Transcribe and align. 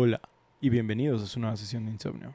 Hola 0.00 0.20
y 0.60 0.68
bienvenidos 0.68 1.24
a 1.24 1.26
su 1.26 1.40
nueva 1.40 1.56
sesión 1.56 1.84
de 1.84 1.90
insomnio. 1.90 2.32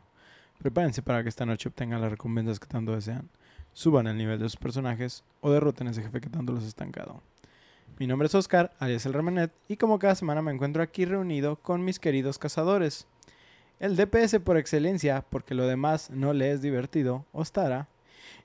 Prepárense 0.60 1.02
para 1.02 1.24
que 1.24 1.30
esta 1.30 1.46
noche 1.46 1.70
obtengan 1.70 2.02
las 2.02 2.12
recompensas 2.12 2.60
que 2.60 2.68
tanto 2.68 2.92
desean, 2.92 3.30
suban 3.72 4.06
el 4.08 4.18
nivel 4.18 4.38
de 4.38 4.50
sus 4.50 4.58
personajes 4.58 5.24
o 5.40 5.50
derroten 5.50 5.88
a 5.88 5.92
ese 5.92 6.04
jefe 6.04 6.20
que 6.20 6.30
tanto 6.30 6.52
los 6.52 6.66
ha 6.66 6.68
estancado. 6.68 7.22
Mi 8.00 8.06
nombre 8.06 8.26
es 8.26 8.36
Oscar, 8.36 8.74
alias 8.80 9.06
el 9.06 9.14
Ramenet, 9.14 9.54
y 9.70 9.78
como 9.78 9.98
cada 9.98 10.14
semana 10.14 10.42
me 10.42 10.52
encuentro 10.52 10.84
aquí 10.84 11.06
reunido 11.06 11.56
con 11.56 11.86
mis 11.86 12.00
queridos 12.00 12.38
cazadores. 12.38 13.08
El 13.80 13.96
DPS 13.96 14.40
por 14.44 14.58
excelencia, 14.58 15.24
porque 15.30 15.56
lo 15.56 15.66
demás 15.66 16.10
no 16.10 16.34
le 16.34 16.52
es 16.52 16.62
divertido, 16.62 17.26
Ostara. 17.32 17.88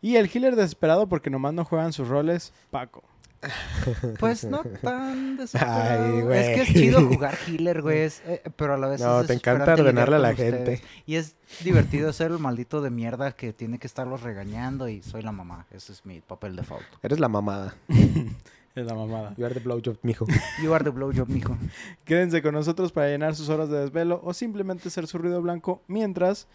Y 0.00 0.14
el 0.14 0.30
healer 0.32 0.54
desesperado 0.54 1.08
porque 1.08 1.28
nomás 1.28 1.54
no 1.54 1.64
juegan 1.64 1.92
sus 1.92 2.06
roles, 2.06 2.52
Paco. 2.70 3.02
Pues 4.18 4.44
no 4.44 4.62
tan 4.82 5.36
desesperado. 5.36 6.16
Ay, 6.16 6.22
güey. 6.22 6.38
Es 6.40 6.46
que 6.56 6.60
es 6.62 6.68
chido 6.72 7.06
jugar 7.06 7.36
healer, 7.46 7.82
güey. 7.82 8.00
es, 8.00 8.22
eh, 8.26 8.42
pero 8.56 8.74
a 8.74 8.76
la 8.76 8.88
vez 8.88 9.00
No, 9.00 9.20
es 9.20 9.26
te 9.26 9.34
encanta 9.34 9.74
ordenarle 9.74 10.16
a 10.16 10.18
la 10.18 10.34
gente. 10.34 10.58
ustedes. 10.58 10.82
Y 11.06 11.16
es 11.16 11.36
divertido 11.64 12.12
ser 12.12 12.30
el 12.32 12.38
maldito 12.38 12.80
de 12.82 12.90
mierda 12.90 13.32
que 13.32 13.52
tiene 13.52 13.78
que 13.78 13.86
estarlos 13.86 14.22
regañando 14.22 14.88
y 14.88 15.02
soy 15.02 15.22
la 15.22 15.32
mamá. 15.32 15.66
Ese 15.70 15.92
es 15.92 16.04
mi 16.04 16.20
papel 16.20 16.56
default. 16.56 16.84
Eres 17.02 17.20
la 17.20 17.28
mamada. 17.28 17.74
Es 18.74 18.86
la 18.86 18.94
mamada. 18.94 19.34
You 19.36 19.44
are 19.44 19.52
the 19.54 19.60
blowjob, 19.60 19.96
mijo. 20.02 20.24
You 20.62 20.72
are 20.72 20.84
the 20.84 20.90
blowjob, 20.90 21.28
mijo. 21.28 21.56
Quédense 22.04 22.42
con 22.42 22.54
nosotros 22.54 22.92
para 22.92 23.08
llenar 23.08 23.34
sus 23.34 23.48
horas 23.48 23.68
de 23.70 23.78
desvelo 23.80 24.20
o 24.22 24.32
simplemente 24.32 24.88
ser 24.90 25.08
su 25.08 25.18
ruido 25.18 25.42
blanco 25.42 25.82
mientras 25.88 26.46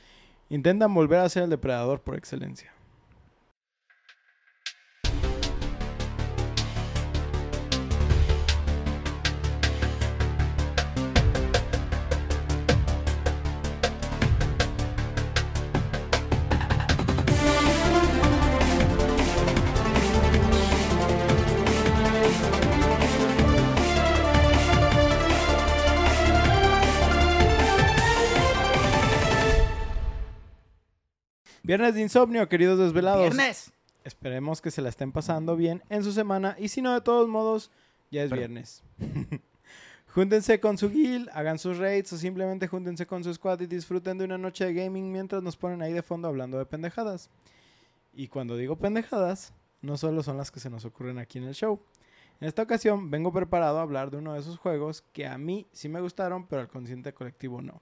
intentan 0.50 0.94
volver 0.94 1.20
a 1.20 1.28
ser 1.28 1.44
el 1.44 1.50
depredador 1.50 2.00
por 2.00 2.16
excelencia. 2.16 2.73
Viernes 31.64 31.96
de 31.96 32.02
insomnio, 32.02 32.50
queridos 32.50 32.78
desvelados. 32.78 33.22
¡Viernes! 33.22 33.72
Esperemos 34.04 34.62
que 34.62 34.70
se 34.70 34.82
la 34.82 34.90
estén 34.90 35.14
pasando 35.14 35.56
bien 35.56 35.82
en 35.90 36.04
su 36.04 36.12
semana 36.12 36.58
y 36.60 36.68
si 36.68 36.82
no, 36.82 36.94
de 36.94 37.00
todos 37.00 37.30
modos, 37.30 37.72
ya 38.12 38.24
es 38.24 38.30
Pero- 38.30 38.42
viernes. 38.42 38.84
júntense 40.14 40.60
con 40.60 40.78
su 40.78 40.90
guild, 40.90 41.30
hagan 41.34 41.58
sus 41.58 41.78
raids 41.78 42.12
o 42.12 42.18
simplemente 42.18 42.68
júntense 42.68 43.08
con 43.08 43.24
su 43.24 43.34
squad 43.34 43.62
y 43.62 43.68
disfruten 43.68 44.18
de 44.18 44.26
una 44.26 44.38
noche 44.38 44.66
de 44.66 44.74
gaming 44.74 45.10
mientras 45.10 45.42
nos 45.42 45.56
ponen 45.56 45.82
ahí 45.82 45.94
de 45.94 46.04
fondo 46.04 46.28
hablando 46.28 46.58
de 46.58 46.66
pendejadas. 46.66 47.30
Y 48.14 48.28
cuando 48.28 48.58
digo 48.58 48.76
pendejadas, 48.76 49.54
no 49.82 49.96
solo 49.96 50.22
son 50.22 50.36
las 50.36 50.52
que 50.52 50.60
se 50.60 50.70
nos 50.70 50.84
ocurren 50.84 51.18
aquí 51.18 51.38
en 51.38 51.46
el 51.46 51.56
show. 51.56 51.80
En 52.42 52.48
esta 52.50 52.62
ocasión 52.64 53.10
vengo 53.10 53.32
preparado 53.32 53.80
a 53.80 53.84
hablar 53.84 54.12
de 54.12 54.18
uno 54.18 54.34
de 54.34 54.42
esos 54.42 54.58
juegos 54.58 55.02
que 55.14 55.26
a 55.28 55.38
mí 55.38 55.66
sí 55.72 55.88
me 55.88 56.02
gustaron, 56.02 56.46
pero 56.46 56.62
al 56.62 56.68
consciente 56.68 57.14
colectivo 57.14 57.62
no. 57.62 57.82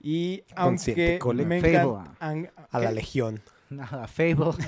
Y 0.00 0.44
aunque 0.54 1.18
me 1.46 1.60
Fable. 1.60 2.50
A 2.70 2.78
la 2.78 2.92
legión. 2.92 3.40
Nada, 3.70 4.06
Fable. 4.06 4.52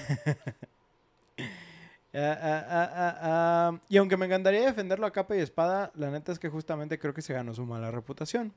Y 2.13 3.97
aunque 3.97 4.17
me 4.17 4.27
encantaría 4.27 4.67
defenderlo 4.67 5.07
a 5.07 5.13
capa 5.13 5.37
y 5.37 5.41
espada, 5.41 5.93
la 5.95 6.11
neta 6.11 6.33
es 6.33 6.39
que 6.39 6.49
justamente 6.49 6.99
creo 6.99 7.15
que 7.15 7.23
se 7.23 7.33
ganó 7.33 7.55
su 7.55 7.65
mala 7.65 7.91
reputación. 7.91 8.53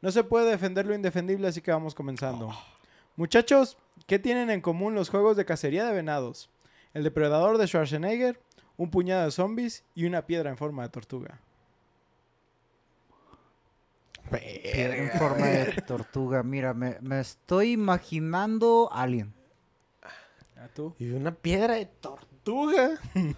No 0.00 0.10
se 0.12 0.24
puede 0.24 0.50
defender 0.50 0.86
lo 0.86 0.94
indefendible, 0.94 1.48
así 1.48 1.60
que 1.60 1.72
vamos 1.72 1.94
comenzando. 1.94 2.50
Muchachos, 3.16 3.76
¿qué 4.06 4.18
tienen 4.18 4.50
en 4.50 4.60
común 4.60 4.94
los 4.94 5.10
juegos 5.10 5.36
de 5.36 5.44
cacería 5.44 5.84
de 5.84 5.92
venados? 5.92 6.48
El 6.94 7.02
depredador 7.04 7.58
de 7.58 7.66
Schwarzenegger, 7.66 8.40
un 8.76 8.90
puñado 8.90 9.24
de 9.24 9.30
zombies 9.30 9.84
y 9.94 10.04
una 10.06 10.26
piedra 10.26 10.48
en 10.48 10.56
forma 10.56 10.84
de 10.84 10.88
tortuga. 10.90 11.40
Piedra 14.38 14.96
en 14.96 15.10
forma 15.18 15.46
de 15.46 15.82
tortuga. 15.86 16.42
Mira, 16.42 16.72
me, 16.74 16.96
me 17.00 17.20
estoy 17.20 17.72
imaginando 17.72 18.88
Alien. 18.92 19.32
¿A 20.56 20.68
tú? 20.68 20.94
Y 20.98 21.10
una 21.10 21.32
piedra 21.34 21.74
de 21.74 21.86
tortuga. 21.86 22.90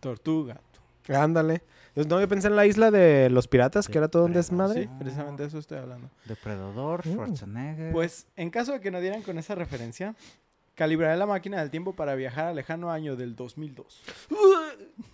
Tortuga. 0.00 0.60
Ándale. 1.08 1.62
No, 1.94 2.20
yo 2.20 2.28
pensé 2.28 2.46
en 2.48 2.56
la 2.56 2.66
isla 2.66 2.90
de 2.90 3.28
los 3.30 3.48
piratas, 3.48 3.88
que 3.88 3.98
era 3.98 4.08
todo 4.08 4.24
un 4.24 4.32
desmadre. 4.32 4.84
Sí, 4.84 4.90
precisamente 4.98 5.42
de 5.42 5.48
eso 5.48 5.58
estoy 5.58 5.78
hablando. 5.78 6.08
Depredador, 6.24 7.06
Mm. 7.06 7.12
Schwarzenegger. 7.12 7.92
Pues 7.92 8.26
en 8.36 8.50
caso 8.50 8.72
de 8.72 8.80
que 8.80 8.90
no 8.90 9.00
dieran 9.00 9.22
con 9.22 9.36
esa 9.38 9.54
referencia, 9.54 10.14
calibraré 10.76 11.16
la 11.16 11.26
máquina 11.26 11.58
del 11.60 11.70
tiempo 11.70 11.92
para 11.94 12.14
viajar 12.14 12.46
al 12.46 12.56
lejano 12.56 12.90
año 12.90 13.16
del 13.16 13.34
2002. 13.36 14.02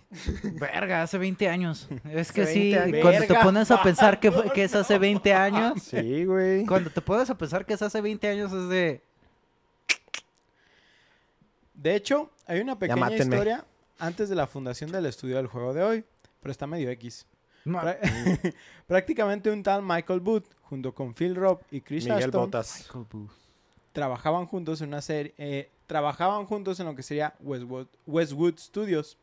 Verga, 0.59 1.03
hace 1.03 1.17
20 1.17 1.47
años. 1.49 1.87
Es 2.11 2.31
que 2.31 2.45
sí, 2.45 2.71
20 2.73 2.79
años. 2.79 3.01
cuando 3.01 3.27
te 3.27 3.35
pones 3.35 3.71
a 3.71 3.81
pensar 3.83 4.19
que, 4.19 4.31
es 4.63 4.75
hace 4.75 4.97
20 4.99 5.33
años, 5.33 5.81
Sí, 5.83 6.25
güey. 6.25 6.65
cuando 6.65 6.89
te 6.89 7.01
pones 7.01 7.29
a 7.29 7.37
pensar 7.37 7.65
que 7.65 7.73
es 7.73 7.81
hace 7.81 7.99
20 8.01 8.27
años 8.29 8.51
es 8.53 8.69
de... 8.69 9.01
De 11.73 11.95
hecho, 11.95 12.31
hay 12.47 12.59
una 12.59 12.77
pequeña 12.79 13.15
historia 13.15 13.65
antes 13.99 14.29
de 14.29 14.35
la 14.35 14.47
fundación 14.47 14.91
del 14.91 15.05
estudio 15.05 15.37
del 15.37 15.47
juego 15.47 15.73
de 15.73 15.83
hoy, 15.83 16.05
pero 16.41 16.51
está 16.51 16.65
medio 16.67 16.89
X. 16.91 17.25
Prá- 17.65 17.99
Prácticamente 18.87 19.51
un 19.51 19.61
tal 19.61 19.83
Michael 19.83 20.19
Booth, 20.21 20.45
junto 20.63 20.93
con 20.93 21.13
Phil 21.13 21.35
Robb 21.35 21.61
y 21.69 21.81
Chris 21.81 22.05
Miguel 22.05 22.23
Ashton, 22.25 22.41
Botas. 22.41 22.89
Trabajaban 23.91 24.45
juntos 24.45 24.81
en 24.81 24.87
una 24.89 25.01
serie, 25.01 25.33
eh, 25.37 25.69
trabajaban 25.85 26.45
juntos 26.45 26.79
en 26.79 26.85
lo 26.87 26.95
que 26.95 27.03
sería 27.03 27.33
Westwood, 27.41 27.87
Westwood 28.05 28.57
Studios. 28.57 29.17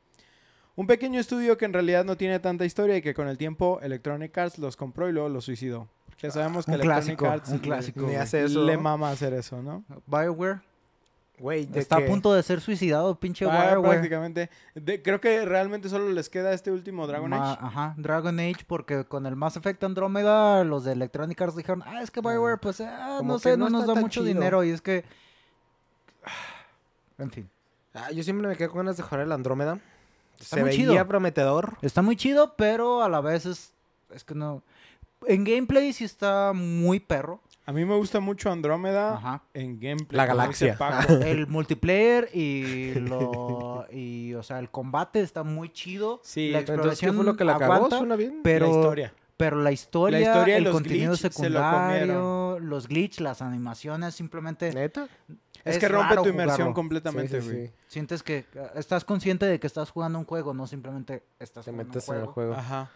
Un 0.76 0.86
pequeño 0.86 1.20
estudio 1.20 1.56
que 1.56 1.64
en 1.66 1.72
realidad 1.72 2.04
no 2.04 2.16
tiene 2.16 2.40
tanta 2.40 2.64
historia 2.64 2.96
y 2.96 3.02
que 3.02 3.14
con 3.14 3.28
el 3.28 3.38
tiempo 3.38 3.78
Electronic 3.82 4.36
Arts 4.36 4.58
los 4.58 4.76
compró 4.76 5.08
y 5.08 5.12
luego 5.12 5.28
los 5.28 5.44
suicidó. 5.44 5.88
Ya 6.20 6.30
sabemos 6.30 6.64
que 6.64 6.72
Un 6.72 6.80
Electronic 6.80 7.18
clásico, 7.18 7.26
Arts 7.26 7.48
un 7.50 7.56
le- 7.56 7.60
clásico. 7.62 8.06
Hace 8.18 8.44
eso. 8.44 8.64
le 8.64 8.76
mama 8.76 9.10
hacer 9.10 9.32
eso, 9.34 9.62
¿no? 9.62 9.84
BioWare. 10.06 10.60
Güey, 11.38 11.66
de 11.66 11.80
Está 11.80 11.96
que- 11.98 12.04
a 12.04 12.06
punto 12.06 12.32
de 12.32 12.42
ser 12.44 12.60
suicidado, 12.60 13.18
pinche 13.18 13.44
Ah, 13.44 13.70
BioWare. 13.72 13.90
prácticamente. 13.94 14.50
De- 14.74 15.02
creo 15.02 15.20
que 15.20 15.44
realmente 15.44 15.88
solo 15.88 16.08
les 16.10 16.30
queda 16.30 16.52
este 16.52 16.70
último 16.70 17.06
Dragon 17.08 17.28
Ma- 17.28 17.52
Age. 17.54 17.60
Ajá, 17.60 17.94
Dragon 17.96 18.38
Age, 18.38 18.64
porque 18.66 19.04
con 19.04 19.26
el 19.26 19.34
Mass 19.36 19.56
Effect 19.56 19.82
Andrómeda, 19.82 20.62
los 20.64 20.84
de 20.84 20.92
Electronic 20.92 21.40
Arts 21.42 21.56
dijeron, 21.56 21.82
ah, 21.86 22.02
es 22.02 22.10
que 22.12 22.20
BioWare, 22.20 22.58
pues, 22.58 22.80
ah, 22.80 23.20
no 23.22 23.38
sé, 23.40 23.56
no 23.56 23.68
no, 23.68 23.78
nos 23.78 23.86
da 23.86 23.94
mucho 23.96 24.20
chido. 24.22 24.26
dinero, 24.26 24.62
y 24.64 24.70
es 24.70 24.80
que... 24.80 25.04
En 27.18 27.30
fin. 27.30 27.48
Ah, 27.92 28.10
yo 28.12 28.22
siempre 28.24 28.48
me 28.48 28.56
quedé 28.56 28.68
con 28.68 28.78
ganas 28.78 28.96
de 28.96 29.02
jugar 29.02 29.20
el 29.20 29.32
Andrómeda. 29.32 29.78
Está 30.44 30.56
Se 30.56 30.62
muy 30.62 30.70
veía 30.70 30.90
chido. 30.92 31.08
prometedor. 31.08 31.76
Está 31.82 32.02
muy 32.02 32.16
chido, 32.16 32.54
pero 32.56 33.02
a 33.02 33.08
la 33.08 33.20
vez 33.20 33.46
es, 33.46 33.72
es 34.14 34.24
que 34.24 34.34
no... 34.34 34.62
En 35.26 35.42
gameplay 35.44 35.92
sí 35.94 36.04
está 36.04 36.52
muy 36.54 37.00
perro. 37.00 37.40
A 37.66 37.72
mí 37.72 37.84
me 37.86 37.96
gusta 37.96 38.20
mucho 38.20 38.50
Andrómeda 38.50 39.14
Ajá. 39.14 39.42
en 39.54 39.80
gameplay. 39.80 40.16
La 40.18 40.26
galaxia. 40.26 40.76
El 41.24 41.46
multiplayer 41.46 42.28
y 42.34 42.94
lo... 43.00 43.86
Y, 43.90 44.34
o 44.34 44.42
sea, 44.42 44.58
el 44.58 44.68
combate 44.70 45.20
está 45.22 45.44
muy 45.44 45.70
chido. 45.70 46.20
Sí, 46.22 46.50
la 46.50 46.58
Entonces, 46.58 46.66
¿qué 47.00 47.06
exploración 47.06 47.16
fue 47.16 47.24
lo 47.24 47.36
que 47.36 47.44
la 47.44 47.56
cagó? 47.58 47.72
aguanta, 47.72 47.98
¿Suena 47.98 48.16
bien? 48.16 48.40
pero... 48.42 48.66
la 48.66 48.72
historia. 48.72 49.14
Pero 49.36 49.56
la 49.62 49.72
historia, 49.72 50.20
historia 50.20 50.54
y 50.54 50.58
el 50.58 50.64
los 50.64 50.72
contenido 50.72 51.10
glitch 51.14 51.20
se 51.32 51.50
lo 51.50 51.58
secundario, 51.58 52.58
los 52.60 52.86
glitch, 52.86 53.18
las 53.18 53.42
animaciones, 53.42 54.14
simplemente 54.14 54.72
¿Neta? 54.72 55.08
Es, 55.64 55.78
que 55.78 55.88
rompe 55.88 56.14
tu 56.16 56.28
inmersión 56.28 56.56
jugarlo. 56.56 56.74
completamente, 56.74 57.40
Sí, 57.40 57.46
sí, 57.48 57.54
güey. 57.54 57.66
sí. 57.68 57.72
Sientes 57.88 58.22
que 58.22 58.44
uh, 58.54 58.78
estás 58.78 59.04
consciente 59.04 59.46
de 59.46 59.58
que 59.58 59.66
estás 59.66 59.90
jugando 59.90 60.18
un 60.18 60.24
juego, 60.26 60.52
no 60.52 60.66
simplemente 60.66 61.22
estás 61.38 61.64
Te 61.64 61.70
jugando 61.70 61.92
metes 61.94 62.08
un 62.08 62.14
en 62.16 62.20
el 62.20 62.26
juego. 62.26 62.52
juego. 62.52 62.54
Ajá. 62.54 62.90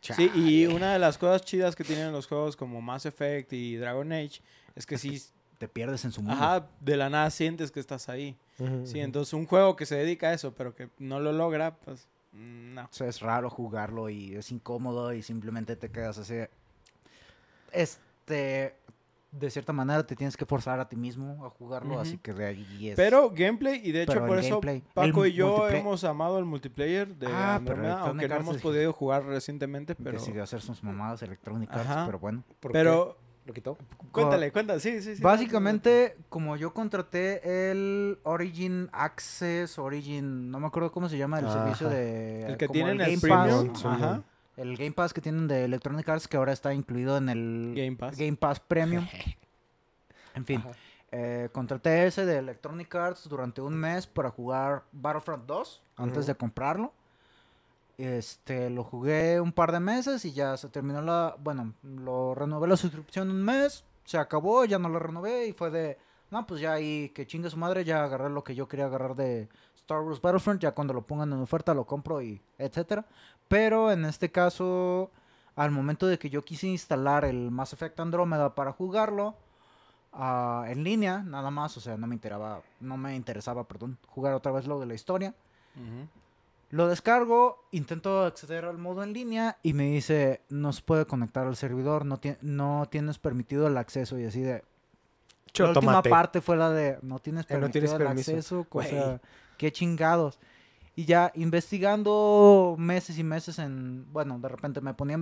Sí, 0.00 0.30
y 0.34 0.66
una 0.66 0.94
de 0.94 0.98
las 0.98 1.18
cosas 1.18 1.42
chidas 1.44 1.76
que 1.76 1.84
tienen 1.84 2.10
los 2.10 2.26
juegos 2.26 2.56
como 2.56 2.80
Mass 2.80 3.04
Effect 3.06 3.52
y 3.52 3.76
Dragon 3.76 4.10
Age 4.12 4.40
es 4.74 4.86
que 4.86 4.96
sí, 4.96 5.22
Te 5.58 5.68
pierdes 5.68 6.04
en 6.06 6.12
su 6.12 6.22
mundo. 6.22 6.42
ajá, 6.42 6.66
de 6.80 6.96
la 6.96 7.10
nada 7.10 7.28
sientes 7.30 7.70
que 7.70 7.80
estás 7.80 8.08
ahí. 8.08 8.36
Sí, 8.84 8.98
entonces 9.00 9.32
un 9.34 9.46
juego 9.46 9.76
que 9.76 9.84
se 9.86 9.96
dedica 9.96 10.28
a 10.28 10.32
eso, 10.34 10.52
pero 10.54 10.74
que 10.74 10.88
no 10.98 11.20
lo 11.20 11.32
logra, 11.32 11.76
pues 11.76 12.06
mm, 12.32 12.74
no. 12.74 12.82
O 12.84 12.88
sea, 12.92 13.08
es 13.08 13.20
raro 13.20 13.50
jugarlo 13.50 14.08
y 14.08 14.34
es 14.34 14.50
incómodo 14.50 15.12
y 15.12 15.22
simplemente 15.22 15.76
te 15.76 15.90
quedas 15.90 16.16
así. 16.18 16.34
Este, 17.72 18.74
de 19.32 19.48
cierta 19.50 19.72
manera 19.72 20.04
te 20.04 20.16
tienes 20.16 20.36
que 20.36 20.44
forzar 20.44 20.80
a 20.80 20.88
ti 20.88 20.96
mismo 20.96 21.44
a 21.46 21.50
jugarlo, 21.50 22.00
así 22.00 22.18
que 22.18 22.32
de 22.32 22.46
ahí 22.46 22.88
es. 22.90 22.96
Pero 22.96 23.30
gameplay, 23.30 23.80
y 23.84 23.92
de 23.92 24.02
hecho 24.02 24.12
Pero 24.14 24.26
por 24.26 24.38
eso 24.38 24.60
gameplay, 24.60 24.82
Paco 24.92 25.24
y 25.26 25.32
yo 25.32 25.68
hemos 25.68 26.02
amado 26.04 26.38
el 26.38 26.44
multiplayer 26.44 27.14
de 27.14 27.26
Ah, 27.28 27.56
Electronic 27.60 27.90
aunque 27.98 28.28
no 28.28 28.34
hemos 28.36 28.56
es- 28.56 28.62
podido 28.62 28.92
jugar 28.92 29.24
recientemente, 29.24 29.94
pero... 29.94 30.18
decidió 30.18 30.42
hacer 30.42 30.60
sus 30.60 30.82
mamadas 30.82 31.22
Ajá. 31.70 32.06
pero 32.06 32.18
bueno. 32.18 32.42
¿Por 32.60 32.72
Pero, 32.72 33.16
qué? 33.18 33.30
¿Lo 33.46 33.54
quitó? 33.54 33.78
cuéntale, 34.12 34.52
cuéntale, 34.52 34.80
sí, 34.80 35.00
sí, 35.00 35.16
sí. 35.16 35.22
Básicamente, 35.22 36.16
como 36.28 36.56
yo 36.56 36.74
contraté 36.74 37.70
el 37.70 38.18
Origin 38.22 38.88
Access, 38.92 39.78
Origin, 39.78 40.50
no 40.50 40.60
me 40.60 40.66
acuerdo 40.66 40.92
cómo 40.92 41.08
se 41.08 41.16
llama 41.18 41.38
el 41.38 41.46
Ajá. 41.46 41.58
servicio 41.64 41.88
de... 41.88 42.46
El 42.46 42.56
que 42.56 42.68
tienen 42.68 43.00
el 43.00 43.06
Game 43.06 43.18
premium, 43.18 43.72
Pass, 43.72 43.84
Ajá. 43.86 44.22
El 44.60 44.76
Game 44.76 44.92
Pass 44.92 45.14
que 45.14 45.22
tienen 45.22 45.48
de 45.48 45.64
Electronic 45.64 46.06
Arts 46.06 46.28
que 46.28 46.36
ahora 46.36 46.52
está 46.52 46.74
incluido 46.74 47.16
en 47.16 47.30
el 47.30 47.72
Game 47.74 47.96
Pass. 47.96 48.16
Game 48.16 48.36
Pass 48.36 48.60
Premium. 48.60 49.06
En 50.32 50.44
fin, 50.44 50.62
eh, 51.10 51.48
contraté 51.50 52.06
ese 52.06 52.24
de 52.24 52.38
Electronic 52.38 52.94
Arts 52.94 53.28
durante 53.28 53.60
un 53.60 53.74
mes 53.74 54.06
para 54.06 54.30
jugar 54.30 54.84
Battlefront 54.92 55.44
2 55.44 55.82
antes 55.96 56.26
de 56.26 56.36
comprarlo. 56.36 56.92
Este, 57.98 58.70
lo 58.70 58.84
jugué 58.84 59.40
un 59.40 59.52
par 59.52 59.72
de 59.72 59.80
meses 59.80 60.24
y 60.24 60.32
ya 60.32 60.56
se 60.56 60.68
terminó 60.68 61.02
la... 61.02 61.34
Bueno, 61.40 61.74
lo 61.82 62.36
renové 62.36 62.68
la 62.68 62.76
suscripción 62.76 63.28
un 63.28 63.42
mes, 63.42 63.84
se 64.04 64.18
acabó, 64.18 64.64
ya 64.66 64.78
no 64.78 64.88
lo 64.88 65.00
renové 65.00 65.48
y 65.48 65.52
fue 65.52 65.70
de... 65.70 65.98
No, 66.30 66.46
pues 66.46 66.60
ya 66.60 66.74
ahí 66.74 67.08
que 67.08 67.26
chingue 67.26 67.50
su 67.50 67.56
madre, 67.56 67.84
ya 67.84 68.04
agarré 68.04 68.30
lo 68.30 68.44
que 68.44 68.54
yo 68.54 68.68
quería 68.68 68.86
agarrar 68.86 69.16
de 69.16 69.48
Star 69.74 70.02
Wars 70.02 70.20
Battlefront, 70.20 70.62
ya 70.62 70.70
cuando 70.70 70.94
lo 70.94 71.02
pongan 71.02 71.32
en 71.32 71.40
oferta 71.40 71.74
lo 71.74 71.84
compro 71.84 72.22
y 72.22 72.40
etcétera. 72.56 73.04
Pero 73.50 73.90
en 73.90 74.04
este 74.04 74.30
caso, 74.30 75.10
al 75.56 75.72
momento 75.72 76.06
de 76.06 76.18
que 76.20 76.30
yo 76.30 76.44
quise 76.44 76.68
instalar 76.68 77.24
el 77.24 77.50
Mass 77.50 77.72
Effect 77.72 77.98
Andromeda 77.98 78.54
para 78.54 78.70
jugarlo 78.72 79.34
ah, 80.12 80.66
en 80.68 80.84
línea, 80.84 81.24
nada 81.24 81.50
más, 81.50 81.76
o 81.76 81.80
sea, 81.80 81.96
no 81.96 82.06
me 82.06 82.14
interesaba, 82.14 82.62
no 82.78 82.96
me 82.96 83.16
interesaba, 83.16 83.64
perdón, 83.64 83.98
jugar 84.06 84.34
otra 84.34 84.52
vez 84.52 84.66
lo 84.68 84.78
de 84.78 84.86
la 84.86 84.94
historia. 84.94 85.34
Lo 86.70 86.86
descargo, 86.86 87.64
intento 87.72 88.22
acceder 88.24 88.64
al 88.64 88.78
modo 88.78 89.02
en 89.02 89.12
línea 89.12 89.56
y 89.64 89.72
me 89.72 89.90
dice, 89.90 90.40
no 90.48 90.72
se 90.72 90.82
puede 90.82 91.04
conectar 91.04 91.44
al 91.48 91.56
servidor, 91.56 92.04
no, 92.06 92.20
tie- 92.20 92.38
no 92.42 92.86
tienes 92.88 93.18
permitido 93.18 93.66
el 93.66 93.76
acceso 93.76 94.16
y 94.16 94.26
así 94.26 94.42
de... 94.42 94.62
La 95.64 95.70
última 95.80 95.92
parte 96.10 96.40
fue 96.40 96.56
la 96.56 96.70
de, 96.70 96.98
no 97.02 97.18
tienes 97.18 97.46
Eh, 97.46 97.54
no 97.54 97.60
permitido 97.62 97.72
tienes 97.72 97.92
el 97.92 97.98
permiso. 98.06 98.30
acceso, 98.30 98.66
sea, 98.90 99.20
qué 99.58 99.72
chingados. 99.72 100.38
Y 101.00 101.06
ya 101.06 101.32
investigando 101.34 102.74
meses 102.76 103.18
y 103.18 103.24
meses 103.24 103.58
en, 103.58 104.04
bueno, 104.12 104.38
de 104.38 104.48
repente 104.48 104.82
me 104.82 104.92
ponía, 104.92 105.16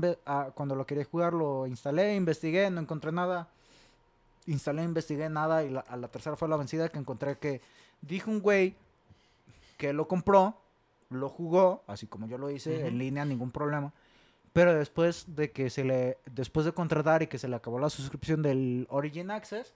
cuando 0.54 0.74
lo 0.74 0.84
quería 0.84 1.04
jugar 1.04 1.32
lo 1.34 1.68
instalé, 1.68 2.16
investigué, 2.16 2.68
no 2.68 2.80
encontré 2.80 3.12
nada. 3.12 3.46
Instalé, 4.48 4.82
investigué 4.82 5.28
nada 5.28 5.62
y 5.62 5.70
la- 5.70 5.84
a 5.86 5.96
la 5.96 6.08
tercera 6.08 6.34
fue 6.34 6.48
la 6.48 6.56
vencida 6.56 6.88
que 6.88 6.98
encontré 6.98 7.38
que 7.38 7.60
dijo 8.02 8.28
un 8.28 8.40
güey 8.40 8.74
que 9.76 9.92
lo 9.92 10.08
compró, 10.08 10.56
lo 11.10 11.28
jugó, 11.28 11.84
así 11.86 12.08
como 12.08 12.26
yo 12.26 12.38
lo 12.38 12.50
hice, 12.50 12.88
en 12.88 12.98
línea, 12.98 13.24
ningún 13.24 13.52
problema. 13.52 13.92
Pero 14.52 14.74
después 14.74 15.26
de 15.36 15.52
que 15.52 15.70
se 15.70 15.84
le, 15.84 16.18
después 16.34 16.66
de 16.66 16.72
contratar 16.72 17.22
y 17.22 17.28
que 17.28 17.38
se 17.38 17.46
le 17.46 17.54
acabó 17.54 17.78
la 17.78 17.88
suscripción 17.88 18.42
del 18.42 18.88
Origin 18.90 19.30
Access, 19.30 19.74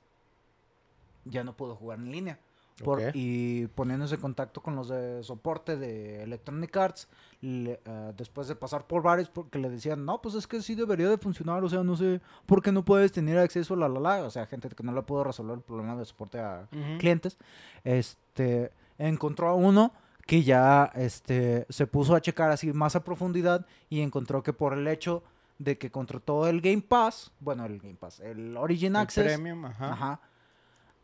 ya 1.26 1.44
no 1.44 1.52
pudo 1.56 1.76
jugar 1.76 2.00
en 2.00 2.10
línea. 2.10 2.40
Por-. 2.84 3.00
Y 3.14 3.66
poniéndose 3.68 4.16
en 4.16 4.20
contacto 4.20 4.60
con 4.62 4.76
los 4.76 4.88
de 4.88 5.22
soporte 5.22 5.76
de 5.76 6.22
Electronic 6.22 6.76
Arts, 6.76 7.08
le- 7.40 7.80
ah, 7.86 8.12
después 8.16 8.48
de 8.48 8.54
pasar 8.56 8.86
por 8.86 9.02
varios, 9.02 9.28
porque 9.30 9.58
le 9.58 9.68
decían, 9.70 10.04
no, 10.04 10.20
pues 10.22 10.34
es 10.34 10.46
que 10.46 10.60
sí 10.62 10.74
debería 10.74 11.08
de 11.08 11.18
funcionar, 11.18 11.62
o 11.64 11.68
sea, 11.68 11.82
no 11.82 11.96
sé 11.96 12.20
por 12.46 12.62
qué 12.62 12.70
no 12.72 12.84
puedes 12.84 13.12
tener 13.12 13.38
acceso, 13.38 13.74
la, 13.76 13.88
la, 13.88 14.00
la. 14.00 14.24
O 14.24 14.30
sea, 14.30 14.46
gente 14.46 14.68
que 14.68 14.82
no 14.82 14.92
le 14.92 15.02
pudo 15.02 15.24
resolver 15.24 15.56
el 15.56 15.62
problema 15.62 15.96
de 15.96 16.04
soporte 16.04 16.38
a 16.40 16.68
clientes, 16.98 17.36
este, 17.84 18.72
encontró 18.98 19.48
a 19.48 19.54
uno 19.54 19.92
que 20.26 20.42
ya 20.44 20.90
este, 20.94 21.66
se 21.68 21.86
puso 21.86 22.14
a 22.14 22.20
checar 22.20 22.50
así 22.50 22.72
más 22.72 22.94
a 22.94 23.02
profundidad 23.02 23.66
y 23.90 24.00
encontró 24.00 24.42
que 24.42 24.52
por 24.52 24.72
el 24.74 24.86
hecho 24.86 25.22
de 25.58 25.78
que 25.78 25.90
contrató 25.90 26.46
el 26.46 26.60
Game 26.60 26.82
Pass, 26.82 27.32
bueno, 27.40 27.64
el 27.66 27.78
Game 27.78 27.94
Pass, 27.96 28.20
el 28.20 28.56
Origin 28.56 28.92
El 28.96 29.02
Access, 29.02 29.24
Premium, 29.24 29.64
ajá. 29.64 29.92
ajá, 29.92 30.20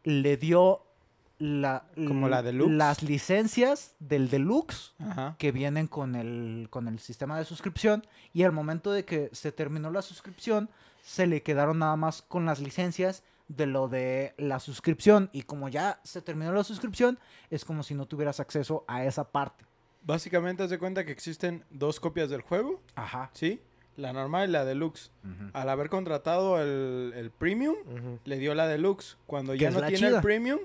le 0.05 0.37
dio 0.37 0.83
la, 1.39 1.85
Como 1.95 2.29
la 2.29 2.43
Deluxe. 2.43 2.73
las 2.75 3.03
licencias 3.03 3.95
del 4.01 4.29
Deluxe 4.29 4.95
Ajá. 4.99 5.37
que 5.39 5.53
vienen 5.53 5.87
con 5.87 6.15
el, 6.17 6.67
con 6.71 6.89
el 6.89 6.99
sistema 6.99 7.39
de 7.39 7.45
suscripción 7.45 8.05
y 8.33 8.43
al 8.43 8.53
momento 8.53 8.91
de 8.93 9.05
que 9.05 9.31
se 9.33 9.53
terminó 9.53 9.91
la 9.91 10.03
suscripción 10.03 10.69
se 11.03 11.27
le 11.27 11.43
quedaron 11.43 11.79
nada 11.79 11.97
más 11.97 12.23
con 12.23 12.45
las 12.45 12.59
licencias 12.61 13.23
de 13.47 13.67
lo 13.67 13.89
de 13.89 14.35
la 14.37 14.61
suscripción 14.61 15.31
y 15.33 15.43
como 15.43 15.69
ya 15.69 16.01
se 16.03 16.21
terminó 16.21 16.53
la 16.53 16.65
suscripción 16.65 17.19
es 17.51 17.65
como 17.65 17.83
si 17.83 17.95
no 17.95 18.07
tuvieras 18.07 18.41
acceso 18.41 18.85
a 18.89 19.05
esa 19.05 19.25
parte. 19.31 19.65
Básicamente, 20.03 20.63
haz 20.63 20.71
de 20.71 20.79
cuenta 20.79 21.05
que 21.05 21.13
existen 21.13 21.65
dos 21.71 21.99
copias 22.01 22.31
del 22.31 22.41
juego, 22.43 22.81
Ajá. 22.95 23.31
¿sí? 23.33 23.61
La 23.97 24.13
normal 24.13 24.49
y 24.49 24.53
la 24.53 24.65
deluxe. 24.65 25.11
Al 25.53 25.69
haber 25.69 25.89
contratado 25.91 26.61
el, 26.63 27.13
el 27.17 27.31
premium, 27.31 27.75
le 28.25 28.39
dio 28.39 28.55
la 28.55 28.69
deluxe. 28.69 29.17
Cuando 29.27 29.55
ya 29.55 29.71
no 29.71 29.81
tiene 29.81 29.97
chida. 29.97 30.17
el 30.17 30.23
premium, 30.23 30.61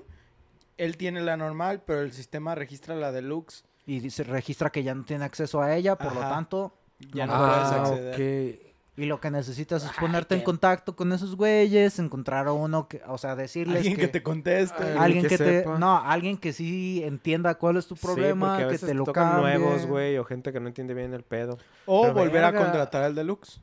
él 0.78 0.96
tiene 0.96 1.20
la 1.22 1.36
normal, 1.36 1.82
pero 1.86 2.00
el 2.02 2.12
sistema 2.12 2.54
registra 2.54 2.94
la 2.94 3.12
deluxe. 3.12 3.64
Y 3.86 4.08
se 4.10 4.24
registra 4.24 4.70
que 4.70 4.82
ya 4.82 4.94
no 4.94 5.04
tiene 5.04 5.24
acceso 5.24 5.60
a 5.60 5.74
ella, 5.76 5.96
por 5.96 6.14
lo 6.14 6.20
tanto, 6.20 6.72
Ya 7.12 7.26
no 7.26 7.36
No 7.36 7.46
puedes 7.46 7.64
Ah, 7.68 7.82
acceder. 7.82 8.60
y 8.96 9.04
lo 9.04 9.20
que 9.20 9.30
necesitas 9.30 9.82
es 9.84 9.90
Ay, 9.90 9.96
ponerte 10.00 10.34
en 10.36 10.40
contacto 10.42 10.96
con 10.96 11.12
esos 11.12 11.36
güeyes, 11.36 11.98
encontrar 11.98 12.46
a 12.46 12.52
uno 12.52 12.88
que, 12.88 13.02
o 13.06 13.18
sea, 13.18 13.34
decirles 13.36 13.78
Alguien 13.78 13.96
que 13.96 14.08
te 14.08 14.22
conteste. 14.22 14.82
Alguien 14.96 15.24
que 15.24 15.28
que, 15.30 15.38
te 15.38 15.58
sepa. 15.60 15.78
no 15.78 15.98
alguien 15.98 16.38
que 16.38 16.52
sí 16.54 17.02
entienda 17.04 17.56
cuál 17.56 17.76
es 17.76 17.86
tu 17.86 17.96
Sí, 17.96 18.06
problema 18.06 18.50
porque 18.50 18.62
a 18.62 18.66
que 18.68 18.72
veces 18.72 18.88
te 18.88 18.94
lo 18.94 19.04
tocan 19.04 19.32
cambie 19.32 19.58
nuevos, 19.58 19.86
güey, 19.86 20.16
o 20.16 20.24
gente 20.24 20.52
que 20.52 20.60
no 20.60 20.68
entiende 20.68 20.94
bien 20.94 21.12
el 21.12 21.24
pedo. 21.24 21.58
o 21.84 22.02
pero 22.02 22.14
volver 22.14 22.44
a 22.44 22.54
contratar 22.54 23.04
el 23.04 23.14
deluxe. 23.14 23.60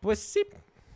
Pues 0.00 0.18
sí. 0.20 0.46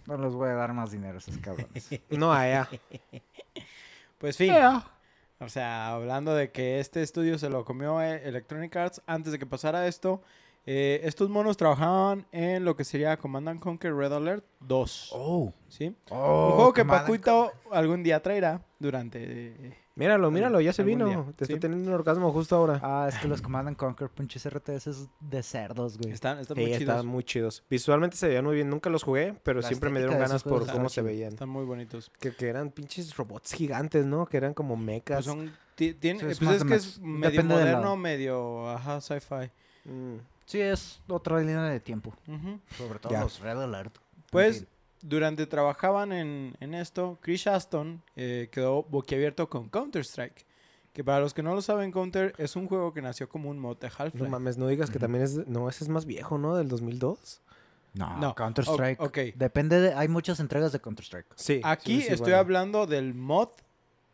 no 0.06 0.16
les 0.16 0.32
voy 0.32 0.48
a 0.48 0.54
dar 0.54 0.72
más 0.72 0.92
dinero 0.92 1.16
a 1.16 1.18
esos 1.18 1.36
cabrones 1.38 1.88
No, 2.10 2.32
allá. 2.32 2.68
Pues 4.18 4.36
fin. 4.36 4.52
O 5.40 5.48
sea, 5.48 5.94
hablando 5.94 6.34
de 6.34 6.50
que 6.50 6.80
este 6.80 7.02
estudio 7.02 7.38
se 7.38 7.48
lo 7.48 7.64
comió 7.64 8.00
eh, 8.02 8.20
Electronic 8.28 8.76
Arts, 8.76 9.02
antes 9.06 9.32
de 9.32 9.38
que 9.38 9.46
pasara 9.46 9.86
esto, 9.86 10.20
eh, 10.66 11.00
estos 11.04 11.30
monos 11.30 11.56
trabajaban 11.56 12.26
en 12.30 12.64
lo 12.64 12.76
que 12.76 12.84
sería 12.84 13.16
Command 13.16 13.48
and 13.48 13.60
Conquer 13.60 13.94
Red 13.94 14.12
Alert 14.12 14.44
2. 14.60 15.10
oh, 15.14 15.52
¿Sí? 15.68 15.86
Un 15.86 15.96
oh 16.10 16.52
juego 16.56 16.72
que 16.74 16.84
Pacuito 16.84 17.52
algún 17.70 18.02
día 18.02 18.22
traerá 18.22 18.60
durante... 18.78 19.22
eh, 19.22 19.79
Míralo, 20.00 20.30
míralo, 20.30 20.60
ya 20.60 20.72
se 20.72 20.82
vino. 20.82 21.06
día, 21.06 21.24
Te 21.36 21.44
sí. 21.46 21.52
está 21.52 21.60
teniendo 21.68 21.88
un 21.90 21.94
orgasmo 21.94 22.32
justo 22.32 22.56
ahora. 22.56 22.80
ah 22.82 23.06
es 23.08 23.18
que 23.18 23.28
los 23.28 23.40
Command 23.42 23.68
and 23.68 23.76
Conquer 23.76 24.08
pinches 24.08 24.48
RTS 24.48 25.08
de 25.20 25.42
cerdos 25.42 25.98
güey 25.98 26.12
están 26.12 26.38
están 26.38 26.56
Sí, 26.56 26.62
muy 26.62 26.72
están 26.72 26.86
chidos. 26.86 27.04
muy 27.04 27.22
chidos. 27.24 27.64
Visualmente 27.70 28.16
se 28.16 28.26
veían 28.28 28.44
muy 28.44 28.54
bien. 28.54 28.70
Nunca 28.70 28.88
los 28.90 29.02
jugué, 29.02 29.34
pero 29.44 29.60
La 29.60 29.68
siempre 29.68 29.90
me 29.90 30.00
dieron 30.00 30.18
ganas 30.18 30.42
por 30.42 30.66
cómo 30.70 30.88
se 30.88 31.02
veían. 31.02 31.34
Están 31.34 31.48
muy 31.50 31.64
bonitos. 31.64 32.10
Que, 32.18 32.34
que 32.34 32.48
eran 32.48 32.70
pinches 32.70 33.16
robots 33.16 33.52
gigantes, 33.52 34.06
¿no? 34.06 34.26
Que 34.26 34.38
eran 34.38 34.54
como 34.54 34.74
Pues 34.74 34.84
mechas. 34.86 35.24
son, 35.26 35.52
ti- 35.74 35.94
tiene- 35.94 36.20
Sí, 36.20 36.26
es 36.26 36.38
pues 36.38 36.42
más 36.42 36.54
es 36.56 36.62
de 36.62 36.68
que 36.68 36.74
es 36.76 36.98
medio 36.98 37.30
Depende 37.30 37.54
del 37.54 37.62
moderno, 37.64 37.80
lado. 37.82 37.96
medio 37.96 38.68
ajá, 38.70 39.00
sci-fi. 39.00 39.50
Mm. 39.84 40.16
sí 40.46 40.60
es 40.60 41.00
otra 41.08 41.38
línea 41.40 41.62
de 41.64 41.80
tiempo 41.80 42.14
sobre 42.76 42.98
todo 42.98 43.12
Ya. 43.12 43.20
los 43.22 43.40
Red 43.40 43.60
Alert 43.62 43.96
Pues 44.30 44.56
En 44.58 44.62
fin. 44.62 44.68
Durante 45.02 45.46
trabajaban 45.46 46.12
en, 46.12 46.54
en 46.60 46.74
esto, 46.74 47.18
Chris 47.20 47.46
Aston 47.46 48.02
eh, 48.16 48.48
quedó 48.52 48.82
boquiabierto 48.84 49.48
con 49.48 49.68
Counter-Strike. 49.68 50.46
Que 50.92 51.04
para 51.04 51.20
los 51.20 51.32
que 51.34 51.42
no 51.42 51.54
lo 51.54 51.62
saben, 51.62 51.92
Counter 51.92 52.34
es 52.36 52.56
un 52.56 52.66
juego 52.66 52.92
que 52.92 53.00
nació 53.00 53.28
como 53.28 53.48
un 53.48 53.58
mod 53.60 53.76
de 53.78 53.86
No 53.88 53.94
Half-Life. 53.96 54.28
mames, 54.28 54.58
no 54.58 54.66
digas 54.66 54.90
que 54.90 54.98
también 54.98 55.22
es... 55.22 55.46
No, 55.46 55.68
ese 55.68 55.84
es 55.84 55.88
más 55.88 56.04
viejo, 56.04 56.36
¿no? 56.36 56.56
Del 56.56 56.68
2002. 56.68 57.40
no, 57.94 58.16
No, 58.18 58.34
Counter 58.34 58.64
Strike 58.64 59.00
o- 59.00 59.04
ok. 59.06 59.18
depende 59.36 59.80
de 59.80 59.94
hay 59.94 60.08
muchas 60.08 60.40
entregas 60.40 60.72
de 60.72 60.80
Counter 60.80 61.04
Strike 61.04 61.26
Sí. 61.36 61.60
Aquí 61.62 62.00
sí, 62.00 62.06
sí, 62.08 62.12
estoy 62.14 62.30
bueno. 62.32 62.38
hablando 62.38 62.86
del 62.88 63.14
mod 63.14 63.50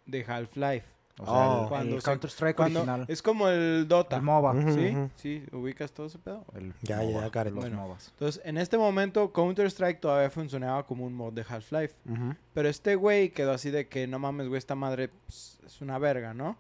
de 0.04 0.24
Half-Life. 0.26 0.86
O 1.18 1.24
sea 1.24 1.34
Oh. 1.34 1.62
el- 1.62 1.68
Cuando 1.68 1.96
el, 1.96 2.02
Counter 2.02 2.30
Strike 2.30 2.56
Cuando 2.56 2.80
original 2.80 3.04
es 3.08 3.22
como 3.22 3.48
el 3.48 3.86
Dota. 3.88 4.16
el 4.16 4.22
MOBA. 4.22 4.72
¿Sí? 4.72 4.96
Sí, 5.16 5.44
ubicas 5.52 5.92
todo 5.92 6.06
ese 6.06 6.18
pedo. 6.18 6.44
el 6.54 6.72
Ya, 6.82 7.02
ya, 7.02 7.08
MOBA, 7.10 7.30
Karen. 7.30 7.54
los 7.54 7.64
Bueno. 7.64 7.76
MOBAs. 7.82 8.08
Entonces, 8.10 8.42
en 8.44 8.58
este 8.58 8.76
momento, 8.78 9.32
Counter-Strike 9.32 10.00
todavía 10.00 10.30
funcionaba 10.30 10.86
como 10.86 11.04
un 11.06 11.14
mod 11.14 11.32
de 11.32 11.44
Half-Life. 11.48 11.94
Ujú. 12.08 12.34
Pero 12.54 12.68
este 12.68 12.94
güey 12.96 13.30
quedó 13.30 13.52
así 13.52 13.70
de 13.70 13.88
que 13.88 14.06
no 14.06 14.18
mames, 14.18 14.48
güey, 14.48 14.58
esta 14.58 14.74
madre 14.74 15.08
pues, 15.08 15.58
es 15.66 15.80
una 15.80 15.98
verga, 15.98 16.34
¿no? 16.34 16.56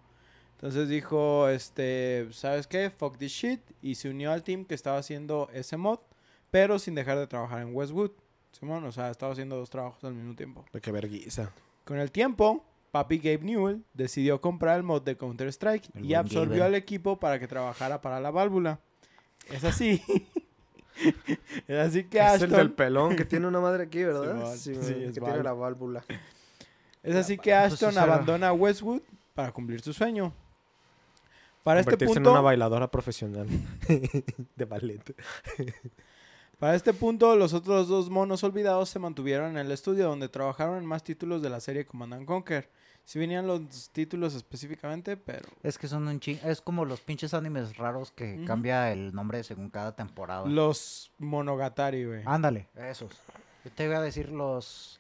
Entonces 0.52 0.88
dijo, 0.88 1.48
este, 1.50 2.28
¿sabes 2.32 2.66
qué? 2.66 2.88
Fuck 2.88 3.18
this 3.18 3.32
shit. 3.32 3.60
Y 3.82 3.96
se 3.96 4.08
unió 4.08 4.32
al 4.32 4.42
team 4.42 4.64
que 4.64 4.74
estaba 4.74 4.96
haciendo 4.96 5.50
ese 5.52 5.76
mod, 5.76 5.98
pero 6.50 6.78
sin 6.78 6.94
dejar 6.94 7.18
de 7.18 7.26
trabajar 7.26 7.60
en 7.60 7.74
Westwood. 7.74 8.12
Simón, 8.52 8.82
o 8.84 8.90
sea, 8.90 9.10
estaba 9.10 9.32
haciendo 9.32 9.56
dos 9.56 9.68
trabajos 9.68 10.02
al 10.04 10.14
mismo 10.14 10.34
tiempo. 10.34 10.64
De 10.72 10.80
qué 10.80 10.90
vergüenza. 10.90 11.50
Con 11.84 11.98
el 11.98 12.10
tiempo, 12.10 12.64
papi 12.96 13.18
Gabe 13.18 13.44
Newell 13.44 13.84
decidió 13.92 14.40
comprar 14.40 14.76
el 14.78 14.82
mod 14.82 15.02
de 15.02 15.16
Counter-Strike 15.16 15.90
El 15.94 16.04
y 16.06 16.14
absorbió 16.14 16.64
al 16.64 16.74
equipo 16.74 17.18
para 17.20 17.38
que 17.38 17.46
trabajara 17.46 18.00
para 18.00 18.20
la 18.20 18.30
válvula. 18.30 18.80
Es 19.50 19.64
así. 19.64 20.02
es 21.68 21.78
así 21.78 22.04
que 22.04 22.18
Es 22.18 22.34
el 22.42 22.50
del 22.50 22.60
Ashton... 22.60 22.72
pelón 22.72 23.16
que 23.16 23.24
tiene 23.26 23.46
una 23.46 23.60
madre 23.60 23.84
aquí, 23.84 24.02
¿verdad? 24.02 24.54
Sí, 24.56 24.74
sí, 24.74 24.92
man, 24.92 25.02
es 25.02 25.14
que 25.14 25.20
válvula. 25.20 25.32
tiene 25.32 25.42
la 25.42 25.52
válvula. 25.52 26.04
Es 27.02 27.14
así 27.14 27.36
que 27.36 27.52
Ashton 27.52 27.90
esa- 27.90 28.02
abandona 28.04 28.52
Westwood 28.52 29.02
para 29.34 29.52
cumplir 29.52 29.80
su 29.82 29.92
sueño. 29.92 30.32
Para 31.62 31.80
este 31.80 31.98
punto, 31.98 32.20
en 32.20 32.26
una 32.28 32.40
bailadora 32.40 32.90
profesional 32.90 33.46
de 34.56 34.64
ballet. 34.64 35.02
para 36.58 36.74
este 36.76 36.94
punto, 36.94 37.36
los 37.36 37.52
otros 37.52 37.88
dos 37.88 38.08
monos 38.08 38.42
olvidados 38.44 38.88
se 38.88 38.98
mantuvieron 39.00 39.50
en 39.50 39.58
el 39.66 39.72
estudio 39.72 40.06
donde 40.06 40.28
trabajaron 40.28 40.78
en 40.78 40.86
más 40.86 41.02
títulos 41.04 41.42
de 41.42 41.50
la 41.50 41.60
serie 41.60 41.84
Command 41.84 42.14
and 42.14 42.24
Conquer. 42.26 42.70
Sí 43.06 43.20
venían 43.20 43.46
los 43.46 43.88
títulos 43.90 44.34
específicamente, 44.34 45.16
pero 45.16 45.48
Es 45.62 45.78
que 45.78 45.86
son 45.86 46.08
un 46.08 46.18
ching... 46.18 46.38
Es 46.44 46.60
como 46.60 46.84
los 46.84 47.00
pinches 47.00 47.34
animes 47.34 47.76
raros 47.76 48.10
que 48.10 48.44
cambia 48.44 48.90
el 48.92 49.14
nombre 49.14 49.44
según 49.44 49.70
cada 49.70 49.94
temporada. 49.94 50.44
los 50.46 51.12
Monogatari, 51.18 52.04
güey. 52.04 52.22
Ándale, 52.26 52.66
esos. 52.74 53.12
Yo 53.64 53.70
te 53.70 53.84
iba 53.84 53.98
a 53.98 54.00
decir 54.02 54.28
los... 54.30 54.98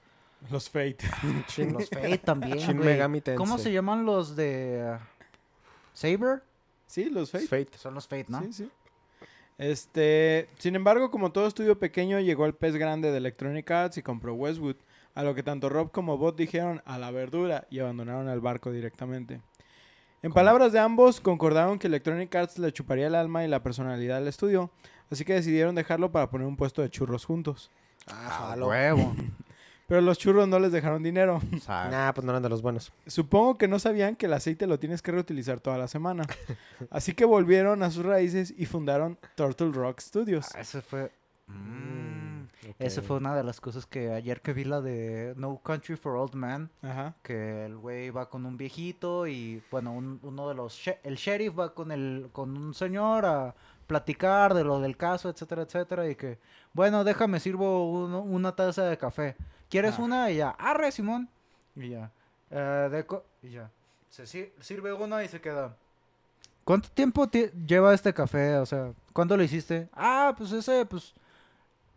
Los 0.50 0.70
Fate. 0.70 0.98
Shin, 1.48 1.72
Los 1.72 1.90
Fate 1.90 2.18
también, 2.24 2.58
Shin. 2.58 2.78
Megami 2.78 3.20
Tensei. 3.20 3.38
¿Cómo 3.38 3.58
se 3.58 3.72
llaman 3.72 4.04
los 4.04 4.36
de... 4.36 4.96
uh, 4.96 5.02
Saber? 5.92 6.44
sí, 6.86 7.06
los 7.10 7.32
Fate. 7.32 7.48
Fate. 7.48 7.76
Son 7.78 7.92
los 7.92 8.06
Fate, 8.06 8.26
¿no? 8.28 8.40
Sí, 8.44 8.52
sí. 8.52 8.70
Este, 9.58 10.48
sin 10.58 10.76
embargo, 10.76 11.10
como 11.10 11.32
todo 11.32 11.46
estudio 11.48 11.76
pequeño, 11.78 12.20
llegó 12.20 12.46
el 12.46 12.54
pez 12.54 12.76
grande 12.76 13.10
de 13.10 13.16
Electronic 13.16 13.68
Arts 13.70 13.98
y 13.98 14.02
compró 14.02 14.34
Westwood, 14.34 14.76
a 15.16 15.24
lo 15.24 15.34
que 15.34 15.42
tanto 15.42 15.68
Rob 15.68 15.90
como 15.90 16.16
Bot 16.16 16.36
dijeron 16.36 16.80
a 16.84 16.96
la 16.98 17.10
verdura 17.10 17.66
y 17.70 17.80
abandonaron 17.80 18.28
el 18.28 18.38
barco 18.40 18.70
directamente. 18.70 19.40
En 20.22 20.32
palabras 20.32 20.72
de 20.72 20.78
ambos, 20.78 21.20
concordaron 21.20 21.78
que 21.78 21.88
Electronic 21.88 22.34
Arts 22.34 22.58
le 22.58 22.72
chuparía 22.72 23.08
el 23.08 23.14
alma 23.14 23.44
y 23.44 23.48
la 23.48 23.62
personalidad 23.62 24.18
al 24.18 24.28
estudio, 24.28 24.70
así 25.10 25.24
que 25.24 25.34
decidieron 25.34 25.74
dejarlo 25.74 26.12
para 26.12 26.30
poner 26.30 26.46
un 26.46 26.56
puesto 26.56 26.82
de 26.82 26.90
churros 26.90 27.24
juntos. 27.24 27.70
Ah, 28.06 28.26
A 28.26 28.30
jalo. 28.50 28.68
huevo. 28.68 29.14
Pero 29.88 30.00
los 30.00 30.18
churros 30.18 30.48
no 30.48 30.58
les 30.58 30.72
dejaron 30.72 31.02
dinero. 31.02 31.40
Nah, 31.68 32.12
pues 32.12 32.24
no 32.24 32.32
eran 32.32 32.42
de 32.42 32.48
los 32.48 32.60
buenos. 32.60 32.92
Supongo 33.06 33.56
que 33.56 33.68
no 33.68 33.78
sabían 33.78 34.16
que 34.16 34.26
el 34.26 34.32
aceite 34.32 34.66
lo 34.66 34.78
tienes 34.80 35.00
que 35.00 35.12
reutilizar 35.12 35.60
toda 35.60 35.78
la 35.78 35.86
semana. 35.86 36.24
Así 36.90 37.12
que 37.14 37.24
volvieron 37.24 37.82
a 37.84 37.90
sus 37.92 38.04
raíces 38.04 38.52
y 38.56 38.66
fundaron 38.66 39.16
Turtle 39.36 39.70
Rock 39.72 40.00
Studios. 40.00 40.46
ah, 40.56 40.60
ese 40.60 40.82
fue... 40.82 41.12
Mm. 41.46 42.15
Ok. 42.70 42.76
Esa 42.78 43.02
fue 43.02 43.16
una 43.16 43.34
de 43.36 43.44
las 43.44 43.60
cosas 43.60 43.86
que 43.86 44.12
ayer 44.12 44.40
que 44.40 44.52
vi 44.52 44.64
la 44.64 44.80
de 44.80 45.34
No 45.36 45.58
Country 45.62 45.96
for 45.96 46.16
Old 46.16 46.34
Man, 46.34 46.70
Ajá. 46.82 47.14
que 47.22 47.64
el 47.66 47.76
güey 47.76 48.10
va 48.10 48.28
con 48.28 48.46
un 48.46 48.56
viejito 48.56 49.26
y 49.26 49.62
bueno, 49.70 49.92
un- 49.92 50.20
uno 50.22 50.48
de 50.48 50.54
los 50.54 50.72
she- 50.74 50.98
el 51.02 51.16
sheriff 51.16 51.58
va 51.58 51.74
con 51.74 51.92
el 51.92 52.28
con 52.32 52.56
un 52.56 52.74
señor 52.74 53.24
a 53.26 53.54
platicar 53.86 54.52
de 54.54 54.64
lo 54.64 54.80
del 54.80 54.96
caso, 54.96 55.28
etcétera, 55.28 55.62
etcétera 55.62 56.08
y 56.08 56.14
que 56.16 56.38
bueno, 56.72 57.04
déjame 57.04 57.40
sirvo 57.40 57.90
uno- 57.90 58.20
una 58.22 58.54
taza 58.54 58.84
de 58.84 58.98
café. 58.98 59.36
¿Quieres 59.70 59.98
Ah. 59.98 60.02
una? 60.02 60.30
Y 60.30 60.36
ya, 60.36 60.50
arre 60.50 60.90
Simón. 60.92 61.28
Y 61.74 61.90
ya. 61.90 62.10
"Eh, 62.50 62.88
de 62.90 63.04
co-", 63.06 63.24
y 63.42 63.50
ya. 63.50 63.70
Se 64.08 64.26
sir- 64.26 64.52
sirve 64.60 64.92
una 64.92 65.22
y 65.24 65.28
se 65.28 65.40
queda. 65.40 65.76
¿Cuánto 66.64 66.88
tiempo 66.90 67.28
ti- 67.28 67.50
lleva 67.66 67.94
este 67.94 68.12
café? 68.12 68.56
O 68.56 68.66
sea, 68.66 68.92
¿cuándo 69.12 69.36
lo 69.36 69.42
hiciste? 69.42 69.88
Ah, 69.92 70.34
pues 70.36 70.50
ese, 70.52 70.84
pues 70.86 71.14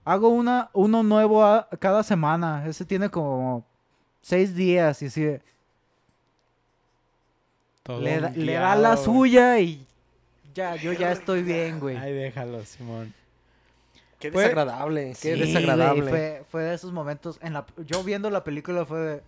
Hago 0.05 0.29
una, 0.29 0.69
uno 0.73 1.03
nuevo 1.03 1.43
a- 1.43 1.67
cada 1.79 2.03
semana. 2.03 2.65
Ese 2.67 2.85
tiene 2.85 3.09
como 3.09 3.65
seis 4.21 4.55
días 4.55 5.01
y 5.01 5.05
así. 5.07 5.21
de- 5.21 5.41
Todo 7.83 8.01
Le, 8.01 8.19
da- 8.19 8.29
le 8.29 8.53
da 8.53 8.75
la 8.75 8.97
suya 8.97 9.59
y 9.59 9.85
ya, 10.53 10.75
yo 10.75 10.93
ya 10.93 11.11
estoy 11.11 11.43
bien, 11.43 11.79
güey. 11.79 11.95
Ay, 11.97 12.13
déjalo, 12.13 12.63
Simón. 12.65 13.13
Qué 14.19 14.31
Fue- 14.31 14.43
desagradable. 14.43 15.09
Qué 15.09 15.15
Sí, 15.15 15.29
güey, 15.29 15.41
desagradable. 15.53 16.09
fue, 16.09 16.43
fue 16.49 16.63
de 16.63 16.73
esos 16.75 16.91
momentos. 16.91 17.39
En 17.41 17.53
la, 17.53 17.65
yo 17.87 18.03
viendo 18.03 18.29
la 18.29 18.43
película 18.43 18.85
fue 18.85 18.99
de. 18.99 19.23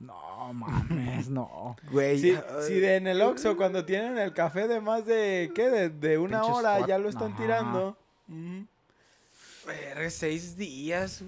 No 0.00 0.52
mames, 0.54 1.28
no. 1.28 1.76
Güey. 1.92 2.30
Ay, 2.30 2.42
sí, 2.66 2.74
de 2.80 2.96
en 2.96 3.06
el 3.06 3.20
Oxxo, 3.20 3.56
cuando 3.56 3.84
tienen 3.84 4.16
el 4.16 4.32
café 4.32 4.66
de 4.66 4.80
más 4.80 5.04
de, 5.04 5.52
¿qué? 5.54 5.68
De, 5.68 5.88
de 5.90 6.16
una 6.18 6.40
Pinches 6.40 6.56
hora, 6.58 6.86
ya 6.86 6.96
lo 6.98 7.08
están 7.10 7.32
Ajá. 7.32 7.42
tirando. 7.42 7.96
Ujú. 8.28 8.64
Verga, 9.70 10.10
seis 10.10 10.56
días. 10.56 11.22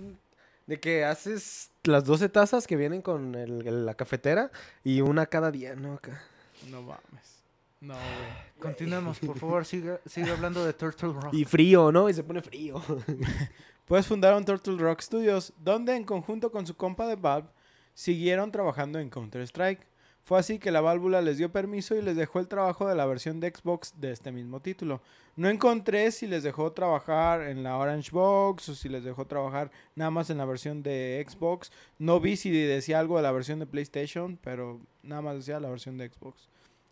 De 0.66 0.78
que 0.78 1.04
haces 1.04 1.70
las 1.84 2.04
12 2.04 2.28
tazas 2.28 2.66
que 2.66 2.76
vienen 2.76 3.02
con 3.02 3.34
el- 3.34 3.66
el- 3.66 3.84
la 3.86 3.94
cafetera 3.94 4.50
y 4.84 5.00
una 5.00 5.26
cada 5.26 5.50
día, 5.50 5.74
¿no? 5.74 5.94
Acá. 5.94 6.22
No 6.70 6.82
mames. 6.82 7.42
No, 7.80 7.94
güey. 7.94 8.52
Continuemos, 8.60 9.18
por 9.18 9.36
favor, 9.38 9.64
sigue, 9.66 9.98
sigue 10.06 10.30
hablando 10.30 10.64
de 10.64 10.72
Turtle 10.72 11.12
Rock. 11.14 11.34
Y 11.34 11.44
frío, 11.44 11.90
¿no? 11.90 12.08
Y 12.08 12.14
se 12.14 12.22
pone 12.22 12.40
frío. 12.42 12.80
Pues 13.84 14.06
fundaron 14.06 14.44
Turtle 14.44 14.78
Rock 14.78 15.00
Studios, 15.00 15.52
donde 15.58 15.96
en 15.96 16.04
conjunto 16.04 16.52
con 16.52 16.64
su 16.66 16.76
compa 16.76 17.06
de 17.08 17.16
Valve 17.16 17.48
siguieron 17.94 18.50
trabajando 18.52 19.00
en 19.00 19.10
Counter-Strike. 19.10 19.80
Fue 20.24 20.38
así 20.38 20.58
que 20.58 20.70
la 20.70 20.80
válvula 20.80 21.20
les 21.20 21.38
dio 21.38 21.50
permiso 21.50 21.96
y 21.96 22.02
les 22.02 22.16
dejó 22.16 22.38
el 22.38 22.46
trabajo 22.46 22.86
de 22.86 22.94
la 22.94 23.06
versión 23.06 23.40
de 23.40 23.50
Xbox 23.50 23.94
de 24.00 24.12
este 24.12 24.30
mismo 24.30 24.60
título. 24.60 25.00
No 25.34 25.48
encontré 25.48 26.12
si 26.12 26.26
les 26.26 26.42
dejó 26.44 26.72
trabajar 26.72 27.42
en 27.42 27.62
la 27.62 27.76
Orange 27.76 28.10
Box 28.12 28.68
o 28.68 28.74
si 28.74 28.88
les 28.88 29.02
dejó 29.02 29.26
trabajar 29.26 29.72
nada 29.96 30.10
más 30.10 30.30
en 30.30 30.38
la 30.38 30.44
versión 30.44 30.82
de 30.82 31.24
Xbox. 31.28 31.72
No 31.98 32.20
vi 32.20 32.36
si 32.36 32.50
decía 32.50 33.00
algo 33.00 33.16
de 33.16 33.22
la 33.22 33.32
versión 33.32 33.58
de 33.58 33.66
PlayStation, 33.66 34.38
pero 34.42 34.80
nada 35.02 35.22
más 35.22 35.36
decía 35.36 35.58
la 35.58 35.70
versión 35.70 35.98
de 35.98 36.08
Xbox. 36.08 36.48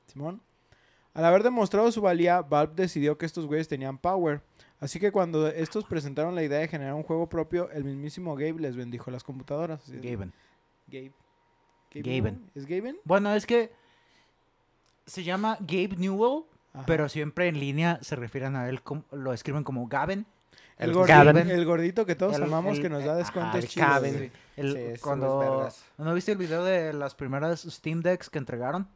Simón. 0.07 0.41
Al 1.15 1.25
haber 1.25 1.43
demostrado 1.43 1.91
su 1.93 2.01
valía, 2.01 2.41
Valve 2.43 2.75
decidió 2.75 3.19
que 3.19 3.27
estos 3.27 3.47
güeyes 3.47 3.69
tenían 3.69 3.99
power. 3.99 4.43
Así 4.81 4.99
que 4.99 5.13
cuando 5.13 5.47
estos 5.49 5.85
presentaron 5.85 6.35
la 6.35 6.43
idea 6.43 6.59
de 6.61 6.69
generar 6.69 6.95
un 6.95 7.03
juego 7.03 7.29
propio, 7.29 7.71
el 7.71 7.85
mismísimo 7.85 8.35
Gabe 8.35 8.61
les 8.61 8.77
bendijo 8.77 9.11
las 9.11 9.23
computadoras. 9.23 9.83
Gaben. 9.91 10.33
Gabe. 10.87 11.13
Gaben. 11.95 12.51
¿Es 12.55 12.67
Gaben? 12.67 12.99
Bueno, 13.05 13.35
es 13.35 13.47
que 13.47 13.73
se 15.07 15.25
llama 15.25 15.57
Gabe 15.61 15.97
Newell, 15.97 16.45
Ajá. 16.73 16.85
pero 16.87 17.09
siempre 17.09 17.49
en 17.49 17.59
línea 17.59 17.99
se 18.03 18.17
refieren 18.17 18.57
a 18.57 18.69
él, 18.69 18.83
como, 18.83 19.05
lo 19.13 19.33
escriben 19.33 19.65
como 19.65 19.87
Gaben. 19.89 20.25
el, 20.79 20.93
gordito, 20.93 21.19
Gaben. 21.19 21.51
el 21.51 21.65
gordito 21.67 22.07
que 22.07 22.15
todos 22.15 22.37
El- 22.37 22.45
amamos 22.45 22.77
el- 22.77 22.83
que 22.83 22.89
nos 22.89 23.05
da 23.05 23.11
ajá, 23.13 23.19
descuentos 23.19 23.57
el 23.65 23.69
chidos. 23.69 23.89
Gaben. 23.89 24.33
Sí, 24.57 24.63
es 24.77 25.01
cuando. 25.01 25.69
¿No 25.99 26.15
viste 26.15 26.33
el 26.33 26.39
video 26.39 26.65
de 26.65 26.93
las 26.93 27.15
primeras 27.15 27.61
Steam 27.63 28.01
Decks 28.03 28.31
que 28.31 28.39
entregaron? 28.39 28.87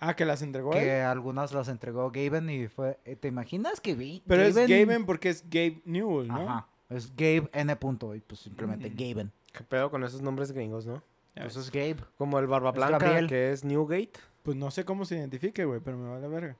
Ah, 0.00 0.16
que 0.16 0.24
las 0.24 0.42
entregó 0.42 0.70
Que 0.72 0.98
él. 1.00 1.04
algunas 1.06 1.52
las 1.52 1.68
entregó 1.68 2.10
Gaben 2.10 2.50
y 2.50 2.66
fue... 2.66 2.98
eh, 3.04 3.14
¿Te 3.14 3.28
imaginas 3.28 3.80
que 3.80 3.94
vi? 3.94 4.20
Pero 4.26 4.42
es 4.42 4.56
Gaben 4.56 5.06
porque 5.06 5.28
es 5.28 5.44
Gabe 5.48 5.80
Newell, 5.84 6.26
¿no? 6.26 6.42
Ajá. 6.50 6.66
Es 6.90 7.10
Gabe 7.14 7.48
N. 7.52 7.76
Punto, 7.76 8.12
y 8.16 8.20
pues 8.20 8.40
simplemente 8.40 8.88
Ujú. 8.88 8.96
Gaben. 8.98 9.30
Qué 9.52 9.62
pedo 9.62 9.90
con 9.92 10.02
esos 10.02 10.20
nombres 10.20 10.50
gringos, 10.50 10.86
¿no? 10.86 11.02
Ya 11.34 11.42
Pues 11.42 11.56
es 11.56 11.70
Gabe. 11.70 11.96
Como 12.18 12.38
el 12.38 12.46
Barba 12.46 12.72
Blanca, 12.72 13.26
que 13.26 13.52
es 13.52 13.64
Newgate. 13.64 14.12
Pues 14.42 14.56
no 14.56 14.70
sé 14.70 14.84
cómo 14.84 15.04
se 15.04 15.16
identifique, 15.16 15.64
güey, 15.64 15.80
pero 15.80 15.96
me 15.96 16.10
vale 16.10 16.28
verga. 16.28 16.56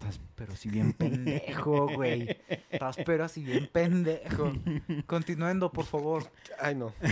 Estás 0.00 0.20
pero 0.34 0.56
si 0.56 0.68
bien 0.68 0.92
pendejo, 0.92 1.88
güey. 1.94 2.36
Estás 2.70 2.96
pero 3.06 3.28
si 3.28 3.44
bien 3.44 3.68
pendejo. 3.72 4.52
Continuando, 5.06 5.70
por 5.70 5.84
favor. 5.84 6.24
Ay, 6.58 6.74
no. 6.74 6.92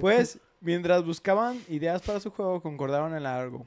Pues, 0.00 0.40
mientras 0.62 1.04
buscaban 1.04 1.60
ideas 1.68 2.00
para 2.00 2.18
su 2.18 2.30
juego, 2.30 2.62
concordaron 2.62 3.14
en 3.14 3.26
algo. 3.26 3.66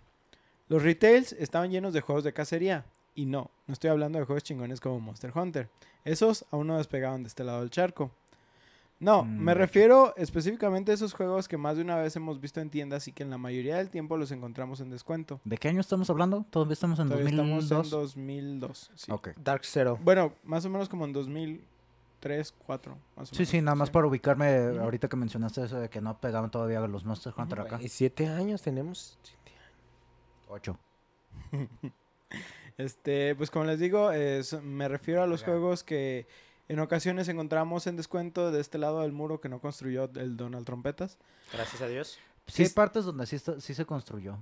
Los 0.67 0.81
retails 0.81 1.33
estaban 1.33 1.69
llenos 1.69 1.93
de 1.93 2.01
juegos 2.01 2.23
de 2.23 2.33
cacería. 2.33 2.83
Y 3.13 3.27
no, 3.27 3.51
no 3.67 3.73
estoy 3.73 3.91
hablando 3.91 4.17
de 4.17 4.25
juegos 4.25 4.41
chingones 4.41 4.81
como 4.81 4.99
Monster 4.99 5.31
Hunter. 5.35 5.69
Esos 6.03 6.45
aún 6.49 6.65
no 6.65 6.77
despegaban 6.77 7.21
de 7.21 7.27
este 7.27 7.43
lado 7.43 7.59
del 7.59 7.69
charco. 7.69 8.11
No, 8.99 9.23
Mm, 9.23 9.39
me 9.43 9.51
hecho. 9.51 9.59
refiero 9.59 10.13
específicamente 10.15 10.91
a 10.91 10.95
esos 10.95 11.13
juegos 11.13 11.47
que 11.47 11.57
más 11.57 11.75
de 11.75 11.83
una 11.83 11.97
vez 11.97 12.15
hemos 12.15 12.39
visto 12.39 12.61
en 12.61 12.69
tiendas 12.69 13.07
y 13.07 13.11
que 13.11 13.23
en 13.23 13.29
la 13.29 13.37
mayoría 13.37 13.75
del 13.77 13.89
tiempo 13.89 14.15
los 14.17 14.31
encontramos 14.31 14.79
en 14.79 14.89
descuento. 14.89 15.41
¿De 15.43 15.57
qué 15.57 15.67
año 15.67 15.81
estamos 15.81 16.09
hablando? 16.09 16.45
¿Todavía 16.49 16.73
estamos 16.73 16.99
en 16.99 17.09
Todavía 17.09 17.25
2002? 17.35 17.63
estamos 17.63 17.85
en 17.87 17.91
2002. 17.91 18.91
sí. 18.95 19.11
Ok. 19.11 19.29
Dark 19.37 19.65
Zero. 19.65 19.99
Bueno, 20.01 20.33
más 20.43 20.65
o 20.65 20.69
menos 20.69 20.87
como 20.87 21.03
en 21.05 21.11
2003, 21.13 21.67
2004. 22.21 22.97
Más 23.17 23.31
o 23.31 23.35
Sí, 23.35 23.39
menos, 23.41 23.49
sí, 23.49 23.61
nada 23.61 23.75
más 23.75 23.89
sí. 23.89 23.93
para 23.93 24.07
ubicarme 24.07 24.47
ahorita 24.79 25.07
que 25.09 25.15
mencionaste 25.17 25.63
eso 25.65 25.79
de 25.79 25.89
que 25.89 25.99
no 26.01 26.17
pegaban 26.19 26.49
todavía 26.49 26.79
los 26.87 27.03
Monster 27.05 27.33
Hunter 27.37 27.59
acá. 27.59 27.79
Y 27.81 27.89
siete 27.89 28.27
años 28.27 28.61
tenemos. 28.61 29.19
Siete 29.23 29.51
años. 29.59 30.47
Ocho. 30.49 30.79
Este, 32.77 33.35
pues 33.35 33.49
como 33.51 33.63
les 33.65 33.79
digo, 33.79 34.11
es- 34.11 34.61
me 34.61 34.87
refiero 34.89 35.23
a 35.23 35.27
los 35.27 35.43
juegos 35.43 35.83
que 35.83 36.27
en 36.67 36.79
ocasiones 36.79 37.27
encontramos 37.27 37.87
en 37.87 37.95
descuento 37.95 38.51
de 38.51 38.59
este 38.61 38.77
lado 38.77 39.01
del 39.01 39.11
muro 39.11 39.39
que 39.41 39.49
no 39.49 39.59
construyó 39.59 40.09
el 40.15 40.35
Donald 40.37 40.65
Trompetas. 40.65 41.17
Gracias 41.53 41.81
a 41.81 41.87
Dios. 41.87 42.17
Sí, 42.47 42.63
hay 42.63 42.69
partes 42.69 43.05
donde 43.05 43.25
sí, 43.25 43.35
está- 43.35 43.59
sí 43.59 43.73
se 43.73 43.85
construyó. 43.85 44.37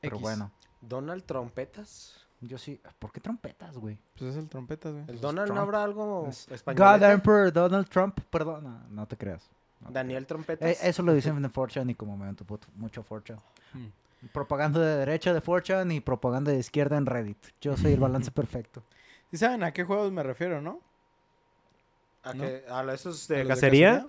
Pero 0.00 0.16
X. 0.16 0.22
bueno, 0.22 0.50
Donald 0.80 1.24
Trompetas. 1.24 2.20
yo 2.40 2.58
sí. 2.58 2.80
¿Por 2.98 3.10
qué 3.10 3.20
trompetas, 3.20 3.76
güey? 3.78 3.96
Pues 4.18 4.32
es 4.32 4.36
el 4.36 4.48
Trompetas, 4.48 4.92
güey. 4.92 5.04
El 5.08 5.20
Donald 5.20 5.46
Trump. 5.46 5.56
no 5.56 5.62
habrá 5.62 5.82
algo 5.82 6.26
Es 6.28 6.46
español. 6.50 6.86
God 7.00 7.02
Emperor 7.10 7.52
Donald 7.52 7.88
Trump, 7.88 8.20
perdón, 8.30 8.64
no, 8.64 8.80
no 8.90 9.06
te 9.08 9.16
creas. 9.16 9.48
No 9.80 9.88
te 9.88 9.94
Daniel 9.94 10.18
creas. 10.26 10.28
Trompetas. 10.28 10.68
Eh, 10.70 10.78
eso 10.88 11.02
lo 11.02 11.14
dicen 11.14 11.36
en 11.36 11.50
4chan 11.52 11.88
y 11.90 11.94
como 11.94 12.16
me 12.16 12.26
meto 12.26 12.44
mucho 12.76 13.02
4chan. 13.04 13.38
Hmm. 13.72 13.86
Propaganda 14.32 14.80
de 14.80 14.96
derecha 14.98 15.32
de 15.32 15.42
4chan 15.42 15.94
y 15.94 16.00
propaganda 16.00 16.52
de 16.52 16.58
izquierda 16.58 16.96
en 16.96 17.06
Reddit. 17.06 17.38
Yo 17.60 17.76
soy 17.76 17.92
el 17.92 18.00
balance 18.00 18.30
perfecto. 18.32 18.82
¿Sí 19.30 19.38
saben 19.38 19.62
a 19.64 19.72
qué 19.72 19.84
juegos 19.84 20.12
me 20.12 20.22
refiero, 20.22 20.60
no? 20.60 20.80
¿A, 22.24 22.32
¿no? 22.34 22.42
qué? 22.44 22.64
¿A 22.68 22.94
esos 22.94 23.30
¿A 23.30 23.34
de 23.34 23.46
cacería? 23.46 24.06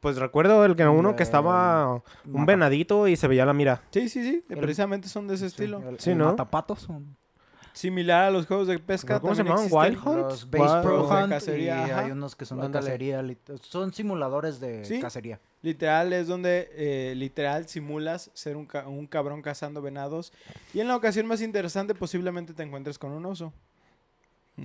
Pues 0.00 0.16
recuerdo 0.16 0.64
el 0.64 0.76
que 0.76 0.86
uno 0.86 1.14
que 1.16 1.22
estaba 1.22 1.94
un 1.94 2.02
Mata- 2.32 2.44
venadito 2.46 3.06
y 3.08 3.16
se 3.16 3.28
veía 3.28 3.44
la 3.44 3.52
mira. 3.52 3.82
Sí, 3.90 4.08
sí, 4.08 4.22
sí. 4.22 4.44
El- 4.48 4.58
precisamente 4.58 5.08
son 5.08 5.26
de 5.28 5.34
ese 5.34 5.44
sí, 5.50 5.54
estilo. 5.54 5.82
el- 5.88 6.00
Sí, 6.00 6.10
el 6.10 6.18
¿no? 6.18 6.26
Matapatos. 6.26 6.88
un- 6.88 7.16
Similar 7.72 8.24
a 8.24 8.30
los 8.30 8.46
juegos 8.46 8.66
de 8.66 8.78
pesca. 8.80 9.20
¿Cómo 9.20 9.34
se 9.34 9.44
llamaban? 9.44 9.68
Wild 9.70 9.98
Hunt? 10.04 10.16
Los 10.18 10.50
Base 10.50 10.64
Wild- 10.64 10.82
Pro 10.82 11.06
de 11.06 11.14
Hunt 11.22 11.28
cacería, 11.30 11.76
y 11.86 11.90
ajá. 11.90 12.00
hay 12.00 12.10
unos 12.10 12.34
que 12.34 12.44
son 12.44 12.60
de 12.60 12.70
cacería. 12.70 13.24
Son 13.62 13.92
simuladores 13.92 14.58
de 14.58 14.84
Sí. 14.84 15.00
cacería. 15.00 15.38
Literal 15.62 16.12
es 16.12 16.26
donde 16.26 16.68
eh, 16.74 17.14
literal 17.16 17.68
simulas 17.68 18.30
ser 18.34 18.56
un, 18.56 18.66
ca- 18.66 18.88
un 18.88 19.06
cabrón 19.06 19.40
cazando 19.40 19.80
venados. 19.82 20.32
Y 20.74 20.80
en 20.80 20.88
la 20.88 20.96
ocasión 20.96 21.26
más 21.26 21.40
interesante 21.42 21.94
posiblemente 21.94 22.54
te 22.54 22.62
encuentres 22.64 22.98
con 22.98 23.12
un 23.12 23.24
oso. 23.26 23.52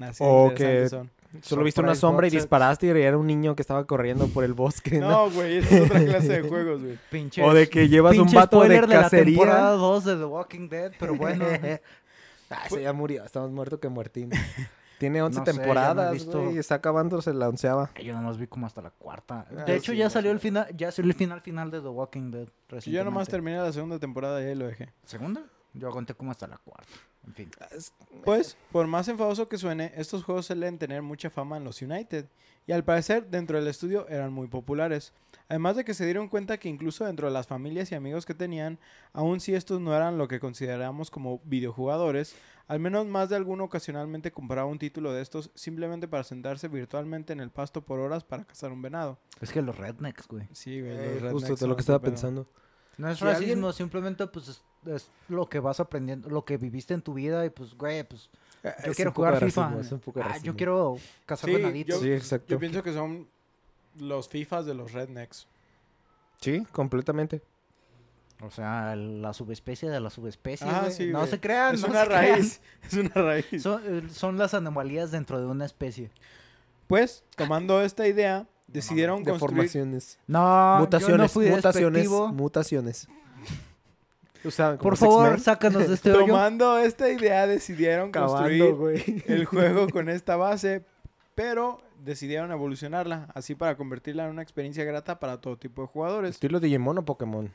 Así 0.01 0.23
O 0.25 0.47
interesantes 0.47 0.57
que- 0.57 0.89
son. 0.89 1.11
Solo 1.41 1.63
viste 1.63 1.81
una 1.81 1.95
sombra 1.95 2.27
y 2.27 2.29
disparaste 2.29 2.87
y 2.87 2.89
era 2.89 3.17
un 3.17 3.27
niño 3.27 3.55
que 3.55 3.61
estaba 3.61 3.85
corriendo 3.85 4.27
por 4.27 4.43
el 4.43 4.53
bosque, 4.53 4.99
¿no? 4.99 5.09
No, 5.09 5.31
güey, 5.31 5.57
esa 5.57 5.75
es 5.77 5.81
otra 5.85 6.03
clase 6.05 6.41
de 6.41 6.41
juegos, 6.49 6.81
güey. 6.81 6.97
Pinche, 7.11 7.43
O 7.43 7.53
de 7.53 7.69
que 7.69 7.87
llevas 7.87 8.17
un 8.17 8.31
vato 8.31 8.61
de 8.61 8.65
spoiler 8.65 8.87
de 8.87 8.95
la 8.95 9.09
temporada 9.09 9.57
cacería. 9.61 9.77
2 9.77 10.05
de 10.05 10.15
The 10.17 10.25
Walking 10.25 10.69
Dead, 10.69 10.91
pero 10.99 11.15
bueno. 11.17 11.45
ah, 12.49 12.63
ese 12.67 12.81
ya 12.81 12.93
murió. 12.93 13.23
Estamos 13.23 13.51
muertos 13.51 13.79
que 13.79 13.89
muertín. 13.89 14.29
Tiene 14.97 15.21
11 15.21 15.39
No 15.39 15.45
sé, 15.45 15.51
ya 15.51 15.53
no 15.53 15.59
he 15.59 15.63
temporadas, 15.65 16.13
visto. 16.13 16.41
güey. 16.43 16.57
Está 16.57 16.75
acabándose 16.75 17.33
la 17.33 17.49
onceava. 17.49 17.91
Yo 18.01 18.13
nomás 18.13 18.37
vi 18.37 18.47
como 18.47 18.65
hasta 18.65 18.81
la 18.81 18.91
cuarta. 18.91 19.45
Ah, 19.51 19.63
De 19.65 19.75
hecho, 19.75 19.91
sí, 19.91 19.97
ya 19.97 20.05
no 20.05 20.09
salió 20.09 20.31
el 20.31 20.39
final, 20.39 20.67
ya 20.75 20.89
salió 20.91 21.11
el 21.11 21.17
final 21.17 21.41
final 21.41 21.69
de 21.69 21.81
The 21.81 21.87
Walking 21.89 22.31
Dead. 22.31 22.47
Yo 22.85 23.03
nomás 23.03 23.27
terminé 23.27 23.57
la 23.57 23.73
segunda 23.73 23.99
temporada 23.99 24.41
y 24.41 24.45
ahí 24.45 24.55
lo 24.55 24.67
dejé. 24.67 24.93
¿Segunda? 25.03 25.41
Yo 25.73 25.89
aguanté 25.89 26.13
como 26.13 26.31
hasta 26.31 26.47
la 26.47 26.57
cuarta. 26.57 26.93
En 27.27 27.33
fin. 27.33 27.51
Pues, 28.23 28.57
por 28.71 28.87
más 28.87 29.07
enfadoso 29.07 29.47
que 29.47 29.57
suene, 29.57 29.91
estos 29.95 30.23
juegos 30.23 30.45
suelen 30.45 30.77
tener 30.77 31.01
mucha 31.01 31.29
fama 31.29 31.57
en 31.57 31.63
los 31.63 31.81
United. 31.81 32.27
Y 32.67 32.71
al 32.71 32.83
parecer, 32.83 33.27
dentro 33.29 33.57
del 33.57 33.67
estudio 33.67 34.07
eran 34.09 34.33
muy 34.33 34.47
populares. 34.47 35.13
Además 35.47 35.75
de 35.75 35.85
que 35.85 35.93
se 35.93 36.05
dieron 36.05 36.27
cuenta 36.27 36.57
que 36.57 36.69
incluso 36.69 37.05
dentro 37.05 37.27
de 37.27 37.33
las 37.33 37.45
familias 37.45 37.91
y 37.91 37.95
amigos 37.95 38.25
que 38.25 38.33
tenían, 38.33 38.79
aun 39.13 39.39
si 39.39 39.53
estos 39.53 39.79
no 39.79 39.95
eran 39.95 40.17
lo 40.17 40.27
que 40.27 40.39
consideramos 40.39 41.11
como 41.11 41.39
videojugadores, 41.45 42.35
al 42.67 42.79
menos 42.79 43.05
más 43.05 43.29
de 43.29 43.35
alguno 43.35 43.65
ocasionalmente 43.65 44.31
compraba 44.31 44.65
un 44.65 44.79
título 44.79 45.13
de 45.13 45.21
estos 45.21 45.51
simplemente 45.53 46.07
para 46.07 46.23
sentarse 46.23 46.67
virtualmente 46.67 47.33
en 47.33 47.39
el 47.39 47.51
pasto 47.51 47.85
por 47.85 47.99
horas 47.99 48.23
para 48.23 48.45
cazar 48.45 48.71
un 48.71 48.81
venado. 48.81 49.19
Es 49.39 49.51
que 49.51 49.61
los 49.61 49.77
rednecks, 49.77 50.27
güey. 50.27 50.47
Sí, 50.51 50.81
güey. 50.81 50.93
Eh, 50.93 51.19
los 51.21 51.33
justo 51.33 51.47
rednecks 51.47 51.59
de 51.59 51.67
lo 51.67 51.75
que 51.75 51.81
estaba 51.81 52.01
pedo. 52.01 52.47
No 52.97 53.09
es 53.09 53.17
Si 53.19 53.25
racismo, 53.25 53.67
alguien- 53.67 53.73
simplemente 53.73 54.25
pues 54.27 54.47
es, 54.47 54.61
es 54.85 55.09
lo 55.29 55.47
que 55.49 55.59
vas 55.59 55.79
aprendiendo, 55.79 56.29
lo 56.29 56.45
que 56.45 56.57
viviste 56.57 56.93
en 56.93 57.01
tu 57.01 57.13
vida 57.13 57.45
y 57.45 57.49
pues, 57.49 57.73
güey, 57.75 58.03
pues 58.07 58.29
Eh, 58.63 58.73
yo 58.85 58.91
es 58.91 58.95
quiero 58.95 59.11
un 59.11 59.15
poco 59.15 59.27
jugar 59.27 59.43
FIFA. 59.45 59.61
racismo, 59.63 59.81
es 59.81 59.91
un 59.91 59.99
poco 59.99 60.19
de 60.19 60.25
Ah, 60.25 60.37
yo 60.37 60.55
quiero 60.55 60.97
cazar 61.25 61.49
Sí, 61.49 61.55
venaditos. 61.55 61.99
Sí, 62.01 62.11
exacto. 62.11 62.47
Yo 62.47 62.59
pienso 62.59 62.81
que 62.83 62.93
son 62.93 63.27
los 63.99 64.27
FIFAs 64.29 64.65
de 64.65 64.73
los 64.73 64.91
rednecks. 64.93 65.47
Sí, 66.41 66.65
completamente. 66.71 67.41
O 68.41 68.49
sea, 68.51 68.95
la 68.95 69.33
subespecie 69.33 69.89
de 69.89 69.99
la 70.01 70.09
subespecie. 70.09 70.67
Ah, 70.69 70.89
sí, 70.91 71.07
no 71.07 71.19
güey. 71.19 71.31
se 71.31 71.39
crean. 71.39 71.75
es 71.75 71.81
no 71.81 71.87
una 71.87 72.01
se 72.01 72.07
crean. 72.07 72.21
raíz. 72.33 72.61
Es 72.83 72.93
una 72.93 73.09
raíz. 73.15 73.61
Son, 73.63 73.81
eh, 73.85 74.09
son 74.09 74.37
las 74.37 74.53
anomalías 74.53 75.11
dentro 75.11 75.39
de 75.39 75.45
una 75.45 75.65
especie. 75.65 76.11
Pues, 76.87 77.23
tomando 77.37 77.81
esta 77.81 78.07
idea, 78.07 78.45
decidieron 78.67 79.23
construir... 79.23 79.63
Deformaciones. 79.63 80.19
No, 80.27 80.77
mutaciones. 80.79 81.17
yo 81.17 81.17
no 81.17 81.29
fui 81.29 81.49
mutaciones. 81.49 82.03
despectivo. 82.03 82.27
Mutaciones. 82.29 83.07
Usaban 84.43 84.77
como 84.77 84.89
Por 84.89 84.97
favor, 84.97 85.39
sácanos 85.39 85.87
de 85.87 85.93
este 85.93 86.11
hoyo. 86.13 86.27
Tomando 86.27 86.77
esta 86.77 87.09
idea, 87.09 87.47
decidieron 87.47 88.11
construir 88.11 88.59
cavando, 88.59 88.77
güey. 88.77 89.23
el 89.27 89.45
juego 89.45 89.87
con 89.91 90.09
esta 90.09 90.35
base, 90.35 90.83
pero 91.33 91.81
decidieron 92.03 92.51
evolucionarla, 92.51 93.27
así 93.33 93.55
para 93.55 93.75
convertirla 93.75 94.25
en 94.25 94.31
una 94.31 94.41
experiencia 94.41 94.83
grata 94.83 95.19
para 95.19 95.41
todo 95.41 95.57
tipo 95.57 95.81
de 95.81 95.87
jugadores. 95.87 96.31
¿Estilo 96.31 96.59
Digimon 96.59 96.99
o 96.99 97.05
Pokémon? 97.05 97.51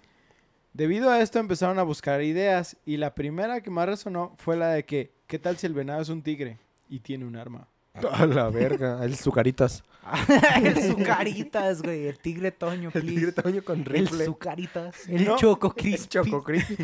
Debido 0.73 1.11
a 1.11 1.21
esto 1.21 1.38
empezaron 1.38 1.79
a 1.79 1.83
buscar 1.83 2.23
ideas 2.23 2.76
y 2.85 2.97
la 2.97 3.14
primera 3.14 3.61
que 3.61 3.71
más 3.71 3.88
resonó 3.88 4.35
fue 4.38 4.57
la 4.57 4.69
de 4.69 4.85
que, 4.85 5.12
¿qué 5.26 5.38
tal 5.38 5.57
si 5.57 5.67
el 5.67 5.75
venado 5.75 6.00
es 6.00 6.09
un 6.09 6.23
tigre 6.23 6.59
y 6.88 7.00
tiene 7.00 7.25
un 7.25 7.37
arma? 7.37 7.67
A 8.12 8.25
la 8.25 8.49
verga. 8.50 9.05
El 9.05 9.17
Zucaritas. 9.17 9.83
el 10.62 10.83
Zucaritas, 10.90 11.83
güey. 11.83 12.07
El 12.09 12.19
tigre 12.19 12.50
Toño, 12.52 12.90
El 12.95 13.02
tigre 13.07 13.33
tamaño 13.33 13.62
con 13.62 13.80
El 13.80 13.85
rifle. 13.87 14.25
Zucaritas. 14.25 15.09
El 15.09 15.25
No. 15.25 15.37
Choco 15.37 15.69
El 15.69 15.75
Crispy. 15.75 16.09
Choco 16.09 16.42
Crispy. 16.42 16.76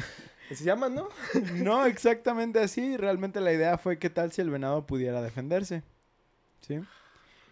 Se 0.53 0.65
llama, 0.65 0.89
¿no? 0.89 1.09
No 1.55 1.87
exactamente 1.87 2.61
así, 2.61 2.97
realmente 2.97 3.41
la 3.41 3.53
idea 3.53 3.79
fue 3.79 3.99
qué 3.99 4.11
tal 4.11 4.33
si 4.33 4.41
el 4.43 4.51
venado 4.51 4.87
pudiera 4.87 5.21
defenderse. 5.23 5.83
¿Sí? 6.61 6.81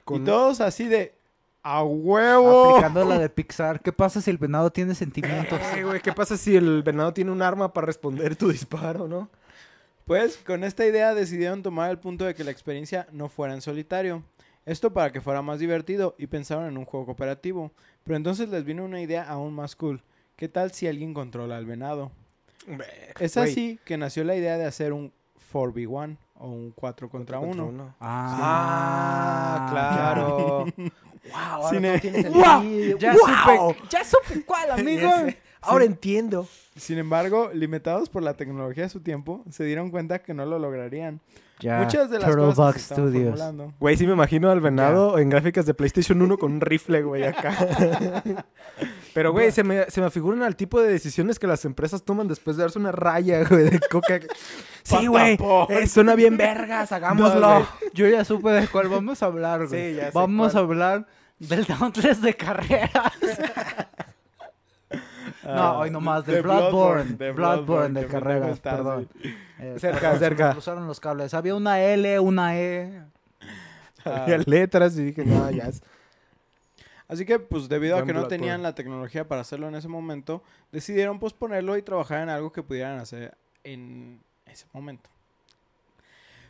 Con- 0.04 0.22
Y 0.22 0.24
todos 0.26 0.60
así 0.60 0.86
de, 0.86 1.14
¡a 1.62 1.82
huevo! 1.82 2.70
Aplicando 2.76 3.04
la 3.04 3.18
de 3.18 3.28
Pixar. 3.30 3.80
¿Qué 3.80 3.90
pasa 3.92 4.20
si 4.20 4.30
el 4.30 4.38
venado 4.38 4.70
tiene 4.70 4.94
sentimientos? 4.94 5.58
Ay, 5.72 5.82
güey, 5.82 6.00
¿qué 6.00 6.12
pasa 6.12 6.36
si 6.36 6.54
el 6.54 6.82
venado 6.82 7.12
tiene 7.12 7.32
un 7.32 7.42
arma 7.42 7.72
para 7.72 7.86
responder 7.86 8.36
tu 8.36 8.48
disparo, 8.50 9.08
no? 9.08 9.28
Pues 10.04 10.36
con 10.36 10.62
esta 10.64 10.84
idea 10.86 11.14
decidieron 11.14 11.62
tomar 11.62 11.90
el 11.90 11.98
punto 11.98 12.26
de 12.26 12.34
que 12.34 12.44
la 12.44 12.50
experiencia 12.50 13.08
no 13.10 13.28
fuera 13.30 13.54
en 13.54 13.62
solitario. 13.62 14.22
Esto 14.66 14.92
para 14.92 15.12
que 15.12 15.20
fuera 15.20 15.42
más 15.42 15.58
divertido 15.58 16.14
y 16.18 16.26
pensaron 16.26 16.66
en 16.66 16.78
un 16.78 16.84
juego 16.84 17.06
cooperativo. 17.06 17.70
Pero 18.02 18.16
entonces 18.16 18.48
les 18.48 18.64
vino 18.64 18.84
una 18.84 19.00
idea 19.00 19.22
aún 19.24 19.54
más 19.54 19.76
cool. 19.76 20.02
¿Qué 20.36 20.48
tal 20.48 20.72
si 20.72 20.86
alguien 20.86 21.14
controla 21.14 21.56
al 21.56 21.66
venado? 21.66 22.10
Es 23.20 23.36
así 23.36 23.78
que 23.84 23.96
nació 23.96 24.24
la 24.24 24.36
idea 24.36 24.56
de 24.56 24.64
hacer 24.64 24.92
un 24.92 25.12
4v1 25.52 26.16
o 26.36 26.48
un 26.48 26.72
4 26.72 27.08
contra 27.08 27.38
1. 27.38 27.94
Ah, 28.00 29.66
claro. 29.70 30.64
wow, 30.76 31.70
Sin 31.70 31.84
ahora 31.84 31.94
e- 31.94 32.00
todo 32.00 32.10
tiene 32.12 32.28
¡Wow! 32.30 32.98
Ya 32.98 33.12
¡Wow! 33.12 33.74
supe, 33.74 33.88
ya 33.90 34.04
supe 34.04 34.44
cuál, 34.44 34.70
amigo. 34.72 35.08
Ahora 35.60 35.84
entiendo. 35.84 36.46
Sin 36.76 36.98
embargo, 36.98 37.50
limitados 37.54 38.08
por 38.08 38.22
la 38.22 38.34
tecnología 38.34 38.84
de 38.84 38.88
su 38.90 39.00
tiempo, 39.00 39.44
se 39.50 39.64
dieron 39.64 39.90
cuenta 39.90 40.22
que 40.22 40.34
no 40.34 40.44
lo 40.44 40.58
lograrían. 40.58 41.20
Ya, 41.60 41.78
Muchas 41.78 42.10
de 42.10 42.18
las 42.18 42.28
Turtle 42.28 42.46
cosas 42.46 42.56
que 42.56 42.62
Box 42.62 42.74
se 42.74 42.80
estaban 42.94 43.10
Studios. 43.10 43.38
formulando. 43.38 43.74
Güey, 43.78 43.96
sí 43.96 44.06
me 44.06 44.12
imagino 44.12 44.50
al 44.50 44.60
venado 44.60 45.18
en 45.18 45.30
gráficas 45.30 45.64
de 45.66 45.72
PlayStation 45.74 46.20
1 46.20 46.36
con 46.36 46.52
un 46.54 46.60
rifle, 46.60 47.02
güey, 47.02 47.22
acá. 47.24 47.54
Pero, 49.14 49.32
güey, 49.32 49.52
se 49.52 49.62
me, 49.62 49.88
se 49.88 50.00
me 50.00 50.10
figuran 50.10 50.42
al 50.42 50.56
tipo 50.56 50.80
de 50.80 50.88
decisiones 50.90 51.38
que 51.38 51.46
las 51.46 51.64
empresas 51.64 52.02
toman 52.04 52.26
después 52.26 52.56
de 52.56 52.64
darse 52.64 52.78
una 52.80 52.90
raya, 52.92 53.44
güey, 53.44 53.70
de 53.70 53.80
coca. 53.80 54.18
Sí, 54.82 55.06
güey, 55.06 55.38
eh, 55.68 55.86
suena 55.86 56.14
bien 56.16 56.36
vergas, 56.36 56.90
hagámoslo. 56.92 57.60
No, 57.60 57.66
Yo 57.94 58.08
ya 58.08 58.24
supe 58.24 58.50
de 58.50 58.66
cuál 58.68 58.88
vamos 58.88 59.22
a 59.22 59.26
hablar, 59.26 59.66
güey. 59.68 59.90
Sí, 59.92 59.96
ya 59.96 60.06
sé 60.06 60.10
vamos 60.12 60.52
cuál. 60.52 60.56
a 60.62 60.66
hablar 60.66 61.06
del 61.38 61.64
Dauntless 61.64 62.20
de 62.20 62.34
carreras. 62.34 63.12
no, 65.46 65.78
hoy 65.78 65.90
nomás, 65.90 66.24
de, 66.26 66.34
de 66.34 66.42
Bloodborne. 66.42 67.14
de 67.16 67.32
Bloodborne, 67.32 68.00
de 68.00 68.06
carreras, 68.06 68.60
perdón. 68.60 69.08
Eh, 69.58 69.76
Cerca, 69.78 70.00
perdón, 70.00 70.18
cerca. 70.18 70.52
cruzaron 70.52 70.86
los 70.86 71.00
cables. 71.00 71.34
Había 71.34 71.54
una 71.54 71.80
L, 71.82 72.18
una 72.20 72.56
E. 72.58 73.02
Había 74.04 74.38
letras 74.38 74.96
y 74.98 75.04
dije, 75.04 75.24
no, 75.24 75.50
ya. 75.50 75.64
es- 75.68 75.82
Así 77.06 77.26
que, 77.26 77.38
pues, 77.38 77.68
debido 77.68 77.96
a 77.98 78.04
que 78.04 78.12
no 78.14 78.26
tenían 78.28 78.62
la 78.62 78.74
tecnología 78.74 79.28
para 79.28 79.42
hacerlo 79.42 79.68
en 79.68 79.74
ese 79.74 79.88
momento, 79.88 80.42
decidieron 80.72 81.18
posponerlo 81.18 81.76
y 81.76 81.82
trabajar 81.82 82.22
en 82.22 82.30
algo 82.30 82.50
que 82.50 82.62
pudieran 82.62 82.98
hacer 82.98 83.36
en 83.62 84.20
ese 84.46 84.66
momento. 84.72 85.10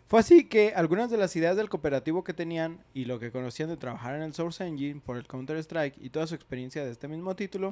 Fue 0.07 0.21
así 0.21 0.45
que 0.45 0.75
algunas 0.77 1.11
de 1.11 1.17
las 1.17 1.35
ideas 1.35 1.57
del 1.57 1.69
cooperativo 1.71 2.23
que 2.25 2.35
tenían 2.35 2.79
y 2.93 3.07
lo 3.07 3.19
que 3.19 3.33
conocían 3.33 3.71
de 3.71 3.77
trabajar 3.77 4.15
en 4.15 4.23
el 4.23 4.35
Source 4.35 4.65
Engine 4.67 5.01
por 5.05 5.17
el 5.17 5.27
Counter-Strike 5.27 5.97
y 5.99 6.11
toda 6.11 6.27
su 6.27 6.35
experiencia 6.35 6.85
de 6.85 6.91
este 6.91 7.09
mismo 7.09 7.35
título, 7.35 7.71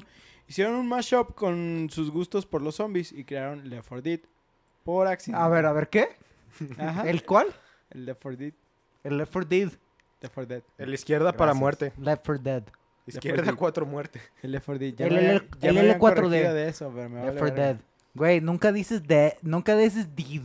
hicieron 0.48 0.74
un 0.74 0.88
mashup 0.88 1.34
con 1.34 1.88
sus 1.90 2.10
gustos 2.10 2.46
por 2.46 2.62
los 2.62 2.76
zombies 2.76 3.12
y 3.12 3.24
crearon 3.24 3.68
Left 3.68 3.88
4 3.88 4.02
Dead 4.02 4.20
por 4.82 5.06
accidente. 5.06 5.42
A 5.44 5.48
ver, 5.48 5.66
a 5.66 5.72
ver, 5.72 5.88
¿qué? 5.88 6.08
Ajá, 6.78 7.08
¿El 7.08 7.22
cuál? 7.24 7.48
el 7.90 8.06
Left 8.06 8.22
4 8.22 8.36
Dead. 8.38 8.52
El 9.04 9.18
Left 9.18 9.32
4 9.32 9.48
Dead. 9.48 9.68
Left 10.22 10.34
4 10.34 10.46
Dead. 10.46 10.62
El 10.78 10.94
izquierda 10.94 11.32
para 11.32 11.52
Gracias. 11.52 11.60
muerte. 11.60 11.92
Left 11.98 12.24
4 12.26 12.42
Dead. 12.42 12.62
Izquierda 13.06 13.42
Dead. 13.42 13.54
cuatro 13.56 13.84
muerte. 13.84 14.20
El 14.42 14.52
Left 14.52 14.64
4 14.66 14.78
Dead. 14.78 14.94
Ya 14.94 15.06
El 15.06 15.16
el 15.18 15.22
me 15.60 15.68
habían 15.80 15.96
L4D. 15.96 15.98
corregido 15.98 16.54
de 16.54 16.68
eso, 16.68 16.90
pero 16.94 17.08
me 17.10 17.16
Left 17.16 17.26
vale 17.26 17.38
4 17.40 17.44
verga. 17.56 17.66
Dead. 17.74 17.76
Güey, 18.14 18.40
nunca 18.40 18.72
dices 18.72 19.02
dead. 19.06 19.34
Nunca 19.42 19.76
dices 19.76 20.14
dead. 20.16 20.42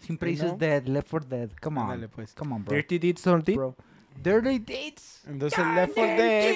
Siempre 0.00 0.30
¿Y 0.30 0.32
dices 0.34 0.58
dead. 0.58 0.84
Left 0.86 1.08
4 1.10 1.28
Dead. 1.28 1.50
Come 1.60 1.78
on. 1.80 1.84
Ándale, 1.90 2.08
pues. 2.08 2.34
Come 2.34 2.54
on, 2.54 2.64
bro. 2.64 2.74
Dirty 2.74 2.98
Deeds 2.98 3.22
Don't 3.22 3.44
Deed. 3.44 3.56
bro. 3.56 3.76
Dirty 4.22 4.58
Deeds. 4.58 5.22
Entonces 5.26 5.58
Left 5.74 5.94
4 5.94 6.14
Dead 6.16 6.54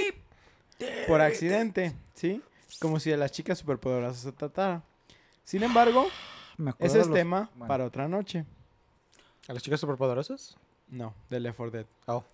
por 1.06 1.20
accidente, 1.20 1.94
¿sí? 2.14 2.42
Como 2.80 2.98
si 2.98 3.10
de 3.10 3.16
las 3.16 3.30
chicas 3.32 3.58
superpoderosas 3.58 4.20
se 4.22 4.32
tratara. 4.32 4.82
Sin 5.44 5.62
embargo, 5.62 6.06
ese 6.78 6.96
de 6.96 7.00
es 7.02 7.06
los- 7.08 7.14
tema 7.16 7.50
bueno. 7.54 7.68
para 7.68 7.84
otra 7.84 8.08
noche. 8.08 8.44
¿A 9.48 9.52
las 9.52 9.62
chicas 9.62 9.78
superpoderosas? 9.80 10.56
No, 10.88 11.14
de 11.30 11.40
Left 11.40 11.56
4 11.56 11.70
Dead. 11.78 11.86
Oh. 12.06 12.24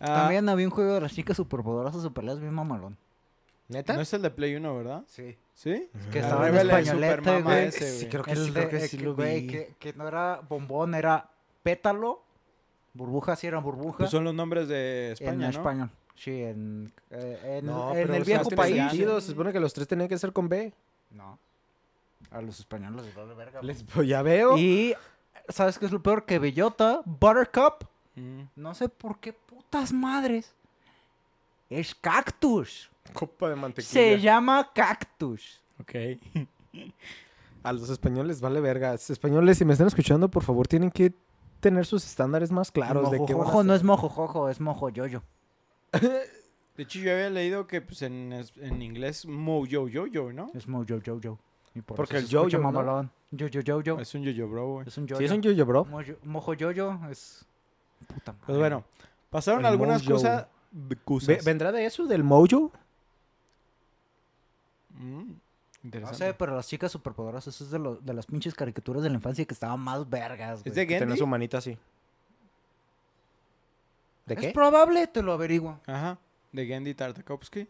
Ah, 0.00 0.06
También 0.06 0.48
había 0.48 0.66
un 0.66 0.72
juego 0.72 0.94
de 0.94 1.00
las 1.02 1.12
chicas 1.12 1.36
superpoderosas 1.36 2.02
de 2.02 2.10
peleas 2.10 2.40
bien 2.40 2.54
mamalón. 2.54 2.96
¿Neta? 3.68 3.92
No 3.94 4.00
es 4.00 4.12
el 4.14 4.22
de 4.22 4.30
Play 4.30 4.54
1, 4.56 4.76
¿verdad? 4.76 5.02
Sí. 5.06 5.36
¿Sí? 5.54 5.88
Que 6.12 6.18
estaba 6.18 6.48
en 6.48 6.56
españolete, 6.56 7.42
güey. 7.42 7.64
ese, 7.66 7.78
güey. 7.84 7.98
Sí, 8.00 8.08
creo 8.08 8.24
que 8.24 8.32
El 8.32 8.38
sí, 8.38 8.50
de- 8.50 8.52
creo 8.52 8.68
que 8.70 8.76
eh, 8.76 8.88
sí 8.88 8.98
que, 8.98 9.04
lo 9.04 9.14
güey, 9.14 9.40
vi. 9.42 9.46
que, 9.46 9.74
que 9.78 9.92
no 9.94 10.06
era 10.08 10.40
bombón, 10.48 10.94
era 10.94 11.30
pétalo. 11.62 12.22
Burbuja 12.92 13.34
sí 13.36 13.46
era 13.46 13.58
burbuja. 13.60 13.98
Pues 13.98 14.10
son 14.10 14.24
los 14.24 14.34
nombres 14.34 14.68
de 14.68 15.06
en 15.08 15.12
España, 15.12 15.34
¿no? 15.46 15.50
español. 15.50 15.90
Sí, 16.16 16.42
en, 16.42 16.92
eh, 17.10 17.58
en, 17.60 17.66
No, 17.66 17.94
en 17.94 18.12
el 18.14 18.22
viejo 18.24 18.48
país. 18.50 18.76
sentido, 18.76 19.20
Se 19.20 19.28
supone 19.32 19.52
que 19.52 19.58
los 19.60 19.72
tres 19.74 19.88
tenían 19.88 20.08
que 20.08 20.18
ser 20.18 20.32
con 20.32 20.48
B. 20.48 20.72
No. 21.10 21.38
A 22.30 22.40
los 22.40 22.58
españoles 22.60 23.04
les 23.04 23.14
vale 23.14 23.34
verga. 23.34 23.62
Les, 23.62 23.82
pues 23.82 24.08
ya 24.08 24.22
veo. 24.22 24.56
Y 24.56 24.94
¿sabes 25.48 25.78
qué 25.78 25.86
es 25.86 25.92
lo 25.92 26.02
peor? 26.02 26.24
Que 26.24 26.38
Bellota, 26.38 27.00
Buttercup, 27.04 27.84
Mm. 28.16 28.42
no 28.56 28.74
sé 28.74 28.88
por 28.88 29.18
qué 29.18 29.32
putas 29.32 29.92
madres. 29.92 30.54
Es 31.68 31.94
cactus. 31.96 32.90
Copa 33.12 33.48
de 33.50 33.56
mantequilla. 33.56 33.92
Se 33.92 34.20
llama 34.20 34.70
cactus. 34.74 35.60
Ok. 35.80 35.94
A 37.62 37.72
los 37.72 37.88
españoles 37.90 38.40
vale 38.40 38.60
verga. 38.60 38.94
Españoles, 38.94 39.58
si 39.58 39.64
me 39.64 39.72
están 39.72 39.86
escuchando, 39.88 40.28
por 40.30 40.42
favor, 40.42 40.66
tienen 40.66 40.90
que 40.90 41.12
tener 41.60 41.86
sus 41.86 42.04
estándares 42.04 42.50
más 42.50 42.70
claros 42.70 43.10
de 43.10 43.18
qué 43.24 43.32
van 43.32 43.32
a 43.32 43.36
Mojojojo 43.44 43.62
no 43.64 43.72
hacer. 43.72 43.80
es 43.80 43.84
mojojojo, 43.84 44.48
es 44.50 44.60
mojo 44.60 44.88
yoyo. 44.90 45.22
De 46.76 46.82
hecho, 46.82 46.98
yo 46.98 47.12
había 47.12 47.30
leído 47.30 47.66
que 47.66 47.80
pues, 47.80 48.02
en, 48.02 48.32
en 48.32 48.82
inglés 48.82 49.26
mojo 49.26 49.66
yo 49.66 49.86
yo, 50.06 50.32
¿no? 50.32 50.50
Es 50.54 50.66
mojo 50.66 50.84
yoyo. 50.84 51.38
Y 51.74 51.80
por 51.82 51.96
Porque 51.96 52.18
el 52.18 52.26
yo-yo, 52.28 52.58
¿no? 52.58 52.64
mamalón. 52.70 53.10
Yo-yo 53.32 53.60
yo-yo. 53.60 53.98
Es 53.98 54.14
un 54.14 54.22
yo 54.22 54.30
yo 54.30 54.48
bro, 54.48 54.68
güey. 54.74 54.86
Es 54.88 54.96
un 54.98 55.06
yoyo. 55.08 55.18
Sí, 55.18 55.24
es 55.24 55.30
un 55.32 55.42
yo-yo, 55.42 55.66
bro. 55.66 55.84
Mojo- 55.86 56.16
Mojo 56.22 56.54
yoyo 56.54 56.98
es... 57.10 57.44
Puta 58.06 58.32
madre. 58.32 58.44
Pues 58.46 58.58
bueno, 58.58 58.84
pasaron 59.30 59.60
El 59.60 59.66
algunas 59.66 60.02
mojo. 60.04 60.46
cosas. 61.04 61.44
¿Vendrá 61.44 61.72
de 61.72 61.84
eso, 61.86 62.04
del 62.06 62.22
mojo? 62.22 62.70
Mm, 64.94 65.18
No 65.30 65.36
interesante. 65.82 66.18
sé, 66.18 66.34
pero 66.34 66.54
las 66.56 66.66
chicas 66.68 66.90
superpoderosas 66.92 67.60
es 67.60 67.70
de, 67.70 67.78
lo- 67.78 67.96
de 67.96 68.14
las 68.14 68.26
pinches 68.26 68.54
caricaturas 68.54 69.02
de 69.02 69.10
la 69.10 69.16
infancia 69.16 69.44
que 69.44 69.54
estaban 69.54 69.80
más 69.80 70.08
vergas, 70.08 70.60
¿Es 70.64 70.74
de 70.74 70.82
Que 70.86 70.96
Tiene 70.96 71.06
Gendy? 71.06 71.18
su 71.18 71.26
manita 71.26 71.58
así. 71.58 71.76
¿De 74.26 74.34
Es 74.34 74.40
qué? 74.40 74.50
probable, 74.52 75.06
te 75.06 75.22
lo 75.22 75.32
averiguo. 75.32 75.78
Ajá, 75.86 76.18
de 76.52 76.66
Gendy 76.66 76.94
Tartakovsky. 76.94 77.68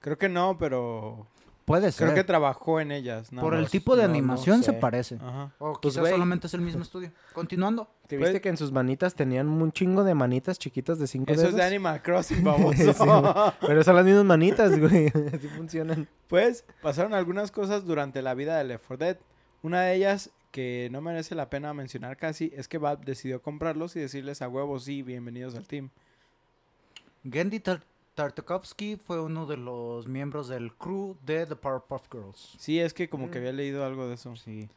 Creo 0.00 0.18
que 0.18 0.28
no, 0.28 0.58
pero 0.58 1.26
Puede 1.64 1.92
ser. 1.92 2.06
creo 2.08 2.14
que 2.16 2.24
trabajó 2.24 2.80
en 2.80 2.90
ellas. 2.90 3.32
nada 3.32 3.42
Por 3.46 3.54
el 3.54 3.62
más. 3.62 3.70
tipo 3.70 3.94
de 3.94 4.02
no, 4.02 4.08
no 4.08 4.14
animación 4.14 4.58
se 4.62 4.72
sé. 4.72 4.78
parece. 4.78 5.16
Ajá. 5.16 5.52
O 5.58 5.72
Pues, 5.72 5.78
quizás 5.82 6.00
güey. 6.00 6.12
solamente 6.12 6.46
es 6.48 6.54
el 6.54 6.60
mismo 6.62 6.82
estudio. 6.82 7.12
Continuando. 7.32 7.88
¿Te 8.08 8.18
Pues- 8.18 8.30
viste 8.30 8.40
que 8.40 8.48
en 8.48 8.56
sus 8.56 8.72
manitas 8.72 9.14
tenían 9.14 9.48
un 9.48 9.70
chingo 9.70 10.02
de 10.02 10.14
manitas 10.14 10.58
chiquitas 10.58 10.98
de 10.98 11.06
cinco 11.06 11.30
Eso 11.32 11.42
dedos? 11.42 11.54
es 11.54 11.56
de 11.58 11.64
Animal 11.64 12.02
Crossing, 12.02 12.42
famoso. 12.42 12.72
Sí, 12.76 12.90
Pero 13.66 13.84
son 13.84 13.96
las 13.96 14.04
mismas 14.04 14.24
manitas, 14.24 14.78
güey. 14.78 15.06
Así 15.34 15.48
funcionan. 15.48 16.08
Pues 16.28 16.64
pasaron 16.82 17.14
algunas 17.14 17.50
cosas 17.52 17.84
durante 17.84 18.20
la 18.22 18.34
vida 18.34 18.58
de 18.58 18.64
Left 18.64 18.84
4 18.88 19.06
Dead. 19.06 19.16
Una 19.62 19.82
de 19.82 19.94
ellas, 19.94 20.30
que 20.50 20.88
no 20.90 21.00
merece 21.00 21.36
la 21.36 21.48
pena 21.50 21.72
mencionar 21.74 22.16
casi, 22.16 22.50
es 22.56 22.66
que 22.66 22.78
Valve 22.78 23.04
decidió 23.04 23.40
comprarlos 23.42 23.94
y 23.94 24.00
decirles 24.00 24.42
a 24.42 24.48
huevos, 24.48 24.82
sí, 24.84 25.02
bienvenidos 25.02 25.54
al 25.54 25.68
team. 25.68 25.90
Gendy 27.30 27.60
Tar- 27.60 27.82
Tartakovsky 28.14 28.96
fue 28.96 29.20
uno 29.20 29.46
de 29.46 29.56
los 29.56 30.06
miembros 30.06 30.48
del 30.48 30.72
crew 30.74 31.16
de 31.24 31.46
The 31.46 31.56
Powerpuff 31.56 32.08
Girls. 32.10 32.54
Sí, 32.58 32.78
es 32.80 32.92
que 32.92 33.08
como 33.08 33.26
Mm. 33.26 33.30
que 33.30 33.38
había 33.38 33.52
leído 33.52 33.84
algo 33.84 34.08
de 34.08 34.14
eso. 34.14 34.36
Sí. 34.36 34.68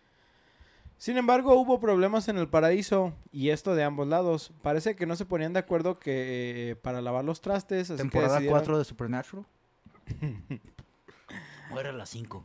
Sin 0.97 1.17
embargo, 1.17 1.55
hubo 1.55 1.79
problemas 1.79 2.29
en 2.29 2.37
el 2.37 2.47
paraíso, 2.47 3.13
y 3.33 3.49
esto 3.49 3.75
de 3.75 3.83
ambos 3.83 4.07
lados. 4.07 4.51
Parece 4.61 4.95
que 4.95 5.05
no 5.05 5.15
se 5.17 5.25
ponían 5.25 5.51
de 5.51 5.59
acuerdo 5.59 5.99
que 5.99 6.71
eh, 6.71 6.75
para 6.77 7.01
lavar 7.01 7.25
los 7.25 7.41
trastes, 7.41 7.89
así 7.89 7.97
Temporada 7.97 8.37
que 8.37 8.45
decidieron- 8.45 8.59
4 8.59 8.77
de 8.77 8.85
Supernatural. 8.85 9.45
o 11.71 11.79
era 11.79 11.91
la 11.91 12.05
5. 12.05 12.43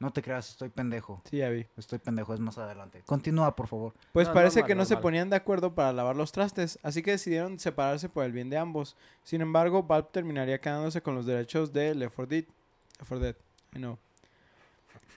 No 0.00 0.10
te 0.14 0.22
creas, 0.22 0.48
estoy 0.48 0.70
pendejo. 0.70 1.20
Sí, 1.28 1.36
ya 1.36 1.50
vi. 1.50 1.66
Estoy 1.76 1.98
pendejo, 1.98 2.32
es 2.32 2.40
más 2.40 2.56
adelante. 2.56 3.02
Continúa, 3.04 3.54
por 3.54 3.68
favor. 3.68 3.92
Pues 4.12 4.28
No, 4.28 4.34
parece 4.34 4.60
normal, 4.60 4.68
que 4.68 4.74
no 4.74 4.84
se 4.86 4.96
ponían 4.96 5.28
de 5.28 5.36
acuerdo 5.36 5.74
para 5.74 5.92
lavar 5.92 6.16
los 6.16 6.32
trastes, 6.32 6.78
así 6.82 7.02
que 7.02 7.10
decidieron 7.12 7.58
separarse 7.58 8.08
por 8.08 8.24
el 8.24 8.32
bien 8.32 8.48
de 8.48 8.56
ambos. 8.56 8.96
Sin 9.24 9.42
embargo, 9.42 9.82
Valve 9.82 10.08
terminaría 10.10 10.58
quedándose 10.58 11.02
con 11.02 11.14
los 11.14 11.26
derechos 11.26 11.74
de 11.74 11.94
Left 11.94 12.14
4 12.16 12.26
Dead. 12.30 12.44
Left 12.98 13.08
4 13.08 13.20
Dead, 13.20 13.36
I 13.74 13.78
know. 13.78 13.98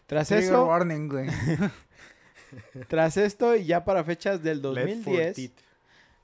Tras 0.06 0.28
Trigger 0.28 0.44
eso, 0.44 0.66
warning, 0.66 1.08
güey. 1.08 1.30
tras 2.90 3.16
esto 3.16 3.56
y 3.56 3.64
ya 3.66 3.86
para 3.86 4.04
fechas 4.04 4.44
del 4.44 4.62
Left 4.62 4.76
4 4.76 4.96
2010, 4.96 5.36
Dead. 5.38 5.52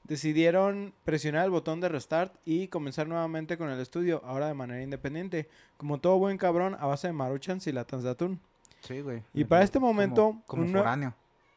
decidieron 0.04 0.93
presionar 1.06 1.45
el 1.45 1.52
botón 1.52 1.80
de 1.80 1.88
restart 1.88 2.36
y 2.43 2.67
comenzar 2.67 3.08
nuevamente 3.08 3.58
con 3.58 3.69
el 3.69 3.80
estudio, 3.80 4.22
ahora 4.26 4.48
de 4.48 4.54
manera 4.54 4.84
independiente, 4.84 5.48
como 5.78 6.00
todo 6.00 6.17
buen 6.19 6.38
cabrón 6.38 6.76
a 6.78 6.88
base 6.88 7.08
de 7.08 7.13
maruchans 7.13 7.65
y 7.67 7.72
latas 7.72 8.04
de 8.04 8.10
atún. 8.10 8.41
Sí, 8.81 9.01
güey. 9.01 9.23
Y 9.33 9.43
para 9.45 9.63
este 9.63 9.79
momento, 9.79 10.23
Como, 10.45 10.45
como 10.45 10.61
un 10.63 10.69
nue- 10.73 10.77
foráneo. 10.79 11.13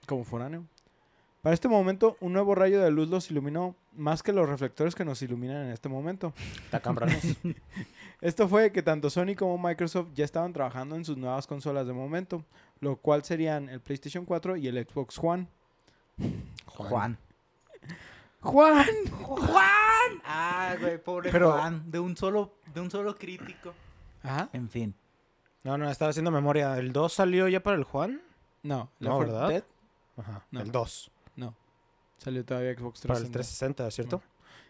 como 0.07 0.25
foráneo. 0.25 0.65
Para 1.41 1.55
este 1.55 1.67
momento, 1.69 2.17
un 2.21 2.33
nuevo 2.33 2.55
rayo 2.55 2.81
de 2.81 2.91
luz 2.93 3.09
los 3.09 3.29
iluminó, 3.31 3.75
más 3.97 4.23
que 4.23 4.33
los 4.33 4.49
reflectores 4.49 4.95
que 4.95 5.05
nos 5.05 5.21
iluminan 5.23 5.65
en 5.67 5.71
este 5.73 5.89
momento. 5.89 6.33
Esto 8.21 8.49
fue 8.49 8.71
que 8.71 8.83
tanto 8.83 9.11
Sony 9.11 9.35
como 9.37 9.59
Microsoft 9.59 10.09
ya 10.15 10.25
estaban 10.25 10.53
trabajando 10.53 10.95
en 10.95 11.05
sus 11.05 11.17
nuevas 11.17 11.47
consolas 11.49 11.87
de 11.89 11.93
momento, 11.93 12.45
lo 12.81 12.97
cual 12.97 13.25
serían 13.25 13.69
el 13.69 13.81
PlayStation 13.81 14.25
4 14.25 14.57
y 14.57 14.69
el 14.69 14.87
Xbox 14.87 15.19
One. 15.21 15.49
Juan. 16.67 17.19
¡Juan! 18.41 18.87
¡Juan! 19.11 20.21
Ah, 20.25 20.75
güey, 20.81 20.99
pobre 21.03 21.31
Pero- 21.31 21.53
Juan. 21.53 21.91
De 21.91 21.99
un 21.99 22.17
solo, 22.17 22.55
de 22.75 22.81
un 22.81 22.91
solo 22.91 23.15
crítico. 23.17 23.73
Ajá. 24.23 24.49
En 24.53 24.69
fin. 24.69 24.95
No, 25.65 25.79
no, 25.79 25.89
estaba 25.91 26.11
haciendo 26.11 26.31
memoria. 26.31 26.77
¿El 26.79 26.93
2 26.93 27.13
salió 27.13 27.49
ya 27.49 27.63
para 27.63 27.77
el 27.77 27.85
Juan? 27.85 28.21
No, 28.63 28.91
No, 28.99 29.11
Left 29.11 29.17
4 29.17 29.33
¿verdad? 29.33 29.49
Dead 29.49 29.65
Ajá. 30.17 30.47
No. 30.51 30.61
El 30.61 30.73
2. 30.73 31.11
no. 31.37 31.55
Salió 32.19 32.45
todavía 32.45 32.73
Xbox 32.75 33.01
360. 33.01 33.09
Para 33.09 33.19
el 33.27 33.31
360, 33.33 33.91
¿cierto? 33.91 34.23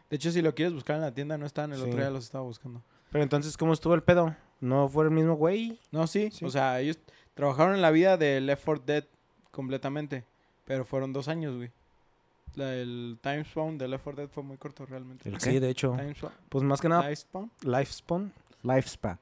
De 0.09 0.17
hecho, 0.17 0.31
si 0.31 0.41
lo 0.43 0.55
quieres 0.55 0.73
buscar 0.75 0.97
en 0.97 1.03
la 1.03 1.13
tienda, 1.13 1.37
no 1.39 1.47
están. 1.47 1.73
El 1.73 1.79
Sí. 1.79 1.85
otro 1.85 1.97
día 1.99 2.11
los 2.11 2.25
estaba 2.25 2.45
buscando. 2.45 2.83
Pero 3.11 3.23
entonces, 3.25 3.57
¿cómo 3.57 3.73
estuvo 3.73 3.95
el 3.95 4.03
pedo? 4.03 4.35
¿No 4.61 4.89
fue 4.89 5.05
el 5.05 5.11
mismo 5.11 5.35
güey? 5.35 5.79
No, 5.91 6.07
sí, 6.07 6.31
Sí. 6.31 6.45
O 6.45 6.51
sea, 6.51 6.81
ellos 6.81 6.99
trabajaron 7.35 7.75
en 7.75 7.83
la 7.83 7.91
vida 7.91 8.17
de 8.17 8.41
Left 8.41 8.65
4 8.65 8.85
Dead 8.87 9.05
completamente. 9.51 10.25
Pero 10.65 10.85
fueron 10.85 11.13
dos 11.13 11.29
años, 11.29 11.57
güey. 11.57 11.71
La- 12.55 12.75
el 12.75 13.19
time 13.23 13.45
spawn 13.45 13.77
de 13.79 13.89
Left 13.89 14.05
4 14.05 14.23
Dead 14.23 14.31
fue 14.31 14.43
muy 14.43 14.57
corto 14.59 14.87
realmente. 14.87 15.29
¿El 15.29 15.41
Sí, 15.41 15.59
de 15.59 15.71
hecho. 15.71 15.93
Time 15.97 16.15
spawn. 16.15 16.33
Pues 16.49 16.65
más 16.65 16.81
que 16.81 16.89
nada, 16.89 17.03
Lifespan. 17.09 17.51
Lifespan. 17.63 18.33
Lifespan. 18.63 19.19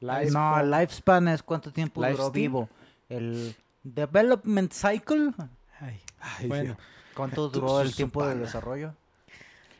Lifespan. 0.00 0.70
No, 0.70 0.78
lifespan 0.78 1.28
es 1.28 1.42
cuánto 1.42 1.72
tiempo 1.72 2.04
duró 2.04 2.30
vivo. 2.30 2.68
El 3.08 3.54
development 3.82 4.72
cycle. 4.72 5.32
Ay, 5.80 6.00
Ay, 6.20 6.48
bueno. 6.48 6.64
Dios. 6.64 6.76
¿Cuánto 7.14 7.48
duró 7.48 7.80
el 7.80 7.94
tiempo 7.94 8.22
de 8.22 8.30
pana. 8.30 8.40
desarrollo? 8.42 8.94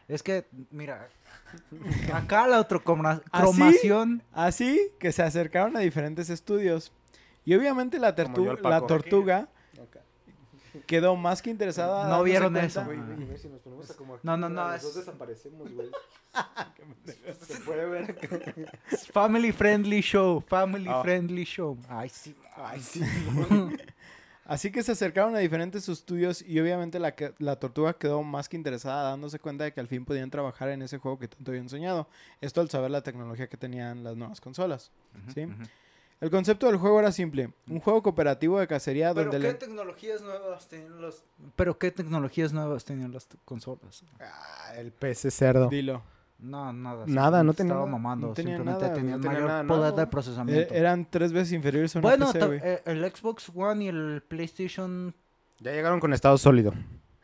Es 0.09 0.23
que, 0.23 0.47
mira, 0.71 1.09
acá 2.13 2.47
la 2.47 2.61
otra 2.61 2.79
¿Ah, 2.79 3.21
cromación. 3.41 4.23
Así 4.33 4.93
que 4.99 5.13
se 5.13 5.23
acercaron 5.23 5.77
a 5.77 5.81
diferentes 5.81 6.29
estudios. 6.31 6.93
Y 7.45 7.55
obviamente 7.55 7.99
la, 7.99 8.15
la 8.63 8.87
tortuga 8.87 9.49
quedó 10.87 11.17
más 11.17 11.43
que 11.43 11.51
interesada. 11.51 12.09
No 12.09 12.23
vieron 12.23 12.53
cuenta- 12.53 12.67
eso. 12.67 12.85
Güey, 12.85 12.99
güey, 12.99 13.25
güey, 13.27 13.39
si 13.39 13.49
nos 13.49 13.61
ponemos 13.61 13.91
a 13.91 13.95
como 13.95 14.15
aquí, 14.15 14.21
No, 14.27 14.37
no, 14.37 14.49
no, 14.49 14.71
los 14.73 14.85
es- 14.85 14.95
desaparecemos, 14.95 15.73
güey. 15.73 15.91
Se 17.41 17.61
puede 17.61 17.87
ver. 17.87 18.17
Family 19.13 19.53
friendly 19.53 20.01
show. 20.01 20.41
Family 20.47 20.87
Ah. 20.89 21.03
friendly 21.03 21.45
show. 21.45 21.77
Ay, 21.89 22.09
sí. 22.09 22.35
Ay, 22.57 22.81
sí. 22.81 23.01
Así 24.45 24.73
que 24.73 24.83
se 24.83 24.91
acercaron 24.93 25.37
a 25.37 25.39
diferentes 25.39 25.89
estudios 25.89 26.43
y 26.43 26.59
obviamente 26.59 26.99
la, 26.99 27.15
que- 27.15 27.33
la 27.39 27.55
tortuga 27.57 27.93
quedó 27.93 28.25
más 28.25 28.49
que 28.49 28.57
interesada 28.57 29.11
dándose 29.11 29.39
cuenta 29.39 29.63
de 29.63 29.73
que 29.73 29.79
al 29.79 29.87
fin 29.87 30.05
podían 30.05 30.29
trabajar 30.29 30.71
en 30.71 30.83
ese 30.83 30.99
juego 30.99 31.21
que 31.21 31.29
tanto 31.29 31.53
habían 31.53 31.69
soñado. 31.69 32.09
Esto 32.41 32.61
al 32.61 32.69
saber 32.69 32.91
la 32.91 33.03
tecnología 33.03 33.49
que 33.49 33.57
tenían 33.57 34.03
las 34.03 34.17
nuevas 34.17 34.41
consolas. 34.41 34.91
¿sí? 35.33 35.47
El 36.21 36.31
concepto 36.31 36.67
del 36.67 36.77
juego 36.77 37.01
era 37.01 37.13
simple. 37.13 37.51
Un 37.69 37.81
juego 37.81 38.03
cooperativo 38.03 38.61
de 38.61 38.67
cacería 38.67 39.15
Pero 39.15 39.31
donde... 39.31 39.47
¿qué 39.47 39.53
le- 39.53 39.59
tecnologías 39.59 40.21
nuevas 40.21 40.69
tenían 40.69 41.01
los... 41.01 41.25
Pero 41.57 41.79
¿qué 41.79 41.91
tecnologías 41.91 42.53
nuevas 42.53 42.85
tenían 42.85 43.13
las 43.13 43.27
consolas? 43.47 44.05
Ah, 44.21 44.75
el 44.77 44.93
PC 44.93 45.31
cerdo. 45.31 45.69
Dilo. 45.69 46.03
No, 46.39 46.73
nada. 46.73 47.05
Nada, 47.07 47.43
no 47.43 47.53
tenía 47.55 47.73
Estaba 47.73 47.87
nada. 47.87 47.99
mamando. 47.99 48.27
No 48.29 48.33
tenía 48.35 48.57
simplemente 48.57 48.83
nada, 48.85 48.95
tenían 48.95 49.17
no 49.17 49.23
tenía 49.23 49.39
mayor 49.39 49.51
nada 49.51 49.65
poder 49.67 49.95
de 49.95 50.03
Eh, 50.03 50.07
procesamiento. 50.07 50.75
eran 50.75 51.07
tres 51.11 51.33
veces 51.33 51.53
inferiores 51.53 51.95
a 51.97 51.99
una 52.01 52.09
bueno, 52.09 52.33
PC, 52.33 52.47
güey. 52.47 52.61
eh, 52.63 52.83
el 52.87 53.11
Xbox 53.15 53.51
One 53.55 53.85
y 53.85 53.89
el 53.89 54.23
PlayStation 54.27 55.15
Ya 55.59 55.73
llegaron 55.73 56.01
con 56.01 56.13
estado 56.15 56.37
sólido. 56.39 56.73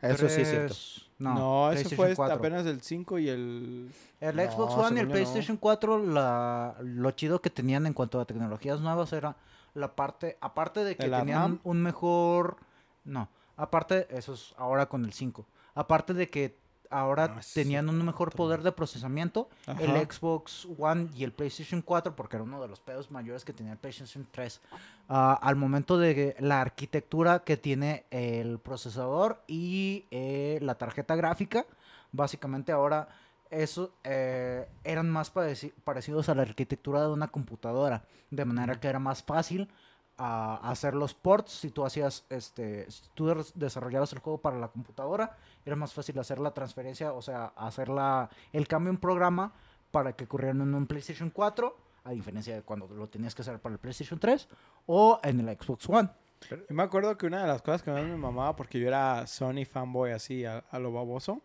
Eso 0.01 0.27
sí 0.29 0.41
es 0.41 0.49
cierto. 0.49 0.75
3 1.17 1.19
No, 1.19 1.33
No, 1.33 1.71
eso 1.71 1.89
PlayStation 1.89 1.97
fue 1.97 2.15
4. 2.15 2.35
apenas 2.35 2.65
el 2.65 2.81
5 2.81 3.19
y 3.19 3.29
el... 3.29 3.91
El 4.19 4.35
No, 4.35 4.51
Xbox 4.51 4.73
One 4.75 4.97
y 4.97 4.99
el 4.99 5.05
yo 5.07 5.07
no. 5.07 5.11
PlayStation 5.13 5.57
4, 5.57 6.05
la, 6.05 6.75
lo 6.81 7.11
chido 7.11 7.41
que 7.41 7.49
tenían 7.49 7.85
en 7.85 7.93
cuanto 7.93 8.19
a 8.19 8.25
tecnologías 8.25 8.81
nuevas 8.81 9.11
era 9.13 9.35
la 9.73 9.95
parte, 9.95 10.37
aparte 10.41 10.83
de 10.83 10.95
que 10.95 11.03
¿De 11.03 11.09
la 11.09 11.19
tenían 11.19 11.59
un 11.63 11.81
mejor, 11.83 12.57
no, 13.03 13.29
aparte, 13.55 14.07
eso 14.15 14.33
es 14.33 14.53
ahora 14.57 14.87
con 14.87 15.05
el 15.05 15.13
5, 15.13 15.45
aparte 15.75 16.13
de 16.13 16.29
que 16.29 16.57
ahora 16.89 17.37
es 17.39 17.53
tenían 17.53 17.89
un 17.89 18.03
mejor 18.05 18.31
poder 18.33 18.61
de 18.63 18.71
procesamiento, 18.71 19.49
Ajá. 19.65 19.81
el 19.83 19.91
Xbox 20.09 20.67
One 20.77 21.09
y 21.15 21.23
el 21.23 21.31
PlayStation 21.31 21.81
4, 21.81 22.15
porque 22.15 22.35
era 22.37 22.43
uno 22.43 22.61
de 22.61 22.67
los 22.67 22.79
pedos 22.79 23.11
mayores 23.11 23.43
que 23.45 23.53
tenía 23.53 23.73
el 23.73 23.77
PlayStation 23.77 24.27
3, 24.31 24.61
ah, 25.09 25.39
al 25.41 25.55
momento 25.55 25.97
de 25.97 26.35
la 26.39 26.61
arquitectura 26.61 27.39
que 27.39 27.57
tiene 27.57 28.05
el 28.11 28.59
procesador 28.59 29.41
y 29.47 30.05
eh, 30.11 30.59
la 30.61 30.75
tarjeta 30.75 31.15
gráfica, 31.15 31.65
básicamente 32.11 32.71
ahora 32.71 33.07
eso 33.49 33.93
eh, 34.03 34.67
eran 34.83 35.09
más 35.09 35.33
pareci- 35.33 35.71
parecidos 35.83 36.27
a 36.29 36.35
la 36.35 36.41
arquitectura 36.41 37.01
de 37.03 37.09
una 37.09 37.27
computadora, 37.29 38.03
de 38.29 38.43
manera 38.45 38.79
que 38.79 38.87
era 38.87 38.99
más 38.99 39.23
fácil 39.23 39.69
a 40.17 40.55
hacer 40.69 40.95
los 40.95 41.13
ports. 41.13 41.51
Si 41.51 41.69
tú 41.71 41.85
hacías, 41.85 42.25
este, 42.29 42.89
si 42.89 43.03
tú 43.13 43.27
des- 43.27 43.51
desarrollabas 43.55 44.11
el 44.13 44.19
juego 44.19 44.39
para 44.41 44.57
la 44.57 44.67
computadora, 44.69 45.35
era 45.65 45.75
más 45.75 45.93
fácil 45.93 46.17
hacer 46.19 46.39
la 46.39 46.53
transferencia, 46.53 47.13
o 47.13 47.21
sea, 47.21 47.53
hacer 47.55 47.89
la, 47.89 48.29
el 48.51 48.67
cambio 48.67 48.89
en 48.91 48.97
programa 48.97 49.53
para 49.91 50.13
que 50.13 50.23
ocurriera 50.25 50.51
en 50.51 50.73
un 50.73 50.87
PlayStation 50.87 51.29
4, 51.29 51.77
a 52.03 52.11
diferencia 52.11 52.55
de 52.55 52.61
cuando 52.61 52.87
lo 52.87 53.07
tenías 53.09 53.35
que 53.35 53.41
hacer 53.41 53.59
para 53.59 53.73
el 53.73 53.79
PlayStation 53.79 54.19
3 54.19 54.47
o 54.85 55.19
en 55.23 55.39
el 55.47 55.57
Xbox 55.57 55.87
One. 55.89 56.09
Yo 56.49 56.57
me 56.69 56.83
acuerdo 56.83 57.17
que 57.17 57.25
una 57.25 57.41
de 57.41 57.47
las 57.47 57.61
cosas 57.61 57.81
que 57.83 57.91
más 57.91 58.03
me 58.03 58.15
mamaba, 58.15 58.55
porque 58.55 58.79
yo 58.79 58.87
era 58.87 59.25
Sony 59.27 59.65
fanboy 59.69 60.11
así 60.11 60.45
a, 60.45 60.59
a 60.71 60.79
lo 60.79 60.91
baboso, 60.91 61.41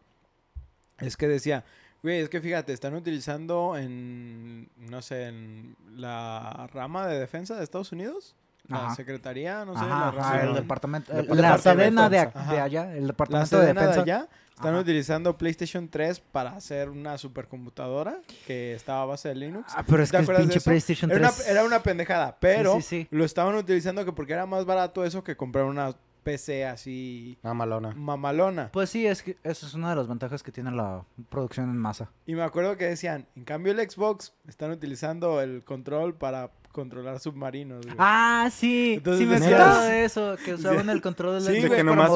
es 0.98 1.16
que 1.16 1.26
decía, 1.28 1.64
güey, 2.02 2.20
es 2.20 2.28
que 2.28 2.40
fíjate, 2.40 2.72
están 2.72 2.94
utilizando 2.94 3.76
en, 3.76 4.70
no 4.76 5.02
sé, 5.02 5.28
en 5.28 5.76
la 5.94 6.68
rama 6.72 7.06
de 7.06 7.18
defensa 7.18 7.56
de 7.56 7.64
Estados 7.64 7.90
Unidos, 7.92 8.37
la 8.68 8.87
Ajá. 8.87 8.94
secretaría, 8.94 9.64
no 9.64 9.75
sé, 9.75 9.81
Ajá, 9.85 9.88
la 9.88 10.11
rama- 10.12 10.40
el 10.42 10.55
departamento, 10.55 11.12
el- 11.12 11.27
Departamento 11.27 11.42
la 11.42 11.57
de 11.57 11.62
cadena 11.62 12.09
de, 12.09 12.18
defensa. 12.18 12.62
allá, 12.62 12.94
el 12.94 13.01
la 13.03 13.07
departamento 13.09 13.57
de 13.57 13.62
sedena 13.62 13.81
de 13.83 13.87
defensa. 13.88 14.03
allá, 14.03 14.29
están 14.55 14.72
Ajá. 14.75 14.81
utilizando 14.81 15.37
PlayStation 15.38 15.88
3 15.88 16.20
para 16.20 16.51
hacer 16.57 16.88
una 16.88 17.18
supercomputadora 17.18 18.18
que 18.46 18.75
estaba 18.75 19.03
a 19.03 19.07
base 19.07 19.29
de 19.29 19.35
Linux. 19.35 19.72
Ah, 19.77 19.85
pero 19.87 20.03
es 20.03 20.11
¿Te 20.11 20.12
que 20.12 20.16
el 20.18 20.22
acuerdas 20.25 20.42
de 20.42 20.44
pinche 20.46 20.59
eso? 20.59 20.70
PlayStation 20.70 21.11
Era 21.11 21.29
3. 21.31 21.40
una, 21.40 21.48
era 21.51 21.64
una 21.64 21.83
pendejada, 21.83 22.37
pero 22.40 22.77
sí, 22.77 22.83
sí. 22.83 23.09
lo 23.11 23.25
estaban 23.25 23.55
utilizando 23.57 24.05
que 24.05 24.12
porque 24.12 24.33
era 24.33 24.46
más 24.46 24.64
barato 24.64 25.05
eso 25.05 25.25
que 25.25 25.37
comprar 25.37 25.64
una 25.64 25.92
PC 26.22 26.64
así 26.66 27.37
Ah, 27.42 27.53
malona. 27.53 27.92
mamalona. 27.96 28.70
Pues 28.72 28.90
sí, 28.90 29.05
es 29.09 29.25
que 29.25 29.37
esa 29.42 29.66
es 29.66 29.75
una 29.75 29.90
de 29.90 29.96
las 29.96 30.07
ventajas 30.07 30.44
que 30.44 30.53
tiene 30.53 30.70
la 30.70 31.03
producción 31.31 31.68
en 31.68 31.77
masa. 31.77 32.11
Y 32.27 32.37
me 32.37 32.42
acuerdo 32.44 32.77
que 32.77 32.85
decían, 32.87 33.27
en 33.35 33.42
cambio 33.44 33.72
el 33.72 33.90
Xbox 33.90 34.33
están 34.46 34.70
utilizando 34.70 35.40
el 35.40 35.64
control 35.64 36.14
para 36.14 36.53
controlar 36.72 37.20
submarinos. 37.20 37.85
güey. 37.85 37.94
Ah, 37.98 38.48
sí. 38.52 38.94
Entonces 38.96 39.20
sí 39.20 39.26
me 39.26 39.38
decías- 39.38 39.61
acuerdo 39.61 39.82
de 39.82 40.04
eso, 40.04 40.37
que 40.44 40.54
usaban 40.54 40.90
el 40.90 41.00
control 41.00 41.35
del 41.35 41.42
Sí, 41.42 41.61
Xbox 41.61 41.66
güey, 41.68 41.78
que 41.78 41.85
nomás 41.85 42.11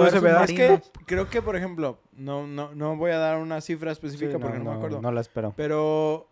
es 0.51 0.57
que 0.57 0.83
creo 1.07 1.29
que, 1.31 1.43
por 1.43 1.55
ejemplo, 1.57 2.01
no, 2.17 2.47
no, 2.47 2.75
no 2.75 2.97
voy 2.97 3.13
a 3.13 3.19
dar 3.19 3.39
una 3.39 3.61
cifra 3.61 3.93
específica 3.93 4.33
Sí, 4.33 4.39
porque 4.41 4.59
no, 4.59 4.65
me 4.65 4.73
acuerdo. 4.73 5.01
No 5.01 5.13
la 5.13 5.21
espero. 5.21 5.53
Pero 5.57 6.27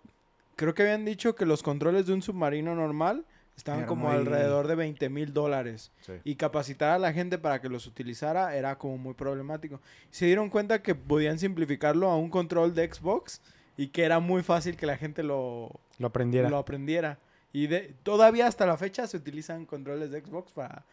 creo 0.56 0.74
que 0.74 0.82
habían 0.82 1.04
dicho 1.04 1.34
que 1.34 1.46
los 1.46 1.62
controles 1.62 2.06
de 2.06 2.14
un 2.14 2.22
submarino 2.22 2.74
normal 2.74 3.24
estaban 3.56 3.80
Era 3.80 3.86
como 3.88 4.08
muy- 4.08 4.16
alrededor 4.16 4.66
de 4.66 4.74
20 4.74 5.08
mil 5.10 5.32
dólares. 5.32 5.92
Y 6.24 6.34
capacitar 6.36 6.90
a 6.90 6.98
la 6.98 7.12
gente 7.12 7.38
para 7.38 7.60
que 7.60 7.68
los 7.68 7.86
utilizara 7.86 8.56
era 8.56 8.76
como 8.78 8.98
muy 8.98 9.14
problemático. 9.14 9.80
Se 10.10 10.26
dieron 10.26 10.50
cuenta 10.50 10.82
que 10.82 10.94
podían 10.96 11.38
simplificarlo 11.38 12.10
a 12.10 12.16
un 12.16 12.30
control 12.30 12.74
de 12.74 12.92
Xbox 12.92 13.40
y 13.76 13.88
que 13.88 14.04
era 14.04 14.18
muy 14.20 14.42
fácil 14.42 14.76
que 14.76 14.86
la 14.86 14.96
gente 14.96 15.22
lo, 15.22 15.70
Lo 15.98 16.06
aprendiera. 16.08 16.48
lo 16.48 16.58
aprendiera. 16.58 17.18
Y 17.54 17.68
de, 17.68 17.94
todavía 18.02 18.46
hasta 18.48 18.66
la 18.66 18.76
fecha 18.76 19.06
se 19.06 19.16
utilizan 19.16 19.64
controles 19.64 20.10
de 20.10 20.20
Xbox 20.20 20.52
para, 20.52 20.84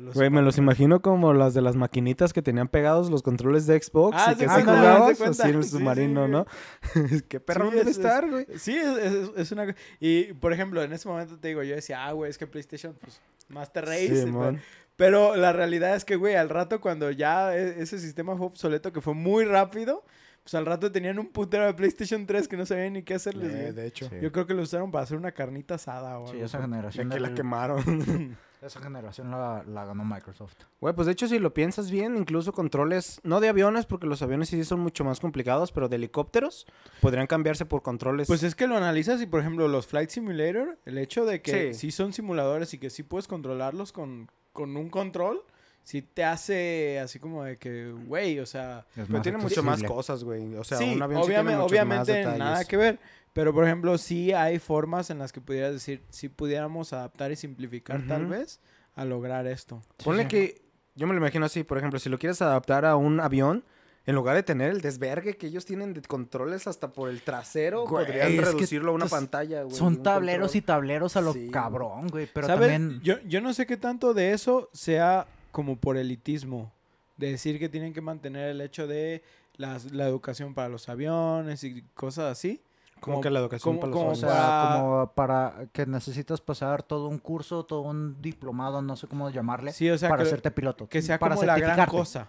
los... 0.00 0.14
Güey, 0.14 0.30
me 0.30 0.40
los 0.40 0.56
imagino 0.56 1.02
como 1.02 1.34
las 1.34 1.52
de 1.52 1.60
las 1.60 1.74
maquinitas 1.76 2.32
que 2.32 2.40
tenían 2.42 2.68
pegados 2.68 3.10
los 3.10 3.22
controles 3.22 3.66
de 3.66 3.82
Xbox 3.82 4.16
Ah, 4.18 4.32
y 4.32 4.36
que 4.38 4.48
se 4.48 4.62
jugabas 4.62 5.20
así 5.20 5.48
en 5.50 5.56
el 5.56 5.64
submarino, 5.64 6.24
sí, 6.26 6.30
¿no? 6.30 6.46
Qué 7.28 7.40
perro 7.40 7.70
Sí, 7.70 7.76
debe 7.76 7.90
es- 7.90 7.96
estar, 7.98 8.30
güey. 8.30 8.46
Sí, 8.56 8.74
es, 8.76 8.96
es- 8.96 9.30
es 9.36 9.52
una... 9.52 9.74
Y, 10.00 10.32
por 10.34 10.52
ejemplo, 10.54 10.82
en 10.82 10.92
ese 10.92 11.08
momento 11.08 11.38
te 11.38 11.48
digo, 11.48 11.62
yo 11.64 11.74
decía, 11.74 12.06
ah, 12.06 12.12
güey, 12.12 12.30
es 12.30 12.38
que 12.38 12.46
PlayStation, 12.46 12.94
pues, 13.00 13.20
Master 13.48 13.84
Race. 13.84 14.26
Mon. 14.26 14.60
Pero 14.96 15.34
la 15.34 15.52
realidad 15.52 15.96
es 15.96 16.04
que, 16.04 16.14
güey, 16.14 16.36
al 16.36 16.48
rato 16.50 16.80
cuando 16.80 17.10
ya 17.10 17.54
e- 17.56 17.82
ese 17.82 17.98
sistema 17.98 18.36
fue 18.36 18.46
obsoleto, 18.46 18.92
que 18.92 19.00
fue 19.00 19.14
muy 19.14 19.44
rápido, 19.44 20.04
pues 20.44 20.54
al 20.54 20.66
rato 20.66 20.92
tenían 20.92 21.18
un 21.18 21.28
putero 21.28 21.64
de 21.66 21.74
PlayStation 21.74 22.26
3 22.26 22.46
que 22.48 22.56
no 22.56 22.66
sabían 22.66 22.92
ni 22.92 23.02
qué 23.02 23.14
hacerles, 23.14 23.52
Eh, 23.52 23.72
de 23.72 23.86
hecho. 23.86 24.08
Sí. 24.08 24.16
Yo 24.22 24.30
creo 24.30 24.46
que 24.46 24.54
lo 24.54 24.62
usaron 24.62 24.90
para 24.92 25.02
hacer 25.04 25.16
una 25.16 25.32
carnita 25.32 25.74
asada 25.76 26.18
o 26.18 26.26
Sí, 26.26 26.32
algo. 26.34 26.44
esa 26.44 26.60
generación, 26.60 27.08
que 27.10 27.18
la 27.18 27.32
quemaron. 27.34 27.82
esa 28.62 28.80
generación 28.80 29.30
la, 29.30 29.62
la 29.66 29.84
ganó 29.86 30.04
Microsoft. 30.04 30.54
Güey, 30.80 30.94
pues 30.94 31.06
de 31.06 31.12
hecho, 31.12 31.28
si 31.28 31.38
lo 31.38 31.52
piensas 31.54 31.90
bien, 31.90 32.16
incluso 32.16 32.52
controles, 32.52 33.20
no 33.24 33.40
de 33.40 33.48
aviones, 33.48 33.86
porque 33.86 34.06
los 34.06 34.20
aviones 34.22 34.48
sí 34.50 34.62
son 34.64 34.80
mucho 34.80 35.02
más 35.04 35.18
complicados, 35.20 35.72
pero 35.72 35.88
de 35.88 35.96
helicópteros 35.96 36.66
podrían 37.00 37.26
cambiarse 37.26 37.64
por 37.66 37.82
controles. 37.82 38.26
Pues 38.26 38.42
es 38.42 38.54
que 38.54 38.66
lo 38.66 38.76
analizas 38.76 39.20
y, 39.22 39.26
por 39.26 39.40
ejemplo, 39.40 39.66
los 39.68 39.86
Flight 39.86 40.10
Simulator, 40.10 40.78
el 40.84 40.98
hecho 40.98 41.24
de 41.24 41.40
que 41.42 41.72
Sí. 41.72 41.78
sí, 41.80 41.90
son 41.90 42.12
simuladores 42.12 42.72
y 42.74 42.78
que 42.78 42.90
sí 42.90 43.02
puedes 43.02 43.28
controlarlos 43.28 43.92
con, 43.92 44.30
con 44.52 44.76
un 44.76 44.88
control, 44.90 45.42
sí 45.84 46.02
te 46.02 46.24
hace 46.24 46.98
así 46.98 47.18
como 47.20 47.44
de 47.44 47.56
que, 47.58 47.92
güey, 47.92 48.40
o 48.40 48.46
sea... 48.46 48.86
Es 48.96 49.06
pero 49.06 49.08
más 49.10 49.22
tiene 49.22 49.38
mucho 49.38 49.62
más 49.62 49.82
cosas, 49.82 50.24
güey. 50.24 50.54
O 50.56 50.64
sea, 50.64 50.78
sí, 50.78 50.94
un 50.94 51.02
avión 51.02 51.22
sí 51.22 51.28
tiene 51.28 51.40
obviamente, 51.40 51.62
más 51.62 51.70
obviamente 51.70 52.12
detalles. 52.12 52.38
nada 52.38 52.64
que 52.64 52.76
ver. 52.76 52.98
Pero, 53.32 53.52
por 53.52 53.64
ejemplo, 53.64 53.98
sí 53.98 54.32
hay 54.32 54.58
formas 54.58 55.10
en 55.10 55.18
las 55.18 55.32
que 55.32 55.40
pudieras 55.40 55.72
decir, 55.72 56.02
si 56.08 56.28
pudiéramos 56.28 56.92
adaptar 56.92 57.32
y 57.32 57.36
simplificar 57.36 58.06
tal 58.06 58.22
Ujú. 58.22 58.30
vez 58.32 58.60
a 58.94 59.04
lograr 59.04 59.46
esto. 59.46 59.82
Ponle 60.04 60.22
sí. 60.22 60.28
que, 60.28 60.62
yo 60.94 61.06
me 61.06 61.14
lo 61.14 61.18
imagino 61.20 61.44
así, 61.44 61.64
por 61.64 61.76
ejemplo, 61.78 61.98
si 61.98 62.08
lo 62.08 62.18
quieres 62.18 62.40
adaptar 62.42 62.84
a 62.84 62.94
un 62.96 63.18
avión, 63.20 63.64
en 64.06 64.14
lugar 64.14 64.36
de 64.36 64.42
tener 64.44 64.70
el 64.70 64.80
desvergue 64.82 65.36
que 65.36 65.48
ellos 65.48 65.64
tienen 65.64 65.94
de 65.94 66.02
controles 66.02 66.66
hasta 66.68 66.92
por 66.92 67.08
el 67.08 67.22
trasero, 67.22 67.86
Güey, 67.88 68.06
podrían 68.06 68.36
reducirlo 68.36 68.92
a 68.92 68.94
una 68.94 69.06
pantalla, 69.06 69.64
güey. 69.64 69.74
Son 69.74 70.02
tableros 70.02 70.54
y 70.54 70.60
control. 70.60 70.76
tableros 70.76 71.16
a 71.16 71.20
lo 71.22 71.32
Sí. 71.32 71.48
cabrón, 71.50 72.06
güey. 72.08 72.28
Pero 72.32 72.46
¿Sabes? 72.46 72.70
también... 72.70 73.00
Yo, 73.02 73.16
yo 73.26 73.40
no 73.40 73.52
sé 73.52 73.66
qué 73.66 73.76
tanto 73.76 74.14
de 74.14 74.32
eso 74.32 74.68
sea 74.72 75.26
como 75.54 75.76
por 75.76 75.96
elitismo. 75.96 76.72
De 77.16 77.30
decir 77.30 77.60
que 77.60 77.68
tienen 77.68 77.92
que 77.94 78.00
mantener 78.00 78.48
el 78.50 78.60
hecho 78.60 78.88
de 78.88 79.22
las- 79.56 79.92
la 79.92 80.04
educación 80.08 80.52
para 80.52 80.68
los 80.68 80.88
aviones 80.88 81.62
y 81.62 81.82
cosas 81.94 82.32
así. 82.32 82.60
Como 82.98 83.20
que 83.20 83.30
la 83.30 83.38
educación 83.38 83.78
como- 83.78 83.80
para 83.80 83.90
los 83.90 83.96
como 83.98 84.08
O 84.08 84.12
aviones. 84.14 84.30
sea, 84.32 84.40
para- 84.40 84.80
como 84.80 85.12
para 85.14 85.66
que 85.72 85.86
necesitas 85.86 86.40
pasar 86.40 86.82
todo 86.82 87.06
un 87.06 87.18
curso, 87.18 87.64
todo 87.64 87.82
un 87.82 88.20
diplomado, 88.20 88.82
no 88.82 88.96
sé 88.96 89.06
cómo 89.06 89.30
llamarle, 89.30 89.72
Sí, 89.72 89.88
o 89.90 89.96
sea, 89.96 90.08
para 90.08 90.22
que, 90.24 90.28
hacerte 90.28 90.50
piloto. 90.50 90.88
que 90.88 91.00
sea 91.02 91.18
para 91.20 91.36
como 91.36 91.46
la 91.46 91.56
gran 91.56 91.86
cosa. 91.86 92.28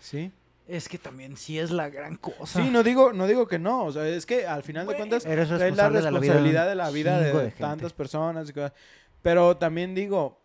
¿Sí? 0.00 0.32
Es 0.66 0.88
que 0.88 0.98
también 0.98 1.36
sí 1.36 1.58
es 1.60 1.70
la 1.70 1.88
gran 1.88 2.16
cosa. 2.16 2.44
Sí, 2.60 2.70
no 2.70 2.82
digo, 2.82 3.12
no 3.12 3.26
digo 3.28 3.46
que 3.46 3.58
no. 3.60 3.84
O 3.84 3.92
sea, 3.92 4.06
es 4.08 4.26
que 4.26 4.46
al 4.48 4.62
final 4.64 4.86
de 4.86 4.96
cuentas 4.96 5.24
Eres 5.26 5.44
es 5.44 5.50
la 5.52 5.58
responsable 5.58 5.98
de 6.02 6.10
la 6.10 6.10
vida 6.10 6.10
de 6.10 6.16
un 6.16 6.20
responsabilidad 6.22 6.68
de 6.68 6.74
la 6.74 6.90
vida 6.90 7.20
de, 7.20 7.50
tantas 7.52 7.92
personas 7.92 8.50
y 8.50 8.52
cosas. 8.52 8.72
Pero 9.22 9.56
también 9.56 9.94
digo, 9.94 10.40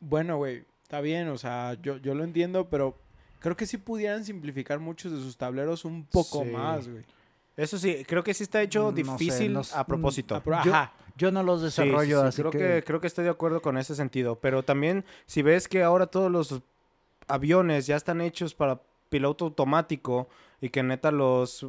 bueno, 0.00 0.36
güey, 0.38 0.64
está 0.88 1.02
bien, 1.02 1.28
o 1.28 1.36
sea, 1.36 1.76
yo, 1.82 1.98
yo 1.98 2.14
lo 2.14 2.24
entiendo, 2.24 2.70
pero 2.70 2.96
creo 3.40 3.54
que 3.58 3.66
sí 3.66 3.76
pudieran 3.76 4.24
simplificar 4.24 4.78
muchos 4.78 5.12
de 5.12 5.18
sus 5.18 5.36
tableros 5.36 5.84
un 5.84 6.06
poco 6.06 6.44
Sí. 6.44 6.50
más, 6.50 6.88
güey. 6.88 7.04
Eso 7.58 7.76
sí, 7.76 8.06
creo 8.06 8.24
que 8.24 8.32
sí 8.32 8.44
está 8.44 8.62
hecho 8.62 8.84
No 8.84 8.88
sé, 8.96 9.02
difícil 9.02 9.58
a 9.74 9.86
propósito. 9.86 10.42
Ajá. 10.50 10.92
Yo 11.14 11.30
no 11.30 11.42
los 11.42 11.60
Sí, 11.60 11.70
sí, 11.70 11.82
desarrollo, 11.82 12.22
sí, 12.22 12.26
así 12.28 12.40
creo 12.40 12.50
que... 12.52 12.58
que... 12.58 12.82
creo 12.86 13.00
que 13.02 13.06
estoy 13.06 13.24
de 13.24 13.30
acuerdo 13.30 13.60
con 13.60 13.76
ese 13.76 13.94
sentido, 13.94 14.36
pero 14.36 14.62
también 14.62 15.04
si 15.26 15.42
ves 15.42 15.68
que 15.68 15.82
ahora 15.82 16.06
todos 16.06 16.32
los 16.32 16.62
aviones 17.26 17.86
ya 17.86 17.96
están 17.96 18.22
hechos 18.22 18.54
para 18.54 18.80
piloto 19.10 19.44
automático 19.46 20.28
y 20.62 20.70
que 20.70 20.82
neta 20.82 21.10
los 21.10 21.66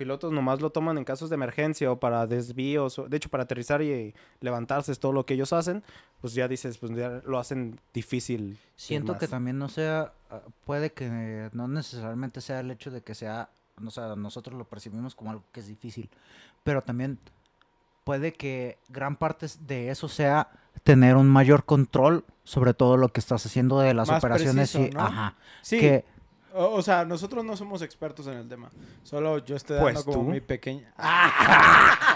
pilotos 0.00 0.32
nomás 0.32 0.62
lo 0.62 0.70
toman 0.70 0.96
en 0.96 1.04
casos 1.04 1.28
de 1.28 1.34
emergencia 1.34 1.92
o 1.92 2.00
para 2.00 2.26
desvíos, 2.26 2.98
o- 2.98 3.06
de 3.06 3.18
hecho 3.18 3.28
para 3.28 3.42
aterrizar 3.44 3.82
y 3.82 4.14
levantarse 4.40 4.92
es 4.92 4.98
todo 4.98 5.12
lo 5.12 5.26
que 5.26 5.34
ellos 5.34 5.52
hacen, 5.52 5.82
pues 6.22 6.32
ya 6.32 6.48
dices, 6.48 6.78
pues 6.78 6.90
ya 6.96 7.20
lo 7.26 7.38
hacen 7.38 7.78
difícil. 7.92 8.58
Siento 8.76 9.18
que 9.18 9.28
también 9.28 9.58
no 9.58 9.68
sea, 9.68 10.14
ah, 10.30 10.40
puede 10.64 10.90
que 10.92 11.50
no 11.52 11.68
necesariamente 11.68 12.40
sea 12.40 12.60
el 12.60 12.70
hecho 12.70 12.90
de 12.90 13.02
que 13.02 13.14
sea, 13.14 13.50
o 13.84 13.90
sea, 13.90 14.16
nosotros 14.16 14.56
lo 14.56 14.64
percibimos 14.64 15.14
como 15.14 15.32
algo 15.32 15.44
que 15.52 15.60
es 15.60 15.66
difícil, 15.68 16.08
pero 16.64 16.80
también 16.80 17.18
puede 18.04 18.32
que 18.32 18.78
gran 18.88 19.16
parte 19.16 19.46
de 19.66 19.90
eso 19.90 20.08
sea 20.08 20.48
tener 20.82 21.16
un 21.16 21.28
mayor 21.28 21.64
control 21.66 22.24
sobre 22.44 22.72
todo 22.72 22.96
lo 22.96 23.10
que 23.10 23.20
estás 23.20 23.44
haciendo 23.44 23.78
de 23.80 23.92
las 23.92 24.08
Más 24.08 24.18
operaciones 24.24 24.72
preciso, 24.72 24.90
y, 24.90 24.94
¿no? 24.94 25.00
ajá, 25.04 25.34
Sí, 25.60 25.78
que 25.78 26.04
o, 26.54 26.74
o 26.74 26.82
sea, 26.82 27.04
nosotros 27.04 27.44
no 27.44 27.56
somos 27.56 27.82
expertos 27.82 28.26
en 28.26 28.34
el 28.34 28.48
tema. 28.48 28.70
Solo 29.02 29.38
yo 29.44 29.56
estoy 29.56 29.76
dando 29.76 29.92
Pues 29.92 30.04
como 30.04 30.24
tú. 30.24 30.30
mi 30.30 30.40
pequeña... 30.40 30.92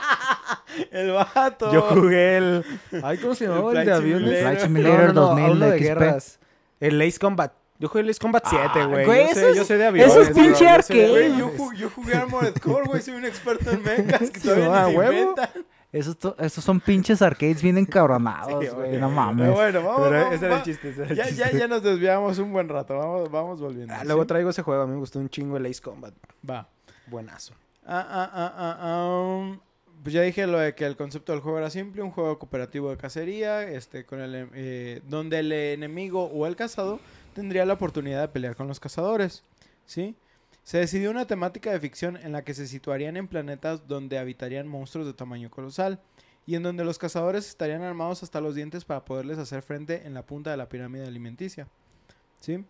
el 0.90 1.12
vato. 1.12 1.73
Yo 1.73 1.83
jugué 1.83 2.37
el... 2.38 2.64
Ay, 3.03 3.18
¿cómo 3.18 3.35
se 3.35 3.47
llamaba 3.47 3.70
el, 3.70 3.73
Flight 3.73 3.88
de 3.88 3.94
aviones? 3.94 4.40
Flight 4.40 4.61
Simulator 4.61 5.12
2000 5.14 5.51
uno 5.51 5.66
de 5.66 5.79
guerras. 5.79 6.38
El 6.81 7.01
Ace 7.01 7.18
Combat. 7.18 7.53
Yo 7.79 7.88
jugué 7.88 8.03
el 8.03 8.11
Ace 8.11 8.20
Combat 8.20 8.44
7, 8.49 8.64
Ah, 8.73 8.87
güey. 8.87 9.05
güey, 9.05 9.25
yo, 9.25 9.31
eso 9.31 9.40
sé, 9.40 9.51
es- 9.51 9.57
yo 9.57 9.64
sé 9.64 9.77
de 9.77 9.81
eso 9.85 9.88
aviones. 9.88 10.16
es 10.16 10.35
bro, 10.35 10.42
pinche 10.42 10.68
arcade. 10.68 11.37
yo, 11.38 11.51
yo 11.77 11.90
jugué 11.90 12.14
Armored 12.14 12.55
Core, 12.59 12.87
güey, 12.87 13.03
soy 13.03 13.14
un 13.14 13.25
experto 13.25 13.70
en 13.70 13.83
mechas 13.83 14.31
que 14.31 14.40
Sí, 14.40 14.49
todavía 14.49 14.68
va, 14.68 14.85
ni 14.87 14.92
se 14.92 14.99
huevo. 14.99 15.12
inventan. 15.12 15.51
Esos, 15.98 16.18
to- 16.18 16.37
esos 16.38 16.62
son 16.64 16.80
pinches 16.80 17.22
arcades 17.22 17.62
bien 17.62 17.78
encabronados, 17.78 18.62
Sí, 18.64 18.70
güey, 18.70 18.92
no 18.92 19.09
Pero 19.09 19.09
mames. 19.11 19.50
bueno, 19.52 19.83
vamos, 19.83 20.09
Pero 20.09 20.18
vamos, 20.20 20.35
ese 20.35 20.46
era 20.46 20.54
el 20.54 20.61
va- 20.61 20.64
chiste. 20.64 20.88
ese 20.90 21.02
era 21.02 21.11
el 21.11 21.16
Ya, 21.16 21.24
ya, 21.30 21.44
chiste. 21.44 21.59
ya 21.59 21.68
nos 21.68 21.83
desviamos 21.83 22.38
un 22.38 22.52
buen 22.52 22.68
rato, 22.68 22.96
vamos, 22.98 23.30
vamos 23.30 23.61
volviendo. 23.61 23.94
Ah, 23.94 24.00
¿sí? 24.00 24.07
luego 24.07 24.26
traigo 24.26 24.50
ese 24.50 24.62
juego. 24.62 24.83
A 24.83 24.87
mí 24.87 24.92
me 24.92 24.98
gustó 24.98 25.18
un 25.18 25.28
chingo 25.28 25.57
el 25.57 25.66
Ace 25.66 25.80
Combat. 25.80 26.12
Va. 26.48 26.66
Buenazo. 27.07 27.54
Ah, 27.87 28.07
ah, 28.09 28.30
ah, 28.35 28.78
ah, 28.80 29.09
um, 29.20 29.59
pues 30.02 30.12
ya 30.14 30.22
dije 30.22 30.46
lo 30.46 30.59
de 30.59 30.74
que 30.74 30.85
el 30.87 30.96
concepto 30.96 31.33
del 31.33 31.40
juego 31.40 31.59
era 31.59 31.70
simple, 31.70 32.02
un 32.02 32.11
juego 32.11 32.38
cooperativo 32.38 32.90
de 32.90 32.96
cacería, 32.96 33.62
este, 33.62 34.04
con 34.04 34.20
el, 34.20 34.48
eh, 34.54 35.00
donde 35.09 35.38
el 35.38 35.52
enemigo 35.52 36.24
o 36.24 36.46
el 36.46 36.57
cazado 36.57 36.98
tendría 37.35 37.64
la 37.66 37.74
oportunidad 37.74 38.20
de 38.20 38.28
pelear 38.28 38.57
con 38.57 38.68
los 38.68 38.80
cazadores, 38.80 39.44
¿sí? 39.87 40.14
Se 40.64 40.79
decidió 40.79 41.11
una 41.11 41.27
temática 41.27 41.70
de 41.70 41.79
ficción 41.79 42.16
en 42.16 42.33
la 42.33 42.42
que 42.42 42.55
se 42.55 42.66
situarían 42.66 43.18
en 43.18 43.29
planetas 43.29 43.87
donde 43.87 44.18
habitarían 44.18 44.66
monstruos 44.66 45.07
de 45.07 45.12
tamaño 45.12 45.50
colosal 45.50 46.00
y 46.46 46.55
en 46.55 46.62
donde 46.62 46.85
los 46.85 46.98
cazadores 46.98 47.46
estarían 47.46 47.83
armados 47.83 48.22
hasta 48.22 48.40
los 48.40 48.55
dientes 48.55 48.87
para 48.87 49.05
poderles 49.05 49.38
hacer 49.38 49.62
frente 49.62 50.07
en 50.07 50.14
la 50.14 50.24
punta 50.24 50.50
de 50.50 50.57
la 50.57 50.70
pirámide 50.70 51.07
alimenticia. 51.07 51.68
¿Sí? 52.40 52.64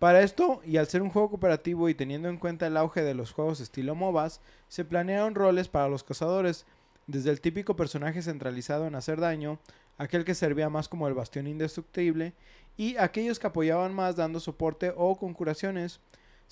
Para 0.00 0.22
esto, 0.22 0.60
y 0.64 0.78
al 0.78 0.88
ser 0.88 1.00
un 1.00 1.10
juego 1.10 1.30
cooperativo 1.30 1.88
y 1.88 1.94
teniendo 1.94 2.28
en 2.28 2.38
cuenta 2.38 2.66
el 2.66 2.76
auge 2.76 3.02
de 3.02 3.14
los 3.14 3.30
juegos 3.30 3.60
estilo 3.60 3.94
MOBAs, 3.94 4.40
se 4.66 4.84
planearon 4.84 5.36
roles 5.36 5.68
para 5.68 5.88
los 5.88 6.02
cazadores, 6.02 6.66
desde 7.06 7.30
el 7.30 7.40
típico 7.40 7.76
personaje 7.76 8.20
centralizado 8.20 8.88
en 8.88 8.96
hacer 8.96 9.20
daño, 9.20 9.60
aquel 9.98 10.24
que 10.24 10.34
servía 10.34 10.68
más 10.70 10.88
como 10.88 11.06
el 11.06 11.14
bastión 11.14 11.46
indestructible, 11.46 12.32
y 12.76 12.96
aquellos 12.96 13.38
que 13.38 13.46
apoyaban 13.46 13.94
más 13.94 14.16
dando 14.16 14.40
soporte 14.40 14.92
o 14.96 15.16
con 15.16 15.34
curaciones. 15.34 16.00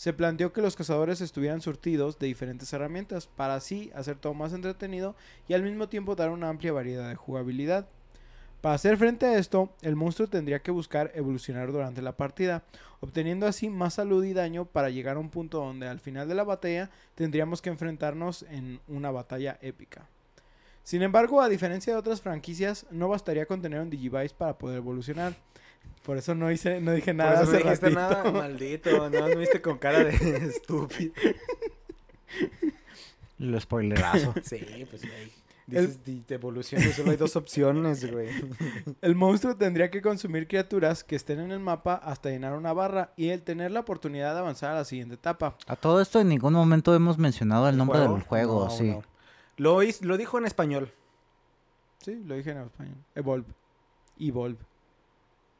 Se 0.01 0.15
planteó 0.15 0.51
que 0.51 0.63
los 0.63 0.77
cazadores 0.77 1.21
estuvieran 1.21 1.61
surtidos 1.61 2.19
de 2.19 2.27
diferentes 2.27 2.73
herramientas 2.73 3.27
para 3.27 3.57
así 3.57 3.91
hacer 3.95 4.17
todo 4.17 4.33
más 4.33 4.55
entretenido 4.55 5.15
y 5.47 5.53
al 5.53 5.63
mismo 5.63 5.91
tiempo 5.91 6.17
dar 6.17 6.31
una 6.31 6.49
amplia 6.49 6.73
variedad 6.73 7.07
de 7.07 7.17
jugabilidad. 7.17 7.87
Para 8.63 8.77
hacer 8.77 8.97
frente 8.97 9.27
a 9.27 9.37
esto, 9.37 9.75
el 9.83 9.97
monstruo 9.97 10.27
tendría 10.27 10.63
que 10.63 10.71
buscar 10.71 11.13
evolucionar 11.15 11.71
durante 11.71 12.01
la 12.01 12.17
partida, 12.17 12.63
obteniendo 13.01 13.47
así 13.47 13.69
más 13.69 13.93
salud 13.93 14.25
y 14.25 14.33
daño 14.33 14.65
para 14.65 14.89
llegar 14.89 15.19
a 15.19 15.21
un 15.21 15.29
punto 15.29 15.59
donde 15.59 15.87
al 15.87 16.01
final 16.01 16.27
de 16.27 16.35
la 16.35 16.45
batalla 16.45 16.89
tendríamos 17.15 17.61
que 17.61 17.69
enfrentarnos 17.69 18.45
en 18.45 18.81
una 18.89 19.11
batalla 19.11 19.59
épica. 19.61 20.09
Sin 20.83 21.03
embargo, 21.03 21.43
a 21.43 21.51
diferencia 21.51 21.93
de 21.93 21.99
otras 21.99 22.23
franquicias, 22.23 22.87
no 22.91 23.11
bastaría 23.11 23.45
con 23.45 23.61
tener 23.61 23.83
un 23.83 23.91
Digivice 23.91 24.35
para 24.35 24.57
poder 24.57 24.79
evolucionar. 24.79 25.35
Por 26.05 26.17
eso 26.17 26.35
no 26.35 26.51
hice, 26.51 26.81
no 26.81 26.93
dije 26.93 27.07
Por 27.13 27.17
nada. 27.17 27.43
eso 27.43 27.53
no 27.53 27.59
dijiste 27.59 27.91
ratito. 27.91 28.01
nada, 28.01 28.31
maldito. 28.33 29.11
No, 29.11 29.27
me 29.27 29.37
viste 29.37 29.61
con 29.61 29.79
cara 29.79 30.05
de 30.05 30.11
estúpido. 30.47 31.13
El 33.39 33.61
spoilerazo. 33.61 34.35
Sí, 34.43 34.87
pues, 34.91 35.03
güey. 35.03 35.41
Dices 35.67 36.05
de, 36.05 36.21
de 36.27 36.35
evolución 36.35 36.83
solo 36.93 37.13
hay 37.13 37.17
dos 37.17 37.37
opciones, 37.37 38.11
güey. 38.11 38.29
El 39.03 39.15
monstruo 39.15 39.55
tendría 39.57 39.89
que 39.89 40.03
consumir 40.03 40.49
criaturas 40.49 41.05
que 41.05 41.15
estén 41.15 41.39
en 41.39 41.53
el 41.53 41.61
mapa 41.61 41.95
hasta 41.95 42.29
llenar 42.29 42.55
una 42.55 42.73
barra 42.73 43.13
y 43.17 43.29
el 43.29 43.43
tener 43.43 43.71
la 43.71 43.79
oportunidad 43.81 44.33
de 44.35 44.41
avanzar 44.41 44.73
a 44.73 44.75
la 44.79 44.85
siguiente 44.85 45.15
etapa. 45.15 45.57
A 45.69 45.77
todo 45.77 46.01
esto 46.01 46.19
en 46.19 46.29
ningún 46.29 46.55
momento 46.55 46.93
hemos 46.93 47.19
mencionado 47.19 47.69
el 47.69 47.77
nombre 47.77 47.99
¿Juego? 48.01 48.15
del 48.15 48.23
juego, 48.25 48.65
No, 48.65 48.71
sí. 48.71 48.91
no. 48.91 49.03
Lo, 49.59 49.79
lo 50.01 50.17
dijo 50.17 50.39
en 50.39 50.47
español. 50.47 50.93
Sí, 52.01 52.21
lo 52.27 52.35
dije 52.35 52.51
en 52.51 52.59
español. 52.63 52.97
Evolve. 53.15 53.47
Evolve. 54.19 54.59
Evolve. 54.59 54.59
Ah, 54.59 54.59
ah, 54.59 54.59
ah, 54.59 54.59
ah, 54.59 54.59
ah, 54.59 55.60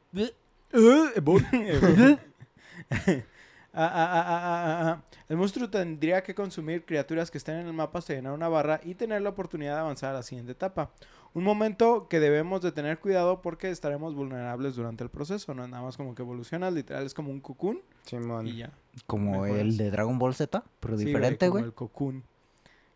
El 5.29 5.37
monstruo 5.37 5.69
tendría 5.69 6.23
que 6.23 6.35
consumir 6.35 6.85
criaturas 6.85 7.31
que 7.31 7.37
estén 7.37 7.55
en 7.57 7.67
el 7.67 7.73
mapa 7.73 7.99
hasta 7.99 8.13
llenar 8.13 8.33
una 8.33 8.49
barra 8.49 8.81
y 8.83 8.95
tener 8.95 9.21
la 9.21 9.29
oportunidad 9.29 9.75
de 9.75 9.79
avanzar 9.81 10.11
a 10.11 10.13
la 10.15 10.23
siguiente 10.23 10.51
etapa. 10.51 10.91
Un 11.33 11.45
momento 11.45 12.09
que 12.09 12.19
debemos 12.19 12.61
de 12.61 12.73
tener 12.73 12.99
cuidado 12.99 13.41
porque 13.41 13.69
estaremos 13.71 14.13
vulnerables 14.13 14.75
durante 14.75 15.05
el 15.05 15.09
proceso. 15.09 15.53
No 15.53 15.63
es 15.63 15.69
nada 15.69 15.81
más 15.83 15.95
como 15.95 16.13
que 16.13 16.21
evolucionas, 16.23 16.73
literal 16.73 17.05
es 17.05 17.13
como 17.13 17.31
un 17.31 17.39
cocoon 17.39 17.79
Simón. 18.05 18.47
y 18.47 18.57
ya. 18.57 18.71
Como 19.07 19.31
Mejoras. 19.43 19.55
el 19.61 19.77
de 19.77 19.91
Dragon 19.91 20.19
Ball 20.19 20.35
Z, 20.35 20.61
pero 20.81 20.97
Sí, 20.97 21.05
diferente, 21.05 21.45
como 21.47 21.51
güey. 21.59 21.63
el 21.63 21.73
cocoon, 21.73 22.23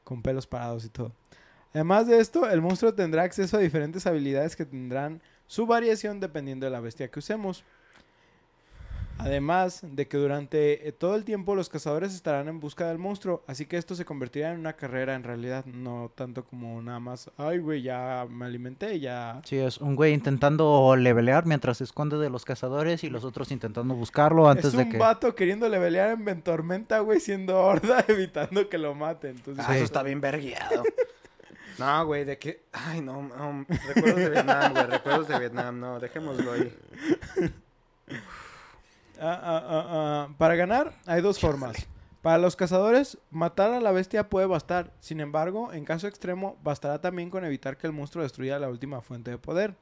con 0.04 0.22
pelos 0.22 0.48
parados 0.48 0.84
y 0.84 0.90
todo. 0.90 1.14
Además 1.74 2.08
de 2.08 2.20
esto, 2.20 2.50
el 2.50 2.62
monstruo 2.62 2.94
tendrá 2.94 3.24
acceso 3.24 3.56
a 3.56 3.60
diferentes 3.62 4.06
habilidades 4.06 4.58
que 4.58 4.66
tendrán 4.66 5.22
su 5.48 5.66
variación 5.66 6.20
dependiendo 6.20 6.66
de 6.66 6.72
la 6.72 6.80
bestia 6.80 7.10
que 7.10 7.20
usemos. 7.20 7.64
Además 9.18 9.80
de 9.82 10.10
que 10.10 10.18
durante 10.18 10.90
eh, 10.90 10.92
todo 10.92 11.16
el 11.16 11.24
tiempo 11.24 11.56
los 11.56 11.70
cazadores 11.70 12.14
estarán 12.14 12.50
en 12.50 12.60
busca 12.60 12.90
del 12.90 12.98
monstruo, 12.98 13.46
así 13.48 13.66
que 13.66 13.78
esto 13.78 13.96
se 13.96 14.04
convertirá 14.04 14.52
en 14.52 14.60
una 14.60 14.74
carrera 14.74 15.16
en 15.16 15.24
realidad, 15.24 15.64
no 15.64 16.12
tanto 16.14 16.44
como 16.44 16.82
nada 16.82 17.00
más, 17.00 17.32
ay 17.38 17.60
güey, 17.60 17.82
ya 17.82 18.28
me 18.30 18.44
alimenté, 18.44 19.00
ya... 19.00 19.40
Sí, 19.46 19.56
es 19.56 19.78
un 19.78 19.96
güey 19.96 20.14
intentando 20.14 20.98
levelear 20.98 21.46
mientras 21.46 21.78
se 21.78 21.86
esconde 21.86 22.18
de 22.18 22.30
los 22.30 22.44
cazadores 22.44 23.06
y 23.06 23.10
los 23.10 23.24
otros 23.24 23.52
intentando 23.52 23.96
buscarlo 23.96 24.50
antes 24.50 24.66
es 24.66 24.74
un 24.74 24.80
de 24.80 24.90
que... 24.90 24.98
vato 24.98 25.34
queriendo 25.34 25.70
levelear 25.70 26.12
en 26.12 26.26
Ventormenta, 26.26 27.00
güey, 27.00 27.22
siendo 27.22 27.58
horda, 27.58 28.04
evitando 28.10 28.68
que 28.68 28.78
lo 28.78 28.96
maten. 28.96 29.38
Entonces, 29.38 29.64
Ah, 29.66 29.76
eso 29.76 29.86
está 29.86 30.04
bien 30.04 30.20
vergueado. 30.20 30.84
No, 31.78 32.06
güey, 32.06 32.26
de 32.26 32.38
que... 32.38 32.66
Ay, 32.72 33.02
no, 33.02 33.22
no. 33.22 33.66
Recuerdos 33.68 34.16
de 34.16 34.30
Vietnam, 34.30 34.74
güey. 34.74 34.86
Recuerdos 34.86 35.28
de 35.28 35.40
Vietnam. 35.40 35.80
No, 35.80 36.00
dejémoslo 36.00 36.54
ahí. 36.54 36.78
Ah, 39.20 39.40
ah, 39.44 39.64
ah. 39.68 40.30
Para 40.38 40.56
ganar 40.56 40.94
hay 41.06 41.22
dos 41.22 41.40
formas. 41.40 41.88
Para 42.22 42.38
los 42.40 42.56
cazadores, 42.56 43.20
matar 43.30 43.72
a 43.72 43.80
la 43.80 43.92
bestia 43.92 44.30
puede 44.30 44.48
bastar. 44.48 44.92
Sin 45.00 45.20
embargo, 45.20 45.72
en 45.74 45.86
caso 45.86 46.08
extremo, 46.08 46.58
bastará 46.64 47.00
también 47.00 47.30
con 47.30 47.46
evitar 47.46 47.78
que 47.78 47.88
el 47.88 47.94
monstruo 47.94 48.24
destruya 48.24 48.58
la 48.58 48.70
última 48.70 49.02
fuente 49.02 49.32
de 49.32 49.38
poder. 49.38 49.76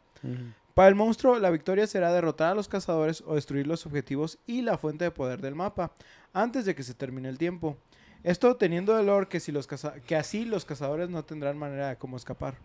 Para 0.73 0.89
el 0.89 0.95
monstruo, 0.95 1.39
la 1.39 1.51
victoria 1.51 1.88
será 1.88 2.12
derrotar 2.12 2.51
a 2.51 2.56
los 2.56 2.67
cazadores 2.67 3.23
o 3.25 3.36
destruir 3.36 3.65
los 3.65 3.86
objetivos 3.86 4.39
y 4.45 4.62
la 4.62 4.77
fuente 4.77 5.06
de 5.06 5.12
poder 5.12 5.39
del 5.39 5.56
mapa 5.56 5.93
antes 6.34 6.65
de 6.65 6.75
que 6.75 6.84
se 6.84 6.93
termine 6.93 7.29
el 7.29 7.38
tiempo. 7.38 7.77
Esto 8.24 8.56
teniendo 8.56 8.98
el 9.00 9.06
lore 9.08 9.28
que, 9.28 9.40
si 9.40 9.52
los 9.52 9.68
caza- 9.68 10.00
que 10.02 10.16
así 10.16 10.46
los 10.46 10.66
cazadores 10.66 11.10
no 11.10 11.24
tendrán 11.24 11.58
manera 11.58 11.90
de 11.90 11.98
cómo 11.98 12.18
escapar. 12.18 12.56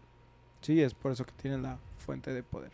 Sí, 0.60 0.80
es 0.82 0.94
por 0.94 1.12
eso 1.12 1.24
que 1.24 1.32
tienen 1.32 1.62
la 1.62 1.78
fuente 1.98 2.32
de 2.32 2.42
poder. 2.42 2.70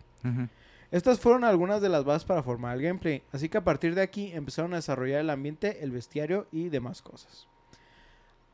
Estas 0.91 1.19
fueron 1.19 1.45
algunas 1.45 1.81
de 1.83 1.89
las 1.89 2.05
bases 2.05 2.25
para 2.25 2.43
formar 2.43 2.77
el 2.77 2.83
gameplay, 2.83 3.23
así 3.33 3.49
que 3.49 3.59
a 3.59 3.65
partir 3.65 3.95
de 3.95 4.03
aquí 4.03 4.31
empezaron 4.33 4.73
a 4.73 4.77
desarrollar 4.77 5.21
el 5.21 5.31
ambiente, 5.31 5.83
el 5.83 5.91
bestiario 5.91 6.47
y 6.53 6.69
demás 6.69 7.03
cosas. 7.03 7.49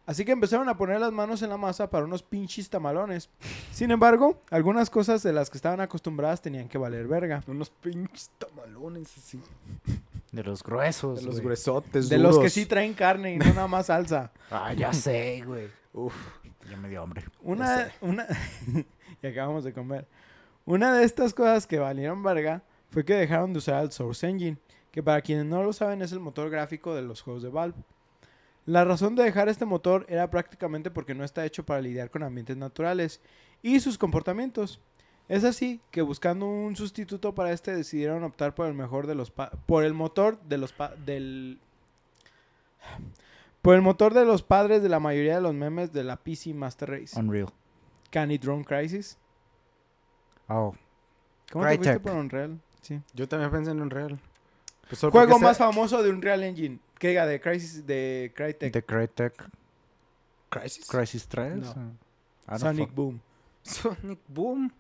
Así 0.07 0.25
que 0.25 0.33
empezaron 0.33 0.69
a 0.69 0.77
poner 0.77 0.99
las 1.01 1.13
manos 1.13 1.43
en 1.43 1.51
la 1.51 1.57
masa 1.57 1.89
para 1.91 2.05
unos 2.05 2.23
pinches 2.23 2.69
tamalones. 2.71 3.29
Sin 3.71 3.91
embargo, 3.93 4.41
algunas 4.51 4.91
cosas 4.91 5.23
de 5.23 5.33
las 5.33 5.51
que 5.51 5.59
estaban 5.59 5.81
acostumbradas 5.81 6.41
tenían 6.41 6.69
que 6.69 6.79
valer 6.79 7.07
verga. 7.07 7.45
Unos 7.47 7.71
pinches 7.71 8.31
tamalones 8.39 9.17
así. 9.17 9.41
De 10.33 10.45
los 10.45 10.63
gruesos, 10.63 11.21
De 11.21 11.25
los 11.27 11.35
güey. 11.37 11.45
gruesotes, 11.47 12.09
De 12.09 12.19
los 12.19 12.39
que 12.39 12.51
sí 12.51 12.67
traen 12.67 12.95
carne 12.95 13.35
y 13.35 13.39
no 13.39 13.47
nada 13.47 13.67
más 13.67 13.87
salsa. 13.87 14.33
Ah, 14.51 14.73
ya 14.73 14.93
sé, 14.93 15.43
güey. 15.45 15.69
Uf. 15.93 16.15
Ya 16.69 16.77
me 16.77 16.89
dio 16.89 17.03
hambre. 17.03 17.25
Una, 17.43 17.91
una, 18.01 18.27
y 19.23 19.27
acabamos 19.27 19.65
de 19.65 19.73
comer. 19.73 20.07
Una 20.65 20.95
de 20.97 21.05
estas 21.05 21.35
cosas 21.35 21.67
que 21.67 21.79
valieron 21.79 22.23
verga 22.23 22.63
fue 22.91 23.05
que 23.05 23.15
dejaron 23.15 23.53
de 23.53 23.59
usar 23.59 23.83
el 23.83 23.91
Source 23.93 24.29
Engine, 24.29 24.59
que 24.93 25.03
para 25.03 25.21
quienes 25.21 25.47
no 25.47 25.63
lo 25.63 25.73
saben 25.73 26.03
es 26.03 26.13
el 26.13 26.21
motor 26.21 26.51
gráfico 26.51 26.95
de 26.95 27.03
los 27.03 27.23
juegos 27.23 27.43
de 27.43 27.49
Valve. 27.49 27.79
La 28.67 28.85
razón 28.85 29.17
de 29.17 29.25
dejar 29.25 29.49
este 29.49 29.65
motor 29.65 30.05
era 30.09 30.31
prácticamente 30.31 30.91
porque 30.91 31.15
no 31.15 31.25
está 31.25 31.45
hecho 31.45 31.65
para 31.65 31.81
lidiar 31.81 32.11
con 32.11 32.23
ambientes 32.23 32.57
naturales 32.57 33.21
y 33.63 33.81
sus 33.81 33.99
comportamientos. 33.99 34.81
Es 35.31 35.45
así 35.45 35.81
que 35.93 36.03
buscando 36.03 36.45
un 36.47 36.75
sustituto 36.75 37.35
para 37.35 37.53
este 37.53 37.73
decidieron 37.75 38.25
optar 38.25 38.55
por 38.55 38.67
el 38.67 38.75
mejor 38.75 39.07
de 39.07 39.15
los 39.15 39.31
pa- 39.31 39.51
por 39.67 39.85
el 39.85 39.95
motor 39.95 40.41
de 40.43 40.59
los 40.59 40.73
pa- 40.73 40.95
del 40.97 41.61
por 43.63 43.75
el 43.75 43.83
motor 43.83 44.15
de 44.15 44.25
los 44.25 44.43
padres 44.43 44.83
de 44.83 44.89
la 44.89 45.01
mayoría 45.01 45.37
de 45.37 45.41
los 45.43 45.55
memes 45.55 45.93
de 45.93 46.03
la 46.03 46.17
PC 46.17 46.55
Master 46.55 46.91
Race. 46.91 47.19
Unreal. 47.19 47.49
Candy 48.11 48.39
Drone 48.39 48.65
Crisis. 48.65 49.19
Oh. 50.49 50.75
¿Cómo 51.53 51.65
te 51.65 51.77
fuiste 51.77 51.85
Crytek. 51.95 52.03
por 52.03 52.13
Unreal? 52.17 52.61
Sí. 52.81 53.01
Yo 53.15 53.29
también 53.29 53.51
pensé 53.51 53.71
en 53.71 53.83
Unreal. 53.83 54.19
Pues 54.89 55.01
Juego 55.01 55.39
más 55.39 55.57
sea- 55.59 55.67
famoso 55.67 56.03
de 56.03 56.11
Unreal 56.11 56.43
Engine. 56.43 56.79
Que 56.99 57.09
diga, 57.11 57.25
de 57.27 57.41
Crisis 57.41 57.87
de 57.87 58.33
Crytek. 58.35 58.73
The 58.73 58.83
Crytek. 58.83 59.49
Crisis. 60.49 60.87
Crisis 60.89 61.29
3. 61.29 61.57
No. 61.77 61.93
Ah, 62.47 62.59
Sonic 62.59 62.93
Boom. 62.93 63.21
Sonic 63.63 64.19
Boom. 64.27 64.73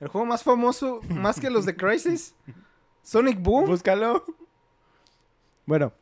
El 0.00 0.08
juego 0.08 0.26
más 0.26 0.42
famoso, 0.42 1.00
más 1.08 1.40
que 1.40 1.50
los 1.50 1.66
de 1.66 1.76
Crisis. 1.76 2.34
Sonic 3.02 3.40
Boom. 3.40 3.66
Búscalo. 3.66 4.24
Bueno. 5.66 5.92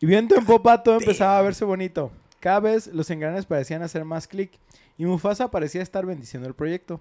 Y 0.00 0.06
viento 0.06 0.36
en 0.36 0.44
popa 0.44 0.82
todo 0.82 0.98
empezaba 0.98 1.38
a 1.38 1.42
verse 1.42 1.64
bonito. 1.64 2.12
Cada 2.40 2.60
vez 2.60 2.86
los 2.88 3.10
engranes 3.10 3.46
parecían 3.46 3.82
hacer 3.82 4.04
más 4.04 4.28
clic. 4.28 4.52
Y 4.96 5.06
Mufasa 5.06 5.50
parecía 5.50 5.82
estar 5.82 6.04
bendiciendo 6.06 6.48
el 6.48 6.54
proyecto. 6.54 7.00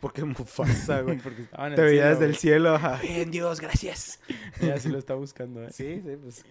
Porque 0.00 0.24
Mufasa, 0.24 1.00
güey. 1.00 1.18
Porque 1.22 1.42
estaba 1.42 1.66
en 1.66 1.72
el 1.72 1.76
Te 1.76 1.82
veía 1.82 2.08
desde 2.10 2.24
el 2.24 2.36
cielo. 2.36 2.74
ajá. 2.74 2.98
Bien, 3.02 3.30
Dios, 3.30 3.60
gracias. 3.60 4.20
Ella 4.60 4.78
sí 4.78 4.88
lo 4.88 4.98
está 4.98 5.14
buscando, 5.14 5.62
¿eh? 5.62 5.70
Sí, 5.72 6.02
sí, 6.04 6.16
pues. 6.22 6.44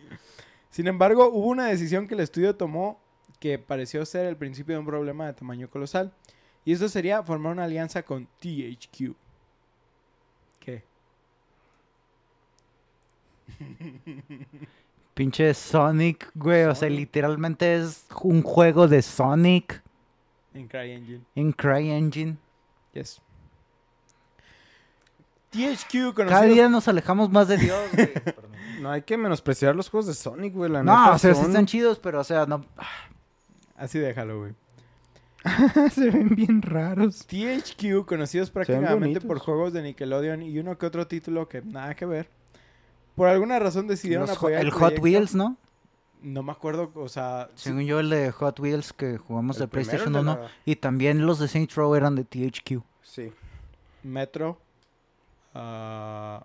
Sin 0.69 0.87
embargo, 0.87 1.29
hubo 1.29 1.47
una 1.47 1.67
decisión 1.67 2.07
que 2.07 2.13
el 2.13 2.21
estudio 2.21 2.55
tomó 2.55 3.01
que 3.39 3.57
pareció 3.57 4.05
ser 4.05 4.27
el 4.27 4.37
principio 4.37 4.75
de 4.75 4.79
un 4.79 4.85
problema 4.85 5.25
de 5.25 5.33
tamaño 5.33 5.69
colosal. 5.69 6.13
Y 6.65 6.73
eso 6.73 6.87
sería 6.89 7.23
formar 7.23 7.53
una 7.53 7.63
alianza 7.63 8.03
con 8.03 8.27
THQ. 8.39 9.13
¿Qué? 10.59 10.83
Pinche 15.13 15.53
Sonic, 15.53 16.29
güey. 16.35 16.63
O 16.65 16.75
sea, 16.75 16.89
literalmente 16.89 17.75
es 17.75 18.05
un 18.23 18.41
juego 18.43 18.87
de 18.87 19.01
Sonic 19.01 19.81
En 20.53 20.67
CryEngine. 20.67 21.21
en 21.35 21.51
CryEngine. 21.51 22.37
Yes. 22.93 23.21
THQ 25.51 25.91
Cada 25.91 26.29
conocido... 26.29 26.53
día 26.53 26.69
nos 26.69 26.87
alejamos 26.87 27.29
más 27.29 27.47
de 27.47 27.57
Dios, 27.57 27.81
güey. 27.93 28.11
No 28.81 28.89
hay 28.89 29.03
que 29.03 29.15
menospreciar 29.15 29.75
los 29.75 29.89
juegos 29.91 30.07
de 30.07 30.15
Sonic, 30.15 30.55
güey. 30.55 30.71
La 30.71 30.81
no, 30.81 30.91
neta 30.97 31.13
o 31.15 31.19
sea, 31.19 31.35
sí 31.35 31.41
son- 31.41 31.51
están 31.51 31.67
chidos, 31.67 31.99
pero 31.99 32.19
o 32.19 32.23
sea, 32.23 32.47
no. 32.47 32.65
Así 33.75 33.99
déjalo, 33.99 34.39
güey. 34.39 34.53
Se 35.93 36.09
ven 36.11 36.29
bien 36.35 36.61
raros. 36.61 37.25
THQ, 37.27 38.05
conocidos 38.05 38.49
prácticamente 38.51 39.21
por 39.21 39.39
juegos 39.39 39.73
de 39.73 39.81
Nickelodeon 39.81 40.41
y 40.43 40.59
uno 40.59 40.77
que 40.77 40.85
otro 40.85 41.07
título 41.07 41.47
que 41.47 41.61
nada 41.61 41.95
que 41.95 42.05
ver, 42.05 42.29
por 43.15 43.27
alguna 43.27 43.57
razón 43.59 43.87
decidieron 43.87 44.27
Los 44.27 44.37
Ho- 44.37 44.39
apoyar 44.39 44.61
el 44.61 44.69
Hot 44.71 44.79
proyecto. 44.79 45.01
Wheels, 45.03 45.35
¿no? 45.35 45.57
No 46.21 46.43
me 46.43 46.51
acuerdo, 46.51 46.91
o 46.93 47.09
sea, 47.09 47.49
sí, 47.55 47.69
Según 47.69 47.83
yo, 47.85 47.99
el 47.99 48.09
de 48.11 48.29
Hot 48.31 48.59
Wheels 48.59 48.93
que 48.93 49.17
jugamos 49.17 49.55
El 49.57 49.61
de 49.61 49.67
PlayStation 49.69 50.09
el 50.09 50.13
de 50.13 50.19
1. 50.31 50.41
la- 50.41 50.51
Y 50.65 50.75
también 50.75 51.25
los 51.25 51.39
de 51.39 51.47
Saints 51.47 51.73
Row 51.75 51.95
eran 51.95 52.15
de 52.15 52.23
THQ. 52.23 52.83
Sí. 53.01 53.31
Metro. 54.03 54.59
ah. 55.55 56.43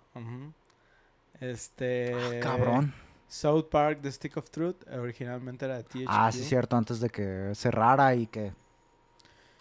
Este. 1.39 2.13
Ah, 2.15 2.39
Cabrón. 2.41 2.93
South 3.27 3.65
Park, 3.69 3.99
The 4.01 4.11
Stick 4.11 4.37
of 4.37 4.49
Truth, 4.49 4.87
originalmente 4.91 5.65
era 5.65 5.77
de 5.77 5.83
THQ. 5.83 6.05
Ah, 6.07 6.31
sí, 6.31 6.43
cierto, 6.43 6.75
antes 6.77 6.99
de 6.99 7.09
que 7.09 7.51
cerrara 7.53 8.15
y 8.15 8.25
que. 8.27 8.53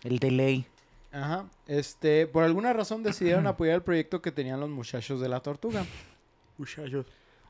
El 0.07 0.21
delay. 0.21 0.67
Ajá. 1.11 1.47
Este, 1.67 2.27
por 2.27 2.45
alguna 2.45 2.73
razón 2.73 3.03
decidieron 3.03 3.47
apoyar 3.49 3.75
el 3.75 3.83
proyecto 3.83 4.23
que 4.23 4.31
tenían 4.31 4.61
los 4.61 4.71
muchachos 4.71 5.21
de 5.21 5.29
la 5.29 5.41
tortuga. 5.41 5.85
Muchachos. 6.59 7.07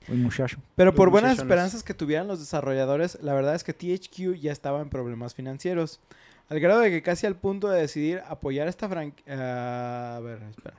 El 0.09 0.19
muchacho. 0.19 0.59
Pero 0.75 0.95
por 0.95 1.11
buenas 1.11 1.39
esperanzas 1.39 1.83
que 1.83 1.93
tuvieran 1.93 2.29
los 2.29 2.39
desarrolladores, 2.39 3.19
la 3.23 3.35
verdad 3.35 3.55
es 3.55 3.65
que 3.65 3.75
THQ 3.75 4.41
ya 4.41 4.53
estaba 4.53 4.81
en 4.81 4.89
problemas 4.89 5.35
financieros. 5.35 6.01
Al 6.49 6.61
grado 6.61 6.81
de 6.81 6.91
que 6.91 7.03
casi 7.03 7.27
al 7.27 7.37
punto 7.37 7.69
de 7.69 7.81
decidir 7.81 8.23
apoyar 8.29 8.69
esta 8.69 8.89
franquicia... 8.89 10.17
a 10.17 10.21
ver, 10.21 10.43
espera. 10.45 10.77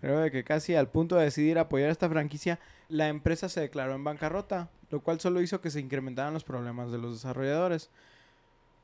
Al 0.00 0.08
grado 0.08 0.22
de 0.22 0.30
que 0.30 0.44
casi 0.44 0.76
al 0.76 0.88
punto 0.88 1.16
de 1.16 1.24
decidir 1.24 1.58
apoyar 1.58 1.90
esta 1.90 2.08
franquicia, 2.08 2.60
la 2.88 3.08
empresa 3.08 3.48
se 3.48 3.60
declaró 3.60 3.94
en 3.94 4.04
bancarrota, 4.04 4.70
lo 4.90 5.00
cual 5.00 5.18
solo 5.18 5.42
hizo 5.42 5.60
que 5.60 5.70
se 5.70 5.80
incrementaran 5.80 6.32
los 6.32 6.44
problemas 6.44 6.92
de 6.92 6.98
los 6.98 7.14
desarrolladores. 7.14 7.90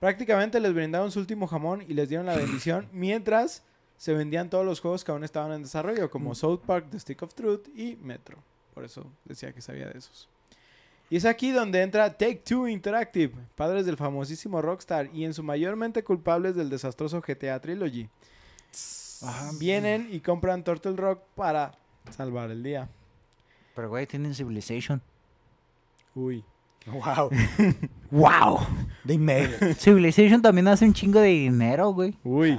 Prácticamente 0.04 0.60
les 0.60 0.74
brindaron 0.74 1.10
su 1.10 1.18
último 1.18 1.46
jamón 1.46 1.82
y 1.88 1.94
les 1.94 2.10
dieron 2.10 2.26
la 2.26 2.36
bendición 2.36 2.86
mientras 2.92 3.62
se 3.96 4.12
vendían 4.12 4.50
todos 4.50 4.66
los 4.66 4.78
juegos 4.78 5.02
que 5.02 5.10
aún 5.10 5.24
estaban 5.24 5.50
en 5.52 5.62
desarrollo, 5.62 6.10
como 6.10 6.34
South 6.34 6.60
Park, 6.66 6.88
The 6.90 7.00
Stick 7.00 7.22
of 7.22 7.32
Truth 7.32 7.68
y 7.74 7.96
Metro. 8.02 8.36
Por 8.74 8.84
eso 8.84 9.10
decía 9.24 9.54
que 9.54 9.62
sabía 9.62 9.88
de 9.88 9.96
esos. 9.96 10.28
Y 11.08 11.16
es 11.16 11.24
aquí 11.24 11.52
donde 11.52 11.80
entra 11.80 12.18
Take 12.18 12.42
Two 12.44 12.68
Interactive, 12.68 13.32
padres 13.54 13.86
del 13.86 13.96
famosísimo 13.96 14.60
Rockstar 14.60 15.08
y 15.14 15.24
en 15.24 15.32
su 15.32 15.42
mayormente 15.42 16.04
culpables 16.04 16.54
del 16.54 16.68
desastroso 16.68 17.22
GTA 17.26 17.58
Trilogy. 17.60 18.10
Vienen 19.58 20.10
y 20.12 20.20
compran 20.20 20.64
Turtle 20.64 20.96
Rock 20.96 21.22
para 21.34 21.78
salvar 22.10 22.50
el 22.50 22.62
día. 22.62 22.90
Pero, 23.74 23.88
güey, 23.88 24.06
tienen 24.06 24.34
Civilization. 24.34 25.00
Uy. 26.14 26.44
Wow. 26.86 27.30
¡Wow! 28.10 28.66
Made 29.04 29.58
it. 29.60 29.76
Civilization 29.78 30.40
también 30.42 30.66
hace 30.68 30.84
un 30.84 30.94
chingo 30.94 31.20
de 31.20 31.28
dinero, 31.28 31.90
güey. 31.92 32.16
Uy. 32.24 32.58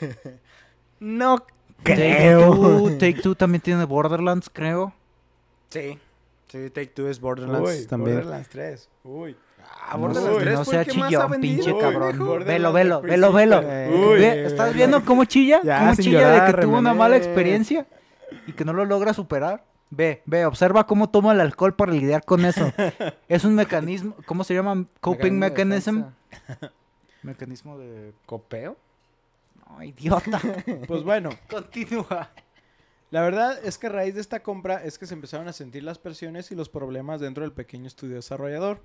no 1.00 1.38
Take 1.82 1.94
creo. 1.94 2.54
Two, 2.54 2.90
Take 2.98 3.20
Two 3.22 3.34
también 3.34 3.60
tiene 3.60 3.84
Borderlands, 3.84 4.50
creo. 4.50 4.92
Sí. 5.70 5.98
Sí, 6.48 6.70
Take 6.70 6.86
Two 6.88 7.08
es 7.08 7.20
Borderlands 7.20 7.68
Uy, 7.80 7.86
también. 7.86 8.16
Borderlands 8.16 8.48
3. 8.48 8.88
Uy. 9.04 9.36
Ah, 9.86 9.94
No 9.94 9.98
Borderlands 10.00 10.38
sé, 10.38 10.44
3 10.44 10.58
no 10.58 10.64
sea 10.64 10.84
chillón, 10.84 11.30
vendido, 11.30 11.56
pinche 11.56 11.72
Uy, 11.72 11.80
cabrón. 11.80 12.44
Velo, 12.44 12.72
velo, 12.72 13.00
de 13.00 13.08
velo, 13.08 13.32
velo. 13.32 13.60
Uy. 13.60 14.18
Ve, 14.20 14.46
¿Estás 14.46 14.72
viendo 14.74 15.04
cómo 15.04 15.24
chilla? 15.24 15.60
Ya, 15.64 15.80
¿Cómo 15.80 15.96
chilla 15.96 16.20
llorar, 16.20 16.46
de 16.50 16.54
que 16.60 16.66
tuvo 16.66 16.78
una 16.78 16.94
mala 16.94 17.16
experiencia 17.16 17.86
y 18.46 18.52
que 18.52 18.64
no 18.64 18.72
lo 18.72 18.84
logra 18.84 19.12
superar? 19.14 19.64
Ve, 19.90 20.22
ve, 20.26 20.46
observa 20.46 20.86
cómo 20.86 21.08
toma 21.08 21.32
el 21.32 21.40
alcohol 21.40 21.74
para 21.74 21.92
lidiar 21.92 22.24
con 22.24 22.44
eso. 22.44 22.72
es 23.28 23.44
un 23.44 23.54
mecanismo, 23.54 24.16
¿cómo 24.26 24.44
se 24.44 24.54
llama? 24.54 24.86
Coping 25.00 25.38
mechanism. 25.38 26.04
Mecanismo 27.22 27.78
de... 27.78 28.12
¿Copeo? 28.26 28.76
No, 29.68 29.82
idiota. 29.82 30.40
Pues 30.86 31.02
bueno, 31.02 31.30
Continúa. 31.48 32.30
la 33.10 33.22
verdad 33.22 33.58
es 33.64 33.78
que 33.78 33.86
a 33.86 33.90
raíz 33.90 34.14
de 34.14 34.20
esta 34.20 34.42
compra 34.42 34.84
es 34.84 34.98
que 34.98 35.06
se 35.06 35.14
empezaron 35.14 35.48
a 35.48 35.52
sentir 35.52 35.84
las 35.84 35.98
presiones 35.98 36.50
y 36.50 36.54
los 36.54 36.68
problemas 36.68 37.20
dentro 37.20 37.42
del 37.42 37.52
pequeño 37.52 37.86
estudio 37.86 38.16
desarrollador. 38.16 38.80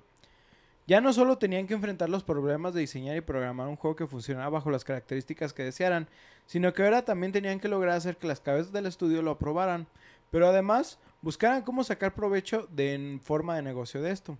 Ya 0.86 1.00
no 1.00 1.12
solo 1.12 1.38
tenían 1.38 1.66
que 1.66 1.74
enfrentar 1.74 2.08
los 2.08 2.24
problemas 2.24 2.74
de 2.74 2.80
diseñar 2.80 3.16
y 3.16 3.20
programar 3.20 3.68
un 3.68 3.76
juego 3.76 3.94
que 3.94 4.06
funcionara 4.06 4.48
bajo 4.48 4.70
las 4.70 4.82
características 4.84 5.52
que 5.52 5.62
desearan, 5.62 6.08
sino 6.46 6.72
que 6.72 6.82
ahora 6.82 7.04
también 7.04 7.30
tenían 7.32 7.60
que 7.60 7.68
lograr 7.68 7.96
hacer 7.96 8.16
que 8.16 8.26
las 8.26 8.40
cabezas 8.40 8.72
del 8.72 8.86
estudio 8.86 9.22
lo 9.22 9.32
aprobaran, 9.32 9.86
pero 10.30 10.48
además 10.48 10.98
buscaran 11.22 11.62
cómo 11.62 11.84
sacar 11.84 12.14
provecho 12.14 12.66
de 12.70 12.94
en 12.94 13.20
forma 13.20 13.56
de 13.56 13.62
negocio 13.62 14.00
de 14.02 14.10
esto. 14.10 14.38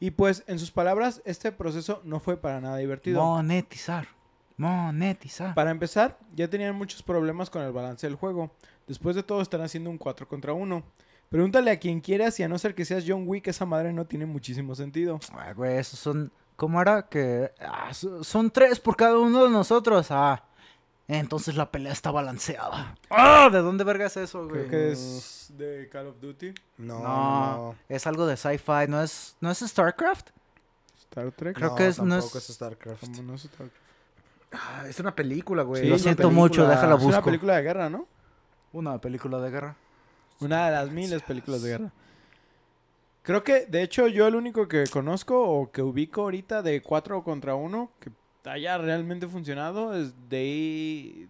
Y 0.00 0.10
pues, 0.10 0.42
en 0.46 0.58
sus 0.58 0.70
palabras, 0.70 1.22
este 1.24 1.52
proceso 1.52 2.00
no 2.04 2.20
fue 2.20 2.36
para 2.36 2.60
nada 2.60 2.76
divertido. 2.76 3.22
Monetizar. 3.22 4.08
Monetizar. 4.56 5.54
Para 5.54 5.70
empezar, 5.70 6.18
ya 6.34 6.48
tenían 6.48 6.74
muchos 6.76 7.02
problemas 7.02 7.50
con 7.50 7.62
el 7.62 7.72
balance 7.72 8.06
del 8.06 8.16
juego. 8.16 8.50
Después 8.86 9.16
de 9.16 9.22
todo, 9.22 9.40
están 9.40 9.62
haciendo 9.62 9.90
un 9.90 9.98
4 9.98 10.28
contra 10.28 10.52
1. 10.52 10.82
Pregúntale 11.28 11.70
a 11.70 11.78
quien 11.78 12.00
quieras 12.00 12.38
y 12.38 12.42
a 12.42 12.48
no 12.48 12.58
ser 12.58 12.74
que 12.74 12.84
seas 12.84 13.04
John 13.06 13.24
Wick, 13.26 13.48
esa 13.48 13.64
madre 13.66 13.92
no 13.92 14.04
tiene 14.06 14.26
muchísimo 14.26 14.74
sentido. 14.74 15.18
Ah, 15.32 15.52
güey, 15.52 15.78
esos 15.78 15.98
son... 15.98 16.32
¿Cómo 16.56 16.80
era? 16.80 17.08
Que... 17.08 17.50
ah, 17.60 17.92
so- 17.92 18.22
son 18.22 18.50
tres 18.50 18.78
por 18.78 18.94
cada 18.96 19.18
uno 19.18 19.44
de 19.44 19.50
nosotros. 19.50 20.06
Ah. 20.10 20.44
Entonces 21.06 21.56
la 21.56 21.70
pelea 21.70 21.92
está 21.92 22.10
balanceada. 22.10 22.94
¡Ah! 23.10 23.50
¿De 23.52 23.58
dónde 23.58 23.84
verga 23.84 24.06
es 24.06 24.16
eso, 24.16 24.48
güey? 24.48 24.66
Creo 24.66 24.70
que 24.70 24.92
es 24.92 25.52
de 25.56 25.88
Call 25.92 26.06
of 26.06 26.20
Duty, 26.20 26.54
No, 26.78 26.98
No, 27.00 27.56
no. 27.56 27.74
es 27.88 28.06
algo 28.06 28.26
de 28.26 28.36
sci-fi. 28.36 28.86
¿No 28.88 29.02
es, 29.02 29.36
¿No 29.40 29.50
es 29.50 29.58
StarCraft? 29.58 30.30
Star 30.98 31.30
Trek. 31.32 31.54
Creo 31.56 31.70
No, 31.70 31.74
que 31.76 31.88
es- 31.88 31.98
no 32.00 32.08
tampoco 32.16 32.38
es- 32.38 32.48
es 32.48 32.56
Starcraft. 32.56 33.00
¿Cómo 33.04 33.22
no 33.22 33.34
es 33.34 33.44
Star 33.44 33.68
Trek? 33.68 33.82
Ah, 34.52 34.84
es 34.88 34.98
una 35.00 35.14
película, 35.14 35.62
güey. 35.62 35.82
Sí, 35.82 35.88
Lo 35.88 35.98
siento 35.98 36.30
mucho, 36.30 36.66
déjala 36.66 36.94
Es 36.96 37.02
una 37.02 37.22
película 37.22 37.56
de 37.56 37.62
guerra, 37.62 37.90
¿no? 37.90 38.06
Una 38.72 38.98
película 38.98 39.38
de 39.40 39.50
guerra. 39.50 39.76
Una 40.40 40.66
de 40.66 40.72
las 40.72 40.90
miles 40.90 41.22
películas 41.22 41.62
de 41.62 41.68
guerra. 41.70 41.92
Creo 43.22 43.42
que, 43.44 43.66
de 43.66 43.82
hecho, 43.82 44.06
yo 44.08 44.26
el 44.26 44.34
único 44.36 44.68
que 44.68 44.84
conozco 44.90 45.40
o 45.40 45.70
que 45.70 45.82
ubico 45.82 46.22
ahorita 46.22 46.62
de 46.62 46.82
4 46.82 47.22
contra 47.24 47.54
1 47.54 47.90
que 48.00 48.10
haya 48.44 48.78
realmente 48.78 49.26
funcionado 49.28 49.94
es 49.94 50.12
Day, 50.28 51.28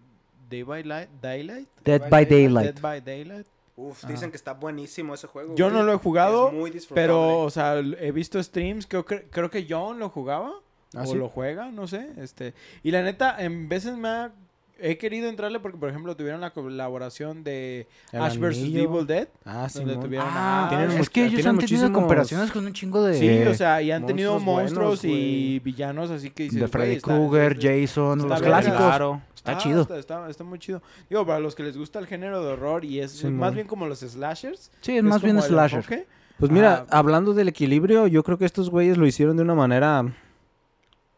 Day 0.49 0.63
by 0.63 0.83
Light, 0.83 1.09
Daylight. 1.21 1.67
Dead 1.83 2.09
by 2.09 2.25
Daylight. 2.25 2.73
Dead 2.75 2.81
by 2.81 3.01
Daylight. 3.01 3.47
Uf, 3.77 4.03
Ajá. 4.03 4.13
dicen 4.13 4.31
que 4.31 4.37
está 4.37 4.53
buenísimo 4.53 5.13
ese 5.13 5.27
juego. 5.27 5.53
Yo 5.55 5.65
güey. 5.65 5.77
no 5.77 5.83
lo 5.83 5.93
he 5.93 5.97
jugado, 5.97 6.47
Es 6.47 6.53
muy 6.53 6.71
disfrutable. 6.71 7.01
Pero, 7.07 7.39
o 7.41 7.49
sea, 7.49 7.77
he 7.79 8.11
visto 8.11 8.41
streams, 8.41 8.87
creo, 8.87 9.05
que- 9.05 9.23
creo 9.29 9.49
que 9.49 9.65
John 9.69 9.99
lo 9.99 10.09
jugaba. 10.09 10.51
¿Ah, 10.95 11.01
o 11.03 11.07
sí? 11.07 11.15
lo 11.17 11.27
juega, 11.27 11.71
no 11.71 11.87
sé. 11.87 12.09
este 12.17 12.53
Y 12.81 12.91
la 12.91 13.01
neta, 13.03 13.35
en 13.43 13.67
veces 13.67 13.97
me 13.97 14.07
ha... 14.07 14.31
He 14.77 14.97
querido 14.97 15.29
entrarle 15.29 15.59
porque, 15.59 15.77
por 15.77 15.89
ejemplo, 15.89 16.15
tuvieron 16.17 16.41
la 16.41 16.51
colaboración 16.51 17.43
de 17.43 17.87
El 18.11 18.21
Ash 18.21 18.37
vs. 18.37 18.57
Evil 18.57 19.07
Dead. 19.07 19.27
Ah, 19.45 19.67
sí, 19.69 19.79
donde 19.79 19.95
mon. 19.95 20.03
tuvieron 20.05 20.27
Ah, 20.29 20.65
a- 20.65 20.69
tienen 20.69 20.91
es 20.91 21.09
que 21.09 21.21
ellos 21.21 21.35
tienen 21.35 21.47
han 21.49 21.57
tenido 21.57 21.77
muchísimos- 21.83 21.91
comparaciones 21.91 22.51
con 22.51 22.65
un 22.65 22.73
chingo 22.73 23.01
de... 23.03 23.13
Sí, 23.17 23.47
o 23.47 23.53
sea, 23.53 23.81
y 23.81 23.91
han 23.91 24.05
tenido 24.05 24.39
monstruos 24.39 25.01
buenos, 25.01 25.05
y 25.05 25.59
villanos, 25.59 26.11
así 26.11 26.29
que 26.29 26.43
dices, 26.43 26.59
de 26.59 26.67
Freddy 26.67 26.99
Krueger, 26.99 27.57
Jason, 27.59 28.19
está 28.19 28.29
los 28.33 28.41
clásicos. 28.41 28.77
Claro. 28.77 29.21
Está 29.35 29.51
Ah, 29.53 29.57
chido. 29.57 29.81
Está, 29.83 29.97
está- 29.99 30.29
está 30.29 30.43
muy 30.43 30.59
chido. 30.59 30.81
Digo, 31.09 31.25
para 31.25 31.39
los 31.39 31.53
que 31.55 31.63
les 31.63 31.77
gusta 31.77 31.99
el 31.99 32.07
género 32.07 32.43
de 32.43 32.53
horror 32.53 32.83
y 32.83 32.99
es 32.99 33.11
Sí, 33.11 33.27
más 33.27 33.53
bien 33.53 33.67
como 33.67 33.85
los 33.87 33.99
slashers. 33.99 34.71
Sí, 34.81 34.97
es 34.97 35.03
más 35.03 35.21
bien 35.21 35.39
slasher. 35.41 35.77
enfoque. 35.79 36.07
Pues 36.39 36.51
mira, 36.51 36.85
Ah. 36.89 36.97
hablando 36.97 37.33
del 37.33 37.47
equilibrio, 37.47 38.07
yo 38.07 38.23
creo 38.23 38.37
que 38.37 38.45
estos 38.45 38.69
güeyes 38.69 38.97
lo 38.97 39.05
hicieron 39.07 39.37
de 39.37 39.43
una 39.43 39.55
manera 39.55 40.03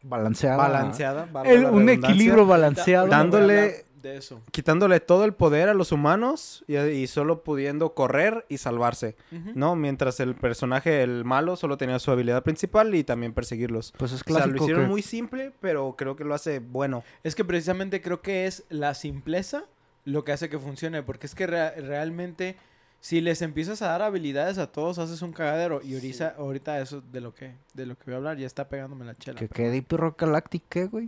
Balanceada. 0.03 0.57
balanceada. 0.57 1.27
El- 1.45 1.65
un 1.65 1.89
equilibrio 1.89 2.45
balanceado. 2.45 3.07
Dándole- 3.07 3.83
De 4.01 4.15
eso. 4.15 4.41
Quitándole 4.51 4.99
todo 4.99 5.25
el 5.25 5.33
poder 5.33 5.69
a 5.69 5.73
los 5.73 5.91
humanos 5.91 6.63
y, 6.67 6.77
y 6.77 7.07
solo 7.07 7.43
pudiendo 7.43 7.93
correr 7.95 8.45
y 8.47 8.59
salvarse. 8.59 9.15
¿no? 9.55 9.75
Mientras 9.75 10.19
el 10.19 10.35
personaje, 10.35 11.01
el 11.01 11.25
malo, 11.25 11.55
solo 11.55 11.77
tenía 11.77 11.97
su 11.99 12.11
habilidad 12.11 12.43
principal 12.43 12.93
y 12.93 13.03
también 13.03 13.33
perseguirlos. 13.33 13.93
Pues 13.97 14.11
es 14.11 14.21
O 14.21 14.23
sea, 14.23 14.35
clásico. 14.35 14.55
lo 14.55 14.63
hicieron 14.63 14.83
que- 14.83 14.89
muy 14.89 15.01
simple, 15.01 15.51
pero 15.61 15.95
creo 15.97 16.15
que 16.15 16.23
lo 16.23 16.35
hace 16.35 16.59
bueno. 16.59 17.03
Es 17.23 17.33
que 17.35 17.43
precisamente 17.43 17.99
creo 18.01 18.21
que 18.21 18.45
es 18.45 18.63
la 18.69 18.93
simpleza 18.93 19.63
lo 20.05 20.23
que 20.23 20.31
hace 20.31 20.47
que 20.47 20.59
funcione. 20.59 21.01
Porque 21.03 21.25
es 21.25 21.33
que 21.35 21.47
rea- 21.47 21.73
realmente, 21.75 22.55
si 22.99 23.21
les 23.21 23.41
empiezas 23.41 23.81
a 23.81 23.87
dar 23.89 24.01
habilidades 24.01 24.57
a 24.57 24.71
todos, 24.71 24.97
haces 24.97 25.21
un 25.21 25.31
cagadero. 25.31 25.81
Y 25.83 25.93
ahorita, 25.95 26.35
ahorita 26.37 26.79
eso 26.79 27.01
de 27.01 27.21
lo 27.21 27.33
que 27.33 27.53
de 27.73 27.85
lo 27.85 27.95
que 27.97 28.05
voy 28.05 28.13
a 28.15 28.17
hablar 28.17 28.37
ya 28.37 28.47
está 28.47 28.67
pegándome 28.67 29.05
la 29.05 29.15
chela. 29.15 29.39
Que, 29.39 29.47
que 29.47 29.69
Deep 29.69 29.91
Rock 29.93 30.21
Galactic, 30.21 30.63
¿qué, 30.67 30.85
güey? 30.85 31.07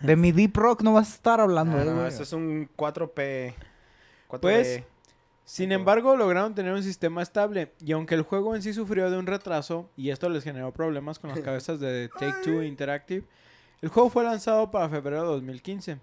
De 0.00 0.16
mi 0.16 0.32
Deep 0.32 0.56
Rock 0.56 0.82
no 0.82 0.92
vas 0.94 1.10
a 1.12 1.14
estar 1.14 1.40
hablando, 1.40 1.78
Ah, 1.78 1.82
eh, 1.82 1.84
no, 1.86 1.94
güey. 1.96 2.08
eso 2.08 2.22
es 2.24 2.32
un 2.32 2.68
4P. 2.76 3.54
4D. 4.28 4.40
Pues, 4.40 4.82
Sin 5.44 5.72
embargo, 5.72 6.16
lograron 6.16 6.54
tener 6.54 6.72
un 6.72 6.82
sistema 6.82 7.22
estable. 7.22 7.72
Y 7.80 7.92
aunque 7.92 8.14
el 8.14 8.22
juego 8.22 8.54
en 8.54 8.62
sí 8.62 8.72
sufrió 8.72 9.10
de 9.10 9.18
un 9.18 9.26
retraso, 9.26 9.90
y 9.96 10.10
esto 10.10 10.28
les 10.28 10.44
generó 10.44 10.72
problemas 10.72 11.18
con 11.18 11.30
las 11.30 11.40
cabezas 11.44 11.80
de 11.80 12.08
Take 12.18 12.42
Two 12.44 12.62
Interactive, 12.62 13.24
el 13.80 13.88
juego 13.88 14.10
fue 14.10 14.24
lanzado 14.24 14.70
para 14.70 14.88
febrero 14.88 15.22
de 15.22 15.28
2015. 15.28 15.98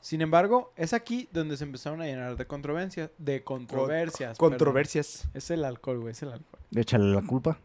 Sin 0.00 0.20
embargo, 0.20 0.72
es 0.76 0.92
aquí 0.92 1.28
donde 1.32 1.56
se 1.56 1.64
empezaron 1.64 2.00
a 2.02 2.06
llenar 2.06 2.36
de 2.36 2.46
controversias. 2.46 3.10
De 3.18 3.42
controversias. 3.44 4.36
Controversias. 4.38 5.28
Es 5.34 5.50
el 5.50 5.64
alcohol, 5.64 6.00
güey, 6.00 6.12
es 6.12 6.22
el 6.22 6.32
alcohol. 6.32 6.60
Échale 6.74 7.12
la 7.14 7.22
culpa. 7.22 7.58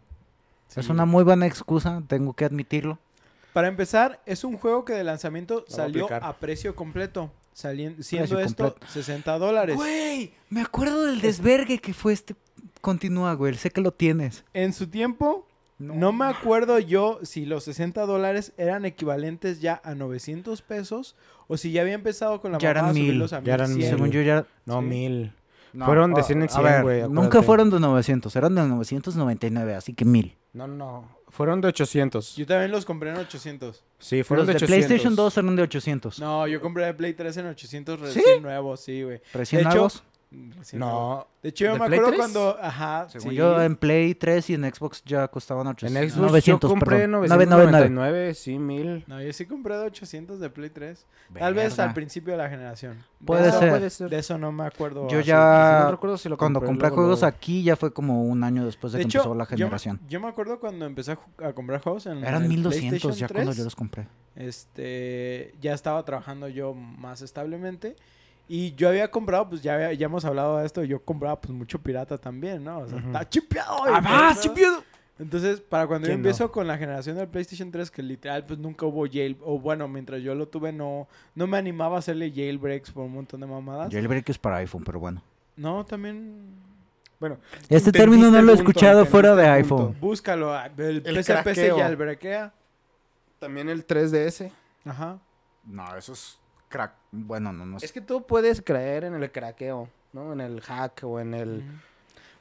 Sí. 0.67 0.79
Es 0.81 0.89
una 0.89 1.05
muy 1.05 1.23
buena 1.23 1.45
excusa, 1.47 2.03
tengo 2.07 2.33
que 2.33 2.45
admitirlo. 2.45 2.99
Para 3.53 3.67
empezar, 3.69 4.21
es 4.25 4.43
un 4.43 4.57
juego 4.57 4.85
que 4.85 4.93
de 4.93 5.03
lanzamiento 5.03 5.65
salió 5.67 6.07
a 6.13 6.33
precio 6.37 6.75
completo. 6.75 7.31
salien- 7.55 8.03
siendo 8.03 8.27
Precio 8.35 8.39
esto 8.39 8.63
completo. 8.71 8.93
60 8.93 9.37
dólares. 9.39 9.75
Güey, 9.75 10.31
me 10.51 10.61
acuerdo 10.61 11.05
del 11.05 11.21
desvergue 11.21 11.79
que 11.79 11.91
fue 11.91 12.13
este. 12.13 12.35
Continúa, 12.81 13.33
güey. 13.33 13.55
Sé 13.55 13.71
que 13.71 13.81
lo 13.81 13.91
tienes. 13.91 14.43
En 14.53 14.73
su 14.73 14.85
tiempo, 14.87 15.46
no. 15.79 16.11
me 16.11 16.25
acuerdo 16.25 16.79
yo 16.79 17.19
si 17.23 17.45
los 17.45 17.63
60 17.65 18.05
dólares 18.05 18.53
eran 18.57 18.85
equivalentes 18.85 19.61
ya 19.61 19.81
a 19.83 19.95
900 19.95 20.61
pesos 20.61 21.15
o 21.47 21.57
si 21.57 21.71
ya 21.71 21.81
había 21.81 21.93
empezado 21.93 22.41
con 22.41 22.51
la 22.51 22.57
Ya 22.57 22.71
eran 22.71 22.87
de 22.87 22.93
mil. 22.93 23.03
subirlos 23.07 23.33
a 23.33 23.41
Ya 23.43 23.53
eran 23.53 23.69
1100. 23.73 23.95
Según 23.95 24.11
yo 24.11 24.21
ya. 24.21 24.45
No, 24.65 24.79
Sí. 24.81 24.85
mil. 24.87 25.33
no, 25.73 25.85
Fueron 25.85 26.13
de 26.13 26.21
a- 26.21 26.23
100 26.23 26.39
en 26.41 26.45
a 26.45 26.51
100, 26.51 26.63
ver, 26.63 26.81
güey, 26.83 27.09
Nunca 27.09 27.41
fueron 27.43 27.69
de 27.69 27.79
900, 27.79 28.35
eran 28.35 28.55
de 28.55 28.63
999, 28.67 29.75
así 29.75 29.93
que 29.93 30.05
mil. 30.05 30.35
No, 30.53 30.67
no. 30.67 31.15
Fueron 31.29 31.61
de 31.61 31.67
800. 31.67 32.35
Yo 32.35 32.47
también 32.47 32.71
los 32.71 32.85
compré 32.85 33.11
en 33.11 33.17
800. 33.17 33.83
Sí, 33.99 34.23
fueron 34.23 34.47
Los 34.47 34.47
de 34.47 34.53
de 34.53 34.65
800. 34.65 34.87
PlayStation 34.87 35.15
2 35.15 35.37
eran 35.37 35.55
de 35.55 35.61
800. 35.61 36.19
No, 36.19 36.47
yo 36.47 36.61
compré 36.61 36.85
de 36.85 36.93
Play 36.95 37.13
3 37.13 37.37
en 37.37 37.47
800 37.47 37.99
¿Sí? 37.99 38.19
recién 38.19 38.41
nuevos, 38.41 38.79
sí, 38.79 39.03
güey. 39.03 39.21
Recién 39.33 39.63
de 39.63 39.69
nuevos. 39.69 40.03
Recién. 40.29 40.81
No. 40.81 41.25
De 41.41 41.49
hecho, 41.49 41.63
yo 41.65 41.73
¿De 41.73 41.79
me 41.79 41.85
Play 41.85 41.99
acuerdo 41.99 42.17
3? 42.17 42.19
cuando. 42.19 42.57
Ajá. 42.61 43.07
Según 43.09 43.29
sí. 43.29 43.35
yo, 43.37 43.61
en 43.61 43.77
Play 43.77 44.13
3 44.13 44.49
y 44.49 44.53
en 44.55 44.73
Xbox 44.73 45.01
ya 45.05 45.25
costaban 45.29 45.65
800. 45.67 46.03
En 46.03 46.09
Xbox 46.09 46.21
900, 46.27 46.67
yo 46.67 46.69
compré 46.73 46.97
perdón. 46.97 47.11
999, 47.11 48.33
sí, 48.33 48.59
mil. 48.59 49.05
No, 49.07 49.21
yo 49.21 49.31
sí 49.31 49.45
compré 49.45 49.77
de 49.77 49.85
800 49.85 50.39
de 50.41 50.49
Play 50.49 50.69
3. 50.69 51.05
Tal 51.39 51.53
vez 51.53 51.69
Verga. 51.77 51.83
al 51.89 51.93
principio 51.93 52.33
de 52.33 52.37
la 52.39 52.49
generación. 52.49 52.97
De 53.19 53.25
Puede 53.25 53.47
eso- 53.47 53.59
ser. 53.59 53.69
puede 53.69 53.89
ser. 53.89 54.09
De 54.09 54.17
eso 54.19 54.37
no 54.37 54.51
me 54.51 54.65
acuerdo. 54.65 55.07
Yo 55.07 55.19
así. 55.19 55.27
ya- 55.29 55.81
No 55.85 55.91
recuerdo 55.91 56.17
si 56.17 56.27
lo 56.27 56.37
Cuando 56.37 56.59
compré 56.59 56.89
luego, 56.89 56.95
juegos 56.95 57.21
luego. 57.21 57.35
aquí 57.35 57.63
ya 57.63 57.77
fue 57.77 57.93
como 57.93 58.23
un 58.23 58.43
año 58.43 58.65
después 58.65 58.91
de, 58.91 58.99
De 58.99 59.05
que 59.05 59.07
hecho, 59.07 59.19
empezó 59.19 59.33
la 59.35 59.45
yo 59.45 59.49
generación. 59.57 60.01
Yo, 60.09 60.19
me 60.19 60.27
acuerdo 60.27 60.59
cuando 60.59 60.85
empecé 60.85 61.13
a, 61.13 61.19
a 61.47 61.53
comprar 61.53 61.81
juegos 61.81 62.05
en 62.05 62.17
Eran 62.25 62.43
el 62.43 62.49
1200 62.49 62.99
PlayStation 63.01 63.13
ya 63.13 63.27
cuando 63.33 63.51
3, 63.51 63.57
yo 63.59 63.63
los 63.63 63.75
compré. 63.75 64.07
Este, 64.35 65.53
ya 65.61 65.73
estaba 65.73 66.03
trabajando 66.03 66.47
yo 66.47 66.73
más 66.73 67.21
establemente. 67.21 67.95
Y 68.49 68.73
yo 68.75 68.87
había 68.89 69.11
comprado, 69.11 69.49
pues 69.49 69.61
ya, 69.61 69.75
había- 69.75 69.93
ya 69.93 70.05
hemos 70.05 70.23
hablado 70.25 70.57
de 70.59 70.65
esto, 70.65 70.83
yo 70.83 71.03
compraba 71.03 71.39
pues 71.41 71.53
mucho 71.53 71.79
pirata 71.79 72.17
también, 72.17 72.63
¿no? 72.63 72.79
O 72.79 72.87
sea, 72.87 72.97
está 72.99 73.27
chipeado. 73.29 73.77
¡Ah, 73.85 74.33
chipeado! 74.39 74.83
Entonces, 75.19 75.59
para 75.59 75.87
cuando 75.87 76.07
yo 76.07 76.13
empiezo 76.13 76.51
con 76.51 76.67
la 76.67 76.77
generación 76.77 77.17
del 77.17 77.27
PlayStation 77.27 77.71
3, 77.71 77.89
que 77.89 78.03
literal, 78.03 78.45
pues 78.45 78.59
nunca 78.59 78.85
hubo 78.85 79.05
jail, 79.07 79.35
o 79.41 79.59
bueno, 79.59 79.87
mientras 79.87 80.21
yo 80.21 80.35
lo 80.35 80.47
tuve, 80.47 80.71
no, 80.71 81.07
no 81.33 81.47
me 81.47 81.57
animaba 81.57 81.95
a 81.95 81.99
hacerle 81.99 82.31
jailbreaks 82.31 82.91
por 82.91 83.03
un 83.05 83.13
montón 83.13 83.39
de 83.41 83.47
mamadas. 83.47 83.91
Jailbreak 83.91 84.29
es 84.29 84.37
para 84.37 84.57
iPhone, 84.57 84.83
pero 84.85 84.99
bueno. 84.99 85.21
No, 85.55 85.83
también, 85.85 86.55
Bueno, 87.19 87.39
Este 87.67 87.91
término 87.91 88.29
no 88.29 88.39
lo 88.43 88.53
he 88.53 88.55
punto, 88.57 88.69
escuchado 88.71 89.05
fuera 89.07 89.35
de 89.35 89.47
iPhone. 89.47 89.85
punto. 89.87 89.99
búscalo. 89.99 90.53
ah, 90.53 90.69
El, 90.77 91.01
El 91.03 91.25
craqueo. 91.25 91.77
jailbreakea. 91.79 92.53
También 93.39 93.69
el 93.69 93.85
3DS. 93.87 94.51
Ajá. 94.85 95.17
No, 95.65 95.95
eso 95.97 96.13
es 96.13 96.37
crack. 96.69 96.93
Bueno, 97.11 97.51
no, 97.53 97.65
no 97.65 97.77
Es 97.77 97.91
que 97.91 98.01
tú 98.01 98.25
puedes 98.25 98.61
creer 98.61 99.03
en 99.05 99.15
el 99.15 99.31
craqueo, 99.31 99.89
¿no? 100.13 100.33
En 100.33 100.41
el 100.41 100.61
hack 100.61 101.01
o 101.03 101.19
en 101.19 101.33
el... 101.33 101.63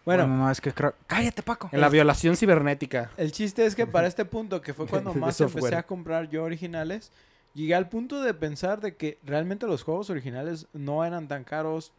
Bueno, 0.04 0.24
Bueno, 0.24 0.36
no, 0.44 0.50
es 0.50 0.60
que 0.60 0.72
crack. 0.72 0.94
Cállate, 1.06 1.42
Paco. 1.42 1.68
En 1.72 1.80
la 1.80 1.88
violación 1.88 2.36
cibernética. 2.36 3.10
El 3.16 3.32
chiste 3.32 3.66
es 3.66 3.74
que 3.74 3.86
para 3.86 4.06
este 4.06 4.24
punto, 4.24 4.60
que 4.60 4.72
fue 4.74 4.86
cuando 4.88 5.12
más 5.14 5.40
empecé 5.40 5.74
a 5.76 5.82
comprar 5.84 6.28
yo 6.28 6.44
originales, 6.44 7.10
llegué 7.54 7.74
al 7.74 7.88
punto 7.88 8.20
de 8.22 8.32
pensar 8.34 8.80
de 8.80 8.94
que 8.96 9.18
realmente 9.24 9.66
los 9.66 9.82
juegos 9.82 10.08
originales 10.10 10.66
no 10.72 11.04
eran 11.04 11.26
tan 11.26 11.42
caros. 11.42 11.90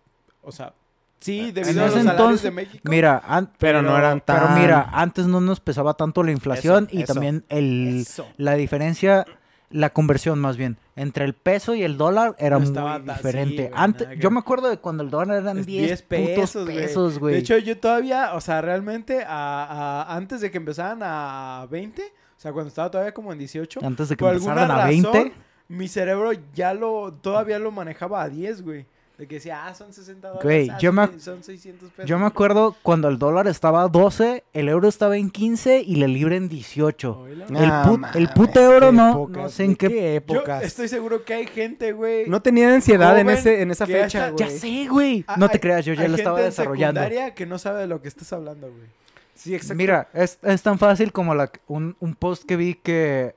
O 0.41 0.53
sea, 0.53 0.71
sí, 1.19 1.51
debido 1.51 1.71
En 1.71 1.80
a 1.80 1.88
los 1.88 1.95
entonces, 1.97 2.43
de 2.43 2.51
México. 2.51 2.84
Mira, 2.89 3.21
an- 3.25 3.51
Pero 3.57 3.82
no 3.82 3.97
eran 3.97 4.21
tan... 4.21 4.39
pero 4.39 4.49
mira, 4.61 4.89
antes 4.93 5.25
no 5.28 5.41
nos 5.41 5.59
pesaba 5.59 5.93
tanto 5.95 6.23
la 6.23 6.32
inflación 6.32 6.86
Eso, 6.89 6.97
y 6.97 7.01
eso. 7.03 7.13
también 7.13 7.43
el, 7.49 7.99
Eso. 8.07 8.25
la 8.38 8.53
diferencia, 8.53 9.25
la 9.70 9.91
conversión 9.91 10.39
más 10.39 10.55
bien, 10.55 10.78
entre 10.95 11.26
el 11.26 11.34
peso 11.34 11.76
y 11.76 11.84
el 11.84 11.97
dólar 11.97 12.36
era 12.39 12.57
muy 12.57 12.68
estaba 12.68 13.03
tan- 13.03 13.15
diferente. 13.18 13.63
güey, 13.68 13.72
Antes, 13.76 14.07
yo 14.20 14.32
me 14.32 14.39
acuerdo 14.39 14.70
de 14.70 14.78
cuando 14.78 15.03
el 15.03 15.09
dólar 15.09 15.41
eran 15.41 15.57
Es 15.59 15.65
10, 15.65 15.88
10 15.88 16.01
putos 16.03 16.63
güey. 16.65 16.78
pesos, 16.78 17.20
güey. 17.20 17.34
De 17.34 17.39
hecho, 17.41 17.57
yo 17.57 17.78
todavía, 17.78 18.34
o 18.34 18.41
sea, 18.41 18.61
realmente 18.61 19.24
a- 19.28 19.63
a- 20.07 20.15
antes 20.15 20.39
de 20.41 20.49
que 20.51 20.57
empezaran 20.57 20.99
a 21.03 21.68
20, 21.70 22.01
o 22.01 22.39
sea, 22.39 22.53
cuando 22.53 22.70
estaba 22.70 22.89
todavía 22.89 23.13
como 23.13 23.34
en 23.34 23.39
18, 23.39 23.82
antes 23.84 24.07
de 24.09 24.15
que 24.15 24.24
por 24.24 24.34
alguna 24.34 24.53
empezaran 24.53 24.80
a 24.82 24.86
20, 24.88 25.07
razón, 25.11 25.34
mi 25.68 25.88
cerebro 25.89 26.32
ya 26.55 26.74
lo, 26.74 27.11
todavía 27.13 27.59
lo 27.59 27.72
manejaba 27.72 28.22
a 28.24 28.30
10, 28.30 28.61
güey. 28.61 28.86
De 29.18 29.28
que 29.28 29.36
decía, 29.36 29.65
ah, 29.65 29.74
son 29.74 29.91
60 29.93 30.28
dólares. 30.28 30.43
Güey, 30.43 30.70
ah, 30.70 30.78
yo 30.80 30.93
me- 30.93 31.20
son 31.20 31.43
600 31.43 31.89
pesos. 31.89 32.07
yo 32.07 32.20
me 32.20 32.28
acuerdo 32.28 32.76
cuando 32.84 33.07
el 33.07 33.18
dólar 33.18 33.47
estaba 33.47 33.82
a 33.82 33.88
12, 33.88 34.43
el 34.53 34.70
euro 34.70 34.88
estaba 34.88 35.18
en 35.18 35.32
15 35.32 35.82
y 35.82 35.95
la 35.95 36.05
libra 36.05 36.36
en 36.36 36.47
18. 36.47 37.20
Oíla. 37.22 37.45
El, 37.45 37.53
No 37.53 37.84
put- 37.84 38.15
el 38.15 38.30
puto 38.30 38.59
euro 38.61 38.91
no, 38.91 39.09
épocas, 39.09 39.43
no 39.43 39.49
sé 39.49 39.63
en 39.63 39.76
qué... 39.76 39.88
qué 39.88 39.95
Yo 39.95 40.36
épocas. 40.36 40.63
estoy 40.63 40.88
seguro 40.88 41.26
que 41.26 41.34
hay 41.34 41.47
gente, 41.47 41.93
güey. 41.93 42.30
No 42.30 42.43
tenía 42.43 42.72
ansiedad 42.72 43.18
en, 43.18 43.30
ese, 43.32 43.61
en 43.63 43.72
esa 43.72 43.88
fecha, 43.88 44.30
güey. 44.30 44.38
Ya 44.38 44.55
sé, 44.55 44.88
güey. 44.88 45.26
Ah, 45.28 45.36
No 45.39 45.47
te 45.47 45.53
hay- 45.55 45.59
creas, 45.61 45.84
yo 45.86 45.93
ya 45.95 46.03
hay 46.03 46.09
lo 46.09 46.15
estaba 46.15 46.39
desarrollando. 46.39 47.01
secundaria 47.01 47.34
que 47.34 47.47
no 47.47 47.57
sabe 47.57 47.82
de 47.82 47.88
lo 47.88 48.01
que 48.03 48.09
estás 48.09 48.32
hablando, 48.34 48.68
güey. 48.70 48.86
Sí, 49.34 49.53
exacto. 49.55 49.76
Mira, 49.76 50.09
es, 50.13 50.38
es 50.43 50.61
tan 50.61 50.78
fácil 50.78 51.11
como 51.11 51.34
la, 51.34 51.51
un, 51.68 51.95
un 51.99 52.13
post 52.15 52.43
que 52.45 52.55
vi 52.55 52.76
que, 52.76 53.34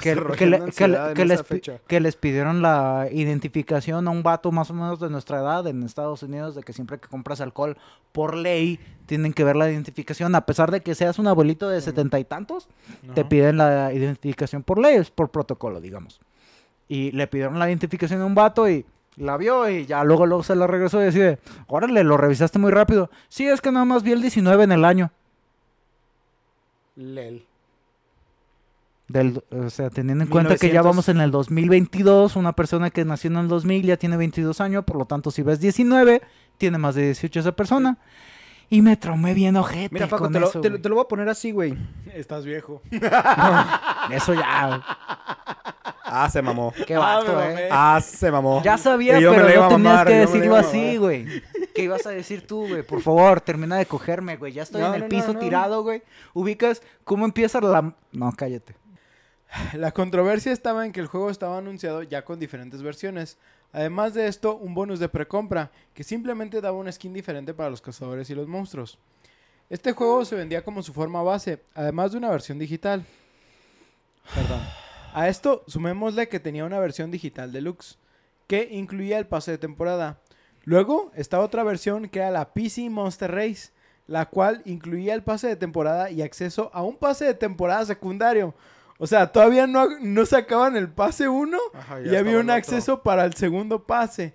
que, 0.02 0.14
desarrollando 0.14 0.30
le- 0.30 0.36
que 0.36 0.46
le- 0.46 0.56
ansiedad 0.96 1.08
en 1.10 1.14
que 1.16 1.22
esa 1.22 1.32
les, 1.34 1.42
que 1.86 2.18
pidieron 2.18 2.62
la 2.62 3.08
identificación 3.12 4.08
a 4.08 4.10
un 4.10 4.22
vato 4.22 4.50
más 4.50 4.70
o 4.70 4.74
menos 4.74 4.98
de 4.98 5.10
nuestra 5.10 5.38
edad 5.40 5.66
en 5.66 5.82
Estados 5.82 6.22
Unidos, 6.22 6.54
de 6.54 6.62
que 6.62 6.72
siempre 6.72 6.98
que 6.98 7.08
compras 7.08 7.40
alcohol, 7.40 7.76
por 8.12 8.34
ley, 8.34 8.80
tienen 9.04 9.32
que 9.34 9.44
ver 9.44 9.54
la 9.56 9.70
identificación, 9.70 10.34
a 10.34 10.46
pesar 10.46 10.70
de 10.70 10.80
que 10.80 10.94
seas 10.94 11.18
un 11.18 11.26
abuelito 11.26 11.68
de 11.68 11.80
setenta 11.80 12.18
y 12.18 12.24
tantos, 12.24 12.68
te 13.14 13.24
piden 13.24 13.58
la 13.58 13.92
identificación 13.92 14.62
por 14.62 14.78
ley, 14.78 14.96
es 14.96 15.10
por 15.10 15.28
protocolo, 15.30 15.80
digamos. 15.80 16.18
Y 16.88 17.12
le 17.12 17.26
pidieron 17.26 17.58
la 17.58 17.68
identificación 17.68 18.20
a 18.22 18.26
un 18.26 18.34
vato 18.34 18.68
y 18.70 18.86
la 19.16 19.36
vio 19.36 19.68
y 19.68 19.86
ya 19.86 20.02
luego, 20.04 20.26
luego 20.26 20.42
se 20.42 20.56
la 20.56 20.66
regresó 20.66 21.00
y 21.00 21.04
decide, 21.04 21.38
órale, 21.68 22.04
lo 22.04 22.16
revisaste 22.16 22.58
muy 22.58 22.70
rápido. 22.70 23.10
Sí, 23.28 23.46
es 23.46 23.60
que 23.60 23.70
nada 23.70 23.84
más 23.84 24.02
vi 24.02 24.12
el 24.12 24.20
19 24.22 24.64
en 24.64 24.72
el 24.72 24.84
año. 24.84 25.10
Lel. 26.96 27.44
Del, 29.08 29.42
o 29.50 29.70
sea, 29.70 29.88
teniendo 29.90 30.24
en 30.24 30.30
cuenta 30.30 30.56
que 30.56 30.66
ya 30.66 30.82
1900. 30.82 30.84
vamos 30.84 31.08
en 31.08 31.20
el 31.20 31.30
2022, 31.30 32.34
una 32.36 32.52
persona 32.54 32.90
que 32.90 33.04
nació 33.04 33.30
en 33.30 33.36
el 33.36 33.46
2000 33.48 33.84
ya 33.86 33.96
tiene 33.96 34.16
22 34.16 34.60
años, 34.60 34.84
por 34.84 34.96
lo 34.96 35.04
tanto, 35.04 35.30
si 35.30 35.42
ves 35.42 35.60
19, 35.60 36.22
tiene 36.58 36.76
más 36.78 36.96
de 36.96 37.04
18 37.04 37.38
esa 37.40 37.52
persona. 37.52 37.98
Y 38.68 38.82
me 38.82 38.96
traumé 38.96 39.32
bien 39.32 39.54
ojete 39.56 39.90
Mira, 39.94 40.08
Paco, 40.08 40.24
con 40.24 40.32
te 40.32 40.40
lo, 40.40 40.48
eso, 40.48 40.60
te, 40.60 40.68
lo- 40.70 40.72
güey. 40.74 40.82
te 40.82 40.88
lo 40.88 40.94
voy 40.96 41.04
a 41.04 41.08
poner 41.08 41.28
así, 41.28 41.52
güey. 41.52 41.76
Estás 42.12 42.44
viejo. 42.44 42.82
Eso 44.10 44.34
ya, 44.34 44.82
Ah, 46.08 46.28
se 46.30 46.40
mamó. 46.42 46.72
qué 46.86 46.94
Ah, 46.94 46.98
vato, 46.98 47.36
me 47.36 47.62
eh. 47.64 47.68
Ah, 47.70 48.00
se 48.02 48.30
mamó. 48.30 48.62
Ya 48.64 48.76
sabía, 48.78 49.18
yo 49.20 49.30
pero 49.32 49.42
no 49.42 49.48
tenías 49.68 49.70
mamar, 49.72 50.06
que 50.06 50.14
decirlo 50.14 50.56
así, 50.56 50.96
güey. 50.96 51.26
¿Qué 51.74 51.82
ibas 51.82 52.06
a 52.06 52.10
decir 52.10 52.46
tú, 52.46 52.66
güey? 52.68 52.82
Por 52.84 53.00
favor, 53.02 53.40
termina 53.40 53.76
de 53.76 53.86
cogerme, 53.86 54.36
güey. 54.36 54.52
Ya 54.52 54.62
estoy 54.64 54.80
No, 54.82 54.88
en 54.88 54.94
el 54.94 55.00
no, 55.02 55.08
piso 55.08 55.32
no. 55.32 55.38
tirado, 55.40 55.82
güey. 55.82 56.02
Ubicas 56.32 56.80
cómo 57.04 57.24
empieza 57.24 57.60
la... 57.60 57.92
No, 58.12 58.32
cállate. 58.36 58.74
La 59.74 59.92
controversia 59.92 60.52
estaba 60.52 60.84
en 60.84 60.92
que 60.92 61.00
el 61.00 61.06
juego 61.06 61.30
estaba 61.30 61.58
anunciado 61.58 62.02
ya 62.02 62.24
con 62.24 62.38
diferentes 62.38 62.82
versiones. 62.82 63.38
Además 63.72 64.14
de 64.14 64.26
esto, 64.26 64.56
un 64.56 64.74
bonus 64.74 64.98
de 64.98 65.08
precompra, 65.08 65.70
que 65.94 66.04
simplemente 66.04 66.60
daba 66.60 66.78
una 66.78 66.92
skin 66.92 67.12
diferente 67.12 67.54
para 67.54 67.70
los 67.70 67.80
cazadores 67.80 68.30
y 68.30 68.34
los 68.34 68.48
monstruos. 68.48 68.98
Este 69.68 69.92
juego 69.92 70.24
se 70.24 70.36
vendía 70.36 70.64
como 70.64 70.82
su 70.82 70.92
forma 70.92 71.22
base, 71.22 71.62
además 71.74 72.12
de 72.12 72.18
una 72.18 72.30
versión 72.30 72.58
digital. 72.58 73.04
Perdón. 74.34 74.60
A 75.12 75.28
esto 75.28 75.64
sumémosle 75.66 76.28
que 76.28 76.40
tenía 76.40 76.64
una 76.64 76.78
versión 76.78 77.10
digital 77.10 77.52
deluxe, 77.52 77.98
que 78.46 78.68
incluía 78.70 79.18
el 79.18 79.26
pase 79.26 79.52
de 79.52 79.58
temporada. 79.58 80.20
Luego 80.64 81.10
estaba 81.14 81.44
otra 81.44 81.64
versión 81.64 82.08
que 82.08 82.18
era 82.18 82.30
la 82.30 82.52
PC 82.52 82.90
Monster 82.90 83.32
Race, 83.32 83.70
la 84.06 84.26
cual 84.26 84.62
incluía 84.64 85.14
el 85.14 85.22
pase 85.22 85.48
de 85.48 85.56
temporada 85.56 86.10
y 86.10 86.22
acceso 86.22 86.70
a 86.72 86.82
un 86.82 86.96
pase 86.96 87.24
de 87.24 87.34
temporada 87.34 87.84
secundario. 87.86 88.54
O 88.98 89.06
sea, 89.06 89.30
todavía 89.32 89.66
no, 89.66 89.88
no 90.00 90.24
sacaban 90.26 90.76
el 90.76 90.88
pase 90.88 91.28
1 91.28 91.58
Ajá, 91.74 92.00
y 92.00 92.16
había 92.16 92.38
un 92.38 92.50
acceso 92.50 93.02
para 93.02 93.24
el 93.24 93.34
segundo 93.34 93.84
pase. 93.84 94.34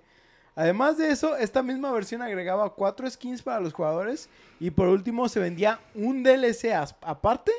Además 0.54 0.98
de 0.98 1.10
eso, 1.10 1.36
esta 1.36 1.62
misma 1.62 1.90
versión 1.92 2.22
agregaba 2.22 2.74
cuatro 2.74 3.08
skins 3.10 3.42
para 3.42 3.58
los 3.60 3.72
jugadores 3.72 4.28
y 4.60 4.70
por 4.70 4.88
último 4.88 5.28
se 5.28 5.40
vendía 5.40 5.80
un 5.94 6.22
DLC 6.22 6.72
aparte 7.00 7.52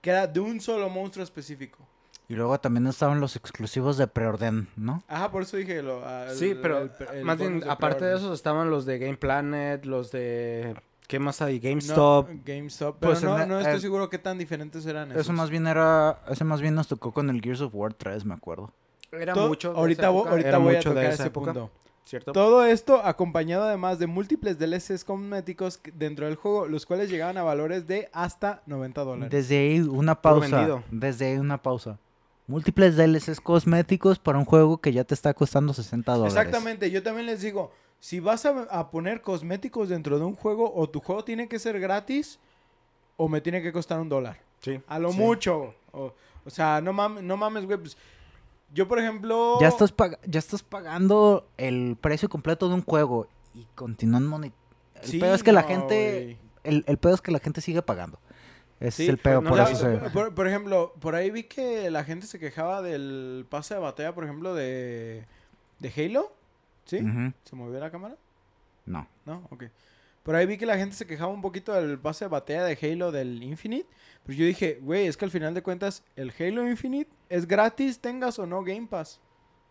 que 0.00 0.10
era 0.10 0.26
de 0.26 0.40
un 0.40 0.60
solo 0.60 0.88
monstruo 0.88 1.22
específico. 1.22 1.78
Y 2.30 2.34
luego 2.34 2.58
también 2.60 2.86
estaban 2.86 3.20
los 3.20 3.36
exclusivos 3.36 3.96
de 3.96 4.06
preorden, 4.06 4.68
¿no? 4.76 5.02
Ajá, 5.08 5.30
por 5.30 5.42
eso 5.42 5.56
dije 5.56 5.82
lo. 5.82 6.02
Sí, 6.34 6.54
pero 6.60 6.78
el- 6.82 6.90
el 7.14 7.24
más 7.24 7.38
bien, 7.38 7.62
aparte 7.68 8.04
de 8.04 8.16
esos 8.16 8.34
estaban 8.34 8.70
los 8.70 8.84
de 8.84 8.98
Game 8.98 9.16
Planet, 9.16 9.84
los 9.86 10.10
de... 10.10 10.74
¿Qué 11.08 11.18
más 11.18 11.40
hay? 11.40 11.56
No, 11.58 11.68
GameStop. 11.68 12.28
GameStop. 12.44 12.96
Pero 13.00 13.12
Pues 13.12 13.24
no, 13.24 13.46
no 13.46 13.58
estoy 13.58 13.78
eh, 13.78 13.80
seguro 13.80 14.10
qué 14.10 14.18
tan 14.18 14.36
diferentes 14.36 14.84
eran 14.84 15.10
esos. 15.10 15.22
Eso 15.22 15.32
más 15.32 15.48
bien 15.48 15.66
era... 15.66 16.20
Ese 16.28 16.44
más 16.44 16.60
bien 16.60 16.74
nos 16.74 16.86
tocó 16.86 17.12
con 17.12 17.30
el 17.30 17.40
Gears 17.40 17.62
of 17.62 17.74
War 17.74 17.94
3, 17.94 18.26
me 18.26 18.34
acuerdo. 18.34 18.70
Era 19.10 19.34
mucho 19.34 19.72
de 19.72 19.78
ahorita 19.78 20.02
esa 20.02 20.10
época, 20.10 20.30
ahorita 20.30 20.48
era 20.50 20.58
voy 20.58 20.74
a 20.74 20.76
mucho 20.76 20.90
de 20.90 20.94
tocar 20.94 21.10
esa 21.10 21.22
ese 21.22 21.28
época, 21.28 21.52
punto. 21.54 21.70
¿cierto? 22.04 22.32
Todo 22.32 22.62
esto 22.62 23.00
acompañado 23.02 23.64
además 23.64 23.98
de 23.98 24.06
múltiples 24.06 24.58
DLCs 24.58 25.02
cosméticos 25.02 25.80
dentro 25.94 26.26
del 26.26 26.36
juego, 26.36 26.66
los 26.66 26.84
cuales 26.84 27.08
llegaban 27.08 27.38
a 27.38 27.42
valores 27.42 27.86
de 27.86 28.10
hasta 28.12 28.60
90 28.66 29.00
dólares. 29.02 29.30
Desde 29.30 29.56
ahí 29.56 29.80
una 29.80 30.20
pausa. 30.20 30.82
Desde 30.90 31.26
ahí 31.26 31.38
una 31.38 31.62
pausa. 31.62 31.98
múltiples 32.46 32.96
DLCs 32.96 33.40
cosméticos 33.40 34.18
para 34.18 34.36
un 34.38 34.44
juego 34.44 34.76
que 34.76 34.92
ya 34.92 35.04
te 35.04 35.14
está 35.14 35.32
costando 35.32 35.72
60 35.72 36.12
dólares. 36.12 36.36
Exactamente, 36.36 36.90
yo 36.90 37.02
también 37.02 37.24
les 37.24 37.40
digo, 37.40 37.72
si 38.00 38.20
vas 38.20 38.46
a, 38.46 38.50
a 38.70 38.90
poner 38.90 39.20
cosméticos 39.22 39.88
dentro 39.88 40.18
de 40.18 40.24
un 40.24 40.34
juego, 40.34 40.72
o 40.74 40.88
tu 40.88 41.00
juego 41.00 41.24
tiene 41.24 41.48
que 41.48 41.58
ser 41.58 41.80
gratis, 41.80 42.38
o 43.16 43.28
me 43.28 43.40
tiene 43.40 43.62
que 43.62 43.72
costar 43.72 44.00
un 44.00 44.08
dólar. 44.08 44.38
Sí. 44.60 44.80
A 44.86 44.98
lo 44.98 45.12
Sí. 45.12 45.18
mucho. 45.18 45.74
O, 45.92 46.12
o 46.44 46.50
sea, 46.50 46.80
no 46.80 46.92
mames, 46.92 47.22
no 47.24 47.36
mames, 47.36 47.64
güey. 47.66 47.78
Pues, 47.78 47.96
yo, 48.72 48.86
por 48.86 48.98
ejemplo... 48.98 49.58
Ya 49.60 49.68
estás, 49.68 49.94
ya 50.26 50.38
estás 50.38 50.62
pagando 50.62 51.48
el 51.56 51.96
precio 52.00 52.28
completo 52.28 52.68
de 52.68 52.74
un 52.74 52.82
juego 52.82 53.26
y 53.54 53.66
continúan 53.74 54.26
moni- 54.26 54.52
El 55.02 55.08
Sí, 55.08 55.18
pedo 55.18 55.34
es 55.34 55.42
que 55.42 55.52
la 55.52 55.62
gente... 55.62 56.36
El, 56.64 56.84
el 56.86 56.98
pedo 56.98 57.14
es 57.14 57.20
que 57.20 57.30
la 57.32 57.38
gente 57.38 57.60
sigue 57.60 57.80
pagando. 57.82 58.18
Ese 58.78 58.96
Sí, 58.98 59.02
es 59.04 59.08
el 59.08 59.18
pedo, 59.18 59.40
no, 59.40 59.50
por 59.50 59.58
eso 59.60 59.74
se... 59.74 59.96
por, 59.96 60.12
por- 60.12 60.34
por 60.34 60.46
ejemplo, 60.48 60.92
por 61.00 61.14
ahí 61.14 61.30
vi 61.30 61.44
que 61.44 61.90
la 61.90 62.04
gente 62.04 62.26
se 62.26 62.38
quejaba 62.38 62.82
del 62.82 63.46
pase 63.48 63.74
de 63.74 63.80
batalla, 63.80 64.14
por 64.14 64.22
ejemplo, 64.24 64.54
de, 64.54 65.24
de 65.80 65.92
Halo. 66.06 66.30
¿Sí? 66.88 66.98
¿Se 67.44 67.54
movió 67.54 67.78
la 67.78 67.90
cámara? 67.90 68.16
No. 68.86 69.06
No, 69.26 69.46
ok. 69.50 69.64
Por 70.22 70.34
ahí 70.34 70.46
vi 70.46 70.58
que 70.58 70.66
la 70.66 70.76
gente 70.76 70.96
se 70.96 71.06
quejaba 71.06 71.32
un 71.32 71.40
poquito 71.42 71.72
del 71.72 71.98
pase 71.98 72.24
de 72.24 72.28
batalla 72.30 72.64
de 72.64 72.78
Halo 72.82 73.12
del 73.12 73.42
Infinite. 73.42 73.86
Pero 74.24 74.38
yo 74.38 74.44
dije, 74.46 74.78
güey, 74.82 75.06
es 75.06 75.16
que 75.16 75.24
al 75.24 75.30
final 75.30 75.54
de 75.54 75.62
cuentas, 75.62 76.02
el 76.16 76.32
Halo 76.38 76.68
Infinite 76.68 77.10
es 77.28 77.46
gratis, 77.46 77.98
tengas 78.00 78.38
o 78.38 78.46
no 78.46 78.62
Game 78.64 78.86
Pass. 78.88 79.20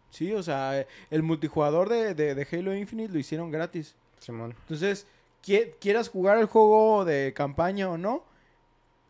Sí, 0.09 0.31
o 0.33 0.41
sea, 0.41 0.85
el 1.11 1.21
multijugador 1.23 1.89
de, 1.89 2.13
de, 2.15 2.33
de 2.33 2.47
Halo 2.51 2.73
Infinite 2.75 3.11
lo 3.11 3.19
hicieron 3.19 3.51
gratis. 3.51 3.95
Simón. 4.19 4.55
Entonces, 4.61 5.05
qui- 5.45 5.73
quieras 5.81 6.09
jugar 6.09 6.37
el 6.37 6.45
juego 6.45 7.03
de 7.03 7.33
campaña 7.35 7.89
o 7.89 7.97
no, 7.97 8.23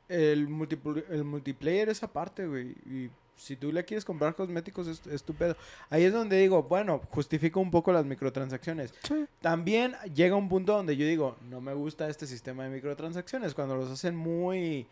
el, 0.10 0.48
multipl- 0.50 1.06
el 1.10 1.24
multiplayer 1.24 1.90
es 1.90 2.04
aparte, 2.04 2.48
güey. 2.48 2.72
Y 2.86 3.10
si 3.38 3.56
tú 3.56 3.72
le 3.72 3.86
quieres 3.86 4.04
comprar 4.04 4.36
cosméticos, 4.36 4.88
es 4.88 5.06
es 5.08 5.24
tu 5.24 5.34
pedo. 5.34 5.56
Ahí 5.90 6.04
es 6.04 6.12
donde 6.12 6.38
digo, 6.38 6.64
bueno, 6.64 7.00
justifico 7.12 7.60
un 7.60 7.72
poco 7.72 7.92
las 7.94 8.04
microtransacciones. 8.06 8.94
También 9.42 9.94
llega 10.14 10.36
un 10.36 10.50
punto 10.50 10.74
donde 10.74 10.98
yo 10.98 11.06
digo, 11.06 11.38
no 11.50 11.62
me 11.62 11.74
gusta 11.74 12.10
este 12.10 12.28
sistema 12.28 12.64
de 12.66 12.70
microtransacciones, 12.72 13.54
cuando 13.54 13.76
los 13.78 13.90
hacen 13.90 14.16
muy 14.16 14.88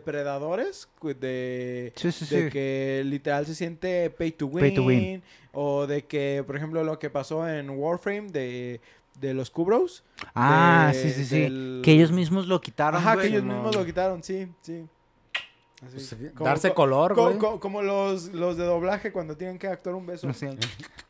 depredadores, 0.00 0.88
de, 1.20 1.92
Sí, 1.96 2.12
sí, 2.12 2.26
de 2.34 2.50
que 2.50 3.02
literal 3.06 3.46
se 3.46 3.54
siente 3.54 4.10
pay 4.10 4.32
to 4.32 4.46
win, 4.46 4.60
Pay 4.60 4.74
to 4.74 4.82
win. 4.84 5.22
o 5.52 5.86
de 5.86 6.04
que, 6.04 6.42
por 6.46 6.56
ejemplo, 6.56 6.84
lo 6.84 6.98
que 6.98 7.08
pasó 7.10 7.48
en 7.48 7.70
Warframe 7.70 8.28
de, 8.30 8.80
de 9.20 9.32
los 9.34 9.50
Cubros. 9.50 10.02
Ah, 10.34 10.90
de- 10.92 11.00
sí, 11.02 11.10
sí, 11.10 11.24
sí. 11.24 11.40
del- 11.40 11.80
Que 11.84 11.92
ellos 11.92 12.12
mismos 12.12 12.46
lo 12.46 12.60
quitaron, 12.60 13.00
Ajá, 13.00 13.14
güey. 13.14 13.28
que 13.28 13.32
ellos 13.36 13.44
mismos 13.44 13.74
lo 13.74 13.84
quitaron, 13.86 14.22
sí, 14.22 14.48
sí. 14.60 14.84
Así. 15.84 16.14
Pues, 16.16 16.32
Como- 16.34 16.48
darse 16.48 16.68
co- 16.70 16.74
color, 16.74 17.14
co- 17.14 17.24
güey. 17.24 17.38
co- 17.38 17.60
como 17.60 17.82
los, 17.82 18.26
los 18.32 18.56
de 18.56 18.64
doblaje 18.64 19.12
cuando 19.12 19.36
tienen 19.36 19.58
que 19.58 19.68
actuar 19.68 19.94
un 19.94 20.06
beso. 20.06 20.32
Sí. 20.32 20.46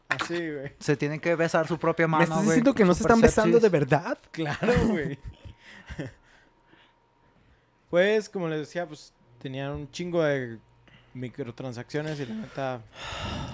Así, 0.08 0.34
güey. 0.34 0.72
Se 0.80 0.96
tienen 0.96 1.20
que 1.20 1.34
besar 1.36 1.66
su 1.68 1.78
propia 1.78 2.06
mano, 2.08 2.18
¿Me 2.20 2.24
estás 2.24 2.38
güey. 2.38 2.46
diciendo 2.48 2.74
que 2.74 2.84
no 2.84 2.94
se 2.94 3.02
están 3.02 3.20
besando 3.20 3.58
de 3.60 3.68
verdad? 3.68 4.18
Claro, 4.32 4.72
güey. 4.88 5.18
pues, 7.90 8.28
como 8.28 8.48
les 8.48 8.60
decía, 8.60 8.86
pues 8.86 9.12
tenían 9.40 9.72
un 9.72 9.90
chingo 9.90 10.22
de 10.22 10.58
microtransacciones 11.14 12.18
y 12.20 12.26
la 12.26 12.34
neta. 12.34 12.80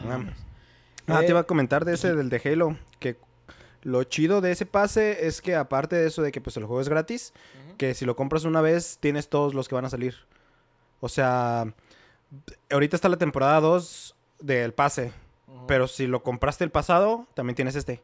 Ah, 0.08 1.20
Eh, 1.20 1.24
te 1.26 1.30
iba 1.30 1.40
a 1.40 1.44
comentar 1.44 1.84
de 1.84 1.94
ese 1.94 2.14
del 2.14 2.28
de 2.30 2.40
Halo, 2.44 2.76
que 3.00 3.16
lo 3.82 4.04
chido 4.04 4.40
de 4.40 4.52
ese 4.52 4.66
pase 4.66 5.26
es 5.26 5.40
que 5.42 5.56
aparte 5.56 5.96
de 5.96 6.06
eso 6.06 6.22
de 6.22 6.30
que 6.32 6.40
pues 6.40 6.56
el 6.56 6.64
juego 6.64 6.80
es 6.80 6.88
gratis, 6.88 7.32
que 7.76 7.94
si 7.94 8.04
lo 8.04 8.14
compras 8.16 8.44
una 8.44 8.60
vez 8.60 8.98
tienes 9.00 9.28
todos 9.28 9.54
los 9.54 9.68
que 9.68 9.74
van 9.74 9.84
a 9.84 9.90
salir. 9.90 10.14
O 11.02 11.08
sea, 11.08 11.74
ahorita 12.70 12.94
está 12.94 13.08
la 13.08 13.16
temporada 13.16 13.60
2 13.60 14.14
del 14.38 14.72
pase, 14.72 15.12
pero 15.66 15.88
si 15.88 16.06
lo 16.06 16.22
compraste 16.22 16.62
el 16.62 16.70
pasado, 16.70 17.26
también 17.34 17.56
tienes 17.56 17.74
este. 17.74 18.00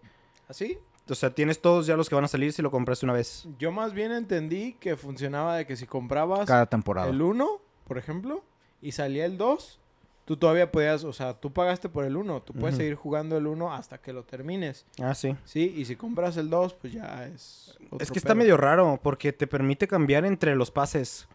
¿Así? 0.48 0.78
O 1.08 1.14
sea, 1.14 1.30
tienes 1.30 1.62
todos 1.62 1.86
ya 1.86 1.96
los 1.96 2.08
que 2.08 2.16
van 2.16 2.24
a 2.24 2.28
salir 2.28 2.52
si 2.52 2.60
lo 2.60 2.72
compraste 2.72 3.06
una 3.06 3.12
vez. 3.12 3.46
Yo 3.56 3.70
más 3.70 3.92
bien 3.94 4.10
entendí 4.10 4.72
que 4.80 4.96
funcionaba 4.96 5.56
de 5.56 5.64
que 5.64 5.76
si 5.76 5.86
comprabas 5.86 6.44
Cada 6.46 6.66
temporada. 6.66 7.08
el 7.08 7.22
1, 7.22 7.48
por 7.86 7.98
ejemplo, 7.98 8.42
y 8.82 8.90
salía 8.90 9.24
el 9.24 9.38
2, 9.38 9.78
tú 10.24 10.36
todavía 10.36 10.72
podías, 10.72 11.04
o 11.04 11.12
sea, 11.12 11.34
tú 11.34 11.52
pagaste 11.52 11.88
por 11.88 12.04
el 12.04 12.16
1, 12.16 12.42
tú 12.42 12.52
puedes 12.52 12.76
seguir 12.76 12.96
jugando 12.96 13.36
el 13.36 13.46
1 13.46 13.72
hasta 13.72 13.98
que 13.98 14.12
lo 14.12 14.24
termines. 14.24 14.86
Ah, 15.00 15.14
sí. 15.14 15.36
Sí, 15.44 15.72
y 15.76 15.84
si 15.84 15.94
compras 15.94 16.36
el 16.36 16.50
2, 16.50 16.74
pues 16.74 16.92
ya 16.92 17.28
es. 17.28 17.78
Es 18.00 18.10
que 18.10 18.18
está 18.18 18.34
medio 18.34 18.56
raro 18.56 18.98
porque 19.00 19.32
te 19.32 19.46
permite 19.46 19.86
cambiar 19.86 20.24
entre 20.24 20.56
los 20.56 20.72
pases. 20.72 21.28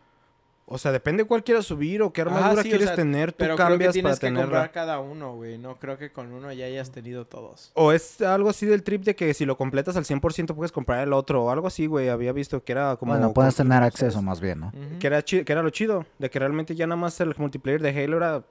O 0.65 0.77
sea, 0.77 0.91
depende 0.93 1.25
cuál 1.25 1.43
quieras 1.43 1.65
subir 1.65 2.01
o 2.01 2.13
qué 2.13 2.21
Ajá, 2.21 2.31
armadura 2.35 2.63
sí, 2.63 2.69
o 2.69 2.71
quieres 2.71 2.87
sea, 2.87 2.95
tener, 2.95 3.31
tú 3.33 3.37
Pero 3.39 3.55
creo 3.55 3.67
que 3.67 3.71
cambias 3.73 3.93
tienes 3.93 4.11
para 4.11 4.19
que 4.19 4.27
tenerla. 4.27 4.43
comprar 4.45 4.71
cada 4.71 4.99
uno, 4.99 5.35
güey. 5.35 5.57
No 5.57 5.75
creo 5.77 5.97
que 5.97 6.11
con 6.11 6.31
uno 6.31 6.53
ya 6.53 6.65
hayas 6.65 6.89
tenido 6.91 7.25
todos. 7.25 7.71
O 7.73 7.91
es 7.91 8.21
algo 8.21 8.49
así 8.49 8.65
del 8.65 8.81
trip 8.81 9.03
de 9.03 9.15
que 9.15 9.33
si 9.33 9.45
lo 9.45 9.57
completas 9.57 9.97
al 9.97 10.05
100% 10.05 10.55
puedes 10.55 10.71
comprar 10.71 11.03
el 11.05 11.11
otro 11.11 11.43
o 11.43 11.49
algo 11.51 11.67
así, 11.67 11.85
güey. 11.85 12.07
Había 12.07 12.31
visto 12.31 12.63
que 12.63 12.71
era 12.71 12.95
como... 12.95 13.11
bueno, 13.11 13.33
puedes 13.33 13.55
tener 13.55 13.83
acceso 13.83 14.21
más 14.21 14.39
bien, 14.39 14.61
¿no? 14.61 14.71
Que 14.99 15.07
era, 15.07 15.21
que 15.21 15.43
era 15.45 15.61
lo 15.61 15.69
chido, 15.69 16.05
de 16.17 16.29
que 16.29 16.39
realmente 16.39 16.75
ya 16.75 16.87
nada 16.87 16.95
más 16.99 17.19
el 17.19 17.35
multiplayer 17.37 17.81
de 17.81 18.03
Halo 18.03 18.17
era 18.17 18.43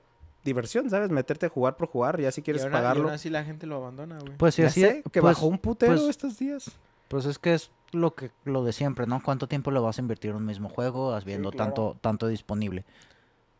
diversión, 0.44 0.90
¿sabes? 0.90 1.08
Meterte 1.10 1.46
a 1.46 1.48
jugar 1.48 1.76
por 1.76 1.88
jugar, 1.88 2.20
ya 2.20 2.30
si 2.30 2.40
Y 2.40 2.44
quieres 2.44 2.64
y 2.64 2.68
pagarlo. 2.68 3.04
aún 3.04 3.12
así 3.12 3.30
la 3.30 3.42
gente 3.44 3.66
lo 3.66 3.76
abandona, 3.76 4.18
güey. 4.18 4.36
Pues 4.36 4.54
sí, 4.54 4.62
así 4.62 4.80
sé, 4.82 5.02
que 5.12 5.20
pues, 5.22 5.34
bajó 5.34 5.46
un 5.46 5.58
putero 5.58 5.94
pues- 5.94 6.08
estos 6.10 6.38
días. 6.38 6.70
Pues 7.08 7.24
es 7.26 7.38
que 7.38 7.54
es 7.54 7.70
lo 7.92 8.14
que 8.14 8.30
lo 8.44 8.64
de 8.64 8.72
siempre, 8.72 9.06
¿no? 9.06 9.22
¿Cuánto 9.22 9.46
tiempo 9.48 9.70
le 9.70 9.80
vas 9.80 9.98
a 9.98 10.00
invertir 10.00 10.30
en 10.30 10.36
un 10.36 10.46
mismo 10.46 10.68
juego 10.68 11.14
habiendo 11.14 11.50
claro. 11.50 11.64
tanto 11.72 11.96
tanto 12.00 12.26
disponible? 12.28 12.84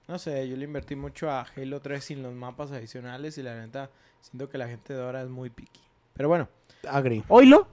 No 0.09 0.19
sé, 0.19 0.49
yo 0.49 0.57
le 0.57 0.65
invertí 0.65 0.97
mucho 0.97 1.31
a 1.31 1.47
Halo 1.57 1.81
3 1.81 2.05
sin 2.05 2.23
los 2.23 2.35
mapas 2.35 2.73
adicionales 2.73 3.39
y 3.39 3.43
la 3.43 3.55
neta 3.55 3.91
siento 4.21 4.49
que 4.49 4.59
la 4.59 4.69
gente 4.69 4.95
de 4.95 5.03
ahora 5.03 5.23
es 5.23 5.29
muy 5.29 5.49
picky. 5.51 5.81
Pero 6.15 6.29
bueno, 6.29 6.49
Agri. 6.89 7.23
Oilo, 7.29 7.67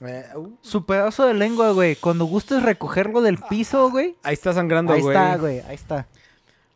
Eh, 0.00 0.24
uh, 0.36 0.56
su 0.62 0.84
pedazo 0.86 1.26
de 1.26 1.34
lengua, 1.34 1.70
güey. 1.72 1.96
Cuando 1.96 2.24
gustes 2.24 2.62
recogerlo 2.62 3.20
del 3.20 3.38
piso, 3.38 3.90
güey. 3.90 4.16
ahí 4.22 4.34
está 4.34 4.52
sangrando, 4.52 4.92
Ahí 4.92 5.00
güey. 5.02 5.16
está, 5.16 5.36
güey. 5.36 5.60
Ahí 5.60 5.74
está. 5.74 6.06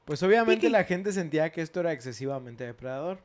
pues 0.04 0.22
obviamente 0.22 0.62
Piqui. 0.62 0.72
la 0.72 0.84
gente 0.84 1.12
sentía 1.12 1.50
que 1.50 1.62
esto 1.62 1.80
era 1.80 1.92
excesivamente 1.92 2.64
depredador. 2.64 3.18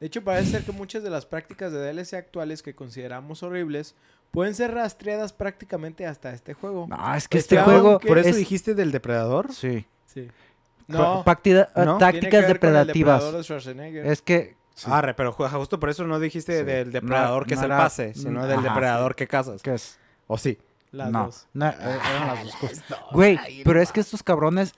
De 0.00 0.06
hecho, 0.06 0.24
parece 0.24 0.50
ser 0.50 0.64
que 0.64 0.72
muchas 0.72 1.02
de 1.02 1.10
las 1.10 1.26
prácticas 1.26 1.72
de 1.72 1.78
DLC 1.78 2.14
actuales 2.14 2.62
que 2.62 2.74
consideramos 2.74 3.42
horribles 3.42 3.94
pueden 4.30 4.54
ser 4.54 4.72
rastreadas 4.74 5.32
prácticamente 5.32 6.06
hasta 6.06 6.32
este 6.32 6.54
juego. 6.54 6.86
No, 6.88 7.14
es 7.14 7.28
que 7.28 7.38
Este 7.38 7.56
este 7.56 7.64
juego 7.70 7.90
aunque- 7.92 8.08
Por 8.08 8.18
eso 8.18 8.28
es- 8.30 8.36
dijiste 8.36 8.74
del 8.74 8.92
depredador. 8.92 9.52
Sí. 9.52 9.86
Sí. 10.06 10.28
No, 10.86 11.22
pactida- 11.24 11.70
¿no? 11.76 11.98
tiene 11.98 12.12
que 12.12 12.20
tácticas 12.20 12.32
ver 12.46 12.60
con 12.60 12.68
el 12.70 12.74
depredativas. 12.74 13.14
depredador 13.20 13.36
de 13.38 13.44
Schwarzenegger. 13.44 14.06
Es 14.06 14.22
que 14.22 14.56
Arre, 14.86 15.12
pero 15.14 15.34
ju- 15.34 15.48
justo 15.50 15.78
por 15.78 15.90
eso 15.90 16.04
no 16.06 16.18
dijiste 16.18 16.60
Sí. 16.60 16.64
del 16.64 16.90
depredador 16.90 17.46
que 17.46 17.54
no 17.54 17.60
es 17.60 17.64
el 17.64 17.70
era- 17.70 17.78
pase, 17.78 18.14
sino 18.14 18.46
del 18.46 18.60
Ajá. 18.60 18.68
depredador 18.70 19.14
que 19.14 19.26
cazas. 19.26 19.60
que 19.62 19.74
es 19.74 19.98
¿O 20.26 20.38
sí? 20.38 20.58
Las 20.92 21.10
no, 21.10 21.24
dos. 21.26 21.46
no, 21.52 21.66
eh, 21.68 21.74
eran 21.78 22.26
las 22.28 22.44
dos 22.44 22.56
cosas. 22.56 22.84
Güey, 23.12 23.38
pero 23.64 23.80
es 23.82 23.92
que 23.92 24.00
estos 24.00 24.22
cabrones 24.22 24.72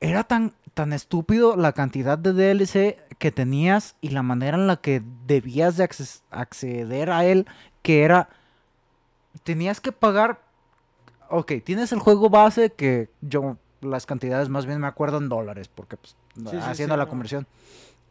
era 0.00 0.24
tan 0.24 0.54
tan 0.74 0.92
estúpido 0.94 1.54
la 1.56 1.72
cantidad 1.72 2.16
de 2.18 2.32
DLC 2.32 2.98
que 3.18 3.30
tenías 3.30 3.94
y 4.00 4.08
la 4.08 4.22
manera 4.22 4.56
en 4.56 4.66
la 4.66 4.78
que 4.78 5.02
debías 5.26 5.76
de 5.76 5.84
acces- 5.84 6.22
acceder 6.30 7.10
a 7.10 7.24
él 7.26 7.46
que 7.82 8.02
era 8.04 8.28
tenías 9.44 9.80
que 9.80 9.92
pagar 9.92 10.40
Ok, 11.34 11.52
tienes 11.64 11.92
el 11.92 11.98
juego 11.98 12.28
base 12.28 12.72
que 12.72 13.08
yo 13.22 13.56
las 13.80 14.04
cantidades 14.04 14.50
más 14.50 14.66
bien 14.66 14.78
me 14.80 14.86
acuerdo 14.86 15.16
en 15.16 15.30
dólares 15.30 15.66
porque 15.74 15.96
pues 15.96 16.14
sí, 16.34 16.56
haciendo 16.58 16.94
sí, 16.94 16.98
la 16.98 17.04
no. 17.04 17.08
conversión. 17.08 17.46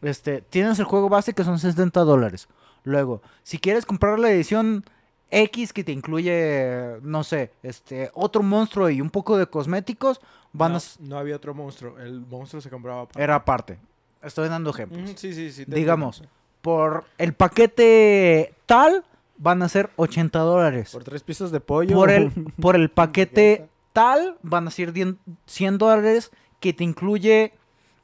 Este, 0.01 0.41
tienes 0.41 0.79
el 0.79 0.85
juego 0.85 1.07
base 1.07 1.33
que 1.33 1.43
son 1.43 1.59
70 1.59 1.99
dólares. 2.01 2.47
Luego, 2.83 3.21
si 3.43 3.59
quieres 3.59 3.85
comprar 3.85 4.17
la 4.17 4.31
edición 4.31 4.83
X 5.29 5.71
que 5.71 5.83
te 5.83 5.91
incluye, 5.91 6.97
no 7.03 7.23
sé, 7.23 7.51
este, 7.61 8.09
otro 8.15 8.41
monstruo 8.41 8.89
y 8.89 9.01
un 9.01 9.11
poco 9.11 9.37
de 9.37 9.45
cosméticos, 9.45 10.19
van 10.51 10.71
no, 10.71 10.79
a... 10.79 10.81
no 11.01 11.19
había 11.19 11.35
otro 11.35 11.53
monstruo. 11.53 11.99
El 11.99 12.21
monstruo 12.21 12.59
se 12.59 12.71
compraba 12.71 13.01
aparte. 13.01 13.21
Era 13.21 13.35
aparte. 13.35 13.77
Estoy 14.23 14.49
dando 14.49 14.71
ejemplos. 14.71 15.11
Sí, 15.15 15.31
sí, 15.31 15.51
sí. 15.51 15.65
Digamos, 15.67 16.23
por 16.63 17.05
el 17.19 17.33
paquete 17.33 18.55
tal, 18.65 19.05
van 19.41 19.63
a 19.63 19.69
ser 19.69 19.89
80 19.95 20.39
dólares. 20.39 20.91
Por 20.91 21.03
tres 21.03 21.23
pisos 21.23 21.51
de 21.51 21.59
pollo. 21.59 21.95
Por 21.95 22.11
el, 22.11 22.31
por 22.61 22.75
el 22.75 22.89
paquete 22.89 23.67
tal, 23.91 24.37
van 24.43 24.67
a 24.67 24.71
ser 24.71 24.93
10 24.93 25.15
100 25.45 25.77
dólares 25.77 26.31
que 26.59 26.73
te 26.73 26.83
incluye 26.83 27.53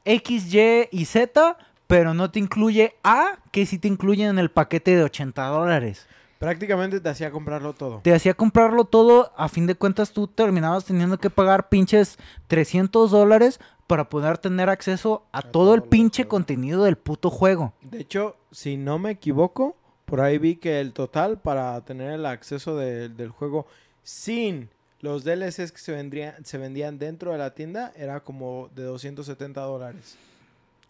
X, 0.04 0.52
Y 0.52 0.88
y 0.90 1.04
Z, 1.04 1.56
pero 1.86 2.12
no 2.12 2.30
te 2.30 2.40
incluye 2.40 2.96
A, 3.04 3.38
que 3.52 3.66
sí 3.66 3.78
te 3.78 3.88
incluye 3.88 4.24
en 4.24 4.38
el 4.38 4.50
paquete 4.50 4.96
de 4.96 5.04
80 5.04 5.46
dólares. 5.46 6.06
Prácticamente 6.40 7.00
te 7.00 7.08
hacía 7.08 7.30
comprarlo 7.30 7.72
todo. 7.72 8.00
Te 8.02 8.14
hacía 8.14 8.34
comprarlo 8.34 8.84
todo, 8.84 9.32
a 9.36 9.48
fin 9.48 9.66
de 9.66 9.74
cuentas 9.74 10.12
tú 10.12 10.26
terminabas 10.28 10.84
teniendo 10.84 11.18
que 11.18 11.30
pagar 11.30 11.68
pinches 11.68 12.18
300 12.48 13.10
dólares 13.10 13.60
para 13.86 14.08
poder 14.08 14.38
tener 14.38 14.68
acceso 14.68 15.24
a, 15.32 15.42
todo 15.42 15.50
todo 15.50 15.74
el 15.74 15.82
pinche 15.82 16.28
contenido 16.28 16.84
del 16.84 16.96
puto 16.96 17.30
juego. 17.30 17.72
De 17.82 18.00
hecho, 18.00 18.36
si 18.52 18.76
no 18.76 18.98
me 18.98 19.10
equivoco, 19.10 19.76
por 20.08 20.20
ahí 20.20 20.38
vi 20.38 20.56
que 20.56 20.80
el 20.80 20.92
total 20.92 21.38
para 21.38 21.80
tener 21.84 22.12
el 22.12 22.24
acceso 22.26 22.76
de- 22.76 23.08
del 23.10 23.28
juego 23.30 23.66
sin 24.02 24.68
los 25.00 25.22
DLCs 25.22 25.70
que 25.70 25.78
se, 25.78 25.92
vendrían, 25.92 26.44
se 26.44 26.58
vendían 26.58 26.98
dentro 26.98 27.30
de 27.32 27.38
la 27.38 27.54
tienda 27.54 27.92
era 27.94 28.20
como 28.20 28.68
de 28.74 28.82
270 28.84 29.60
dólares. 29.60 30.16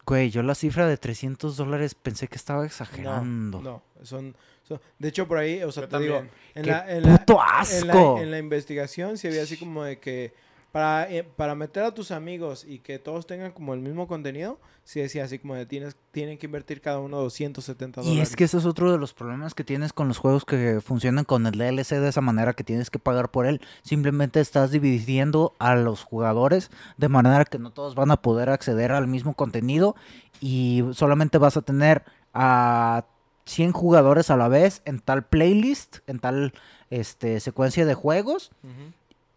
Güey, 0.05 0.31
yo 0.31 0.41
la 0.41 0.55
cifra 0.55 0.87
de 0.87 0.97
300 0.97 1.55
dólares 1.57 1.93
pensé 1.93 2.27
que 2.27 2.37
estaba 2.37 2.65
exagerando. 2.65 3.61
No, 3.61 3.83
son, 4.01 4.35
son- 4.67 4.79
De 4.97 5.09
hecho, 5.09 5.27
por 5.27 5.37
ahí, 5.37 5.61
o 5.61 5.71
sea, 5.71 5.83
Yo 5.83 5.89
te 5.89 5.99
digo, 5.99 6.23
en 6.55 6.63
¡Qué 6.63 6.71
la, 6.71 6.91
en 6.91 7.03
la- 7.03 7.17
puto 7.19 7.33
en 7.33 7.87
la, 7.87 7.93
asco! 7.93 8.19
en 8.19 8.31
la 8.31 8.37
investigación 8.39 9.17
se 9.19 9.27
había 9.27 9.43
así 9.43 9.57
como 9.57 9.83
de 9.83 9.99
que 9.99 10.33
para, 10.71 11.09
eh, 11.11 11.23
para 11.23 11.55
meter 11.55 11.83
a 11.83 11.93
tus 11.93 12.11
amigos 12.11 12.65
y 12.67 12.79
que 12.79 12.99
todos 12.99 13.25
tengan 13.25 13.51
como 13.51 13.73
el 13.73 13.79
mismo 13.79 14.07
contenido, 14.07 14.59
sí 14.83 14.99
decía 14.99 15.23
así 15.23 15.39
como 15.39 15.55
de 15.55 15.65
tienes, 15.65 15.95
tienen 16.11 16.37
que 16.37 16.45
invertir 16.45 16.81
cada 16.81 16.99
uno 16.99 17.17
270 17.17 18.01
dólares. 18.01 18.17
Y 18.17 18.21
es 18.21 18.35
que 18.35 18.43
ese 18.43 18.57
es 18.57 18.65
otro 18.65 18.91
de 18.91 18.97
los 18.97 19.13
problemas 19.13 19.53
que 19.53 19.63
tienes 19.63 19.93
con 19.93 20.07
los 20.07 20.17
juegos 20.17 20.45
que 20.45 20.79
funcionan 20.81 21.25
con 21.25 21.45
el 21.47 21.57
DLC 21.57 21.99
de 21.99 22.09
esa 22.09 22.21
manera 22.21 22.53
que 22.53 22.63
tienes 22.63 22.89
que 22.89 22.99
pagar 22.99 23.29
por 23.29 23.45
él. 23.45 23.61
Simplemente 23.81 24.39
estás 24.39 24.71
dividiendo 24.71 25.53
a 25.59 25.75
los 25.75 26.03
jugadores 26.03 26.69
de 26.97 27.09
manera 27.09 27.45
que 27.45 27.59
no 27.59 27.71
todos 27.71 27.95
van 27.95 28.11
a 28.11 28.21
poder 28.21 28.49
acceder 28.49 28.91
al 28.91 29.07
mismo 29.07 29.33
contenido 29.33 29.95
y 30.39 30.83
solamente 30.93 31.37
vas 31.37 31.57
a 31.57 31.61
tener 31.61 32.03
a 32.33 33.05
100 33.45 33.71
jugadores 33.71 34.29
a 34.29 34.37
la 34.37 34.47
vez 34.47 34.81
en 34.85 34.99
tal 34.99 35.25
playlist, 35.25 35.97
en 36.07 36.19
tal 36.19 36.53
este, 36.89 37.39
secuencia 37.39 37.85
de 37.85 37.95
juegos. 37.95 38.51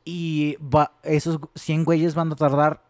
Y 0.04 0.56
va, 0.56 0.92
esos 1.02 1.38
100 1.54 1.84
güeyes 1.84 2.14
van 2.14 2.32
a 2.32 2.36
tardar, 2.36 2.82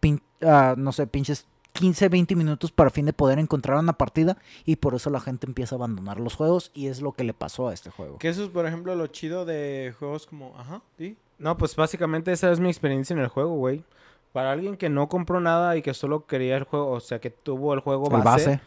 pin- 0.00 0.22
ah, 0.42 0.74
no 0.76 0.92
sé, 0.92 1.06
pinches 1.06 1.46
15, 1.72 2.08
20 2.08 2.34
minutos 2.34 2.72
para 2.72 2.90
fin 2.90 3.06
de 3.06 3.12
poder 3.12 3.38
encontrar 3.38 3.78
una 3.78 3.92
partida. 3.92 4.36
Y 4.64 4.76
por 4.76 4.94
eso 4.94 5.10
la 5.10 5.20
gente 5.20 5.46
empieza 5.46 5.74
a 5.74 5.78
abandonar 5.78 6.18
los 6.18 6.34
juegos. 6.34 6.70
Y 6.74 6.88
es 6.88 7.00
lo 7.00 7.12
que 7.12 7.22
le 7.24 7.34
pasó 7.34 7.68
a 7.68 7.74
este 7.74 7.90
juego. 7.90 8.18
Que 8.18 8.28
eso 8.28 8.42
es, 8.42 8.48
por 8.50 8.66
ejemplo, 8.66 8.94
lo 8.96 9.06
chido 9.06 9.44
de 9.44 9.94
juegos 9.98 10.26
como... 10.26 10.56
Ajá, 10.58 10.82
¿sí? 10.96 11.16
No, 11.38 11.56
pues 11.56 11.76
básicamente 11.76 12.32
esa 12.32 12.50
es 12.50 12.58
mi 12.58 12.68
experiencia 12.68 13.14
en 13.14 13.20
el 13.20 13.28
juego, 13.28 13.54
güey. 13.54 13.84
Para 14.32 14.50
alguien 14.52 14.76
que 14.76 14.88
no 14.88 15.08
compró 15.08 15.40
nada 15.40 15.76
y 15.76 15.82
que 15.82 15.94
solo 15.94 16.26
quería 16.26 16.56
el 16.56 16.64
juego, 16.64 16.90
o 16.90 17.00
sea, 17.00 17.20
que 17.20 17.30
tuvo 17.30 17.74
el 17.74 17.80
juego 17.80 18.06
El 18.06 18.22
base, 18.22 18.50
base. 18.50 18.60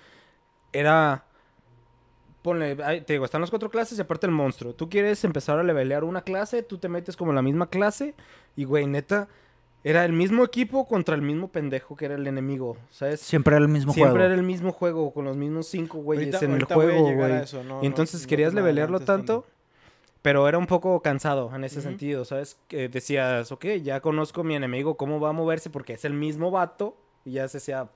era... 0.72 1.26
Ponle, 2.42 2.76
te 3.02 3.14
digo, 3.14 3.26
están 3.26 3.42
las 3.42 3.50
cuatro 3.52 3.70
clases 3.70 3.98
y 3.98 4.02
aparte 4.02 4.26
el 4.26 4.32
monstruo. 4.32 4.74
Tú 4.74 4.90
quieres 4.90 5.24
empezar 5.24 5.60
a 5.60 5.64
levelear 5.64 6.04
una 6.04 6.22
clase, 6.24 6.64
tú 6.64 6.78
te 6.80 6.90
metes 6.90 7.16
como 7.16 7.32
en 7.32 7.36
la 7.36 7.42
misma 7.44 7.70
clase 7.70 8.16
y, 8.56 8.64
güey, 8.64 8.88
neta, 8.88 9.28
era 9.84 10.06
el 10.06 10.14
mismo 10.14 10.44
equipo 10.44 10.88
contra 10.88 11.14
el 11.16 11.22
mismo 11.22 11.50
pendejo 11.50 11.96
que 11.96 12.06
era 12.06 12.16
el 12.16 12.26
enemigo, 12.26 12.78
¿sabes? 12.90 13.20
Siempre 13.22 13.56
era 13.56 13.64
el 13.64 13.70
mismo 13.72 13.94
Siempre 13.94 14.12
juego. 14.14 14.26
era 14.26 14.34
el 14.36 14.44
mismo 14.44 14.72
juego, 14.72 15.14
con 15.14 15.26
los 15.26 15.38
mismos 15.38 15.68
cinco 15.68 16.00
güeyes 16.00 16.34
Ahorita- 16.36 16.46
en 16.46 16.52
el 16.52 16.56
ahorita 16.56 16.76
juego, 16.76 17.04
güey. 17.16 17.32
no- 17.34 17.60
Y 17.62 17.64
no- 17.68 17.82
entonces 17.84 18.22
no 18.24 18.28
querías 18.28 18.54
me 18.54 18.62
levelearlo 18.62 19.00
tanto, 19.02 19.46
pero 20.24 20.48
era 20.48 20.58
un 20.58 20.68
poco 20.68 21.00
cansado 21.02 21.52
en 21.56 21.64
ese 21.64 21.82
sentido, 21.82 22.26
¿sabes? 22.26 22.58
Decías, 22.70 23.52
ok, 23.52 23.66
ya 23.84 24.00
conozco 24.02 24.42
a 24.42 24.44
mi 24.44 24.56
enemigo, 24.56 24.98
cómo 24.98 25.20
va 25.20 25.30
a 25.30 25.34
moverse, 25.34 25.70
porque 25.70 25.94
es 25.94 26.06
el 26.06 26.14
mismo 26.14 26.50
vato, 26.52 26.96
y 27.26 27.34
ya 27.34 27.48
se 27.48 27.60
sea 27.60 27.88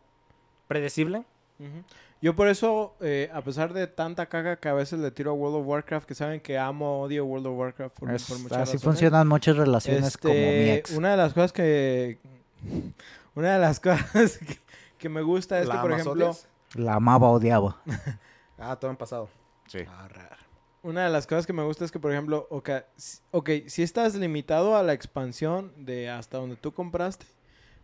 predecible. 0.67 1.23
Ujú. 1.59 1.83
Yo 2.25 2.35
por 2.35 2.47
eso, 2.47 2.95
eh, 3.01 3.29
a 3.31 3.43
pesar 3.43 3.71
de 3.71 3.85
tanta 3.85 4.25
caga 4.25 4.55
que 4.55 4.67
a 4.67 4.73
veces 4.73 4.97
le 4.99 5.11
tiro 5.11 5.29
a 5.29 5.33
World 5.35 5.57
of 5.57 5.67
Warcraft, 5.67 6.07
que 6.07 6.15
saben 6.15 6.41
que 6.41 6.57
amo, 6.57 7.01
odio 7.03 7.23
World 7.23 7.45
of 7.45 7.55
Warcraft 7.55 7.99
por, 7.99 8.09
Es- 8.11 8.23
por 8.23 8.39
muchas 8.39 8.57
así 8.57 8.71
razones, 8.77 8.81
funcionan 8.83 9.27
muchas 9.27 9.55
relaciones 9.55 10.17
como 10.17 10.33
mi 10.33 10.39
este, 10.39 10.73
ex. 10.73 10.91
Una 10.93 11.11
de 11.11 11.17
las 11.17 11.33
cosas 11.35 11.53
que... 11.53 12.17
Una 13.35 13.53
de 13.53 13.59
las 13.59 13.79
cosas 13.81 14.39
que, 14.39 14.57
que 14.97 15.07
me 15.07 15.21
gusta 15.21 15.59
es 15.59 15.67
¿La 15.67 15.75
que, 15.75 15.81
por 15.81 15.91
ejemplo... 15.91 16.25
odias? 16.29 16.47
La 16.73 16.95
amaba, 16.95 17.29
odiaba. 17.29 17.79
Ah, 18.57 18.75
todo 18.79 18.89
en 18.89 18.97
pasado. 18.97 19.29
Sí. 19.67 19.81
Ah. 19.87 20.07
Una 20.81 21.03
de 21.03 21.11
las 21.11 21.27
cosas 21.27 21.45
que 21.45 21.53
me 21.53 21.61
gusta 21.61 21.85
es 21.85 21.91
que, 21.91 21.99
por 21.99 22.11
ejemplo, 22.11 22.47
ok, 22.49 22.69
si- 22.95 23.19
ok, 23.29 23.49
si 23.67 23.83
estás 23.83 24.15
limitado 24.15 24.75
a 24.75 24.81
la 24.81 24.93
expansión 24.93 25.71
de 25.77 26.09
hasta 26.09 26.37
donde 26.39 26.55
tú 26.55 26.73
compraste, 26.73 27.27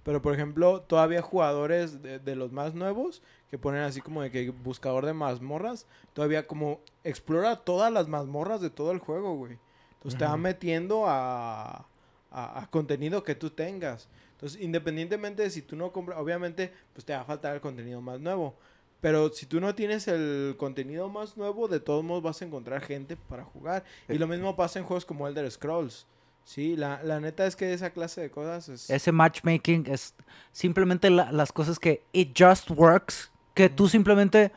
pero 0.04 0.22
por 0.22 0.34
ejemplo, 0.34 0.82
todavía 0.82 1.22
jugadores 1.22 2.02
de, 2.02 2.20
de 2.20 2.36
los 2.36 2.52
más 2.52 2.74
nuevos 2.74 3.22
que 3.50 3.58
ponen 3.58 3.82
así 3.82 4.02
como 4.02 4.22
de 4.22 4.32
que 4.32 4.50
buscador 4.50 5.06
de 5.06 5.14
mazmorras, 5.14 5.86
todavía 6.14 6.48
como 6.48 6.80
explora 7.04 7.58
todas 7.58 7.92
las 7.92 8.08
mazmorras 8.08 8.62
de 8.62 8.70
todo 8.70 8.92
el 8.92 9.00
juego, 9.00 9.36
güey. 9.36 9.58
Entonces 9.94 10.18
te 10.18 10.26
va 10.26 10.38
metiendo 10.38 11.06
a, 11.08 11.86
a, 12.32 12.62
a 12.62 12.68
contenido 12.72 13.24
que 13.24 13.36
tú 13.36 13.52
tengas. 13.52 14.08
Entonces, 14.32 14.60
independientemente 14.60 15.44
de 15.44 15.52
si 15.52 15.62
tú 15.62 15.76
no 15.76 15.92
compras, 15.92 16.18
obviamente, 16.18 16.74
pues 16.94 17.06
te 17.06 17.14
va 17.14 17.22
a 17.22 17.26
faltar 17.26 17.54
el 17.54 17.62
contenido 17.62 18.02
más 18.02 18.20
nuevo. 18.20 18.56
Pero 19.02 19.32
si 19.34 19.46
tú 19.46 19.60
no 19.60 19.76
tienes 19.76 20.08
el 20.08 20.56
contenido 20.58 21.10
más 21.10 21.36
nuevo, 21.36 21.68
de 21.68 21.80
todos 21.80 22.04
modos 22.04 22.24
vas 22.24 22.42
a 22.42 22.46
encontrar 22.46 22.82
gente 22.82 23.18
para 23.18 23.44
jugar. 23.44 23.84
Y 24.08 24.18
lo 24.18 24.28
mismo 24.28 24.56
pasa 24.56 24.80
en 24.80 24.86
juegos 24.86 25.06
como 25.06 25.28
Elder 25.28 25.50
Scrolls. 25.52 26.08
Sí, 26.44 26.76
la, 26.76 27.02
la 27.04 27.20
neta 27.20 27.46
es 27.46 27.56
que 27.56 27.72
esa 27.74 27.92
clase 27.92 28.22
de 28.22 28.32
cosas 28.32 28.68
es... 28.70 28.90
Ese 28.90 29.12
matchmaking 29.12 29.86
es 29.88 30.16
simplemente 30.52 31.10
la- 31.10 31.32
las 31.32 31.52
cosas 31.54 31.80
que 31.80 32.04
it 32.12 32.38
just 32.38 32.70
works. 32.72 33.32
Que 33.54 33.70
tú 33.70 33.88
simplemente 33.88 34.52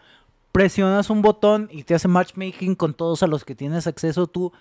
presionas 0.52 1.10
un 1.10 1.20
botón 1.22 1.68
y 1.70 1.82
te 1.84 1.94
hace 1.94 2.08
matchmaking 2.08 2.74
con 2.74 2.94
todos 2.94 3.22
a 3.22 3.26
los 3.26 3.44
que 3.44 3.54
tienes 3.54 3.86
acceso. 3.86 4.26
Tú 4.26 4.52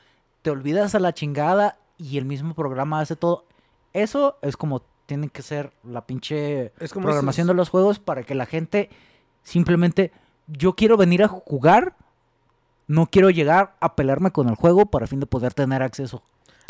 te 0.41 0.49
olvidas 0.51 0.95
a 0.95 0.99
la 0.99 1.13
chingada 1.13 1.77
y 1.97 2.17
el 2.17 2.25
mismo 2.25 2.53
programa 2.53 2.99
hace 2.99 3.15
todo. 3.15 3.45
Eso 3.93 4.37
es 4.41 4.57
como 4.57 4.81
tiene 5.05 5.29
que 5.29 5.41
ser 5.41 5.71
la 5.83 6.05
pinche 6.05 6.71
Es 6.79 6.93
como 6.93 7.05
programación 7.05 7.45
esos- 7.45 7.53
de 7.55 7.57
los 7.57 7.69
juegos 7.69 7.99
para 7.99 8.23
que 8.23 8.35
la 8.35 8.45
gente 8.45 8.89
simplemente 9.43 10.11
yo 10.47 10.75
quiero 10.75 10.97
venir 10.97 11.23
a 11.23 11.27
jugar, 11.27 11.95
no 12.87 13.07
quiero 13.07 13.29
llegar 13.29 13.75
a 13.79 13.95
pelearme 13.95 14.31
con 14.31 14.49
el 14.49 14.55
juego 14.55 14.85
para 14.87 15.07
fin 15.07 15.19
de 15.19 15.25
poder 15.25 15.53
tener 15.53 15.81
acceso 15.83 16.23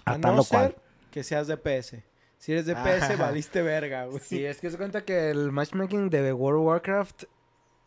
a, 0.05 0.13
a 0.13 0.19
tal 0.19 0.35
no 0.35 0.41
o 0.41 0.45
cual. 0.45 0.67
ser 0.71 0.75
que 1.11 1.23
seas 1.23 1.47
DPS. 1.47 1.97
Si 2.37 2.51
eres 2.51 2.65
DPS, 2.65 3.03
Ajá. 3.03 3.15
valiste 3.15 3.61
verga, 3.61 4.05
güey. 4.05 4.19
Sí, 4.19 4.43
es 4.45 4.59
que 4.59 4.69
se 4.69 4.77
cuenta 4.77 5.05
que 5.05 5.29
el 5.29 5.51
matchmaking 5.51 6.09
de 6.09 6.33
World 6.33 6.59
of 6.59 6.65
Warcraft 6.67 7.23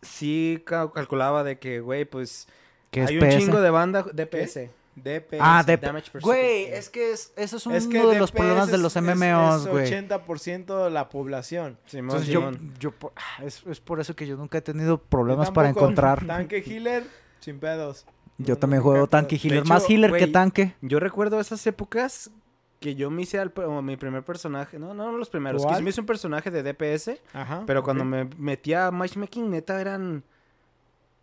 sí 0.02 0.62
ca- 0.64 0.90
calculaba 0.92 1.44
de 1.44 1.58
que, 1.58 1.80
güey, 1.80 2.04
pues 2.04 2.46
Que 2.90 3.02
es 3.02 3.10
hay 3.10 3.18
un 3.18 3.28
PS. 3.28 3.38
chingo 3.38 3.60
de 3.60 3.70
banda 3.70 4.02
DPS. 4.02 4.70
DPS. 4.94 5.38
Ah, 5.40 5.62
de 5.62 5.76
damage 5.76 6.10
per 6.10 6.22
Güey, 6.22 6.64
es 6.72 6.88
que 6.88 7.12
es, 7.12 7.30
eso 7.36 7.58
es 7.58 7.66
uno 7.66 7.74
Es 7.76 7.86
que 7.86 7.98
de 7.98 8.18
los 8.18 8.30
DPS 8.30 8.36
problemas 8.38 8.68
de 8.68 8.76
es- 8.76 8.82
los 8.82 8.96
es- 8.96 9.02
MMOs, 9.02 9.62
es 9.62 9.66
güey. 9.68 9.84
80% 9.92 10.84
de 10.84 10.90
la 10.90 11.10
población. 11.10 11.78
Simón, 11.84 12.04
Entonces 12.16 12.28
yo, 12.32 12.40
Simón. 12.40 12.74
yo 12.80 12.94
ah, 13.14 13.44
es, 13.44 13.62
es 13.66 13.80
por 13.80 14.00
eso 14.00 14.16
que 14.16 14.26
yo 14.26 14.36
nunca 14.38 14.56
he 14.56 14.62
tenido 14.62 14.96
problemas 14.96 15.50
para 15.50 15.68
encontrar. 15.68 16.24
Tanque 16.26 16.62
healer, 16.66 17.04
sin 17.40 17.58
pedos. 17.60 18.06
Yo 18.38 18.56
también 18.58 18.82
juego 18.82 19.06
tanque 19.06 19.36
healer, 19.36 19.60
hecho, 19.60 19.68
más 19.68 19.88
healer 19.88 20.12
que 20.12 20.26
tanque. 20.26 20.74
Yo 20.82 21.00
recuerdo 21.00 21.40
esas 21.40 21.66
épocas 21.66 22.30
que 22.80 22.94
yo 22.94 23.10
me 23.10 23.22
hice 23.22 23.38
al, 23.38 23.52
mi 23.82 23.96
primer 23.96 24.22
personaje. 24.22 24.78
No, 24.78 24.92
no 24.92 25.10
los 25.12 25.30
primeros. 25.30 25.62
Que 25.62 25.68
¿Cuál? 25.68 25.82
me 25.82 25.90
hice 25.90 26.00
un 26.02 26.06
personaje 26.06 26.50
de 26.50 26.62
DPS. 26.62 27.18
Ajá. 27.32 27.62
Pero 27.66 27.82
cuando 27.82 28.04
me 28.04 28.28
metía 28.38 28.88
a 28.88 28.90
matchmaking, 28.90 29.50
neta, 29.50 29.80
eran 29.80 30.22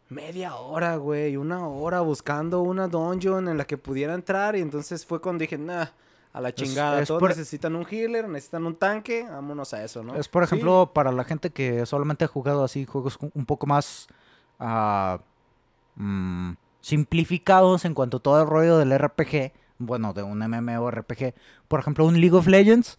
media 0.10 0.56
hora, 0.56 0.96
güey. 0.96 1.38
Una 1.38 1.68
hora 1.68 2.02
buscando 2.02 2.62
una 2.62 2.88
dungeon 2.88 3.48
en 3.48 3.58
la 3.58 3.66
que 3.66 3.78
pudiera 3.78 4.16
entrar. 4.16 4.56
Y 4.56 4.62
entonces 4.62 5.06
fue 5.06 5.22
cuando 5.22 5.42
dije, 5.42 5.58
nah, 5.60 5.86
a 6.34 6.42
la 6.42 6.52
chingada. 6.56 7.00
es 7.00 7.08
Todos 7.08 7.20
por- 7.20 7.30
necesitan 7.30 7.76
un 7.76 7.86
healer, 7.90 8.28
necesitan 8.28 8.66
un 8.66 8.76
tanque. 8.76 9.24
Vámonos 9.30 9.72
a 9.76 9.84
eso, 9.84 10.02
¿no? 10.04 10.16
Es 10.16 10.28
por 10.28 10.44
Sí. 10.48 10.56
ejemplo 10.56 10.90
para 10.92 11.12
la 11.12 11.24
gente 11.24 11.52
que 11.52 11.86
solamente 11.86 12.26
ha 12.26 12.28
jugado 12.28 12.64
así 12.64 12.86
juegos 12.88 13.20
un- 13.36 13.46
poco 13.46 13.68
más 13.68 14.08
mm, 15.96 16.52
simplificados 16.84 17.86
en 17.86 17.94
cuanto 17.94 18.18
a 18.18 18.20
todo 18.20 18.42
el 18.42 18.48
rollo 18.48 18.78
del 18.78 18.96
RPG, 18.96 19.54
bueno, 19.80 20.14
de 20.14 20.22
un 20.22 20.40
MMORPG. 20.40 21.34
Por 21.68 21.80
ejemplo, 21.80 22.06
un 22.06 22.20
League 22.20 22.36
of 22.36 22.46
Legends, 22.46 22.98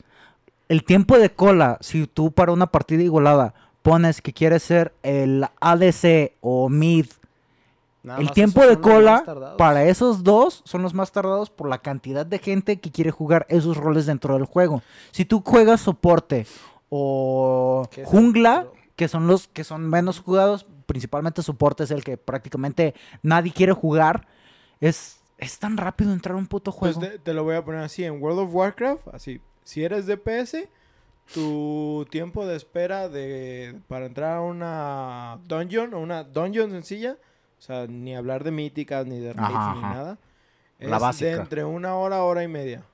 el 0.68 0.84
tiempo 0.84 1.18
de 1.18 1.30
cola, 1.30 1.76
si 1.80 2.06
tú 2.06 2.32
para 2.32 2.52
una 2.52 2.66
partida 2.66 3.02
igualada 3.02 3.54
pones 3.82 4.22
que 4.22 4.32
quieres 4.32 4.62
ser 4.62 4.94
el 5.02 5.46
ADC 5.60 6.32
o 6.40 6.70
mid, 6.70 7.06
Nada 8.02 8.20
el 8.20 8.30
tiempo 8.32 8.66
de 8.66 8.80
cola 8.80 9.54
para 9.56 9.84
esos 9.84 10.24
dos 10.24 10.62
son 10.64 10.82
los 10.82 10.92
más 10.92 11.12
tardados 11.12 11.48
por 11.50 11.68
la 11.68 11.78
cantidad 11.78 12.26
de 12.26 12.38
gente 12.38 12.78
que 12.78 12.90
quiere 12.90 13.10
jugar 13.10 13.46
esos 13.48 13.76
roles 13.76 14.06
dentro 14.06 14.34
del 14.34 14.44
juego. 14.44 14.82
Si 15.10 15.24
tú 15.24 15.42
juegas 15.44 15.82
soporte 15.82 16.46
o 16.90 17.88
¿Qué 17.90 18.02
es 18.02 18.08
jungla, 18.08 18.66
que 18.96 19.08
son 19.08 19.26
los 19.26 19.48
que 19.48 19.64
son 19.64 19.88
menos 19.88 20.20
jugados, 20.20 20.66
principalmente 20.86 21.42
soporte 21.42 21.84
es 21.84 21.90
el 21.90 22.02
que 22.04 22.16
prácticamente 22.16 22.94
nadie 23.22 23.52
quiere 23.52 23.72
jugar, 23.72 24.26
es, 24.80 25.20
es 25.38 25.58
tan 25.58 25.76
rápido 25.76 26.12
entrar 26.12 26.34
a 26.34 26.38
un 26.38 26.46
puto 26.46 26.72
Pues 26.76 26.94
juego. 26.96 27.12
te, 27.12 27.18
te 27.18 27.34
lo 27.34 27.44
voy 27.44 27.56
a 27.56 27.64
poner 27.64 27.80
así, 27.82 28.04
en 28.04 28.22
World 28.22 28.40
of 28.40 28.54
Warcraft, 28.54 29.08
así, 29.12 29.40
si 29.62 29.82
eres 29.84 30.06
DPS, 30.06 30.68
tu 31.32 32.06
tiempo 32.10 32.46
de 32.46 32.56
espera 32.56 33.08
de 33.08 33.76
para 33.88 34.06
entrar 34.06 34.36
a 34.36 34.40
una 34.42 35.38
dungeon 35.46 35.94
o 35.94 36.00
una 36.00 36.22
dungeon 36.24 36.70
sencilla, 36.70 37.16
o 37.58 37.62
sea, 37.62 37.86
ni 37.86 38.14
hablar 38.14 38.44
de 38.44 38.50
míticas, 38.50 39.06
ni 39.06 39.18
de 39.20 39.32
raids, 39.32 39.76
ni 39.76 39.80
nada, 39.80 40.18
es 40.78 40.90
La 40.90 40.98
básica. 40.98 41.30
de 41.30 41.36
entre 41.36 41.64
una 41.64 41.94
hora, 41.96 42.22
hora 42.24 42.42
y 42.42 42.48
media. 42.48 42.84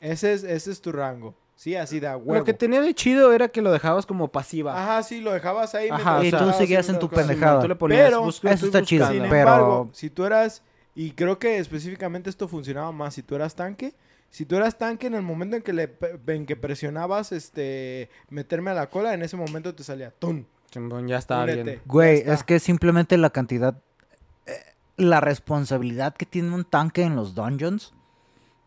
Ese 0.00 0.32
es, 0.32 0.44
ese 0.44 0.70
es 0.70 0.80
tu 0.80 0.92
rango. 0.92 1.34
Sí, 1.62 1.76
así 1.76 2.00
da 2.00 2.16
huevo. 2.16 2.34
Lo 2.34 2.42
que 2.42 2.54
tenía 2.54 2.80
de 2.80 2.92
chido 2.92 3.32
era 3.32 3.46
que 3.46 3.62
lo 3.62 3.70
dejabas 3.70 4.04
como 4.04 4.26
pasiva. 4.32 4.82
Ajá, 4.82 5.00
sí, 5.04 5.20
lo 5.20 5.32
dejabas 5.32 5.76
ahí. 5.76 5.90
Ajá, 5.92 6.24
y 6.24 6.32
tú 6.32 6.52
seguías 6.58 6.88
en 6.88 6.98
tu 6.98 7.08
pendejada. 7.08 7.60
Tú 7.60 7.68
le 7.68 7.76
ponías, 7.76 8.06
Pero- 8.06 8.28
Eso 8.28 8.48
está 8.66 8.82
chido, 8.82 9.06
Sin 9.06 9.22
pero- 9.22 9.36
embargo, 9.36 9.88
si 9.92 10.10
tú 10.10 10.24
eras, 10.24 10.64
y 10.96 11.12
creo 11.12 11.38
que 11.38 11.58
específicamente 11.58 12.28
esto 12.30 12.48
funcionaba 12.48 12.90
más 12.90 13.14
si 13.14 13.22
tú 13.22 13.36
eras 13.36 13.54
tanque, 13.54 13.94
si 14.28 14.44
tú 14.44 14.56
eras 14.56 14.76
tanque 14.76 15.06
en 15.06 15.14
el 15.14 15.22
momento 15.22 15.54
en 15.54 15.62
que 15.62 15.72
le 15.72 15.96
en 16.26 16.46
que 16.46 16.56
presionabas 16.56 17.30
este 17.30 18.10
meterme 18.28 18.72
a 18.72 18.74
la 18.74 18.90
cola, 18.90 19.14
en 19.14 19.22
ese 19.22 19.36
momento 19.36 19.72
te 19.72 19.84
salía 19.84 20.10
tum, 20.10 20.44
ya 21.06 21.18
está 21.18 21.44
Únete. 21.44 21.62
bien. 21.62 21.82
Güey, 21.86 22.18
está. 22.18 22.34
es 22.34 22.42
que 22.42 22.58
simplemente 22.58 23.16
la 23.18 23.30
cantidad, 23.30 23.76
eh, 24.46 24.58
la 24.96 25.20
responsabilidad 25.20 26.12
que 26.12 26.26
tiene 26.26 26.52
un 26.52 26.64
tanque 26.64 27.04
en 27.04 27.14
los 27.14 27.36
dungeons. 27.36 27.94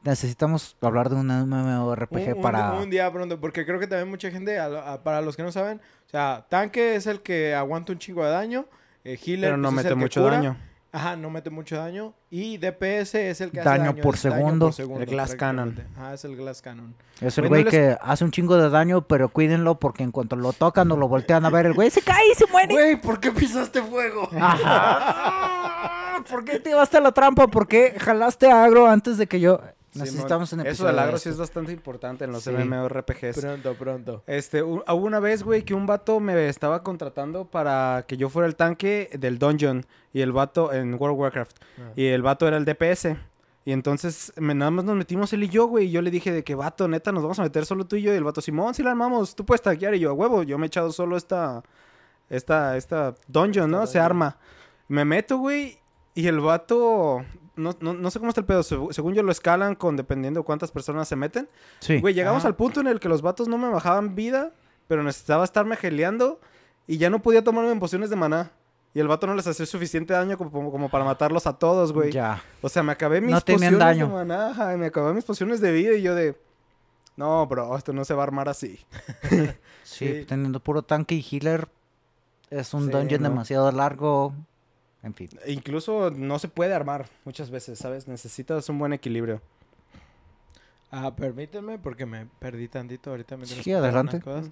Necesitamos 0.05 0.77
hablar 0.81 1.09
de 1.09 1.15
un 1.15 1.27
MMORPG 1.27 2.35
Un- 2.37 2.41
para... 2.41 2.73
Un, 2.73 2.89
día 2.91 3.11
pronto, 3.11 3.39
porque 3.41 3.65
creo 3.65 3.79
que 3.79 3.87
también 3.87 4.07
mucha 4.09 4.29
gente, 4.31 4.57
a 4.59 4.69
lo- 4.69 4.79
a- 4.81 5.03
para 5.03 5.19
los 5.21 5.35
que 5.35 5.41
no 5.43 5.51
saben, 5.51 5.81
o 6.05 6.09
sea, 6.09 6.45
tanque 6.47 6.95
es 6.95 7.07
el 7.07 7.21
que 7.21 7.55
aguanta 7.55 7.91
un 7.91 7.97
chingo 7.99 8.23
de 8.23 8.29
daño, 8.29 8.65
eh, 9.03 9.17
healer 9.25 9.49
Pero 9.49 9.57
no 9.57 9.69
pues, 9.69 9.71
es 9.71 9.75
mete 9.77 9.87
el 9.89 9.93
que 9.95 9.99
mucho 9.99 10.21
cura, 10.23 10.35
daño. 10.37 10.57
Ajá, 10.91 11.15
no 11.17 11.29
mete 11.29 11.49
mucho 11.49 11.75
daño. 11.75 12.13
Y 12.29 12.57
DPS 12.57 13.15
es 13.15 13.41
el 13.41 13.51
que 13.51 13.59
hace 13.59 13.67
Daño 13.69 13.91
daño. 13.91 14.01
por 14.01 14.15
es 14.15 14.23
daño 14.23 14.35
segundo. 14.71 14.71
por 14.93 15.01
El 15.01 15.05
Glass 15.07 15.35
Cannon. 15.35 15.83
Ajá, 15.97 16.13
es 16.13 16.23
el 16.23 16.37
Glass 16.37 16.61
Cannon. 16.61 16.95
Es 17.19 17.37
el 17.37 17.49
Güey, 17.49 17.65
que 17.65 17.97
hace 17.99 18.23
un 18.23 18.31
chingo 18.31 18.55
de 18.55 18.69
daño, 18.69 19.01
pero 19.05 19.27
cuídenlo 19.27 19.77
porque 19.77 20.03
en 20.03 20.11
cuanto 20.11 20.37
lo 20.37 20.53
tocan 20.53 20.89
o 20.91 20.95
lo 20.95 21.09
voltean 21.09 21.43
a 21.45 21.49
ver, 21.49 21.65
el 21.65 21.73
güey 21.73 21.89
se 21.89 22.01
cae 22.01 22.31
y 22.31 22.35
se 22.35 22.45
muere. 22.49 22.73
Güey, 22.73 22.95
¿por 23.01 23.19
qué 23.19 23.31
pisaste 23.33 23.81
fuego? 23.81 24.29
Ajá. 24.39 26.23
¿Por 26.29 26.45
qué 26.45 26.59
te 26.59 26.69
llevaste 26.69 26.95
a 26.97 27.01
la 27.01 27.11
trampa? 27.11 27.47
¿Por 27.47 27.67
qué 27.67 27.95
jalaste 27.99 28.49
agro 28.49 28.87
antes 28.87 29.17
de 29.17 29.27
que 29.27 29.39
yo... 29.41 29.59
Necesitamos 29.95 30.51
un 30.53 30.59
Eso 30.61 30.67
episodio 30.69 30.87
del 30.87 30.95
de 30.95 31.01
agro 31.01 31.15
esto. 31.17 31.29
sí 31.29 31.33
es 31.33 31.37
bastante 31.37 31.71
importante 31.71 32.25
en 32.25 32.31
los 32.31 32.43
Sí. 32.43 32.51
MMORPGs. 32.51 33.39
pronto, 33.39 33.73
pronto. 33.75 34.23
Este, 34.27 34.63
hu- 34.63 34.83
hubo 34.87 35.05
una 35.05 35.19
vez, 35.19 35.43
güey, 35.43 35.63
que 35.63 35.73
un 35.73 35.85
vato 35.85 36.19
me 36.19 36.47
estaba 36.49 36.83
contratando 36.83 37.45
para 37.45 38.05
que 38.07 38.17
yo 38.17 38.29
fuera 38.29 38.47
el 38.47 38.55
tanque 38.55 39.09
del 39.17 39.39
dungeon. 39.39 39.85
Y 40.13 40.21
el 40.21 40.31
vato, 40.31 40.71
en 40.73 40.93
World 40.95 41.13
of 41.15 41.19
Warcraft. 41.19 41.57
Ah. 41.79 41.91
Y 41.95 42.05
el 42.07 42.21
vato 42.21 42.47
era 42.47 42.57
el 42.57 42.65
DPS. 42.65 43.17
Y 43.67 43.71
entonces 43.71 44.31
me- 44.37 44.53
nada 44.53 44.69
más 44.71 44.85
nos 44.85 44.95
metimos 44.95 45.33
él 45.33 45.43
y 45.43 45.49
yo, 45.49 45.65
güey. 45.67 45.85
Y 45.87 45.91
yo 45.91 46.01
le 46.01 46.11
dije 46.11 46.31
de 46.31 46.43
que, 46.43 46.53
vato, 46.55 46.87
neta, 46.87 47.11
nos 47.11 47.23
vamos 47.23 47.39
a 47.39 47.43
meter 47.43 47.65
solo 47.65 47.85
tú 47.87 47.95
y 47.95 48.01
yo. 48.03 48.13
Y 48.13 48.17
el 48.17 48.23
vato, 48.23 48.39
Simón, 48.41 48.73
si 48.75 48.83
la 48.83 48.91
armamos, 48.91 49.35
tú 49.35 49.43
puedes 49.45 49.61
tanquear. 49.61 49.95
Y 49.95 49.99
yo, 49.99 50.11
a 50.11 50.13
huevo, 50.13 50.43
yo 50.43 50.57
me 50.57 50.65
he 50.65 50.67
echado 50.67 50.91
solo 50.91 51.17
esta, 51.17 51.63
esta, 52.29 52.77
esta 52.77 53.15
dungeon, 53.27 53.71
¿no? 53.71 53.77
Esta 53.83 53.87
Se 53.93 53.97
dungeon. 53.99 54.05
arma. 54.05 54.37
Me 54.87 55.03
meto, 55.05 55.37
güey. 55.39 55.79
Y 56.15 56.27
el 56.27 56.39
vato, 56.39 57.23
no, 57.55 57.75
no, 57.81 57.93
no 57.93 58.09
sé 58.09 58.19
cómo 58.19 58.29
está 58.29 58.41
el 58.41 58.47
pedo. 58.47 58.63
Según 58.63 59.13
yo 59.13 59.21
lo 59.21 59.31
escalan 59.31 59.75
con 59.75 59.95
dependiendo 59.97 60.43
cuántas 60.43 60.71
personas 60.71 61.07
se 61.07 61.15
meten. 61.15 61.47
Sí. 61.79 61.99
Güey, 61.99 62.13
llegamos 62.13 62.45
al 62.45 62.55
punto 62.55 62.79
en 62.79 62.87
el 62.87 62.99
que 62.99 63.09
los 63.09 63.21
vatos 63.21 63.47
no 63.47 63.57
me 63.57 63.69
bajaban 63.69 64.15
vida, 64.15 64.51
pero 64.87 65.03
necesitaba 65.03 65.43
estarme 65.43 65.75
geleando 65.75 66.39
y 66.87 66.97
ya 66.97 67.09
no 67.09 67.21
podía 67.21 67.43
tomarme 67.43 67.75
pociones 67.79 68.09
de 68.09 68.15
maná. 68.15 68.51
Y 68.93 69.01
el 69.01 69.09
vato 69.09 69.27
no 69.27 69.35
les 69.35 69.45
hacía 69.45 69.65
suficiente 69.65 70.13
daño 70.13 70.37
como, 70.37 70.71
como 70.71 70.87
para 70.89 71.03
matarlos 71.03 71.45
a 71.47 71.53
todos, 71.59 71.91
güey. 71.91 72.13
Ya. 72.13 72.41
O 72.61 72.69
sea, 72.69 72.81
me 72.81 72.93
acabé 72.93 73.19
mis 73.19 73.31
No 73.31 73.41
pociones 73.41 73.77
daño. 73.77 74.07
de 74.07 74.13
maná, 74.13 74.73
y 74.73 74.77
me 74.77 74.85
acabé 74.85 75.13
mis 75.13 75.25
pociones 75.25 75.59
de 75.59 75.71
vida 75.73 75.93
y 75.95 76.01
yo 76.01 76.15
de... 76.15 76.39
No, 77.17 77.45
bro, 77.47 77.77
esto 77.77 77.91
no 77.91 78.05
se 78.05 78.13
va 78.13 78.23
a 78.23 78.27
armar 78.27 78.47
así. 78.47 78.79
Sí, 79.83 80.07
Sí. 80.19 80.25
teniendo 80.27 80.59
puro 80.61 80.81
tanque 80.81 81.15
y 81.15 81.21
healer 81.29 81.67
es 82.49 82.73
un 82.73 82.85
Sí, 82.85 82.91
dungeon 82.91 83.21
demasiado 83.21 83.71
largo. 83.71 84.33
En 85.05 85.13
fin. 85.13 85.29
Incluso 85.45 86.09
no 86.09 86.39
se 86.39 86.47
puede 86.47 86.73
armar 86.73 87.07
muchas 87.25 87.51
veces, 87.51 87.77
¿sabes? 87.77 88.07
Necesitas 88.07 88.67
un 88.69 88.79
buen 88.79 88.91
equilibrio. 88.91 89.39
Ah, 90.91 91.15
permíteme 91.15 91.77
porque 91.77 92.05
me 92.07 92.25
perdí 92.39 92.67
tantito 92.67 93.11
ahorita. 93.11 93.37
mientras 93.37 93.63
Sí, 93.63 93.71
adelante. 93.71 94.19
cosas. 94.19 94.47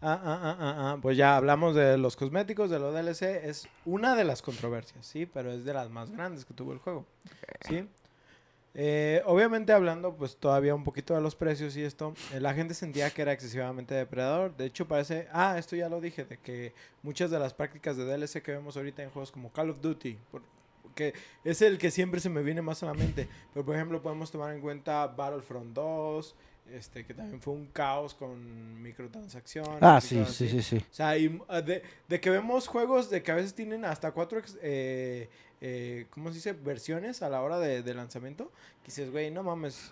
Ah, 0.00 0.20
ah, 0.24 0.40
ah, 0.42 0.56
ah, 0.58 0.74
ah. 0.78 0.98
Pues 1.00 1.16
ya 1.16 1.36
hablamos 1.36 1.76
de 1.76 1.96
los 1.98 2.16
cosméticos, 2.16 2.68
de 2.68 2.80
los 2.80 2.92
DLC. 2.92 3.22
Es 3.48 3.68
una 3.84 4.16
de 4.16 4.24
las 4.24 4.42
controversias, 4.42 5.06
sí, 5.06 5.24
pero 5.26 5.52
es 5.52 5.64
de 5.64 5.72
las 5.72 5.88
más 5.88 6.10
grandes 6.10 6.44
que 6.44 6.52
tuvo 6.52 6.72
el 6.72 6.78
juego. 6.78 7.06
Sí. 7.68 7.88
Eh, 8.74 9.20
obviamente 9.26 9.72
hablando 9.72 10.14
pues 10.14 10.36
todavía 10.36 10.74
un 10.74 10.82
poquito 10.82 11.14
de 11.14 11.20
los 11.20 11.34
precios 11.36 11.76
y 11.76 11.82
esto, 11.82 12.14
eh, 12.32 12.40
la 12.40 12.54
gente 12.54 12.72
sentía 12.72 13.10
que 13.10 13.20
era 13.22 13.32
excesivamente 13.32 13.94
depredador. 13.94 14.56
De 14.56 14.64
hecho 14.64 14.88
parece, 14.88 15.28
ah, 15.32 15.56
esto 15.58 15.76
ya 15.76 15.88
lo 15.90 16.00
dije, 16.00 16.24
de 16.24 16.38
que 16.38 16.72
muchas 17.02 17.30
de 17.30 17.38
las 17.38 17.52
prácticas 17.52 17.96
de 17.98 18.04
DLC 18.04 18.42
que 18.42 18.52
vemos 18.52 18.76
ahorita 18.76 19.02
en 19.02 19.10
juegos 19.10 19.30
como 19.30 19.52
Call 19.52 19.70
of 19.70 19.80
Duty, 19.82 20.18
por- 20.30 20.42
que 20.94 21.12
es 21.44 21.60
el 21.62 21.78
que 21.78 21.90
siempre 21.90 22.20
se 22.20 22.28
me 22.30 22.42
viene 22.42 22.60
más 22.62 22.82
a 22.82 22.86
la 22.86 22.94
mente, 22.94 23.28
pero 23.52 23.64
por 23.64 23.74
ejemplo 23.74 24.00
podemos 24.02 24.30
tomar 24.30 24.54
en 24.54 24.60
cuenta 24.60 25.06
Battlefront 25.06 25.74
2, 25.74 26.34
este 26.72 27.04
que 27.04 27.12
también 27.12 27.40
fue 27.40 27.52
un 27.54 27.66
caos 27.66 28.14
con 28.14 28.80
microtransacciones. 28.82 29.78
Ah, 29.82 30.00
sí, 30.00 30.22
sí, 30.26 30.48
sí, 30.48 30.62
sí. 30.62 30.76
O 30.76 30.94
sea, 30.94 31.16
y, 31.18 31.28
uh, 31.28 31.62
de, 31.62 31.82
de 32.08 32.20
que 32.20 32.30
vemos 32.30 32.68
juegos 32.68 33.10
de 33.10 33.22
que 33.22 33.32
a 33.32 33.34
veces 33.34 33.54
tienen 33.54 33.84
hasta 33.84 34.12
cuatro, 34.12 34.40
eh, 34.62 35.28
eh, 35.64 36.06
¿cómo 36.10 36.28
se 36.30 36.34
dice? 36.34 36.52
Versiones 36.52 37.22
a 37.22 37.28
la 37.30 37.40
hora 37.40 37.58
de, 37.58 37.82
de 37.82 37.94
lanzamiento. 37.94 38.50
Que 38.82 38.86
dices, 38.86 39.10
güey, 39.12 39.30
no 39.30 39.42
mames. 39.44 39.90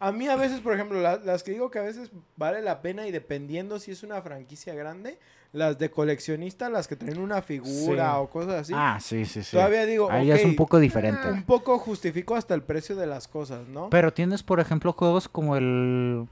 A 0.00 0.12
mí 0.12 0.28
a 0.28 0.36
veces, 0.36 0.60
por 0.60 0.74
ejemplo, 0.74 1.00
la- 1.00 1.16
las 1.16 1.42
que 1.42 1.52
digo 1.52 1.70
que 1.70 1.78
a 1.78 1.82
veces 1.82 2.10
vale 2.36 2.60
la 2.60 2.82
pena 2.82 3.06
y 3.06 3.10
dependiendo 3.12 3.78
si 3.78 3.90
es 3.92 4.02
una 4.02 4.20
franquicia 4.20 4.74
grande, 4.74 5.18
las 5.52 5.78
de 5.78 5.90
coleccionista, 5.90 6.68
las 6.68 6.88
que 6.88 6.96
traen 6.96 7.20
una 7.20 7.40
figura 7.40 8.10
Sí. 8.12 8.16
o 8.18 8.28
cosas 8.28 8.54
así. 8.54 8.72
Ah, 8.76 8.98
sí, 9.00 9.24
sí, 9.24 9.42
sí. 9.42 9.52
Todavía 9.56 9.86
digo, 9.86 10.10
Ahí 10.10 10.30
es 10.30 10.44
un 10.44 10.56
poco 10.56 10.78
diferente. 10.78 11.26
un 11.30 11.44
poco 11.44 11.78
justifico 11.78 12.34
hasta 12.36 12.54
el 12.54 12.62
precio 12.62 12.96
de 12.96 13.06
las 13.06 13.28
cosas, 13.28 13.66
¿no? 13.66 13.88
Pero 13.88 14.12
tienes, 14.12 14.42
por 14.42 14.60
ejemplo, 14.60 14.92
juegos 14.92 15.26
como 15.28 15.56
el 15.56 16.26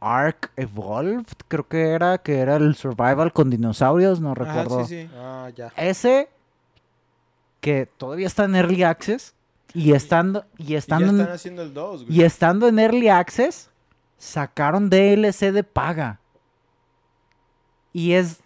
Ark 0.00 0.50
Evolved, 0.56 1.26
creo 1.48 1.66
que 1.68 1.90
era, 1.90 2.18
que 2.18 2.38
era 2.40 2.56
el 2.56 2.74
Survival 2.74 3.32
con 3.32 3.48
dinosaurios, 3.50 4.20
no 4.20 4.34
recuerdo. 4.34 4.84
sí, 4.84 5.02
sí. 5.02 5.10
Ah, 5.14 5.50
ya. 5.54 5.72
Ese 5.76 6.28
que 7.60 7.86
todavía 7.96 8.26
está 8.26 8.44
en 8.44 8.54
Early 8.56 8.82
Access 8.82 9.34
y 9.74 9.92
estando 9.92 10.44
y 10.58 10.62
Y 10.64 10.66
ya 10.68 10.78
estando 10.78 11.06
están 11.12 11.30
haciendo 11.34 11.62
el 11.62 11.72
2, 11.74 12.04
güey. 12.06 12.16
y 12.18 12.22
estando 12.22 12.66
en 12.68 12.78
Early 12.78 13.08
Access 13.08 13.70
sacaron 14.18 14.90
DLC 14.90 15.52
de 15.52 15.62
paga. 15.64 16.20
Y 17.92 18.12
es 18.12 18.40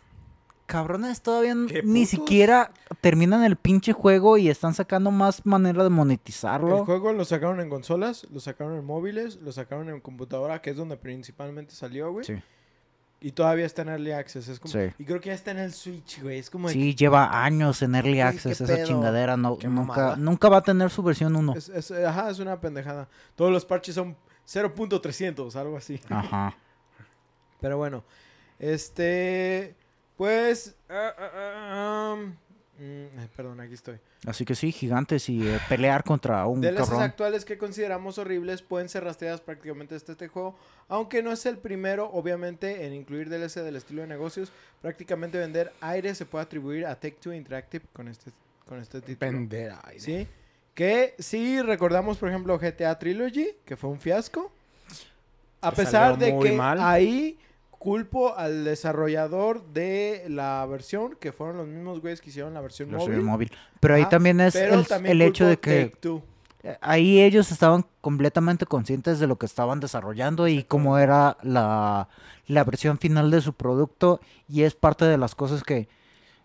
cabrones 0.67 1.21
todavía 1.21 1.53
n- 1.53 1.67
¿Qué 1.67 1.83
ni 1.83 2.07
siquiera 2.07 2.73
terminan 3.03 3.45
el 3.45 3.57
pinche 3.57 3.93
juego 3.93 4.39
y 4.39 4.49
están 4.49 4.73
sacando 4.75 5.11
más 5.11 5.45
manera 5.45 5.83
de 5.83 5.89
El 5.89 5.95
monetizarlo. 5.95 6.85
juego 6.87 7.13
lo 7.13 7.25
sacaron 7.25 7.61
en 7.61 7.69
consolas, 7.69 8.27
lo 8.33 8.41
sacaron 8.41 8.77
en 8.79 8.85
móviles, 8.85 9.37
lo 9.43 9.53
sacaron 9.53 9.91
en 9.91 10.01
computadora, 10.01 10.63
que 10.63 10.71
es 10.71 10.77
donde 10.77 10.97
principalmente 10.97 11.75
salió, 11.75 12.11
güey. 12.11 12.25
Sí. 12.25 12.35
Y 13.25 13.33
todavía 13.33 13.65
está 13.65 13.81
en 13.81 13.89
Early 13.89 14.13
Access. 14.13 14.49
Es 14.49 14.61
como, 14.61 14.71
Sí. 14.71 14.81
Y 14.99 15.05
creo 15.07 15.19
que 15.19 15.31
ya 15.31 15.35
está 15.35 15.51
en 15.51 15.59
el 15.59 15.73
Switch, 15.73 16.21
güey. 16.21 16.41
Es 16.41 16.51
como... 16.51 16.69
Sí, 16.69 16.95
lleva 16.95 17.43
años 17.43 17.81
en 17.81 17.95
Early 17.95 18.21
Access 18.21 18.61
esa 18.61 18.75
pedo. 18.75 18.87
chingadera. 18.87 19.35
No, 19.39 19.53
nunca, 19.53 19.69
mamada. 19.71 20.17
nunca 20.17 20.51
va 20.51 20.59
a 20.59 20.63
tener 20.63 20.91
su 20.91 21.03
versión 21.03 21.35
1. 21.35 21.55
que 21.55 21.59
es, 21.59 21.71
es- 21.71 21.91
ajá, 21.91 22.29
es 22.29 22.39
una 22.39 22.61
pendejada. 22.61 23.09
Todos 23.35 23.51
los 23.51 23.65
parches 23.65 23.95
son 23.95 24.15
0.300, 24.47 25.57
algo 25.57 25.79
así. 25.79 25.99
Ajá. 26.11 26.55
Pero 27.63 27.79
bueno, 27.79 28.05
este... 28.59 29.75
Pues... 30.19 30.75
ah, 30.91 31.15
ah, 31.19 31.31
ah, 31.35 32.15
um, 32.19 32.35
mm, 32.79 33.25
perdón, 33.37 33.61
aquí 33.61 33.75
estoy. 33.75 33.97
Así 34.27 34.45
que 34.45 34.55
sí, 34.55 34.73
gigantes 34.73 35.29
y 35.29 35.47
eh, 35.47 35.59
pelear 35.69 36.03
contra 36.05 36.47
un 36.47 36.61
DLCs 36.61 36.77
cabrón. 36.77 37.03
actuales 37.03 37.45
que 37.45 37.59
consideramos 37.59 38.19
horribles 38.19 38.63
pueden 38.63 38.89
ser 38.89 39.05
rastreadas 39.05 39.41
prácticamente 39.41 39.95
desde 39.95 40.13
este 40.13 40.29
juego, 40.29 40.57
aunque 40.89 41.23
no 41.23 41.33
es 41.33 41.45
el 41.47 41.59
primero, 41.59 42.11
obviamente, 42.13 42.87
en 42.87 42.95
incluir 42.95 43.29
DLC 43.29 43.61
del 43.63 43.77
estilo 43.77 44.03
de 44.03 44.09
negocios. 44.09 44.51
Prácticamente 44.83 45.39
vender 45.39 45.73
aire 45.81 46.15
se 46.15 46.27
puede 46.27 46.45
atribuir 46.45 46.87
a 46.87 46.95
Take-Two 46.99 47.33
Interactive 47.33 47.85
con 47.93 48.09
este, 48.09 48.31
con 48.67 48.79
este 48.81 49.01
título. 49.01 49.31
Vender 49.33 49.73
aire. 49.85 50.01
¿Sí? 50.01 50.27
Que 50.75 51.15
sí 51.19 51.63
recordamos, 51.63 52.19
por 52.19 52.29
ejemplo, 52.29 52.59
GTA 52.59 52.99
Trilogy, 52.99 53.49
que 53.65 53.77
fue 53.77 53.91
un 53.91 54.01
fiasco. 54.01 54.51
A 55.61 55.71
Que 55.71 55.77
pesar 55.77 56.19
de 56.19 56.37
que 56.39 56.53
mal. 56.53 56.79
ahí 56.81 57.39
culpo 57.85 58.35
al 58.35 58.65
desarrollador 58.65 59.63
de 59.67 60.25
la 60.29 60.65
versión, 60.65 61.17
que 61.21 61.33
fueron 61.33 61.59
los 61.59 61.69
mismos 61.69 62.01
güeyes 62.01 62.23
que 62.23 62.31
hicieron 62.31 62.55
la 62.55 62.63
versión 62.63 62.91
móvil. 62.91 63.21
móvil. 63.21 63.53
Pero 63.79 63.95
ahí 63.95 64.07
también 64.09 64.41
es 64.41 64.55
el, 64.55 64.87
también 64.87 65.13
el 65.13 65.21
hecho 65.21 65.45
de 65.45 65.59
que 65.59 65.93
eh, 66.63 66.79
ahí 66.81 67.21
ellos 67.21 67.53
estaban 67.53 67.85
completamente 68.01 68.65
conscientes 68.65 69.19
de 69.19 69.27
lo 69.27 69.37
que 69.37 69.45
estaban 69.45 69.81
desarrollando 69.81 70.49
y 70.49 70.65
cómo 70.65 70.97
era 70.97 71.37
la, 71.43 72.09
la 72.47 72.65
versión 72.65 72.97
final 72.97 73.31
de 73.31 73.43
su 73.43 73.53
producto. 73.53 74.19
Y 74.49 74.63
es 74.63 74.75
parte 74.75 75.05
de 75.05 75.19
las 75.19 75.35
cosas 75.35 75.63
que 75.63 75.87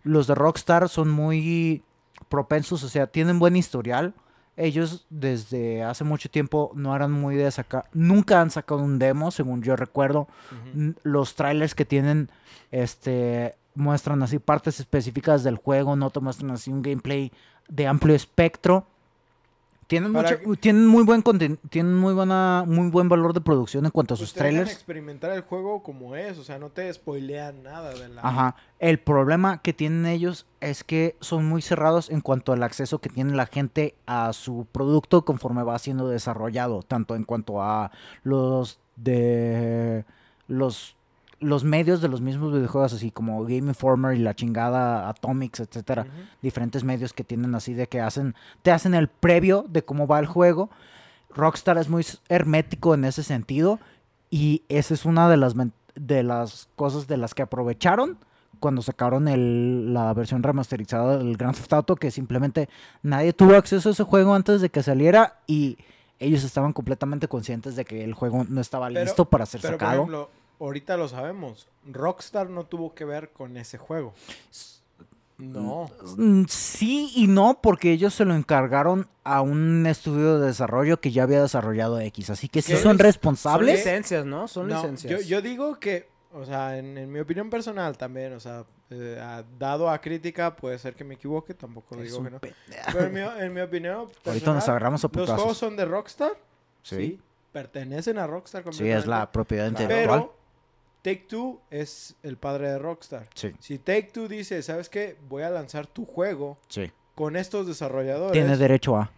los 0.03 0.27
de 0.27 0.35
Rockstar 0.35 0.89
son 0.89 1.09
muy 1.09 1.83
propensos, 2.27 2.83
o 2.83 2.89
sea, 2.89 3.07
tienen 3.07 3.39
buen 3.39 3.55
historial. 3.55 4.13
Ellos 4.61 5.05
desde 5.09 5.83
hace 5.83 6.03
mucho 6.03 6.29
tiempo 6.29 6.71
no 6.75 6.93
eran 6.93 7.13
muy 7.13 7.37
de 7.37 7.49
sacar, 7.49 7.85
nunca 7.93 8.41
han 8.41 8.51
sacado 8.51 8.81
un 8.81 8.99
demo, 8.99 9.31
según 9.31 9.63
yo 9.63 9.77
recuerdo. 9.77 10.27
Los 11.03 11.35
trailers 11.35 11.73
que 11.73 11.85
tienen 11.85 12.29
este 12.69 13.55
muestran 13.73 14.21
así 14.21 14.37
partes 14.37 14.81
específicas 14.81 15.45
del 15.45 15.55
juego, 15.55 15.95
no 15.95 16.09
te 16.09 16.19
muestran 16.19 16.51
así 16.51 16.71
un 16.71 16.81
gameplay 16.81 17.31
de 17.69 17.87
amplio 17.87 18.13
espectro. 18.13 18.85
Tienen 19.89 20.11
mucho- 20.11 20.37
tienen 20.59 20.85
muy 20.85 21.03
buen 21.03 21.23
tienen 21.23 21.97
muy 21.97 22.13
buena 22.13 22.63
muy 22.67 22.91
buen 22.91 23.09
valor 23.09 23.33
de 23.33 23.41
producción 23.41 23.85
en 23.85 23.91
cuanto 23.91 24.13
a 24.13 24.17
sus 24.17 24.33
trailers. 24.35 24.71
experimentar 24.71 25.31
el 25.31 25.41
juego 25.41 25.81
como 25.81 26.15
es, 26.15 26.37
o 26.37 26.43
sea, 26.43 26.59
no 26.59 26.69
te 26.69 26.93
spoilean 26.93 27.63
nada 27.63 27.89
de 27.95 28.07
la... 28.07 28.21
Ajá. 28.21 28.55
El 28.77 28.99
problema 28.99 29.63
que 29.63 29.73
tienen 29.73 30.05
ellos 30.05 30.45
es 30.61 30.83
que 30.83 31.15
son 31.21 31.45
muy 31.49 31.63
cerrados 31.63 32.11
en 32.11 32.21
cuanto 32.21 32.53
al 32.53 32.61
acceso 32.61 32.99
que 32.99 33.09
tiene 33.09 33.33
la 33.35 33.47
gente 33.47 33.95
a 34.05 34.31
su 34.33 34.67
producto 34.71 35.25
conforme 35.25 35.63
va 35.63 35.79
siendo 35.79 36.07
desarrollado, 36.07 36.83
tanto 36.83 37.15
en 37.15 37.23
cuanto 37.23 37.59
a 37.63 37.89
los 38.21 38.79
de 38.95 40.05
los 40.47 40.95
los 41.39 41.63
medios 41.63 42.01
de 42.01 42.09
los 42.09 42.19
mismos 42.21 42.51
videojuegos, 42.53 42.93
así 42.93 43.11
como 43.11 43.43
Game 43.43 43.67
Informer 43.69 44.15
y 44.15 44.19
la 44.19 44.33
chingada 44.35 45.07
Atomics, 45.09 45.61
etcétera, 45.61 46.05
diferentes 46.41 46.83
medios 46.83 47.13
que 47.13 47.23
tienen 47.23 47.55
así 47.55 47.73
de 47.73 47.87
que 47.87 48.01
hacen, 48.01 48.35
te 48.61 48.71
hacen 48.71 48.93
el 48.93 49.07
previo 49.07 49.65
de 49.69 49.83
cómo 49.83 50.05
va 50.07 50.19
el 50.19 50.25
juego. 50.25 50.69
Rockstar 51.33 51.77
es 51.77 51.89
muy 51.89 52.05
hermético 52.27 52.93
en 52.93 53.05
ese 53.05 53.23
sentido 53.23 53.79
y 54.29 54.63
esa 54.69 54.93
es 54.93 55.05
una 55.05 55.29
de 55.29 55.37
las, 55.37 55.53
de 55.95 56.23
las 56.23 56.69
cosas 56.75 57.07
de 57.07 57.17
las 57.17 57.33
que 57.33 57.43
aprovecharon 57.43 58.17
cuando 58.59 58.81
sacaron 58.81 59.27
el- 59.29 59.93
la 59.93 60.13
versión 60.13 60.43
remasterizada 60.43 61.17
del 61.19 61.37
Grand 61.37 61.55
Theft 61.55 61.71
Auto, 61.71 61.95
que 61.95 62.11
simplemente 62.11 62.67
nadie 63.03 63.31
tuvo 63.31 63.55
acceso 63.55 63.87
a 63.89 63.91
ese 63.93 64.03
juego 64.03 64.33
antes 64.35 64.59
de 64.59 64.69
que 64.69 64.83
saliera 64.83 65.39
y 65.47 65.77
ellos 66.19 66.43
estaban 66.43 66.73
completamente 66.73 67.29
conscientes 67.29 67.77
de 67.77 67.85
que 67.85 68.03
el 68.03 68.13
juego 68.13 68.45
no 68.49 68.59
estaba 68.59 68.87
Pero- 68.89 69.05
listo 69.05 69.23
para 69.25 69.45
ser 69.45 69.61
Pero, 69.61 69.73
por 69.77 69.79
sacado. 69.79 70.01
ejemplo, 70.01 70.29
ahorita 70.59 70.97
lo 70.97 71.07
sabemos. 71.07 71.67
Rockstar 71.85 72.49
no 72.49 72.65
tuvo 72.65 72.93
que 72.93 73.05
ver 73.05 73.29
con 73.29 73.57
ese 73.57 73.77
juego. 73.77 74.13
No. 75.37 75.89
Mm, 76.17 76.43
Sí 76.49 77.13
y 77.15 77.27
no, 77.27 77.59
porque 77.61 77.91
ellos 77.93 78.13
se 78.13 78.25
lo 78.25 78.35
encargaron 78.35 79.07
a 79.23 79.41
un 79.41 79.85
estudio 79.87 80.37
de 80.37 80.47
desarrollo 80.47 80.99
que 80.99 81.11
ya 81.11 81.23
había 81.23 81.41
desarrollado 81.41 81.99
X. 82.01 82.29
Así 82.29 82.49
que 82.49 82.61
sí 82.61 82.73
son 82.73 82.81
Son 82.83 82.99
responsables. 82.99 83.77
licencias, 83.77 84.25
¿no? 84.25 84.49
Son 84.49 84.67
No, 84.67 84.75
licencias. 84.75 85.21
Yo, 85.21 85.25
yo 85.25 85.41
digo 85.41 85.79
que, 85.79 86.09
o 86.33 86.43
sea, 86.45 86.77
en, 86.77 86.97
en 86.97 87.09
mi 87.09 87.19
opinión 87.21 87.49
personal 87.49 87.97
también, 87.97 88.33
o 88.33 88.39
sea, 88.41 88.65
eh, 88.89 89.43
dado 89.57 89.89
a 89.89 90.01
crítica, 90.01 90.57
puede 90.57 90.77
ser 90.77 90.93
que 90.95 91.05
me 91.05 91.13
equivoque, 91.15 91.53
tampoco 91.53 91.95
Es 91.95 92.01
digo 92.11 92.21
que 92.21 92.29
no. 92.31 92.39
pe- 92.39 92.53
Pero 92.91 93.05
en 93.05 93.13
mi, 93.13 93.21
en 93.21 93.53
mi 93.53 93.61
opinión 93.61 93.95
Ahorita 93.99 94.23
personal, 94.23 94.55
nos 94.55 94.67
agarramos 94.67 95.05
a 95.05 95.09
los 95.13 95.29
juegos 95.29 95.57
son 95.57 95.77
de 95.77 95.85
Rockstar, 95.85 96.33
Sí, 96.83 96.95
sí, 96.95 97.19
pertenecen 97.53 98.17
a 98.17 98.27
Rockstar 98.27 98.63
sí, 98.73 98.89
es 98.89 99.05
la 99.07 99.31
propiedad 99.31 99.67
intelectual. 99.67 100.19
Pero 100.23 100.38
Take 101.01 101.25
Two 101.29 101.61
es 101.69 102.15
el 102.23 102.37
padre 102.37 102.69
de 102.71 102.79
Rockstar. 102.79 103.27
Sí, 103.33 103.53
Si 103.59 103.77
Take 103.77 104.09
Two 104.13 104.27
dice, 104.27 104.61
¿sabes 104.61 104.89
qué? 104.89 105.17
Voy 105.29 105.43
a 105.43 105.49
lanzar 105.49 105.87
tu 105.87 106.05
juego 106.05 106.57
sí. 106.67 106.91
con 107.15 107.35
estos 107.35 107.67
desarrolladores. 107.67 108.33
Tiene 108.33 108.57
derecho 108.57 108.97
a. 108.97 109.09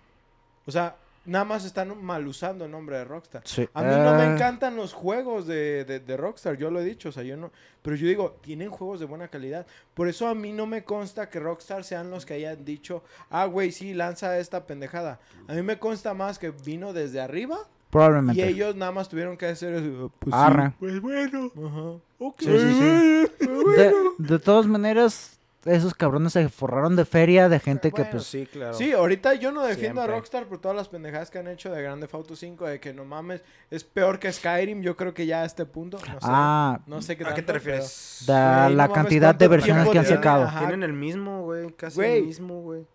O 0.68 0.72
sea, 0.72 0.96
nada 1.26 1.44
más 1.46 1.66
están 1.66 2.04
mal 2.04 2.28
usando 2.28 2.66
el 2.66 2.72
nombre 2.72 2.98
de 2.98 3.04
Rockstar. 3.06 3.42
Sí. 3.46 3.68
A 3.74 3.82
mí 3.82 3.90
no 3.96 4.14
me 4.16 4.24
Eh, 4.26 4.34
encantan 4.36 4.76
los 4.76 4.94
juegos 4.94 5.48
de, 5.48 5.86
de- 5.86 6.00
de 6.00 6.18
Rockstar, 6.18 6.56
yo 6.58 6.70
lo 6.70 6.80
he 6.82 6.84
dicho, 6.86 7.10
o 7.10 7.12
sea, 7.12 7.24
yo 7.24 7.36
no... 7.36 7.52
Pero 7.82 7.96
yo 7.96 8.08
digo, 8.08 8.38
tienen 8.42 8.70
juegos 8.70 9.00
de 9.00 9.08
buena 9.08 9.28
calidad. 9.28 9.66
Por 9.96 10.08
eso 10.08 10.28
a 10.28 10.36
mí 10.36 10.52
no 10.52 10.68
me 10.68 10.84
consta 10.84 11.30
que 11.30 11.40
Rockstar 11.40 11.84
sean 11.84 12.12
los 12.12 12.28
que 12.28 12.36
hayan 12.36 12.64
dicho, 12.64 13.04
ah, 13.32 13.46
güey, 13.46 13.72
sí, 13.72 13.96
lanza 13.96 14.38
esta 14.38 14.68
pendejada. 14.68 15.20
A 15.48 15.54
mí 15.54 15.64
me 15.64 15.80
consta 15.80 16.14
más 16.14 16.38
que 16.38 16.52
vino 16.52 16.94
desde 16.94 17.20
arriba 17.22 17.58
Probablemente. 17.92 18.42
y 18.42 18.44
ellos 18.46 18.76
nada 18.76 18.92
más 18.92 19.10
tuvieron 19.10 19.38
que 19.38 19.48
hacer 19.48 19.74
eso. 19.76 20.12
Pues, 20.20 20.34
sí, 20.36 20.76
pues 20.80 21.02
bueno. 21.02 21.52
Ajá. 21.56 22.02
Ok. 22.20 22.39
Sí, 22.39 22.48
sí, 22.48 23.28
sí. 23.39 23.48
De, 23.76 23.94
de 24.18 24.39
todas 24.39 24.66
maneras, 24.66 25.39
esos 25.66 25.94
cabrones 25.94 26.34
se 26.34 26.50
forraron 26.50 26.96
de 26.96 27.06
feria 27.06 27.48
de 27.48 27.60
gente 27.60 27.92
que 27.92 28.06
pues... 28.06 28.24
sí, 28.24 28.48
claro. 28.48 28.74
Sí, 28.74 28.92
ahorita 28.94 29.36
yo 29.36 29.52
no 29.52 29.64
defiendo 29.64 30.02
a. 30.02 30.08
Rockstar 30.08 30.46
por 30.48 30.60
todas 30.60 30.76
las 30.76 30.88
pendejadas 30.88 31.30
que 31.30 31.38
han 31.38 31.48
hecho 31.48 31.72
de 31.72 31.82
Grande 31.84 32.08
Auto 32.12 32.36
5, 32.36 32.66
de 32.66 32.80
que 32.80 32.94
no 32.94 33.06
mames, 33.06 33.44
es 33.70 33.84
peor 33.84 34.20
que 34.20 34.32
Skyrim, 34.32 34.82
yo 34.82 34.98
creo 34.98 35.14
que 35.14 35.26
ya 35.26 35.44
a 35.44 35.46
este 35.46 35.66
punto, 35.66 35.98
no 35.98 36.04
sé, 36.04 36.20
Ah, 36.22 36.80
no 36.88 37.02
sé 37.02 37.16
qué 37.16 37.26
¿A 37.26 37.34
qué 37.34 37.44
te 37.44 37.54
refieres? 37.54 38.24
La 38.28 38.70
no 38.70 38.76
mames, 38.78 38.96
cantidad 38.96 39.36
de 39.36 39.48
¿cuánto 39.48 39.52
versiones 39.52 39.89
que 39.89 40.00
han 40.00 40.06
sacado. 40.06 40.50
Tienen 40.58 40.84
el 40.84 40.94
mismo, 40.94 41.44
güey. 41.44 41.72
Casi 41.74 42.02
el 42.02 42.26
mismo, 42.26 42.62
güey. 42.62 42.86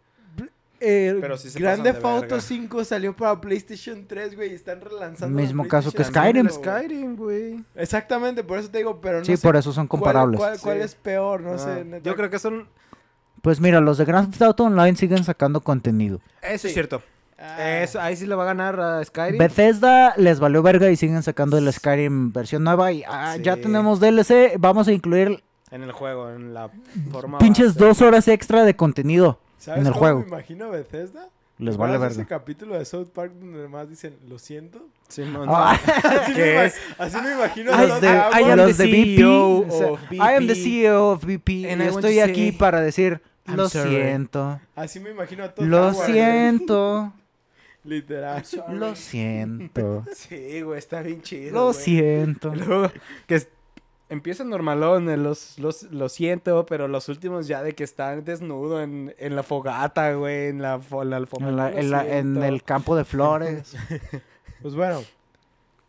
Eh, 0.81 1.16
Pero 1.20 1.37
sí 1.39 1.49
se 1.51 1.59
Grande 1.59 1.91
Auto 1.91 2.20
verga. 2.20 2.41
5 2.41 2.85
salió 2.85 3.16
para 3.16 3.41
PlayStation 3.41 4.07
3, 4.07 4.37
güey, 4.37 4.53
y 4.53 4.55
están 4.55 4.81
relanzando. 4.81 5.35
Mismo 5.35 5.66
caso 5.66 5.91
que 5.93 6.05
Skyrim. 6.05 6.49
5, 6.49 6.61
güey. 6.62 6.74
Skyrim, 6.79 7.16
güey. 7.16 7.64
Exactamente, 7.74 8.45
por 8.45 8.59
eso 8.59 8.68
te 8.70 8.79
digo, 8.79 9.01
pero 9.01 9.20
no 9.20 9.24
sí, 9.24 9.37
sé 9.37 9.43
por 9.43 9.57
eso 9.57 9.72
son 9.72 9.87
comparables. 9.87 10.39
¿Cuál, 10.39 10.59
cuál 10.61 10.79
Sí. 10.79 10.85
es 10.85 10.95
peor? 10.95 11.41
No 11.41 11.53
Ah, 11.53 11.59
sé. 11.59 11.85
neta. 11.85 12.03
Yo 12.05 12.14
creo 12.16 12.29
que 12.31 12.39
son... 12.39 12.68
Pues 13.43 13.61
mira, 13.61 13.81
los 13.81 13.97
de 13.99 14.05
Grand 14.05 14.31
Theft 14.31 14.43
Auto 14.43 14.64
Online 14.64 14.97
siguen 14.97 15.22
sacando 15.24 15.61
contenido. 15.61 16.20
Eso 16.43 16.62
Sí. 16.62 16.68
es 16.68 16.72
cierto. 16.74 17.03
Ah, 17.39 17.81
Eso, 17.83 18.01
ahí 18.01 18.16
sí 18.16 18.27
le 18.27 18.35
va 18.35 18.45
a 18.45 18.47
ganar 18.47 18.81
a 18.81 19.05
Skyrim. 19.05 19.39
Bethesda 19.39 20.14
les 20.16 20.41
valió 20.41 20.62
verga 20.62 20.91
y 20.91 20.97
siguen 20.97 21.22
sacando 21.22 21.59
el 21.59 21.70
Skyrim 21.72 22.33
versión 22.33 22.64
nueva 22.64 22.93
y 22.93 23.03
ah, 23.07 23.37
ya 23.37 23.57
tenemos 23.57 24.01
DLC, 24.01 24.57
vamos 24.59 24.89
a 24.89 24.93
incluir 24.93 25.43
En 25.70 25.83
el 25.83 25.93
juego, 25.93 26.31
en 26.31 26.55
la 26.55 26.70
forma... 27.12 27.37
pinches 27.39 27.74
base. 27.74 27.79
dos 27.85 28.01
horas 28.03 28.27
extra 28.29 28.64
de 28.64 28.74
contenido. 28.74 29.39
¿Sabes 29.59 29.80
en 29.80 29.86
el 29.86 29.92
cómo 29.92 30.00
juego. 30.00 30.20
me 30.20 30.26
imagino 30.28 30.64
a 30.66 30.68
Bethesda? 30.70 31.28
Les 31.59 31.76
vale 31.78 31.92
¿Recuerdas 31.94 32.12
ese 32.12 32.22
verga. 32.24 32.38
capítulo 32.38 32.78
de 32.78 32.84
South 32.84 33.09
Park 33.14 33.32
donde 33.32 33.66
más 33.68 33.88
dicen, 33.88 34.14
lo 34.28 34.38
siento? 34.38 34.86
Ah, 35.48 35.72
Así, 36.22 36.32
¿Qué 36.34 36.40
me, 36.42 36.54
ima- 36.54 36.64
es? 36.66 36.74
así 36.98 37.16
me 37.22 37.32
imagino 37.32 37.70
Ay, 37.72 37.88
los 37.88 38.00
de- 38.00 38.09
de 38.09 38.14
I 38.16 38.42
am 38.50 38.57
Los 38.59 38.76
the. 38.76 38.84
CEO 38.84 39.64
sea, 39.70 39.86
of 39.92 40.00
I 40.12 40.18
am 40.20 40.46
the 40.46 40.52
VP. 40.52 40.62
CEO 40.62 41.11
of 41.12 41.24
VP. 41.24 41.70
And 41.72 41.80
y 41.80 41.84
I 41.84 41.88
estoy 41.88 42.16
to 42.16 42.24
aquí 42.24 42.48
say, 42.50 42.52
para 42.59 42.80
decir, 42.82 43.22
I'm 43.46 43.57
lo 43.57 43.68
sorry. 43.70 43.90
siento, 43.90 44.61
Así 44.74 45.00
me 45.00 45.11
imagino 45.11 45.44
a 45.44 45.54
todos. 45.54 45.66
lo 45.68 45.94
siento, 45.94 47.12
Literal. 47.84 48.42
lo 48.72 48.96
siento, 48.96 50.04
Sí, 50.14 50.61
güey, 50.62 50.78
está 50.78 51.00
bien 51.02 51.22
chido, 51.22 51.54
lo 51.54 51.72
güey. 51.72 51.74
siento. 51.84 52.54
Luego, 52.54 52.90
que 53.26 53.36
es- 53.36 53.48
empieza 54.09 54.44
normalón, 54.44 55.22
los, 55.22 55.59
los, 55.59 55.82
lo 55.84 56.09
siento, 56.09 56.64
pero 56.66 56.88
los 56.88 57.09
últimos 57.09 57.46
ya 57.48 57.62
de 57.62 57.74
que 57.74 57.84
están 57.84 58.24
desnudo 58.24 58.80
en, 58.82 59.14
en 59.18 59.34
la 59.36 59.42
fogata, 59.42 60.12
güey, 60.14 60.48
en 60.48 60.62
la, 60.62 60.80
en 60.90 61.11
la 61.11 61.16
alfombra. 61.16 61.48
En, 61.50 61.57
la- 61.57 61.70
lo 61.70 61.78
en 61.78 61.90
la- 61.90 62.04
en 62.07 62.11
siento. 62.34 62.44
el 62.44 62.62
campo 62.62 62.96
de 62.96 63.04
flores. 63.04 63.74
Pues 64.62 64.74
bueno, 64.74 65.02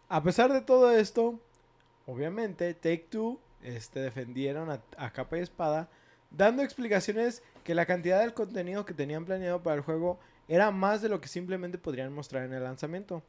a 0.09 0.22
pesar 0.22 0.51
de 0.51 0.59
todo 0.61 0.91
esto, 0.91 1.39
obviamente 2.05 2.74
Take 2.74 3.07
Two 3.09 3.39
este, 3.63 4.01
defendieron 4.01 4.70
a, 4.70 4.82
a 4.97 5.11
capa 5.11 5.38
y 5.38 5.41
espada, 5.41 5.88
dando 6.32 6.61
explicaciones 6.63 7.41
que 7.63 7.74
la 7.74 7.86
cantidad 7.86 8.20
del 8.20 8.34
contenido 8.34 8.86
que 8.86 8.93
tenían 8.93 9.26
planeado 9.26 9.63
para 9.63 9.78
el 9.78 9.82
juego 9.82 10.20
era 10.49 10.70
más 10.72 11.01
de 11.01 11.09
lo 11.09 11.22
que 11.22 11.28
simplemente 11.28 11.78
podrían 11.78 12.13
mostrar 12.13 12.43
en 12.43 12.53
el 12.53 12.63
lanzamiento. 12.63 13.24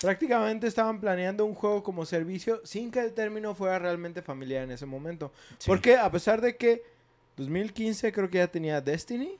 Prácticamente 0.00 0.66
estaban 0.66 1.00
planeando 1.00 1.44
un 1.44 1.54
juego 1.54 1.82
como 1.82 2.04
servicio 2.04 2.60
sin 2.64 2.90
que 2.90 3.00
el 3.00 3.12
término 3.12 3.54
fuera 3.54 3.78
realmente 3.78 4.22
familiar 4.22 4.64
en 4.64 4.72
ese 4.72 4.86
momento. 4.86 5.32
Porque 5.66 5.96
a 5.96 6.10
pesar 6.10 6.40
de 6.40 6.56
que 6.56 6.82
2015 7.36 8.12
creo 8.12 8.28
que 8.28 8.38
ya 8.38 8.48
tenía 8.48 8.80
Destiny, 8.80 9.38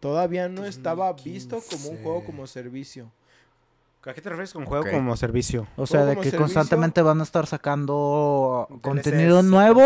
todavía 0.00 0.48
no 0.48 0.64
estaba 0.64 1.12
visto 1.12 1.60
como 1.70 1.88
un 1.90 1.96
juego 1.96 2.14
2015. 2.20 2.26
como 2.26 2.46
servicio. 2.46 3.10
¿A 4.06 4.12
qué 4.12 4.20
te 4.20 4.28
refieres 4.28 4.52
con 4.52 4.66
juego 4.66 4.84
como 4.90 5.16
servicio? 5.16 5.66
O 5.76 5.86
sea, 5.86 6.04
de 6.04 6.10
que 6.16 6.24
servicio. 6.24 6.38
constantemente 6.40 7.00
van 7.00 7.20
a 7.20 7.22
estar 7.22 7.46
sacando 7.46 8.66
DLCs, 8.68 8.82
contenido 8.82 9.42
nuevo. 9.42 9.80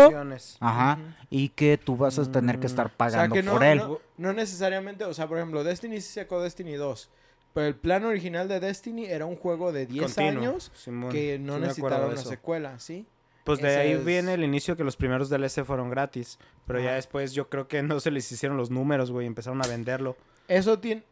Ajá. 0.59 0.99
Y 1.29 1.49
que 1.49 1.77
tú 1.77 1.95
vas 1.95 2.19
a 2.19 2.29
tener 2.29 2.59
que 2.59 2.67
Mm, 2.67 2.69
estar 2.69 2.85
O 2.87 2.89
sea, 2.89 2.97
pagando 2.97 3.33
que 3.35 3.43
no, 3.43 3.53
por 3.53 3.63
él. 3.63 3.77
no, 3.77 3.99
no 4.17 4.33
necesariamente, 4.33 5.05
o 5.05 5.13
sea, 5.13 5.25
por 5.27 5.37
ejemplo, 5.37 5.63
Destiny 5.63 6.01
sí 6.01 6.19
sacó 6.19 6.41
Destiny 6.41 6.73
2, 6.73 7.09
pero 7.59 7.67
el 7.67 7.75
plan 7.75 8.05
original 8.05 8.47
de 8.47 8.61
Destiny 8.61 9.05
era 9.05 9.25
un 9.25 9.35
juego 9.35 9.73
de 9.73 9.85
10 9.85 10.13
Continuo, 10.15 10.43
años 10.43 10.71
Simón, 10.73 11.11
que 11.11 11.37
no 11.37 11.55
sí 11.73 11.81
de 11.81 11.87
una 11.87 12.15
secuela, 12.17 12.79
¿sí? 12.79 13.05
Pues 13.43 13.59
de 13.59 13.67
Ese 13.67 13.79
ahí 13.79 13.91
es- 13.91 14.05
viene 14.05 14.33
el 14.35 14.43
inicio 14.45 14.77
que 14.77 14.85
los 14.85 14.95
primeros 14.95 15.29
DLC 15.29 15.65
fueron 15.65 15.89
gratis. 15.89 16.39
Pero 16.65 16.79
ya 16.79 16.93
después 16.93 17.33
yo 17.33 17.49
creo 17.49 17.67
que 17.67 17.83
no 17.83 17.99
se 17.99 18.11
les 18.11 18.31
hicieron 18.31 18.57
los 18.57 18.69
números, 18.71 19.11
güey. 19.11 19.27
Empezaron 19.27 19.61
a 19.61 19.67
venderlo. 19.67 20.15
Eso 20.47 20.79
tiene, 20.79 21.03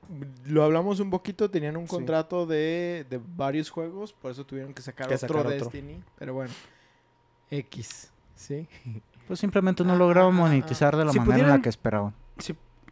lo 0.46 0.64
hablamos 0.64 1.00
un 1.02 1.10
poquito, 1.10 1.50
tenían 1.52 1.76
un 1.76 1.84
Sí. 1.86 1.90
contrato 1.90 2.46
de, 2.46 3.06
de 3.10 3.20
varios 3.36 3.70
juegos, 3.70 4.14
por 4.14 4.32
eso 4.32 4.46
tuvieron 4.46 4.74
que 4.74 4.82
sacar 4.82 5.08
Que 5.10 5.16
otro 5.16 5.28
sacar 5.28 5.48
otro. 5.48 5.50
Destiny, 5.66 6.02
pero 6.18 6.34
bueno, 6.34 6.54
X, 7.52 8.12
¿sí? 8.36 8.68
Pues 9.28 9.42
simplemente 9.42 9.84
no 9.84 9.94
Ah, 9.94 9.98
lograron 9.98 10.34
ah, 10.34 10.38
ah, 10.38 10.42
monetizar 10.44 10.96
de 10.96 11.04
la 11.04 11.12
Si 11.12 11.20
manera 11.20 11.40
en 11.44 11.50
la 11.50 11.62
que 11.62 11.68
esperaban. 11.68 12.14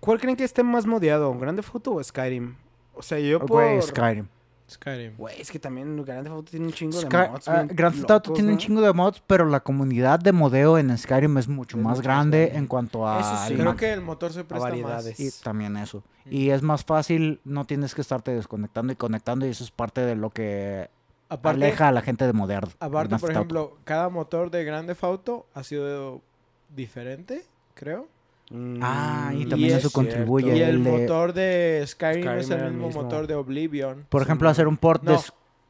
¿Cuál 0.02 0.20
creen 0.20 0.36
que 0.36 0.44
esté 0.44 0.64
más 0.64 0.86
modiado? 0.86 1.34
¿Grande 1.40 1.62
Foto 1.62 1.94
o 1.94 2.04
Skyrim? 2.04 2.56
O 2.96 3.02
sea, 3.02 3.20
yo 3.20 3.40
por... 3.40 3.50
Güey, 3.64 3.82
Skyrim. 3.82 4.28
Skyrim. 4.70 5.16
Güey, 5.16 5.40
es 5.42 5.52
que 5.52 5.60
también 5.60 6.04
Grande 6.04 6.28
Foto 6.30 6.50
tiene 6.50 6.66
un 6.66 6.74
chingo 6.74 7.00
Sky- 7.00 7.08
de 7.18 7.30
mods. 7.30 7.46
bien 7.48 7.68
Grand 7.74 7.96
Theft 7.96 8.10
Auto 8.12 8.34
tiene 8.34 8.52
un 8.52 8.58
chingo 8.58 8.82
de 8.82 8.92
mods, 8.94 9.22
pero 9.28 9.46
la 9.46 9.60
comunidad 9.60 10.20
de 10.20 10.32
modeo 10.32 10.80
en 10.80 10.98
Skyrim 10.98 11.38
es 11.38 11.48
mucho 11.48 11.78
Es 11.78 11.84
más 11.84 11.98
mucho 11.98 11.98
más 12.00 12.04
grande 12.04 12.52
en 12.56 12.66
cuanto 12.66 13.08
a... 13.08 13.20
Eso 13.20 13.48
sí. 13.48 13.54
Creo 13.54 13.66
man- 13.66 13.78
que 13.78 13.94
el 13.94 14.02
motor 14.02 14.34
se 14.34 14.44
presta 14.44 14.68
variedades. 14.70 15.20
Y 15.20 15.26
más. 15.26 15.42
también 15.42 15.78
eso. 15.78 16.04
Mm. 16.26 16.34
Y 16.34 16.50
es 16.50 16.64
más 16.64 16.84
fácil, 16.84 17.40
no 17.46 17.66
tienes 17.66 17.94
que 17.94 18.02
estarte 18.02 18.32
desconectando 18.34 18.92
y 18.92 18.96
conectando 18.96 19.46
y 19.46 19.50
eso 19.50 19.64
es 19.64 19.70
parte 19.70 20.02
de 20.02 20.16
lo 20.16 20.32
que 20.32 20.90
Aparte, 21.30 21.64
aleja 21.64 21.90
a 21.90 21.92
la 21.92 22.02
gente 22.02 22.26
de 22.26 22.34
moderno. 22.34 22.72
aparte 22.80 23.10
Grand 23.10 23.10
por 23.10 23.20
Theft 23.20 23.24
Auto. 23.38 23.56
ejemplo, 23.56 23.78
cada 23.84 24.10
motor 24.10 24.50
de 24.50 24.64
Grande 24.64 24.96
Auto 25.00 25.46
ha 25.54 25.62
sido 25.64 26.22
diferente, 26.76 27.44
creo. 27.76 28.08
Mm, 28.52 28.80
Ah, 28.82 29.32
y 29.34 29.42
Y 29.44 29.46
también 29.48 29.72
es 29.72 29.78
eso 29.78 29.92
contribuye. 29.92 30.56
Y 30.56 30.62
el 30.62 30.70
el 30.76 30.84
de- 30.84 30.92
motor 30.92 31.34
de 31.34 31.84
Skyrim, 31.88 32.24
Skyrim 32.24 32.40
es 32.42 32.50
el 32.52 32.72
mismo, 32.72 32.88
mismo. 32.88 33.04
motor 33.04 33.26
de 33.28 33.36
Oblivion. 33.36 34.06
Por 34.10 34.22
ejemplo, 34.22 34.48
Sí, 34.50 34.52
hacer 34.52 34.68
un 34.68 34.78
port 34.78 35.02
de... 35.04 35.14
No. 35.14 35.20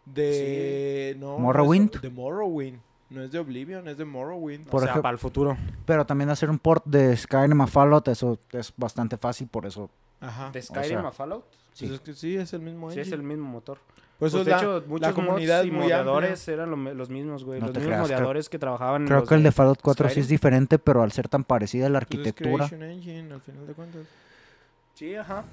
De... 0.05 1.15
No, 1.19 1.39
¿Morrowind? 1.39 1.91
eso- 1.93 1.99
De 2.01 2.09
Morrowind. 2.09 2.80
No 3.09 3.21
es 3.21 3.32
de 3.32 3.39
Oblivion, 3.39 3.88
es 3.88 3.97
de 3.97 4.05
Morrowind. 4.05 4.65
Por 4.67 4.78
o 4.78 4.80
sea, 4.82 4.88
ejemplo- 4.91 5.03
para 5.03 5.13
el 5.13 5.19
futuro. 5.19 5.57
Pero 5.86 6.05
también 6.05 6.30
hacer 6.30 6.49
un 6.49 6.59
port 6.59 6.84
de 6.86 7.15
Skyrim 7.15 7.61
a 7.61 7.67
Fallout, 7.67 8.07
eso 8.07 8.39
es 8.51 8.73
bastante 8.76 9.17
fácil, 9.17 9.47
por 9.47 9.65
eso. 9.65 9.89
Ajá. 10.19 10.49
¿De 10.51 10.61
Skyrim 10.61 10.99
sea, 10.99 11.07
a 11.07 11.11
Fallout? 11.11 11.45
Pues 11.78 11.91
es 11.91 11.99
que 12.01 12.13
sí, 12.13 12.36
es 12.36 12.53
el 12.53 12.61
mismo 12.61 12.89
Sí, 12.91 12.99
es 13.01 13.11
el 13.11 13.21
mismo 13.23 13.47
motor. 13.47 13.80
Por 14.20 14.30
eso 14.30 14.38
Pues, 14.38 14.45
de 14.45 14.51
la, 14.51 14.57
hecho, 14.57 14.84
muchos 14.88 15.13
comunidad 15.13 15.57
mods 15.57 15.66
y 15.66 15.68
es 15.68 15.74
muy 15.74 15.82
amplia. 15.84 15.97
moderadores 16.03 16.47
eran 16.47 16.72
lo 16.72 16.78
los 16.93 17.09
mismos, 17.09 17.43
güey. 17.43 17.59
No 17.59 17.68
los 17.68 17.76
mismos 17.76 17.86
creas, 17.88 18.05
creo- 18.07 18.16
moderadores 18.18 18.49
que 18.49 18.59
trabajaban 18.59 19.01
en 19.01 19.07
Creo 19.07 19.20
los 19.20 19.30
que 19.30 19.36
el 19.36 19.43
de 19.43 19.51
Fallout 19.51 19.80
4 19.82 20.09
sí 20.09 20.20
es 20.22 20.28
diferente, 20.30 20.80
pero 20.80 21.03
al 21.03 21.11
ser 21.11 21.28
tan 21.28 21.43
parecida 21.43 21.89
la 21.89 21.99
Pues 21.99 22.11
es 22.11 22.18
arquitectura. 22.18 22.68
Creation 22.68 22.84
Engine, 22.84 23.34
al 23.34 23.41
final 23.41 23.68
de 23.68 23.74
cuentas. 23.74 24.01
Sí, 24.93 25.16
ajá. 25.16 25.43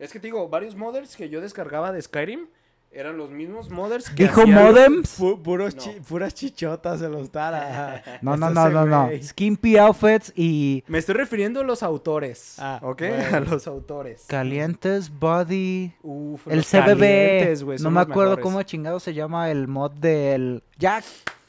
Es 0.00 0.12
que 0.12 0.18
te 0.18 0.26
digo, 0.26 0.48
varios 0.48 0.74
modders 0.74 1.14
que 1.14 1.28
yo 1.28 1.40
descargaba 1.40 1.92
de 1.92 2.02
Skyrim 2.02 2.48
eran 2.94 3.16
los 3.16 3.30
mismos 3.30 3.70
modders 3.70 4.10
que 4.10 4.24
¿Dijo 4.24 4.46
modems? 4.46 5.18
Pu- 5.18 5.40
puros 5.42 5.74
No. 5.74 5.82
chi- 5.82 6.00
puras 6.06 6.34
chichotas 6.34 7.00
se 7.00 7.08
los 7.08 7.32
dará. 7.32 8.02
No, 8.22 8.36
no, 8.36 8.50
no, 8.50 8.68
no, 8.68 8.84
no. 8.86 9.10
Skimpy 9.22 9.76
outfits 9.78 10.32
y 10.36 10.84
Me 10.86 10.98
estoy 10.98 11.14
refiriendo 11.14 11.60
a 11.60 11.64
los 11.64 11.82
autores. 11.82 12.56
Ah, 12.58 12.78
¿Ok? 12.82 12.98
bueno. 13.08 13.24
A 13.36 13.40
los 13.40 13.66
autores. 13.66 14.24
calientes 14.28 15.10
body. 15.10 15.92
Uf, 16.02 16.46
El 16.48 16.64
CBB. 16.64 17.80
no 17.80 17.90
me 17.90 18.00
acuerdo 18.00 18.32
mejores. 18.36 18.42
cómo 18.42 18.62
chingado 18.62 19.00
se 19.00 19.14
llama 19.14 19.50
el 19.50 19.68
mod 19.68 19.92
del. 19.92 20.62
Jack, 20.78 21.04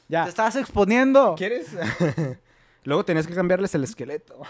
Ya. 0.08 0.24
te 0.24 0.30
estás 0.30 0.56
exponiendo. 0.56 1.36
¿Quieres? 1.38 1.68
Luego 2.86 3.06
tenías 3.06 3.28
que 3.28 3.34
cambiarles 3.36 3.74
el 3.76 3.84
esqueleto. 3.84 4.42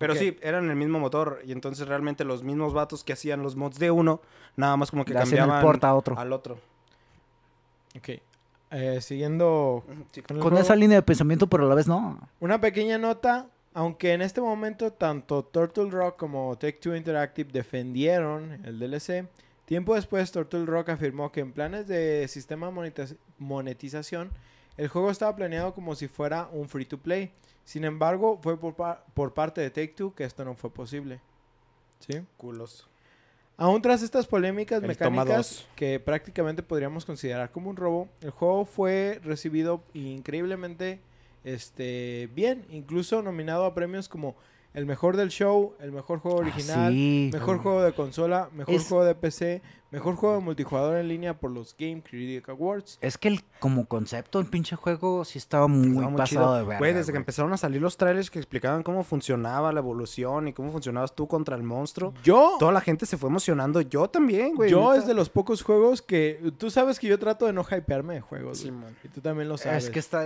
Pero 0.00 0.14
sí, 0.14 0.36
eran 0.42 0.68
el 0.70 0.76
mismo 0.76 0.98
motor. 0.98 1.40
Y 1.44 1.52
entonces 1.52 1.86
realmente 1.86 2.24
los 2.24 2.42
mismos 2.42 2.72
vatos 2.72 3.04
que 3.04 3.12
hacían 3.12 3.42
los 3.42 3.54
mods 3.54 3.78
de 3.78 3.90
uno, 3.90 4.20
nada 4.56 4.76
más 4.76 4.90
como 4.90 5.04
que 5.04 5.12
Le 5.12 5.20
cambiaban 5.20 5.62
port 5.62 5.84
a 5.84 5.94
otro. 5.94 6.18
al 6.18 6.32
otro. 6.32 6.58
Ok. 7.96 8.08
Eh, 8.72 9.00
siguiendo 9.00 9.84
Sí, 10.12 10.22
con 10.22 10.36
el 10.36 10.42
Con 10.42 10.50
juego, 10.52 10.62
esa 10.64 10.76
línea 10.76 10.96
de 10.98 11.02
pensamiento, 11.02 11.48
pero 11.48 11.64
a 11.66 11.68
la 11.68 11.74
vez 11.74 11.86
no. 11.88 12.18
Una 12.38 12.60
pequeña 12.60 12.98
nota, 12.98 13.46
aunque 13.74 14.12
en 14.12 14.22
este 14.22 14.40
momento 14.40 14.92
tanto 14.92 15.44
Turtle 15.44 15.90
Rock 15.90 16.16
como 16.16 16.56
Take-Two 16.56 16.94
Interactive 16.96 17.50
defendieron 17.52 18.64
el 18.64 18.78
DLC, 18.78 19.26
tiempo 19.66 19.94
después 19.96 20.30
Turtle 20.32 20.66
Rock 20.66 20.90
afirmó 20.90 21.30
que 21.32 21.40
en 21.40 21.52
planes 21.52 21.88
de 21.88 22.26
sistema 22.28 22.70
monetiz- 22.70 23.16
monetización, 23.38 24.30
el 24.76 24.88
juego 24.88 25.10
estaba 25.10 25.34
planeado 25.36 25.74
como 25.74 25.94
si 25.96 26.06
fuera 26.08 26.48
un 26.52 26.68
free-to-play. 26.68 27.32
Sin 27.70 27.84
embargo, 27.84 28.36
fue 28.42 28.58
por, 28.58 28.74
pa- 28.74 29.04
por 29.14 29.32
parte 29.32 29.60
de 29.60 29.70
Take-Two 29.70 30.12
que 30.16 30.24
esto 30.24 30.44
no 30.44 30.56
fue 30.56 30.70
posible. 30.70 31.20
¿Sí? 32.00 32.20
Culos. 32.36 32.88
Aún 33.56 33.80
tras 33.80 34.02
estas 34.02 34.26
polémicas 34.26 34.82
El 34.82 34.88
mecánicas 34.88 35.66
que 35.76 36.00
prácticamente 36.00 36.64
podríamos 36.64 37.04
considerar 37.04 37.52
como 37.52 37.70
un 37.70 37.76
robo, 37.76 38.08
el 38.22 38.30
juego 38.30 38.64
fue 38.64 39.20
recibido 39.22 39.82
increíblemente 39.94 40.98
este, 41.44 42.28
bien, 42.34 42.64
incluso 42.70 43.22
nominado 43.22 43.64
a 43.66 43.72
premios 43.72 44.08
como 44.08 44.34
el 44.74 44.84
mejor 44.84 45.16
del 45.16 45.28
show, 45.28 45.74
el 45.78 45.92
mejor 45.92 46.18
juego 46.18 46.38
original, 46.38 46.88
Ah, 46.88 46.90
sí. 46.90 47.30
mejor 47.32 47.58
juego 47.58 47.82
de 47.82 47.92
consola, 47.92 48.48
mejor 48.52 48.74
Es- 48.74 48.88
juego 48.88 49.04
de 49.04 49.14
PC, 49.14 49.62
mejor 49.90 50.14
juego 50.16 50.36
de 50.36 50.42
multijugador 50.42 50.96
en 50.98 51.08
línea 51.08 51.38
por 51.38 51.50
los 51.50 51.74
Game 51.78 52.02
Critic 52.02 52.48
Awards. 52.48 52.98
Es 53.00 53.18
que 53.18 53.28
el, 53.28 53.42
como 53.58 53.86
concepto, 53.86 54.38
el 54.40 54.46
pinche 54.46 54.76
juego 54.76 55.24
sí 55.24 55.38
estaba 55.38 55.66
muy, 55.68 55.88
Estaba 55.88 56.08
muy 56.10 56.16
pasado 56.18 56.26
chido. 56.44 56.54
de 56.54 56.62
verga. 56.62 56.78
Güey, 56.78 56.94
desde 56.94 57.12
que 57.12 57.18
empezaron 57.18 57.52
a 57.52 57.56
salir 57.56 57.80
los 57.82 57.96
trailers 57.96 58.30
que 58.30 58.38
explicaban 58.38 58.82
cómo 58.82 59.02
funcionaba 59.04 59.72
la 59.72 59.80
evolución 59.80 60.48
y 60.48 60.52
cómo 60.52 60.70
funcionabas 60.72 61.14
tú 61.14 61.26
contra 61.26 61.56
el 61.56 61.62
monstruo, 61.62 62.14
Yo, 62.22 62.56
toda 62.58 62.72
la 62.72 62.80
gente 62.80 63.06
se 63.06 63.16
fue 63.16 63.28
emocionando. 63.30 63.80
Yo 63.80 64.08
también, 64.08 64.54
güey. 64.54 64.70
yo 64.70 64.94
es 64.94 65.06
de 65.06 65.14
los 65.14 65.28
pocos 65.28 65.62
juegos 65.62 66.02
que 66.02 66.52
tú 66.58 66.70
sabes 66.70 66.98
que 66.98 67.06
yo 67.08 67.18
trato 67.18 67.46
de 67.46 67.52
no 67.52 67.64
hypearme 67.64 68.14
de 68.14 68.20
juegos, 68.20 68.58
Sí, 68.58 68.70
man. 68.70 68.96
y 69.04 69.08
tú 69.08 69.20
también 69.20 69.48
lo 69.48 69.56
sabes. 69.58 69.84
Es 69.84 69.90
que 69.90 69.98
está, 69.98 70.24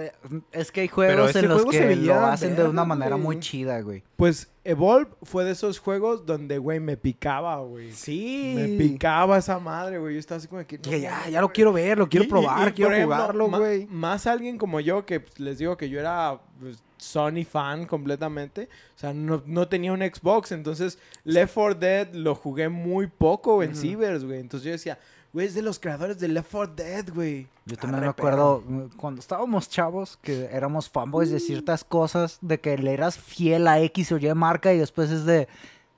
es 0.53 0.73
que 0.73 0.83
hay 0.83 0.89
juegos 0.89 1.35
en 1.37 1.49
los 1.49 1.63
juego 1.63 1.71
que 1.71 1.97
lo 1.97 2.15
hacen 2.27 2.57
de 2.57 2.65
una 2.65 2.85
manera 2.85 3.17
muy 3.17 3.41
chida, 3.41 3.81
güey. 3.81 4.03
Pues 4.17 4.49
Evolve 4.67 5.11
fue 5.23 5.45
de 5.45 5.51
esos 5.53 5.79
juegos 5.79 6.25
donde, 6.25 6.57
güey, 6.57 6.81
me 6.81 6.97
picaba, 6.97 7.59
güey. 7.61 7.93
Sí. 7.93 8.55
Me 8.57 8.69
picaba 8.79 9.37
esa 9.37 9.59
madre, 9.59 9.99
güey. 9.99 10.15
Yo 10.15 10.21
estaba 10.21 10.39
así 10.39 10.49
como 10.49 10.67
que... 10.67 10.79
no 10.79 10.97
ya, 10.97 11.29
ya 11.29 11.41
lo 11.43 11.53
quiero 11.53 11.71
ver, 11.73 11.99
lo 11.99 12.09
quiero 12.09 12.25
Y- 12.25 12.29
probar, 12.29 12.69
y, 12.69 12.73
quiero 12.73 12.93
ejemplo, 12.93 13.15
jugarlo, 13.15 13.49
güey. 13.51 13.87
Más 13.87 14.27
alguien 14.27 14.57
como 14.57 14.81
yo, 14.81 15.05
que 15.05 15.21
pues, 15.21 15.39
les 15.39 15.59
digo 15.59 15.77
que 15.77 15.91
yo 15.91 16.01
era 16.01 16.41
pues, 16.59 16.83
Sony 16.97 17.45
fan 17.49 17.85
completamente. 17.85 18.71
O 18.97 18.99
sea, 18.99 19.13
no, 19.13 19.43
no 19.45 19.69
tenía 19.69 19.93
un 19.93 20.01
Xbox. 20.01 20.53
Entonces, 20.53 20.99
Left 21.25 21.53
4 21.55 21.75
Dead 21.75 22.15
lo 22.15 22.35
jugué 22.35 22.71
muy 22.71 23.07
poco 23.07 23.63
en 23.63 23.73
Ujú. 23.73 23.81
Cibers, 23.81 24.25
güey. 24.25 24.41
Entonces 24.41 24.65
yo 24.65 24.73
decía, 24.73 24.99
güey, 25.35 25.49
es 25.49 25.55
de 25.55 25.63
los 25.63 25.81
creadores 25.81 26.19
de 26.21 26.29
Left 26.29 26.51
4 26.51 26.75
Dead, 26.77 27.13
güey. 27.13 27.49
Yo 27.67 27.77
también 27.77 27.97
Arre, 27.97 28.07
me 28.07 28.11
acuerdo 28.11 28.63
mm, 28.67 28.97
cuando 28.97 29.21
estábamos 29.21 29.69
chavos 29.69 30.17
que 30.23 30.45
éramos 30.53 30.89
fanboys 30.89 31.31
de 31.31 31.41
ciertas 31.41 31.83
cosas, 31.83 32.39
de 32.41 32.61
que 32.61 32.79
le 32.79 32.95
eras 32.95 33.19
fiel 33.19 33.67
a 33.67 33.81
X 33.81 34.13
o 34.13 34.19
Y 34.19 34.33
marca 34.33 34.73
y 34.73 34.79
después 34.79 35.11
es 35.11 35.27
de 35.27 35.49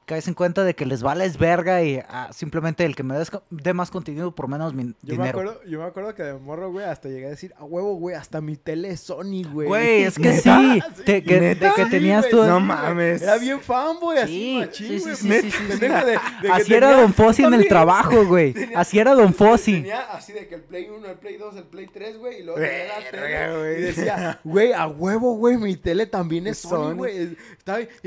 caes 0.07 0.29
en 0.29 0.35
cuenta 0.35 0.63
de 0.65 0.75
que 0.75 0.87
les 0.87 1.03
vales 1.03 1.37
verga 1.37 1.83
y 1.83 2.01
ah, 2.09 2.31
simplemente 2.33 2.85
el 2.85 2.95
que 2.95 3.03
me 3.03 3.17
dé 3.51 3.75
más 3.75 3.91
contenido 3.91 4.35
por 4.35 4.47
menos 4.49 4.73
mi- 4.73 4.85
Yo 4.85 4.93
me, 5.03 5.11
dinero. 5.13 5.29
acuerdo, 5.41 5.61
yo 5.65 5.81
me 5.81 5.85
acuerdo 5.85 6.15
que 6.15 6.23
de 6.23 6.35
morro, 6.35 6.71
güey, 6.71 6.87
hasta 6.87 7.09
llegué 7.09 7.27
a 7.27 7.31
decir, 7.31 7.53
a 7.59 7.65
huevo, 7.65 7.95
güey, 7.97 8.15
hasta 8.15 8.41
mi 8.41 8.57
tele 8.57 8.91
es 8.91 9.01
Sony, 9.01 9.43
güey. 9.53 9.67
Güey, 9.69 10.03
es 10.05 10.15
que 10.17 10.29
¿Neta? 10.35 10.61
sí, 10.61 11.03
te- 11.05 11.23
que- 11.25 11.41
¿Neta? 11.41 11.69
de 11.69 11.75
que 11.75 11.85
Sí, 11.85 11.91
tenías 11.91 12.21
güey, 12.23 12.31
tú- 12.31 12.43
sí, 12.43 12.49
No 12.49 12.61
mames. 12.61 13.21
Era 13.21 13.37
bien 13.37 13.61
fanboy, 13.61 14.17
así, 14.19 14.33
Sí, 14.33 14.57
machín, 14.61 14.87
sí, 14.89 14.99
sí, 14.99 15.03
güey. 15.29 15.41
sí, 15.43 15.51
sí, 15.51 15.59
sí, 15.73 15.79
sí. 15.81 16.49
Así 16.53 16.75
era 16.75 17.01
Don 17.01 17.13
Fossi 17.13 17.43
en 17.43 17.55
el 17.55 17.67
trabajo, 17.67 18.25
güey. 18.27 18.55
Así 18.77 18.99
era 19.01 19.13
Don 19.15 19.35
Fossi. 19.35 19.73
Tenía 19.75 20.03
así 20.13 20.33
de 20.33 20.47
que 20.47 20.55
el 20.55 20.63
Play 20.63 20.89
1, 20.89 21.05
el 21.05 21.19
Play 21.19 21.37
2, 21.37 21.57
el 21.57 21.65
Play 21.65 21.89
3, 21.93 22.17
güey, 22.19 22.41
y 22.41 22.43
luego 22.45 22.61
tenía 22.61 23.01
la 23.01 23.11
tele, 23.11 23.59
güey. 23.59 23.79
y 23.79 23.83
decía, 23.83 24.41
güey, 24.45 24.73
a 24.73 24.87
huevo, 24.87 25.35
güey, 25.37 25.57
mi 25.57 25.77
tele 25.77 26.07
también 26.07 26.47
es 26.47 26.59
Sony, 26.59 26.95
güey. 26.95 27.37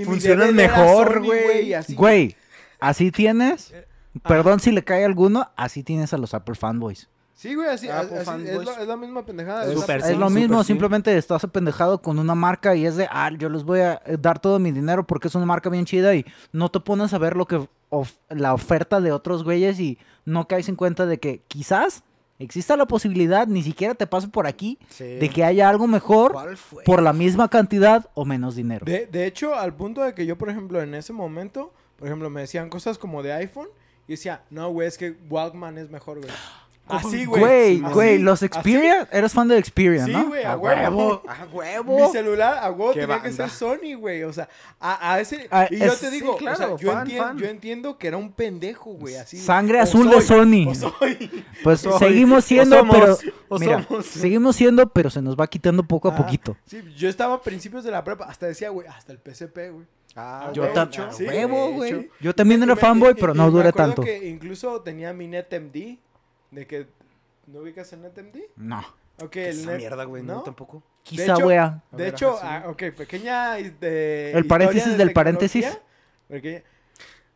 Funcionan 0.06 0.56
mejor, 0.56 1.22
güey. 1.26 1.74
Así. 1.94 1.96
Güey, 1.96 2.36
así 2.80 3.12
tienes. 3.12 3.72
Eh, 3.72 3.86
Perdón 4.28 4.60
si 4.60 4.72
le 4.72 4.84
cae 4.84 5.04
a 5.04 5.06
alguno, 5.06 5.50
así 5.56 5.84
tienes 5.84 6.14
a 6.14 6.18
los 6.18 6.34
Apple 6.34 6.56
fanboys. 6.56 7.10
Sí, 7.36 7.56
güey, 7.56 7.70
así, 7.70 7.88
Apple 7.88 8.08
así- 8.10 8.16
es, 8.20 8.26
fanboys. 8.26 8.66
lo- 8.66 8.78
es 8.82 8.88
la 8.88 8.98
misma 8.98 9.26
pendejada. 9.26 9.64
Es 9.66 10.18
lo 10.18 10.30
mismo, 10.30 10.62
sí. 10.64 10.68
simplemente 10.68 11.16
estás 11.16 11.44
apendejado 11.44 12.02
con 12.02 12.20
una 12.20 12.36
marca 12.36 12.76
y 12.76 12.86
es 12.86 12.98
de, 12.98 13.08
ah, 13.10 13.30
yo 13.38 13.48
les 13.48 13.64
voy 13.64 13.80
a 13.80 14.02
eh, 14.06 14.18
dar 14.20 14.40
todo 14.40 14.60
mi 14.60 14.72
dinero 14.72 15.06
porque 15.08 15.30
es 15.30 15.36
una 15.36 15.46
marca 15.46 15.70
bien 15.70 15.86
chida 15.86 16.14
y 16.16 16.26
no 16.52 16.70
te 16.70 16.80
pones 16.82 17.14
a 17.14 17.18
ver 17.18 17.38
lo 17.38 17.46
que 17.46 17.66
of- 17.90 18.18
la 18.30 18.54
oferta 18.54 19.00
de 19.00 19.12
otros 19.14 19.44
güeyes 19.46 19.80
y 19.80 19.98
no 20.26 20.48
caes 20.50 20.68
en 20.68 20.76
cuenta 20.76 21.06
de 21.06 21.20
que 21.20 21.42
quizás 21.48 22.04
exista 22.40 22.76
la 22.76 22.86
posibilidad, 22.88 23.46
ni 23.48 23.62
siquiera 23.62 23.94
te 23.94 24.08
pase 24.08 24.28
por 24.30 24.48
aquí, 24.48 24.80
de 24.98 25.30
que 25.30 25.44
haya 25.44 25.70
algo 25.70 25.88
mejor 25.88 26.36
por 26.86 27.02
la 27.02 27.14
misma 27.14 27.50
cantidad 27.50 28.10
o 28.16 28.26
menos 28.26 28.56
dinero. 28.56 28.86
De, 28.86 29.06
de 29.06 29.28
hecho, 29.28 29.54
al 29.56 29.76
punto 29.76 30.02
de 30.02 30.14
que 30.16 30.26
yo, 30.26 30.38
por 30.38 30.50
ejemplo, 30.50 30.82
en 30.82 30.96
ese 30.96 31.14
momento, 31.14 31.74
por 31.98 32.08
ejemplo, 32.08 32.30
me 32.30 32.42
decían 32.42 32.70
cosas 32.70 32.98
como 32.98 33.22
de 33.22 33.34
iPhone 33.34 33.68
y 34.08 34.14
decía, 34.14 34.44
no, 34.50 34.70
güey, 34.70 34.88
es 34.88 34.98
que 34.98 35.16
Walkman 35.30 35.78
es 35.78 35.92
mejor, 35.92 36.20
güey. 36.20 36.32
Así, 36.90 37.26
güey. 37.26 37.40
Güey, 37.42 37.84
así, 37.84 37.94
güey, 37.94 38.18
los 38.20 38.42
así. 38.44 38.48
Xperia, 38.54 39.08
eres 39.12 39.32
fan 39.34 39.48
de 39.48 39.64
Xperia, 39.64 40.06
Sí, 40.06 40.12
¿no? 40.12 40.28
güey, 40.28 40.44
a 40.44 40.54
A 40.54 40.58
huevo. 40.58 41.22
¡A 41.28 41.46
Mi 41.46 41.54
huevo! 41.54 42.12
celular 42.12 42.58
a 42.62 42.72
huevo 42.72 42.94
tenía 42.94 43.22
que 43.22 43.32
ser 43.32 43.50
Sony, 43.50 43.96
güey. 43.98 44.24
O 44.24 44.34
sea, 44.34 44.50
a, 44.80 45.14
a 45.14 45.20
ese. 45.20 45.48
Ah, 45.52 45.68
y 45.70 45.78
yo 45.78 45.92
te 45.96 46.08
sí, 46.08 46.12
digo, 46.12 46.36
claro, 46.38 46.76
o 46.76 46.78
sea, 46.78 46.78
yo, 46.78 46.92
fan, 46.92 47.02
entiendo, 47.02 47.24
fan. 47.28 47.38
yo 47.38 47.46
entiendo 47.48 47.98
que 47.98 48.08
era 48.08 48.18
un 48.18 48.32
pendejo, 48.32 48.92
güey. 48.94 49.16
Así. 49.16 49.38
Sangre 49.38 49.80
azul 49.80 50.10
de 50.10 50.22
Sony. 50.22 50.74
soy. 50.74 51.46
Pues 51.64 51.82
soy, 51.82 52.00
seguimos 52.00 52.40
o 52.46 52.48
siendo, 52.48 52.78
somos, 52.78 52.98
pero 52.98 53.18
o 53.50 53.60
mira, 53.60 53.84
somos. 53.84 54.06
seguimos 54.06 54.56
siendo, 54.56 54.90
pero 54.90 55.10
se 55.10 55.22
nos 55.22 55.36
va 55.36 55.48
quitando 55.48 55.84
poco 55.84 56.08
a 56.10 56.14
Ajá. 56.14 56.24
poquito. 56.24 56.56
Sí, 56.66 56.82
yo 56.96 57.10
estaba 57.10 57.36
a 57.36 57.42
principios 57.42 57.84
de 57.84 57.92
la 57.92 58.04
prepa. 58.04 58.26
Hasta 58.26 58.48
decía, 58.48 58.70
güey, 58.70 58.88
hasta 58.88 59.12
el 59.14 59.20
PSP, 59.20 59.72
güey. 59.72 59.86
Ah, 60.16 60.52
Yo 60.54 60.64
sí, 61.12 61.24
huevo, 61.24 61.72
güey. 61.74 62.10
Yo 62.20 62.34
también 62.34 62.64
era 62.64 62.76
fanboy, 62.76 63.14
pero 63.14 63.34
no 63.34 63.50
duré 63.52 63.72
tanto. 63.72 64.02
que 64.02 64.28
incluso 64.28 64.82
tenía 64.82 65.14
mi 65.14 65.28
NetMD. 65.28 65.98
De 66.52 66.66
que. 66.68 66.88
¿No 67.48 67.60
ubicas 67.60 67.92
el 67.94 68.02
NetMD? 68.02 68.38
No. 68.58 68.80
Ok, 69.22 69.32
¿Qué 69.32 69.50
es 69.50 69.56
el 69.58 69.62
esa 69.62 69.72
Net- 69.72 69.78
mierda, 69.80 70.04
güey? 70.06 70.24
No, 70.24 70.36
¿no? 70.36 70.42
tampoco. 70.44 70.84
Quizá, 71.04 71.34
hecho- 71.36 71.48
wea. 71.48 71.84
A 71.92 71.98
De 71.98 72.04
ver, 72.04 72.14
hecho, 72.14 72.38
ajá, 72.38 72.60
sí. 72.60 72.64
ah, 72.66 72.70
ok, 72.70 72.84
pequeña 72.96 73.58
este, 73.58 74.32
El 74.38 74.46
paréntesis 74.48 74.92
de 74.92 74.98
del 74.98 75.14
paréntesis. 75.14 75.66
porque 76.28 76.64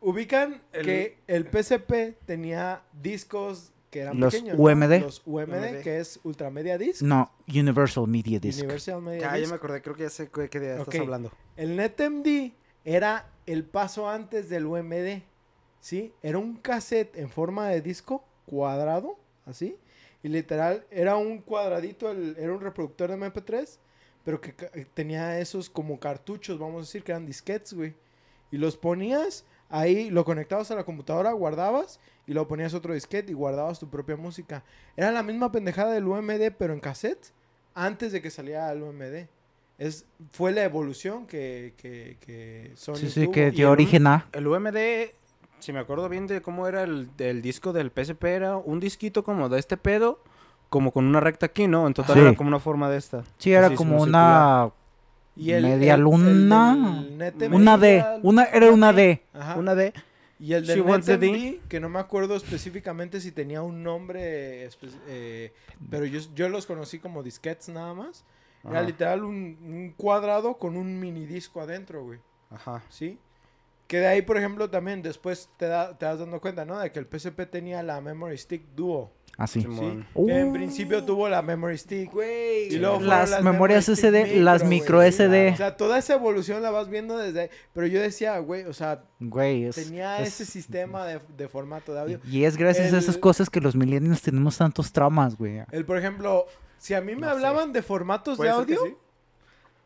ubican 0.00 0.62
El- 0.72 0.84
que 0.86 1.18
el 1.26 1.46
PSP 1.50 2.16
tenía 2.26 2.82
discos 2.92 3.72
que 3.90 4.00
eran 4.00 4.18
Los 4.20 4.34
pequeños. 4.34 4.56
UMD. 4.58 5.00
Los 5.00 5.22
UMD, 5.24 5.52
UMD. 5.56 5.82
que 5.82 5.98
es 6.00 6.20
Ultramedia 6.24 6.78
Disc. 6.78 7.02
No, 7.02 7.30
Universal 7.48 8.06
Media 8.08 8.38
Disc. 8.40 8.58
Universal 8.60 9.00
Media 9.02 9.20
Ya, 9.20 9.30
ya 9.32 9.36
Disc. 9.38 9.50
me 9.50 9.56
acordé, 9.56 9.82
creo 9.82 9.94
que 9.94 10.02
ya 10.04 10.10
sé 10.10 10.28
qué 10.30 10.48
qué 10.48 10.60
día 10.60 10.74
Ok. 10.80 10.88
estás 10.88 11.00
hablando. 11.00 11.32
El 11.56 11.76
NetMD 11.76 12.52
era 12.84 13.28
el 13.46 13.64
paso 13.64 14.08
antes 14.08 14.48
del 14.48 14.66
UMD. 14.66 15.22
¿Sí? 15.80 16.12
Era 16.22 16.38
un 16.38 16.56
cassette 16.56 17.14
en 17.18 17.28
forma 17.28 17.68
de 17.68 17.82
disco 17.82 18.24
cuadrado, 18.46 19.18
así. 19.46 19.76
Y 20.22 20.28
literal, 20.28 20.84
era 20.90 21.16
un 21.16 21.38
cuadradito, 21.38 22.10
el- 22.10 22.36
era 22.38 22.52
un 22.52 22.60
reproductor 22.60 23.10
de 23.10 23.16
MP3, 23.16 23.78
pero 24.24 24.40
que 24.40 24.52
tenía 24.94 25.38
esos 25.38 25.68
como 25.68 26.00
cartuchos, 26.00 26.58
vamos 26.58 26.76
a 26.76 26.80
decir, 26.80 27.02
que 27.04 27.12
eran 27.12 27.26
disquetes, 27.26 27.74
güey. 27.74 27.94
Y 28.50 28.56
los 28.58 28.76
ponías 28.76 29.44
ahí, 29.68 30.08
lo 30.10 30.24
conectabas 30.24 30.70
a 30.70 30.76
la 30.76 30.84
computadora, 30.84 31.32
guardabas, 31.32 32.00
y 32.26 32.32
lo 32.32 32.48
ponías 32.48 32.72
otro 32.72 32.94
disquete 32.94 33.32
y 33.32 33.34
guardabas 33.34 33.78
tu 33.80 33.90
propia 33.90 34.16
música. 34.16 34.64
Era 34.96 35.10
la 35.10 35.22
misma 35.22 35.52
pendejada 35.52 35.92
del 35.92 36.06
UMD, 36.06 36.52
pero 36.56 36.72
en 36.72 36.80
cassette. 36.80 37.32
antes 37.74 38.12
de 38.12 38.22
que 38.22 38.30
saliera 38.30 38.70
el 38.72 38.82
UMD. 38.82 39.26
Es, 39.76 40.06
fue 40.30 40.52
la 40.52 40.62
evolución 40.62 41.26
que, 41.26 41.74
que, 41.76 42.16
que 42.20 42.70
Sony 42.76 42.94
Sí, 42.94 43.10
sí, 43.10 43.22
tuvo. 43.24 43.32
que 43.32 43.50
dio 43.50 43.70
origen 43.72 44.06
a. 44.06 44.28
El 44.32 44.46
UMD, 44.46 44.76
si 45.64 45.72
me 45.72 45.78
acuerdo 45.80 46.08
bien 46.08 46.26
de 46.26 46.42
cómo 46.42 46.66
era 46.68 46.82
el, 46.82 47.08
el 47.18 47.42
disco 47.42 47.72
del 47.72 47.90
PSP, 47.90 48.24
era 48.24 48.56
un 48.56 48.80
disquito 48.80 49.24
como 49.24 49.48
de 49.48 49.58
este 49.58 49.76
pedo, 49.76 50.20
como 50.68 50.92
con 50.92 51.06
una 51.06 51.20
recta 51.20 51.46
aquí, 51.46 51.66
¿no? 51.66 51.86
En 51.86 51.94
total 51.94 52.16
Sí. 52.16 52.20
era 52.22 52.34
como 52.36 52.48
una 52.48 52.60
forma 52.60 52.90
de 52.90 52.98
esta. 52.98 53.24
Sí, 53.38 53.52
era 53.52 53.66
Así, 53.68 53.76
como 53.76 54.00
una 54.02 54.70
y 55.36 55.50
el- 55.52 55.62
media 55.64 55.94
el- 55.94 56.00
luna. 56.02 57.04
una 57.52 57.78
D. 57.78 57.96
era- 57.96 58.18
Una, 58.22 58.44
era 58.44 58.70
una 58.70 58.92
D. 58.92 59.22
Ajá. 59.32 59.56
Una 59.56 59.74
de... 59.74 59.92
Y 60.40 60.52
el 60.52 60.66
del 60.66 60.84
NetMD, 60.84 61.60
que 61.68 61.80
no 61.80 61.88
me 61.88 62.00
acuerdo 62.00 62.34
específicamente 62.36 63.20
si 63.20 63.30
tenía 63.32 63.62
un 63.62 63.82
nombre, 63.82 64.68
eh, 65.06 65.52
pero 65.90 66.04
yo, 66.04 66.20
yo 66.34 66.48
los 66.48 66.66
conocí 66.66 66.98
como 66.98 67.22
disquetes 67.22 67.68
nada 67.70 67.94
más. 67.94 68.24
Era 68.64 68.80
Ajá. 68.80 68.82
literal 68.86 69.24
un, 69.24 69.56
un 69.62 69.94
cuadrado 69.96 70.54
con 70.58 70.76
un 70.76 70.98
mini 70.98 71.24
disco 71.24 71.60
adentro, 71.60 72.02
güey. 72.04 72.18
Ajá. 72.50 72.82
¿Sí? 72.90 73.18
Que 73.94 74.00
de 74.00 74.08
ahí, 74.08 74.22
por 74.22 74.36
ejemplo, 74.36 74.68
también 74.68 75.02
después 75.02 75.48
te, 75.56 75.66
da, 75.66 75.96
te 75.96 76.04
das 76.04 76.18
dando 76.18 76.40
cuenta, 76.40 76.64
¿no? 76.64 76.80
De 76.80 76.90
que 76.90 76.98
el 76.98 77.06
PSP 77.06 77.42
tenía 77.48 77.80
la 77.80 78.00
Memory 78.00 78.36
Stick 78.36 78.64
Duo. 78.74 79.12
Así. 79.38 79.60
¿Sí? 79.60 79.68
Simón. 79.68 80.04
Que 80.16 80.36
en 80.40 80.48
Uh. 80.48 80.52
principio 80.52 81.04
tuvo 81.04 81.28
la 81.28 81.42
Memory 81.42 81.78
Stick. 81.78 82.10
Güey. 82.10 82.74
Y 82.74 82.78
luego 82.80 82.96
fueron 82.96 83.30
Las 83.30 83.40
memorias 83.40 83.88
SD, 83.88 84.40
las 84.40 84.62
güey. 84.64 84.80
micro 84.80 85.00
SD. 85.00 85.50
O 85.52 85.56
sea, 85.56 85.76
toda 85.76 85.98
esa 85.98 86.14
evolución 86.14 86.60
la 86.60 86.72
vas 86.72 86.88
viendo 86.90 87.16
desde 87.16 87.42
ahí. 87.42 87.48
Pero 87.72 87.86
yo 87.86 88.00
decía, 88.00 88.36
güey, 88.40 88.64
o 88.64 88.72
sea, 88.72 89.04
Güey, 89.20 89.66
es, 89.66 89.76
tenía 89.76 90.18
es- 90.20 90.40
ese 90.40 90.44
sistema 90.44 91.06
de, 91.06 91.20
de 91.36 91.46
formato 91.48 91.94
de 91.94 92.00
audio. 92.00 92.20
Y 92.28 92.42
es 92.46 92.56
gracias 92.56 92.92
a 92.92 92.98
esas 92.98 93.14
El- 93.14 93.20
cosas 93.20 93.48
que 93.48 93.60
los 93.60 93.76
millennials 93.76 94.22
tenemos 94.22 94.58
tantos 94.58 94.90
traumas, 94.92 95.36
güey. 95.38 95.62
El, 95.70 95.84
por 95.84 95.98
ejemplo, 95.98 96.46
si 96.78 96.94
a 96.94 97.00
mí 97.00 97.14
me 97.14 97.20
No 97.20 97.26
sé. 97.28 97.32
hablaban 97.34 97.72
de 97.72 97.80
formatos 97.80 98.38
de 98.38 98.38
¿Puede 98.38 98.56
ser 98.56 98.66
que 98.66 98.74
audio, 98.74 98.86
sí? 98.90 98.96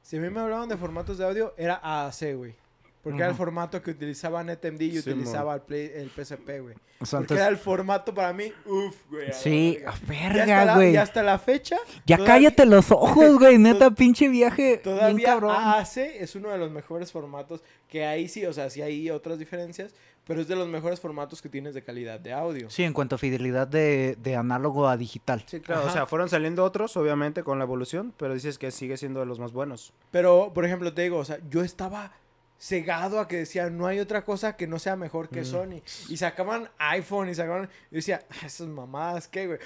si 0.01 0.17
a 0.17 0.21
mí 0.23 0.31
me 0.31 0.41
hablaban 0.41 0.67
de 0.71 0.79
formatos 0.79 1.19
de 1.19 1.27
audio, 1.27 1.53
era 1.59 1.79
AAC, 1.83 2.35
güey. 2.37 2.55
Porque 3.03 3.19
era 3.19 3.29
el 3.29 3.35
formato 3.37 3.81
que 3.81 3.93
utilizaba 3.93 4.43
NetMD 4.43 4.81
y 4.83 4.99
utilizaba 4.99 5.55
el, 5.55 5.61
Play- 5.63 5.91
el 5.95 6.11
PSP, 6.11 6.61
güey. 6.61 6.75
O 7.01 7.07
sea, 7.07 7.21
Porque 7.21 7.35
entonces- 7.35 7.39
era 7.39 7.49
el 7.49 7.57
formato 7.57 8.13
para 8.13 8.33
mí, 8.33 8.53
uff, 8.67 8.97
güey. 9.09 9.33
Sí, 9.33 9.79
verga. 10.07 10.65
la- 10.65 10.75
güey. 10.75 10.93
Y 10.93 10.97
hasta 10.97 11.23
la 11.23 11.39
fecha, 11.39 11.77
Ya 12.07 12.17
todavía- 12.17 12.35
cállate 12.51 12.67
los 12.67 12.91
ojos, 12.91 13.39
güey. 13.39 13.57
Neta, 13.59 13.91
pinche 13.93 14.29
viaje. 14.29 14.63
bien 14.63 14.83
Todavía 14.83 15.27
cabrón. 15.27 15.55
AAC 15.57 15.97
es 16.21 16.35
uno 16.35 16.51
de 16.51 16.59
los 16.59 16.71
mejores 16.71 17.13
formatos 17.13 17.63
que 17.89 18.05
ahí 18.05 18.29
sí, 18.29 18.45
o 18.45 18.53
sea, 18.53 18.69
sí 18.69 18.83
hay 18.83 19.09
otras 19.11 19.39
diferencias, 19.39 19.95
pero 20.27 20.41
es 20.43 20.49
de 20.49 20.57
los 20.57 20.69
mejores 20.69 21.01
formatos 21.01 21.41
que 21.41 21.49
tienes 21.49 21.73
de 21.75 21.83
calidad 21.83 22.21
de 22.21 22.33
audio. 22.35 22.69
Sí, 22.69 22.83
en 22.83 22.93
cuanto 22.93 23.15
a 23.15 23.19
fidelidad 23.19 23.67
de, 23.67 24.19
de 24.21 24.37
análogo 24.37 24.87
a 24.89 24.97
digital. 24.99 25.45
Sí, 25.47 25.61
claro. 25.61 25.83
Ajá. 25.83 25.91
O 25.91 25.93
sea, 25.95 26.07
fueron 26.07 26.29
saliendo 26.29 26.65
otros, 26.65 26.97
obviamente, 26.99 27.43
con 27.45 27.59
la 27.59 27.65
evolución, 27.65 28.13
pero 28.19 28.35
dices 28.35 28.59
que 28.59 28.71
sigue 28.71 28.97
siendo 28.99 29.21
de 29.21 29.27
los 29.27 29.39
más 29.39 29.53
buenos. 29.53 29.95
Pero, 30.11 30.51
por 30.53 30.67
ejemplo, 30.67 30.93
te 30.93 31.03
digo, 31.03 31.17
o 31.17 31.25
sea, 31.25 31.39
yo 31.49 31.63
estaba 31.63 32.13
cegado 32.59 33.21
a 33.21 33.29
que 33.29 33.37
decía, 33.37 33.71
no 33.71 33.87
hay 33.87 34.01
otra 34.01 34.25
cosa 34.25 34.57
que 34.57 34.67
no 34.67 34.79
sea 34.81 34.97
mejor 34.97 35.29
que 35.29 35.45
Sony. 35.45 35.81
Y 36.09 36.17
sacaban 36.17 36.69
iPhone 36.79 37.29
y 37.29 37.35
sacaban... 37.35 37.67
Yo 37.91 37.97
decía, 37.97 38.23
"Ah, 38.31 38.47
esas 38.47 38.67
mamadas, 38.67 39.29
¿qué, 39.29 39.47
güey? 39.47 39.59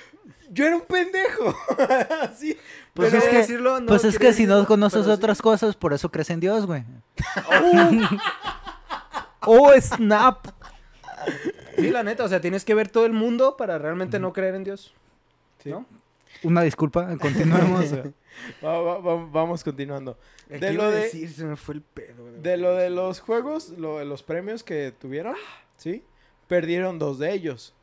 Yo 0.51 0.67
era 0.67 0.77
un 0.77 0.83
pendejo. 0.83 1.57
Así. 2.21 2.57
Pues 2.93 3.11
pero- 3.11 3.23
es 3.25 3.29
que, 3.31 3.37
decirlo, 3.39 3.81
no 3.81 3.87
pues 3.87 4.05
es 4.05 4.19
que 4.19 4.33
si 4.35 4.47
no 4.47 4.67
conoces 4.67 5.07
sí. 5.07 5.11
otras 5.11 5.41
cosas, 5.41 5.75
por 5.75 5.95
eso 5.95 6.11
crees 6.11 6.29
en 6.31 6.41
Dios, 6.41 6.67
güey. 6.67 6.85
¡Oh, 9.41 9.73
snap! 9.81 10.47
Sí, 11.77 11.91
la 11.91 12.03
neta, 12.03 12.25
o 12.25 12.29
sea, 12.29 12.41
tienes 12.41 12.65
que 12.65 12.75
ver 12.75 12.89
todo 12.89 13.07
el 13.07 13.13
mundo 13.13 13.57
para 13.57 13.79
realmente 13.79 14.19
no 14.19 14.33
creer 14.33 14.55
en 14.55 14.65
Dios. 14.65 14.93
Sí. 15.63 15.71
¿No? 15.71 15.87
Una 16.43 16.63
disculpa, 16.63 17.17
continuemos. 17.19 17.91
güey. 17.91 18.13
Va- 18.65 18.81
va- 18.81 18.99
va- 18.99 19.27
vamos 19.31 19.63
continuando. 19.63 20.19
¿Qué 20.49 20.59
De 20.59 20.73
lo 20.73 20.91
de- 20.91 21.01
decir? 21.03 21.31
Se 21.31 21.45
me 21.45 21.55
fue 21.57 21.75
el 21.77 21.83
pedo. 21.83 22.23
güey. 22.25 22.41
De 22.41 22.57
lo 22.57 22.75
de 22.75 22.89
los 22.91 23.21
juegos, 23.21 23.69
lo 23.71 23.99
de 23.99 24.05
los 24.07 24.23
premios 24.23 24.65
que 24.65 24.93
tuvieron, 24.99 25.35
¿sí? 25.77 26.03
Perdieron 26.49 26.99
dos 26.99 27.19
de 27.19 27.33
ellos. 27.33 27.75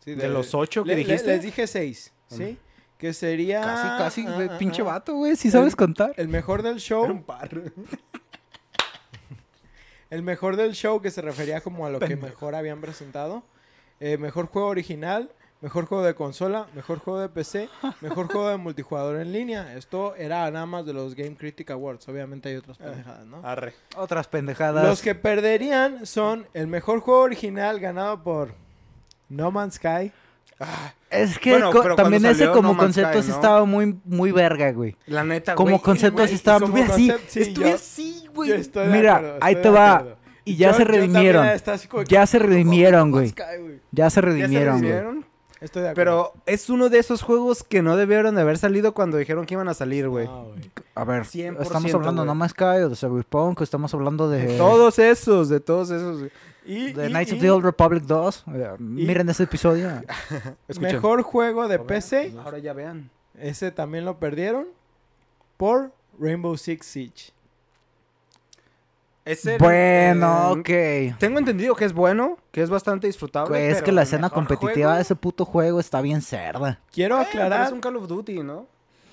Sí, 0.00 0.14
¿De 0.14 0.28
los 0.28 0.54
ocho 0.54 0.82
que 0.84 0.88
Le- 0.90 0.96
le- 0.96 1.04
dijiste? 1.04 1.26
les 1.28 1.42
dije 1.42 1.66
seis, 1.66 2.12
¿sí? 2.28 2.58
Que 2.98 3.12
sería... 3.12 3.60
Casi, 3.60 3.88
casi, 4.22 4.22
güey, 4.34 4.48
ajá, 4.48 4.58
pinche 4.58 4.82
vato, 4.82 5.14
güey. 5.14 5.36
Si 5.36 5.50
sabes 5.50 5.76
contar. 5.76 6.14
El 6.16 6.28
mejor 6.28 6.62
del 6.62 6.78
show... 6.80 7.04
Era 7.04 7.12
un 7.12 7.22
par. 7.22 7.50
El 10.10 10.22
mejor 10.22 10.56
del 10.56 10.72
show 10.74 11.00
que 11.00 11.10
se 11.10 11.20
refería 11.22 11.60
como 11.60 11.86
a 11.86 11.90
lo 11.90 11.98
que 11.98 12.16
mejor 12.16 12.54
habían 12.54 12.80
presentado. 12.80 13.42
Eh, 14.00 14.16
mejor 14.18 14.46
juego 14.46 14.68
original, 14.68 15.30
mejor 15.64 15.86
juego 15.86 16.04
de 16.04 16.14
consola, 16.14 16.66
mejor 16.74 16.98
juego 16.98 17.20
de 17.20 17.28
PC, 17.30 17.68
mejor 18.02 18.26
juego 18.26 18.50
de 18.50 18.58
multijugador 18.58 19.16
en 19.18 19.32
línea. 19.32 19.74
Esto 19.76 20.14
era 20.14 20.48
nada 20.50 20.66
más 20.66 20.84
de 20.84 20.92
los 20.92 21.14
Game 21.14 21.34
Critic 21.36 21.70
Awards. 21.70 22.06
Obviamente 22.08 22.50
hay 22.50 22.56
otras 22.56 22.76
pendejadas, 22.76 23.24
¿no? 23.26 23.40
Arre. 23.42 23.72
Otras 23.96 24.28
pendejadas. 24.28 24.84
Los 24.86 25.00
que 25.00 25.14
perderían 25.14 26.04
son 26.04 26.46
el 26.52 26.66
mejor 26.66 27.00
juego 27.00 27.22
original 27.22 27.80
ganado 27.80 28.22
por 28.22 28.54
No 29.30 29.50
Man's 29.50 29.74
Sky. 29.76 30.12
Es 31.10 31.38
que 31.38 31.50
Bueno, 31.52 31.72
también 31.96 32.24
ese 32.26 32.48
como 32.50 32.74
No 32.74 32.78
concepto 32.78 33.22
Sky, 33.22 33.30
estaba 33.32 33.64
muy, 33.64 33.98
muy 34.04 34.32
verga, 34.32 34.70
güey. 34.72 34.96
La 35.06 35.24
neta, 35.24 35.54
Como 35.54 35.70
güey. 35.70 35.80
concepto 35.82 36.26
sí 36.28 36.34
estaba 36.34 36.66
muy 36.66 36.82
así. 36.82 37.10
sí, 37.26 37.40
Estuve 37.40 37.70
yo- 37.70 37.74
así, 37.74 38.22
Yo 38.24 38.32
güey. 38.34 38.52
Mira, 38.90 39.16
acuerdo, 39.16 39.38
ahí 39.40 39.54
estoy 39.54 39.62
te 39.62 39.70
va. 39.70 40.16
Y 40.44 40.56
ya 40.56 40.68
Yo- 40.72 40.74
se 40.74 40.78
yo 40.80 40.84
también 40.90 41.12
redimieron. 41.12 41.46
Ya 42.06 42.26
se 42.26 42.38
redimieron, 42.38 43.10
güey. 43.10 43.32
Ya 43.34 43.46
se 43.46 43.70
¿Ya 43.92 44.10
se 44.10 44.20
redimieron, 44.20 44.80
güey. 44.82 45.24
Redimieron? 45.64 45.66
Estoy 45.66 45.82
de 45.82 45.88
acuerdo. 45.90 46.32
Pero 46.34 46.42
es 46.46 46.70
uno 46.70 46.88
de 46.88 46.98
esos 46.98 47.22
juegos 47.22 47.62
que 47.62 47.82
no 47.82 47.96
debieron 47.96 48.34
de 48.34 48.40
haber 48.42 48.58
salido 48.58 48.94
cuando 48.94 49.16
dijeron 49.16 49.46
que 49.46 49.54
iban 49.54 49.68
a 49.68 49.74
salir, 49.74 50.08
güey. 50.08 50.26
No. 50.26 50.48
A 50.94 51.04
ver, 51.04 51.22
100%, 51.24 51.60
estamos 51.62 51.94
hablando 51.94 52.22
de 52.22 52.26
güey. 52.26 52.26
No 52.26 52.34
Más 52.34 52.50
Sky 52.52 52.82
o 52.84 52.88
de 52.88 52.96
Cyberpunk, 52.96 53.60
o 53.60 53.64
estamos 53.64 53.92
hablando 53.94 54.28
de, 54.28 54.56
Todos 54.56 54.98
esos, 54.98 55.48
de 55.48 55.60
todos 55.60 55.90
esos. 55.90 56.30
Y, 56.66 56.92
de 56.92 57.06
y- 57.06 57.10
Knights 57.10 57.32
of 57.32 57.40
the 57.40 57.50
Old 57.50 57.64
Republic 57.64 58.04
2. 58.04 58.44
Eh, 58.54 58.70
Miren 58.78 59.28
ese 59.28 59.42
episodio. 59.42 59.90
Mejor 60.80 61.22
juego 61.22 61.68
de 61.68 61.78
PC, 61.78 62.32
Ahora 62.42 62.58
ya 62.58 62.72
vean. 62.72 63.10
ese 63.38 63.70
también 63.70 64.04
lo 64.04 64.18
perdieron 64.18 64.66
por 65.56 65.90
Rainbow 66.18 66.56
Six 66.56 66.86
Siege. 66.86 67.32
Ese, 69.24 69.56
Bueno, 69.58 70.54
eh, 70.66 71.10
ok. 71.12 71.18
Tengo 71.18 71.38
entendido 71.38 71.74
que 71.74 71.86
es 71.86 71.92
bueno, 71.94 72.36
que 72.50 72.62
es 72.62 72.68
bastante 72.68 73.06
disfrutable. 73.06 73.48
Güey, 73.50 73.68
es 73.68 73.74
pero 73.76 73.84
que 73.86 73.92
la 73.92 74.02
escena 74.02 74.28
competitiva 74.28 74.72
juego- 74.74 74.94
de 74.96 75.00
ese 75.00 75.16
puto 75.16 75.44
juego 75.46 75.80
está 75.80 76.02
bien 76.02 76.20
cerda. 76.20 76.80
Quiero 76.92 77.18
Eh, 77.18 77.22
aclarar, 77.22 77.66
Es 77.66 77.72
un 77.72 77.80
Call 77.80 77.96
of 77.96 78.06
Duty, 78.06 78.40
¿no? 78.42 78.66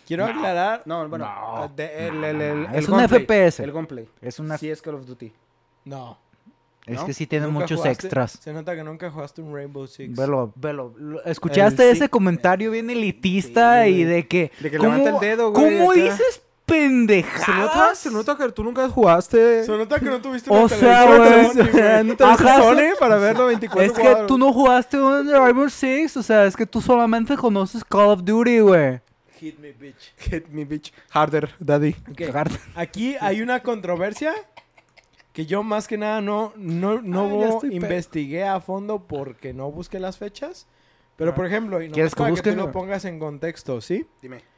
quiero 0.05 0.25
aclarar, 0.25 0.81
No, 0.85 1.07
bueno. 1.07 1.25
No. 1.25 1.71
de- 1.73 2.07
el, 2.09 2.21
el, 2.25 2.41
el, 2.41 2.67
Es 2.73 2.89
un 2.89 2.99
FPS. 2.99 3.63
El 3.63 3.71
gunplay. 3.71 4.09
Es 4.21 4.39
una... 4.39 4.57
Sí, 4.57 4.69
es 4.69 4.81
Call 4.81 4.95
of 4.95 5.05
Duty. 5.05 5.31
no. 5.85 6.17
Es 6.88 6.95
¿no? 6.99 7.05
que 7.05 7.13
sí 7.13 7.27
tiene 7.27 7.45
muchos 7.45 7.79
jugaste- 7.79 7.91
extras. 8.07 8.31
Se 8.41 8.51
nota 8.51 8.75
que 8.75 8.83
nunca 8.83 9.11
jugaste 9.11 9.39
un 9.43 9.53
Rainbow 9.53 9.85
Six. 9.85 10.17
Velo, 10.17 10.51
velo. 10.55 10.95
Lo- 10.97 11.23
¿Escuchaste 11.23 11.83
El 11.83 11.95
ese 11.95 12.05
sí- 12.05 12.09
comentario 12.09 12.71
bien 12.71 12.89
elitista 12.89 13.83
Sí, 13.83 13.89
y 13.91 14.03
de 14.03 14.27
que... 14.27 14.51
De 14.59 14.71
que 14.71 14.77
¿cómo, 14.79 14.89
levanta 14.95 15.11
el 15.11 15.19
dedo, 15.19 15.51
güey, 15.51 15.77
¿Cómo 15.77 15.91
acá. 15.91 16.01
dices 16.01 16.41
pendejadas? 16.72 17.98
Se 17.98 18.10
nota, 18.10 18.26
se 18.26 18.34
nota 18.34 18.38
que 18.38 18.52
tú 18.52 18.64
nunca 18.64 18.88
jugaste. 18.89 19.64
Se 19.64 19.72
nota 19.72 19.99
que 19.99 20.06
no 20.06 20.22
tuviste 20.22 20.49
O 20.49 20.60
una 20.60 20.69
sea, 20.69 21.06
televisión, 21.06 21.68
güey, 21.68 21.72
güey. 21.72 22.03
no 22.06 22.15
te 22.15 22.23
Sony 22.38 22.99
para 22.99 23.18
verlo 23.18 23.45
24 23.48 23.84
Es 23.84 23.91
que 23.91 24.23
tú 24.27 24.38
no 24.38 24.53
jugaste 24.53 24.99
un 24.99 25.30
Rainbow 25.30 25.69
Six, 25.69 26.18
o 26.18 26.23
sea, 26.23 26.45
es 26.45 26.56
que 26.56 26.65
tú 26.65 26.81
solamente 26.81 27.35
conoces 27.35 27.84
Call 27.84 28.10
of 28.10 28.23
Duty, 28.23 28.60
güey. 28.60 29.02
Hit 29.39 29.60
me, 29.60 29.72
bitch. 29.72 30.14
Hit 30.18 30.48
me, 30.49 30.65
bitch. 30.65 30.93
Harder, 31.10 31.49
daddy. 31.60 31.95
Ok, 32.10 32.18
Cagarte. 32.18 32.60
Aquí 32.76 33.15
hay 33.19 33.41
una 33.41 33.61
controversia 33.61 34.34
que 35.34 35.45
yo 35.45 35.64
más 35.64 35.88
que 35.88 35.98
nada 35.98 36.22
no, 36.22 36.53
no, 36.57 37.02
no 37.02 37.60
Ay, 37.64 37.76
investigué 37.76 38.43
a 38.43 38.60
fondo 38.60 39.07
porque 39.07 39.53
no 39.53 39.72
busqué 39.72 39.99
las 39.99 40.18
fechas. 40.18 40.68
Pero, 41.15 41.35
por 41.35 41.45
ejemplo, 41.45 41.81
y 41.81 41.85
nomás 41.85 41.93
¿Quieres 41.95 42.15
que 42.15 42.18
para 42.18 42.27
que 42.27 42.31
busque? 42.31 42.52
tú 42.52 42.57
lo 42.57 42.72
pongas 42.72 43.06
en 43.06 43.19
contexto, 43.19 43.80
¿sí? 43.81 44.06
Dime. 44.22 44.50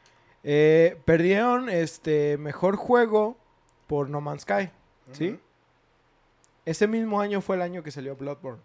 Eh, 0.43 0.99
perdieron 1.05 1.69
este 1.69 2.37
mejor 2.37 2.75
juego 2.75 3.37
por 3.87 4.09
No 4.09 4.19
Man's 4.21 4.41
Sky, 4.41 4.69
¿sí? 5.13 5.29
Ujú. 5.31 5.39
Ese 6.65 6.87
mismo 6.87 7.19
año 7.21 7.41
fue 7.41 7.55
el 7.55 7.61
año 7.61 7.83
que 7.83 7.91
salió 7.91 8.15
Bloodborne. 8.15 8.61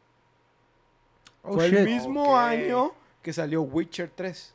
Oh, 1.43 1.55
fue 1.55 1.67
el 1.67 1.73
shit. 1.77 1.85
mismo 1.85 2.23
Ok. 2.33 2.37
año 2.39 2.93
que 3.23 3.33
salió 3.33 3.63
Witcher 3.63 4.11
3. 4.15 4.55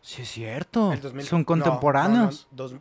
Sí, 0.00 0.22
es 0.22 0.28
cierto. 0.28 0.92
El 0.92 1.00
2000 1.00 1.24
Son 1.26 1.40
no, 1.40 1.46
contemporáneos. 1.46 2.46
no, 2.52 2.56
no, 2.64 2.68
dos- 2.70 2.80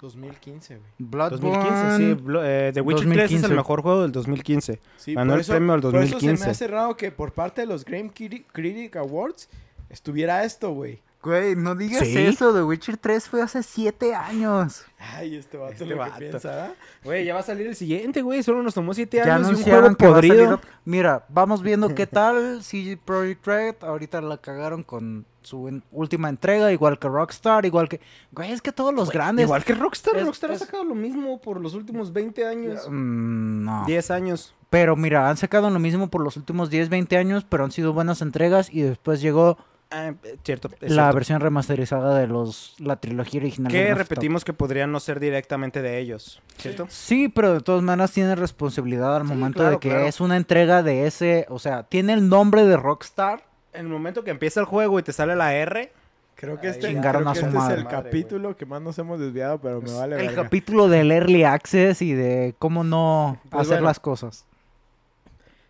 2015, 0.00 0.76
güey. 0.78 0.88
Bloodborne. 0.98 1.40
2015, 1.40 1.96
sí. 1.96 2.22
Blo- 2.24 2.42
eh, 2.44 2.70
The 2.74 2.80
Witcher 2.80 3.04
3 3.08 3.24
es 3.24 3.30
2015. 3.42 3.46
el 3.46 3.56
mejor 3.56 3.82
juego 3.82 4.02
del 4.02 4.12
2015. 4.12 4.80
Sí, 4.96 5.14
Ganó 5.14 5.30
por 5.30 5.34
el 5.36 5.40
eso- 5.42 5.52
premio 5.52 5.72
al 5.74 5.80
Por 5.80 5.94
eso 5.96 6.04
se 6.06 6.10
2015. 6.14 6.44
me 6.44 6.50
hace 6.50 6.66
raro 6.68 6.96
que 6.96 7.12
por 7.12 7.32
parte 7.32 7.60
de 7.62 7.66
los 7.68 7.84
Game 7.84 8.10
Criti- 8.12 8.44
Critic 8.52 8.96
Awards 8.96 9.48
estuviera 9.90 10.42
esto, 10.44 10.72
güey. 10.72 11.00
Güey, 11.22 11.54
no 11.54 11.76
digas 11.76 12.00
¿Sí? 12.06 12.18
eso. 12.18 12.52
The 12.52 12.62
Witcher 12.64 12.96
3 12.96 13.28
fue 13.28 13.42
hace 13.42 13.62
7 13.62 14.12
años. 14.14 14.84
Ay, 14.98 15.36
este 15.36 15.56
vato 15.56 15.72
Este 15.72 15.86
lo 15.86 15.96
vato. 15.96 16.14
que 16.14 16.18
piensa, 16.18 16.48
¿verdad? 16.48 16.74
Güey, 17.04 17.24
ya 17.24 17.34
va 17.34 17.40
a 17.40 17.44
salir 17.44 17.66
el 17.68 17.76
siguiente, 17.76 18.22
güey. 18.22 18.42
Solo 18.42 18.60
nos 18.62 18.74
tomó 18.74 18.92
7 18.92 19.18
Ya 19.24 19.36
años 19.36 19.50
y 19.50 19.54
un 19.54 19.62
juego 19.62 19.82
va 19.82 19.88
a 19.88 19.94
podrido. 19.94 20.34
salir 20.34 20.48
ot- 20.50 20.60
Mira, 20.84 21.24
vamos 21.28 21.62
viendo 21.62 21.94
qué 21.94 22.06
tal. 22.08 22.62
CG 22.64 22.98
Projekt 23.04 23.46
Red. 23.46 23.74
Ahorita 23.82 24.20
la 24.20 24.38
cagaron 24.38 24.82
con 24.82 25.24
su 25.42 25.68
en- 25.68 25.84
última 25.92 26.28
entrega, 26.28 26.72
igual 26.72 26.98
que 26.98 27.08
Rockstar, 27.08 27.66
igual 27.66 27.88
que... 27.88 28.00
Güey, 28.32 28.50
es 28.52 28.60
que 28.60 28.72
todos 28.72 28.92
los 28.92 29.10
grandes... 29.10 29.44
Igual 29.44 29.64
que 29.64 29.74
Rockstar. 29.74 30.16
Es- 30.16 30.26
Rockstar 30.26 30.50
es- 30.50 30.62
ha 30.62 30.64
sacado 30.66 30.82
lo 30.84 30.94
mismo 30.96 31.40
por 31.40 31.60
los 31.60 31.74
últimos 31.74 32.12
20 32.12 32.46
años. 32.46 32.80
Mm, 32.88 33.64
no. 33.64 33.84
10 33.86 34.10
años. 34.10 34.54
Pero 34.70 34.96
mira, 34.96 35.28
han 35.30 35.36
sacado 35.36 35.70
lo 35.70 35.78
mismo 35.78 36.08
por 36.10 36.22
los 36.22 36.36
últimos 36.36 36.68
10, 36.68 36.88
20 36.88 37.16
años, 37.16 37.44
pero 37.48 37.62
han 37.64 37.70
sido 37.70 37.92
buenas 37.92 38.22
entregas 38.22 38.70
y 38.72 38.80
después 38.82 39.20
llegó 39.20 39.58
Ah, 39.92 40.14
eh, 40.24 40.36
cierto. 40.42 40.70
la 40.80 41.12
versión 41.12 41.40
remasterizada 41.40 42.18
de 42.18 42.26
los 42.26 42.74
la 42.78 42.96
trilogía 42.96 43.40
original. 43.40 43.70
Que 43.70 43.94
repetimos 43.94 44.44
que 44.44 44.52
podrían 44.52 44.90
no 44.90 45.00
ser 45.00 45.20
directamente 45.20 45.82
de 45.82 45.98
ellos. 45.98 46.40
¿Cierto? 46.56 46.86
Sí, 46.88 47.28
pero 47.28 47.52
de 47.54 47.60
todas 47.60 47.82
maneras 47.82 48.12
tiene 48.12 48.34
responsabilidad 48.34 49.14
al 49.16 49.22
Sí, 49.22 49.28
momento 49.28 49.58
claro, 49.58 49.70
de 49.72 49.78
que 49.80 49.88
claro. 49.90 50.06
es 50.06 50.20
una 50.20 50.36
entrega 50.36 50.82
de 50.82 51.06
ese, 51.06 51.46
o 51.48 51.58
sea, 51.58 51.82
tiene 51.82 52.14
el 52.14 52.28
nombre 52.28 52.64
de 52.64 52.76
Rockstar. 52.76 53.44
En 53.74 53.86
el 53.86 53.92
momento 53.92 54.24
que 54.24 54.30
empieza 54.30 54.60
el 54.60 54.66
juego 54.66 54.98
y 54.98 55.02
te 55.02 55.12
sale 55.12 55.36
la 55.36 55.54
R, 55.54 55.92
Creo 56.34 56.58
que 56.60 56.68
este, 56.70 56.88
chingaron 56.88 57.22
creo 57.22 57.30
a 57.30 57.34
que 57.34 57.40
su 57.40 57.46
este 57.46 57.56
es 57.58 57.62
madre. 57.62 57.78
el 57.78 57.84
Madre, 57.84 58.02
capítulo 58.02 58.56
que 58.56 58.66
más 58.66 58.82
nos 58.82 58.98
hemos 58.98 59.20
desviado, 59.20 59.60
pero 59.60 59.80
me 59.80 59.92
vale 59.92 60.16
el 60.16 60.26
verga. 60.26 60.42
capítulo 60.42 60.88
del 60.88 61.12
Early 61.12 61.44
Access 61.44 62.02
y 62.02 62.14
de 62.14 62.54
cómo 62.58 62.82
no 62.82 63.38
Pues 63.50 63.60
hacer 63.62 63.74
bueno. 63.76 63.86
las 63.86 64.00
cosas. 64.00 64.44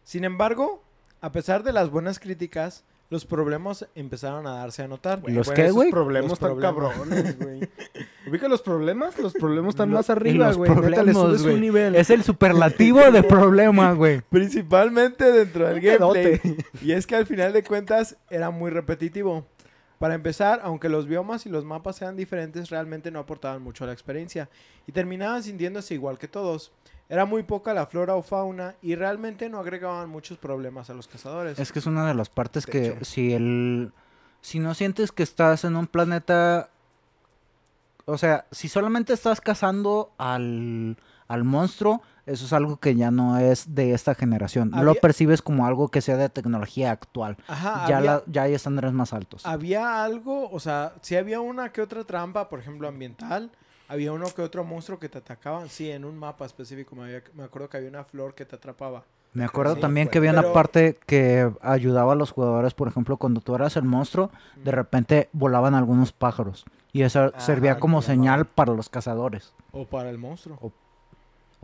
Sin 0.05 0.25
embargo, 0.25 0.83
a 1.21 1.31
pesar 1.33 1.63
de 1.63 1.73
las 1.73 1.91
buenas 1.91 2.19
críticas, 2.19 2.85
los 3.13 3.27
problemas 3.27 3.87
empezaron 3.95 4.47
a 4.47 4.55
darse 4.55 4.83
a 4.83 4.89
notar. 4.89 5.19
¿Los 5.27 5.47
bueno, 5.47 5.63
qué, 5.63 5.71
güey? 5.71 5.91
problemas 5.91 6.31
Los 6.31 6.41
están 6.41 6.57
problemas. 6.57 6.97
cabrones, 6.97 7.39
güey. 7.39 7.69
¿Ubica 8.27 8.49
los 8.49 8.63
problemas? 8.63 9.19
Los 9.19 9.35
problemas 9.35 9.75
están 9.75 9.91
más 9.91 10.09
arriba, 10.09 10.47
los 10.47 10.57
güey. 10.57 10.75
Neta, 10.75 11.03
le 11.03 11.13
subes 11.13 11.43
un 11.43 11.61
nivel. 11.61 11.95
Es 11.95 12.09
el 12.09 12.23
superlativo 12.23 13.11
de 13.11 13.23
problema, 13.23 13.93
güey. 13.93 14.23
Principalmente 14.23 15.31
dentro 15.31 15.69
del 15.69 15.81
gameplay. 15.83 16.41
Y 16.81 16.93
es 16.93 17.07
que 17.07 17.15
al 17.15 17.27
final 17.27 17.53
de 17.53 17.63
cuentas 17.63 18.17
era 18.31 18.51
muy 18.51 18.71
repetitivo. 18.71 19.47
Para 19.99 20.15
empezar, 20.15 20.61
aunque 20.65 20.89
los 20.89 21.07
biomas 21.07 21.45
y 21.45 21.51
los 21.51 21.67
mapas 21.67 21.97
sean 21.97 22.17
diferentes, 22.17 22.71
realmente 22.71 23.11
no 23.11 23.21
aportaban 23.21 23.63
mucho 23.63 23.85
a 23.85 23.89
la 23.89 23.93
experiencia. 23.93 24.49
Y 24.87 24.93
terminaban 24.93 25.43
sintiéndose 25.43 25.93
igual 25.93 26.19
que 26.19 26.29
todos. 26.29 26.73
Era 27.13 27.27
muy 27.27 27.43
poca 27.43 27.75
la 27.75 27.85
flora 27.85 28.15
o 28.17 28.23
fauna 28.23 28.75
y 28.81 28.95
realmente 28.95 29.51
no 29.51 29.59
agregaban 29.59 30.09
muchos 30.09 30.39
problemas 30.39 30.89
a 30.89 30.95
los 30.95 31.07
cazadores. 31.09 31.59
Es 31.59 31.71
que 31.71 31.79
es 31.81 31.85
una 31.87 32.07
de 32.09 32.15
las 32.15 32.31
partes 32.31 32.65
De 32.65 32.73
que 32.73 32.87
hecho. 32.87 33.05
si 33.05 33.35
el 33.35 33.93
si 34.41 34.59
no 34.61 34.73
sientes 34.73 35.13
que 35.13 35.23
estás 35.23 35.65
en 35.65 35.77
un 35.77 35.87
planeta 35.87 36.71
o 38.07 38.17
sea, 38.19 38.47
si 38.51 38.69
solamente 38.69 39.13
estás 39.13 39.41
cazando 39.43 40.13
al 40.17 40.97
al 41.29 41.45
monstruo, 41.45 42.03
eso 42.27 42.45
es 42.47 42.53
algo 42.53 42.77
que 42.79 42.95
ya 42.95 43.11
no 43.11 43.39
es 43.39 43.75
de 43.75 43.93
esta 43.93 44.15
generación. 44.15 44.71
No 44.71 44.83
lo 44.83 44.91
Había- 44.91 45.01
percibes 45.01 45.41
como 45.41 45.67
algo 45.67 45.89
que 45.89 46.01
sea 46.03 46.17
de 46.19 46.29
tecnología 46.29 46.91
actual. 46.93 47.37
Ajá, 47.47 47.87
ya 47.89 47.99
había, 47.99 48.13
la- 48.13 48.23
ya 48.27 48.43
hay 48.45 48.55
estándares 48.55 48.93
más 48.93 49.13
altos. 49.15 49.45
había 49.47 50.03
algo, 50.05 50.51
o 50.51 50.61
sea, 50.61 50.95
si 51.03 51.17
había 51.17 51.41
una 51.41 51.73
que 51.73 51.81
otra 51.83 52.05
trampa, 52.05 52.49
por 52.51 52.59
ejemplo, 52.59 52.87
ambiental. 52.89 53.51
Había 53.93 54.11
uno 54.13 54.27
que 54.35 54.41
otro 54.41 54.65
monstruo 54.65 54.99
que 54.99 55.11
te 55.11 55.19
atacaban. 55.19 55.69
Sí, 55.69 55.91
en 55.91 56.07
un 56.07 56.17
mapa 56.19 56.47
específico. 56.47 56.97
Me, 56.97 57.03
había- 57.05 57.23
me 57.35 57.45
acuerdo 57.45 57.69
que 57.69 57.77
había 57.77 57.91
una 57.91 58.05
flor 58.05 58.35
que 58.35 58.47
te 58.47 58.57
atrapaba. 58.57 59.05
Me 59.35 59.45
acuerdo 59.45 59.75
Sí, 59.75 59.83
también 59.83 60.09
que 60.09 60.17
había 60.17 60.31
pero- 60.33 60.45
una 60.49 60.53
parte 60.55 60.99
que 61.07 61.51
ayudaba 61.61 62.15
a 62.15 62.17
los 62.17 62.31
jugadores, 62.31 62.73
por 62.73 62.89
ejemplo, 62.89 63.19
cuando 63.19 63.43
tú 63.43 63.55
eras 63.55 63.77
el 63.77 63.83
monstruo, 63.85 64.31
de 64.57 64.71
repente 64.71 65.29
volaban 65.35 65.75
algunos 65.75 66.11
pájaros. 66.13 66.65
Y 66.95 67.03
eso 67.03 67.21
Ajá, 67.35 67.41
servía 67.41 67.79
como 67.79 68.01
que 68.01 68.07
señal 68.07 68.47
para 68.47 68.73
los 68.73 68.89
cazadores. 68.89 69.53
O 69.73 69.85
para 69.85 70.09
el 70.09 70.17
monstruo. 70.17 70.57
O 70.63 70.73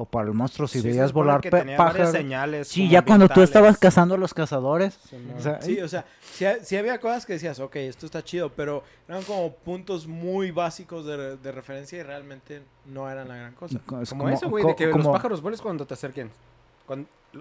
para 0.04 0.28
el 0.28 0.34
monstruo, 0.34 0.68
si 0.68 0.80
Sí, 0.80 0.88
veías 0.88 1.12
volar 1.12 1.40
pájaros. 1.76 2.12
señales 2.12 2.68
Sí, 2.68 2.88
ya 2.88 3.02
cuando 3.04 3.28
tú 3.28 3.42
estabas 3.42 3.78
cazando 3.78 4.14
a 4.14 4.18
los 4.18 4.32
cazadores. 4.34 4.98
O 5.36 5.40
sea, 5.40 5.60
Sí, 5.60 5.80
o 5.80 5.88
sea, 5.88 6.04
sí, 6.20 6.44
sí 6.62 6.76
había 6.76 6.98
cosas 7.00 7.26
que 7.26 7.32
decías, 7.34 7.58
ok, 7.60 7.76
esto 7.76 8.06
está 8.06 8.22
chido, 8.22 8.50
pero 8.50 8.84
eran 9.08 9.22
como 9.24 9.52
puntos 9.52 10.06
muy 10.06 10.50
básicos 10.50 11.04
de, 11.06 11.36
de 11.36 11.52
referencia 11.52 11.98
y 11.98 12.02
realmente 12.02 12.62
no 12.86 13.10
eran 13.10 13.28
la 13.28 13.36
gran 13.36 13.54
cosa. 13.54 13.76
es 14.02 14.08
Como, 14.10 14.28
eso, 14.28 14.48
güey, 14.48 14.64
de 14.64 14.76
que 14.76 14.86
los 14.86 15.06
pájaros 15.06 15.40
vuelen 15.42 15.60
cuando 15.60 15.86
te 15.86 15.94
acerquen. 15.94 16.30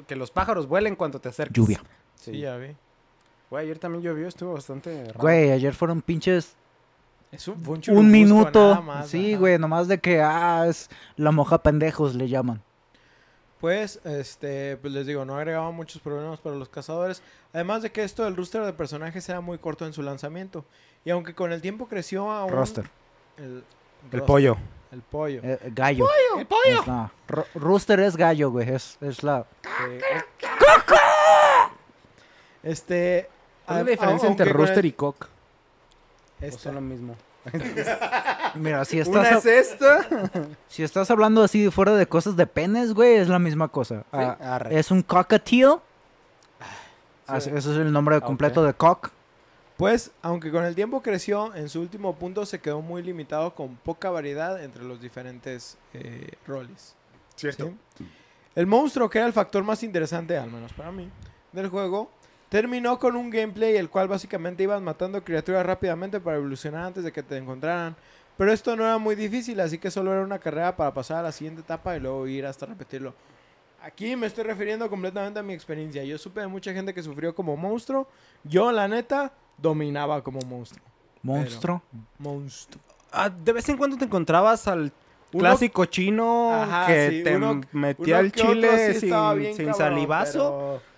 Que 0.07 0.15
los 0.15 0.31
pájaros 0.31 0.67
vuelen 0.67 0.95
cuando 0.95 1.19
te 1.19 1.29
acerques. 1.29 1.55
Lluvia. 1.55 1.79
Sí, 2.15 2.31
Sí. 2.31 2.39
ya 2.39 2.57
vi. 2.57 2.75
Güey, 3.49 3.63
ayer 3.65 3.79
también 3.79 4.03
llovió, 4.03 4.27
estuvo 4.27 4.53
bastante 4.53 5.05
raro. 5.05 5.19
Güey, 5.19 5.51
ayer 5.51 5.73
fueron 5.73 6.01
pinches 6.01 6.55
Es 7.31 7.47
un, 7.47 7.61
un 7.89 8.11
minuto. 8.11 8.69
nada 8.69 8.81
más, 8.81 9.09
sí, 9.09 9.31
ajá. 9.33 9.39
güey, 9.39 9.57
nomás 9.59 9.87
de 9.87 9.99
que, 9.99 10.21
ah, 10.21 10.65
es 10.67 10.89
la 11.17 11.31
moja 11.31 11.61
pendejos 11.61 12.15
le 12.15 12.29
llaman. 12.29 12.61
Pues, 13.59 13.99
este, 14.05 14.77
pues 14.77 14.93
les 14.93 15.07
digo, 15.07 15.25
no 15.25 15.35
agregaba 15.35 15.71
muchos 15.71 16.01
problemas 16.01 16.39
para 16.39 16.55
los 16.55 16.69
cazadores. 16.69 17.21
Además 17.53 17.81
de 17.81 17.91
que 17.91 18.03
esto 18.03 18.23
del 18.23 18.35
roster 18.35 18.63
de 18.63 18.71
personajes 18.73 19.27
era 19.29 19.41
muy 19.41 19.57
corto 19.57 19.85
en 19.85 19.93
su 19.93 20.03
lanzamiento. 20.03 20.63
Y 21.03 21.09
aunque 21.09 21.33
con 21.33 21.51
el 21.51 21.61
tiempo 21.61 21.87
creció 21.87 22.29
a 22.31 22.45
un... 22.45 22.51
Roster. 22.51 22.89
El, 23.37 23.63
pollo. 24.23 24.57
El 24.91 25.01
pollo. 25.01 25.41
Eh, 25.43 25.59
eh, 25.63 25.71
gallo. 25.73 26.05
¡El 26.37 26.45
pollo! 26.45 26.81
Es- 26.81 26.87
no, 26.87 27.11
ro- 27.27 27.47
Rooster 27.55 27.99
es 27.99 28.15
gallo, 28.15 28.51
güey. 28.51 28.69
Es, 28.69 28.97
es 29.01 29.23
la. 29.23 29.45
Es- 29.89 30.03
Este... 32.63 33.29
¿Cuál 33.65 33.79
es 33.79 33.85
la 33.85 33.91
diferencia 33.91 34.29
entre 34.29 34.53
rooster 34.53 34.79
el- 34.79 34.85
y 34.85 34.91
cock? 34.93 35.27
¿O 36.41 36.45
este, 36.45 36.59
son 36.61 36.75
lo 36.75 36.81
mismo? 36.81 37.15
Mira, 38.55 38.83
si 38.85 38.99
Una 39.01 39.21
estás, 39.29 39.45
es 39.45 39.71
esta. 39.71 40.07
si 40.67 40.83
estás 40.83 41.09
hablando 41.09 41.43
así 41.43 41.63
de 41.63 41.71
fuera 41.71 41.95
de 41.95 42.07
cosas 42.07 42.35
de 42.35 42.45
penes, 42.45 42.93
güey, 42.93 43.15
es 43.15 43.29
la 43.29 43.39
misma 43.39 43.69
cosa. 43.69 44.03
Ah, 44.11 44.67
es 44.69 44.91
un 44.91 45.01
cockatiel. 45.01 45.75
Ah, 47.25 47.39
sí. 47.41 47.49
Ese 47.49 47.71
es 47.71 47.77
el 47.77 47.91
nombre 47.91 48.17
Ah, 48.17 48.21
completo 48.21 48.63
de 48.63 48.73
cock. 48.73 49.11
Pues, 49.77 50.11
aunque 50.21 50.51
con 50.51 50.65
el 50.65 50.73
tiempo 50.73 51.01
creció, 51.01 51.53
en 51.53 51.69
su 51.69 51.79
último 51.81 52.15
punto 52.15 52.45
se 52.45 52.59
quedó 52.59 52.81
muy 52.81 53.03
limitado 53.03 53.53
con 53.53 53.75
poca 53.75 54.09
variedad 54.09 54.61
entre 54.63 54.83
los 54.83 54.99
diferentes 54.99 55.77
eh, 55.93 56.31
roles. 56.47 56.95
Cierto. 57.35 57.73
¿sí? 57.97 58.09
El 58.55 58.65
monstruo, 58.65 59.07
que 59.07 59.19
era 59.19 59.27
el 59.27 59.33
factor 59.33 59.63
más 59.63 59.83
interesante, 59.83 60.35
al 60.35 60.49
menos 60.49 60.73
para 60.73 60.91
mí, 60.91 61.09
del 61.51 61.69
juego, 61.69 62.09
terminó 62.49 62.97
con 62.99 63.15
un 63.15 63.29
gameplay 63.29 63.75
el 63.75 63.89
cual 63.89 64.07
básicamente 64.07 64.63
ibas 64.63 64.81
matando 64.81 65.23
criaturas 65.23 65.65
rápidamente 65.65 66.19
para 66.19 66.37
evolucionar 66.37 66.85
antes 66.85 67.03
de 67.03 67.11
que 67.11 67.23
te 67.23 67.37
encontraran. 67.37 67.95
Pero 68.37 68.51
esto 68.53 68.75
no 68.75 68.83
era 68.83 68.97
muy 68.99 69.15
difícil, 69.15 69.59
así 69.59 69.77
que 69.79 69.89
solo 69.89 70.13
era 70.13 70.21
una 70.21 70.37
carrera 70.39 70.75
para 70.75 70.93
pasar 70.93 71.17
a 71.17 71.23
la 71.23 71.31
siguiente 71.31 71.61
etapa 71.61 71.95
y 71.97 71.99
luego 71.99 72.27
ir 72.27 72.45
hasta 72.45 72.65
repetirlo. 72.67 73.13
Aquí 73.81 74.15
me 74.15 74.27
estoy 74.27 74.43
refiriendo 74.43 74.89
completamente 74.89 75.39
a 75.39 75.43
mi 75.43 75.53
experiencia. 75.53 76.03
Yo 76.03 76.17
supe 76.17 76.41
de 76.41 76.47
mucha 76.47 76.71
gente 76.73 76.93
que 76.93 77.01
sufrió 77.01 77.33
como 77.33 77.55
monstruo. 77.57 78.07
Yo, 78.43 78.71
la 78.71 78.87
neta, 78.87 79.31
dominaba 79.57 80.21
como 80.23 80.39
monstruo. 80.41 80.83
Monstruo. 81.23 81.81
Monstruo. 82.19 82.81
Ah, 83.11 83.29
de 83.29 83.53
vez 83.53 83.67
en 83.69 83.77
cuando 83.77 83.97
te 83.97 84.05
encontrabas 84.05 84.67
al 84.67 84.91
Uno- 85.33 85.39
clásico 85.39 85.85
chino 85.85 86.53
Ajá, 86.53 86.87
que 86.87 87.09
sí, 87.09 87.23
te 87.23 87.35
uno- 87.37 87.61
metía 87.71 88.15
Uno 88.17 88.19
el 88.19 88.27
otro 88.27 88.51
chile 88.53 88.93
sí 88.93 88.99
sin, 88.99 89.09
bien 89.39 89.55
sin 89.55 89.65
cabrón, 89.67 89.73
salivazo, 89.75 90.79
pero... 90.81 90.96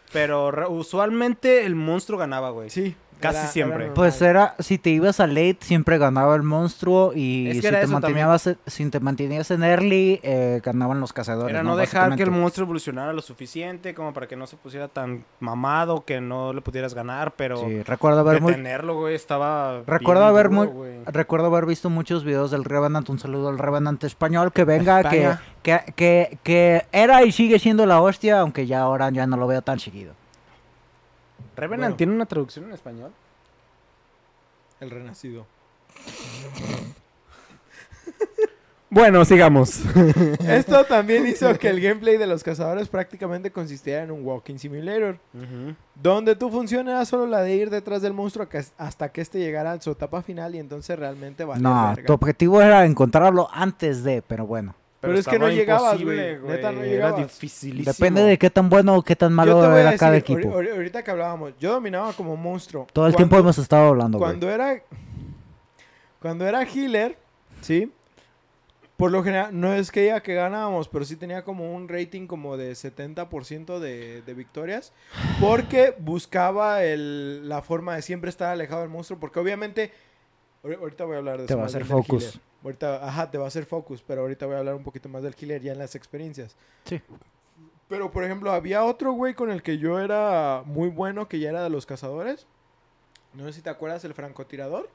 re- 0.52 0.68
usualmente 0.68 1.66
el 1.66 1.76
monstruo 1.76 2.18
ganaba, 2.20 2.50
güey. 2.50 2.70
pero- 2.70 2.74
Sí. 2.84 2.96
Casi 3.20 3.48
siempre. 3.48 3.92
Pues 3.92 4.22
era, 4.22 4.56
si 4.60 4.78
te 4.78 4.90
ibas 4.90 5.20
a 5.20 5.28
late, 5.28 5.58
siempre 5.62 5.98
ganaba 5.98 6.36
el 6.36 6.44
monstruo. 6.44 7.12
Y 7.14 7.50
Es 7.50 7.62
que 7.62 7.70
si, 7.70 7.76
te 7.76 7.88
mantenías, 7.88 8.58
si 8.66 8.90
te 8.90 9.00
mantenías 9.00 9.52
en 9.52 9.64
early, 9.64 10.20
eh, 10.24 10.62
ganaban 10.64 11.00
los 11.00 11.14
cazadores. 11.14 11.54
Era 11.54 11.64
no 11.64 11.76
dejar 11.76 12.16
que 12.16 12.24
el 12.24 12.32
monstruo 12.32 12.66
evolucionara 12.66 13.14
lo 13.14 13.22
suficiente 13.22 13.94
como 13.94 14.14
para 14.14 14.28
que 14.28 14.36
no 14.36 14.48
se 14.48 14.58
pusiera 14.58 14.88
tan 14.88 15.26
mamado 15.40 16.06
que 16.06 16.22
no 16.22 16.54
le 16.54 16.62
pudieras 16.62 16.94
ganar, 16.94 17.34
pero 17.36 17.58
Sí, 17.58 17.84
recuerdo 17.84 18.20
haber, 18.20 18.42
detenerlo, 18.42 18.96
güey, 18.96 19.16
estaba 19.16 19.82
recuerdo 19.86 20.24
bien 20.24 20.30
haber, 20.30 20.50
duro, 20.50 20.56
muy, 20.56 20.68
güey. 20.68 20.94
recuerdo 21.06 21.48
haber 21.48 21.66
visto 21.66 21.90
muchos 21.90 22.24
videos 22.24 22.52
del 22.52 22.64
Revenant. 22.64 23.10
Un 23.10 23.20
saludo 23.20 23.50
al 23.50 23.60
Revenant 23.60 24.04
español. 24.04 24.52
Que 24.52 24.64
venga, 24.64 25.10
que, 25.10 25.38
que, 25.96 26.38
que 26.44 26.86
era 26.92 27.24
y 27.24 27.32
sigue 27.32 27.60
siendo 27.60 27.86
la 27.86 28.02
hostia, 28.02 28.40
aunque 28.40 28.66
ya 28.66 28.82
ahora 28.82 29.10
ya 29.10 29.28
no 29.28 29.38
lo 29.38 29.48
veo 29.48 29.62
tan 29.62 29.80
seguido. 29.80 30.19
Revenant 31.56 31.82
Bueno. 31.82 31.96
tiene 31.96 32.14
una 32.14 32.26
traducción 32.26 32.66
en 32.66 32.74
español. 32.74 33.12
El 34.80 34.92
renacido. 34.92 35.46
Bueno, 38.92 39.24
sigamos. 39.24 39.82
Esto 40.48 40.84
también 40.86 41.28
hizo 41.28 41.54
que 41.60 41.70
el 41.70 41.80
gameplay 41.80 42.18
de 42.18 42.26
los 42.26 42.44
cazadores 42.44 42.88
prácticamente 42.88 43.52
consistiera 43.52 44.02
en 44.02 44.10
un 44.10 44.26
walking 44.26 44.58
simulator, 44.58 45.20
donde 45.94 46.36
tu 46.36 46.50
función 46.50 46.90
era 46.90 47.06
solo 47.06 47.28
la 47.28 47.42
de 47.42 47.56
ir 47.56 47.70
detrás 47.70 48.02
del 48.02 48.14
monstruo 48.14 48.48
hasta 48.78 49.10
que 49.10 49.22
este 49.22 49.38
llegara 49.38 49.74
a 49.74 49.82
su 49.82 49.92
etapa 49.92 50.24
final 50.24 50.56
y 50.56 50.60
entonces 50.60 50.98
realmente 50.98 51.46
valía 51.46 51.62
no, 51.62 51.96
tu 52.04 52.14
objetivo 52.14 52.62
era 52.64 52.84
encontrarlo 52.86 53.48
antes 53.52 54.04
de, 54.04 54.24
pero 54.24 54.48
bueno. 54.48 54.74
Pero 55.02 55.18
es 55.18 55.26
que 55.28 55.40
no 55.40 55.50
llegabas, 55.50 56.02
güey. 56.04 56.38
Neta, 56.40 56.72
no 56.72 56.82
Era 56.84 56.92
llegabas. 56.92 57.18
dificilísimo. 57.24 57.94
Depende 57.94 58.22
de 58.24 58.38
qué 58.38 58.50
tan 58.50 58.70
bueno 58.70 58.96
o 58.98 59.02
qué 59.02 59.16
tan 59.16 59.30
Yo 59.32 59.36
malo 59.36 59.62
te 59.62 59.68
voy 59.68 59.78
a 59.78 59.80
era 59.82 59.92
decir, 59.92 60.00
cada 60.00 60.18
equipo. 60.18 60.50
ahori- 60.50 60.72
ahorita 60.74 61.04
que 61.04 61.12
hablábamos, 61.12 61.54
yo 61.58 61.72
dominaba 61.74 62.12
como 62.14 62.36
monstruo. 62.36 62.86
Todo 62.92 63.06
el 63.08 63.14
Cuando- 63.14 63.18
tiempo 63.30 63.38
hemos 63.38 63.58
estado 63.58 63.88
hablando, 63.88 64.18
güey. 64.18 64.30
Cuando 64.32 64.50
era. 64.50 64.82
Cuando 66.22 66.46
era 66.46 66.64
healer, 66.64 67.18
¿sí? 67.62 67.92
por 68.98 69.12
lo 69.12 69.24
general, 69.24 69.58
no 69.58 69.72
es 69.74 69.92
que 69.92 70.02
diga 70.02 70.22
que 70.22 70.34
ganábamos, 70.34 70.90
pero 70.90 71.06
sí 71.06 71.16
tenía 71.16 71.46
como 71.46 71.74
un 71.74 71.88
rating 71.88 72.28
como 72.28 72.58
de 72.58 72.74
70% 72.76 73.80
de, 73.80 74.22
de 74.24 74.34
victorias. 74.34 74.92
Porque 75.40 75.96
buscaba 76.00 76.84
el, 76.84 77.48
la 77.48 77.62
forma 77.62 77.96
de 77.96 78.02
siempre 78.02 78.30
estar 78.30 78.50
alejado 78.52 78.82
del 78.82 78.90
monstruo. 78.90 79.18
Porque 79.18 79.40
obviamente, 79.40 79.94
ahor- 80.62 80.80
ahorita 80.82 81.06
voy 81.06 81.16
a 81.16 81.20
hablar 81.20 81.38
de 81.40 81.46
Te 81.46 81.54
eso 81.54 81.58
va 81.58 81.64
a 81.64 81.68
hacer 81.68 81.86
focus. 81.86 82.24
healer. 82.36 82.49
Ahorita, 82.64 83.08
ajá, 83.08 83.32
te 83.32 83.38
va 83.38 83.46
a 83.46 83.48
hacer 83.48 83.66
focus, 83.66 84.04
pero 84.06 84.22
ahorita 84.22 84.46
voy 84.46 84.56
a 84.56 84.60
hablar 84.60 84.76
un 84.76 84.84
poquito 84.84 85.08
más 85.08 85.24
del 85.24 85.36
killer 85.36 85.62
ya 85.62 85.72
en 85.72 85.80
las 85.80 85.96
experiencias. 85.96 86.56
Sí. 86.86 87.02
Pero, 87.88 88.12
por 88.12 88.24
ejemplo, 88.24 88.52
había 88.52 88.84
otro 88.84 89.14
güey 89.14 89.34
con 89.34 89.50
el 89.50 89.64
que 89.64 89.78
yo 89.78 90.00
era 90.00 90.62
muy 90.66 90.90
bueno, 90.90 91.28
que 91.28 91.40
ya 91.40 91.50
era 91.50 91.64
de 91.64 91.70
los 91.70 91.86
cazadores. 91.86 92.46
No 93.34 93.46
sé 93.46 93.54
si 93.54 93.62
te 93.62 93.70
acuerdas, 93.70 94.04
el 94.06 94.14
francotirador. 94.14 94.90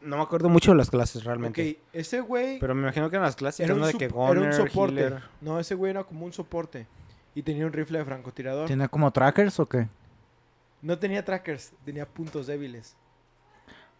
No 0.00 0.16
me 0.16 0.22
acuerdo 0.22 0.48
mucho 0.48 0.72
de 0.72 0.76
las 0.76 0.90
clases 0.90 1.24
realmente. 1.24 1.70
Ok, 1.70 1.78
ese 1.94 2.20
güey 2.20 2.58
Pero 2.58 2.74
me 2.74 2.82
imagino 2.82 3.08
que 3.08 3.16
en 3.16 3.22
las 3.22 3.36
clases 3.36 3.60
era 3.60 3.72
un, 3.72 3.80
uno 3.80 3.86
de 3.86 3.94
que 3.94 4.04
era 4.04 4.14
Goner, 4.14 4.42
un 4.44 4.52
soporte. 4.52 5.00
healer. 5.00 5.22
No, 5.40 5.58
ese 5.58 5.74
güey 5.74 5.90
era 5.90 6.04
como 6.04 6.26
un 6.26 6.32
soporte. 6.32 6.86
Y 7.34 7.42
tenía 7.42 7.66
un 7.66 7.72
rifle 7.72 7.98
de 7.98 8.04
francotirador. 8.04 8.66
¿Tiene 8.66 8.88
como 8.88 9.10
trackers 9.10 9.58
o 9.60 9.66
qué? 9.66 9.88
No 10.82 10.98
tenía 10.98 11.24
trackers, 11.24 11.72
tenía 11.84 12.06
puntos 12.06 12.46
débiles. 12.46 12.96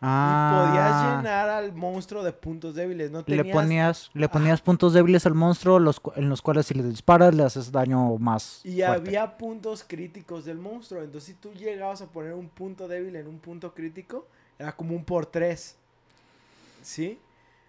Ah. 0.07 0.65
Y 0.67 0.69
podías 0.69 1.17
llenar 1.17 1.49
al 1.49 1.73
monstruo 1.73 2.23
de 2.23 2.33
puntos 2.33 2.75
débiles. 2.75 3.11
No 3.11 3.21
Le 3.27 3.37
tenías... 3.39 3.55
ponías, 3.55 4.11
le 4.13 4.29
ponías 4.29 4.61
puntos 4.61 4.93
débiles 4.93 5.25
al 5.25 5.35
monstruo 5.35 5.79
los 5.79 6.01
en 6.17 6.29
los 6.29 6.43
cuales 6.43 6.67
si 6.67 6.75
le 6.75 6.83
disparas 6.83 7.35
le 7.35 7.43
haces 7.43 7.73
daño 7.73 8.19
más 8.19 8.61
Y 8.65 8.83
fuerte. 8.83 8.93
había 8.93 9.39
puntos 9.39 9.83
críticos 9.87 10.45
del 10.45 10.59
monstruo. 10.59 11.01
Entonces, 11.03 11.29
si 11.29 11.35
tú 11.35 11.53
llegabas 11.55 12.03
a 12.03 12.07
poner 12.07 12.35
un 12.35 12.49
punto 12.49 12.87
débil 12.87 13.17
en 13.17 13.27
un 13.27 13.39
punto 13.39 13.73
crítico, 13.73 14.27
era 14.59 14.73
como 14.73 14.95
un 14.95 15.05
por 15.05 15.25
tres. 15.27 15.77
¿Sí? 16.83 17.19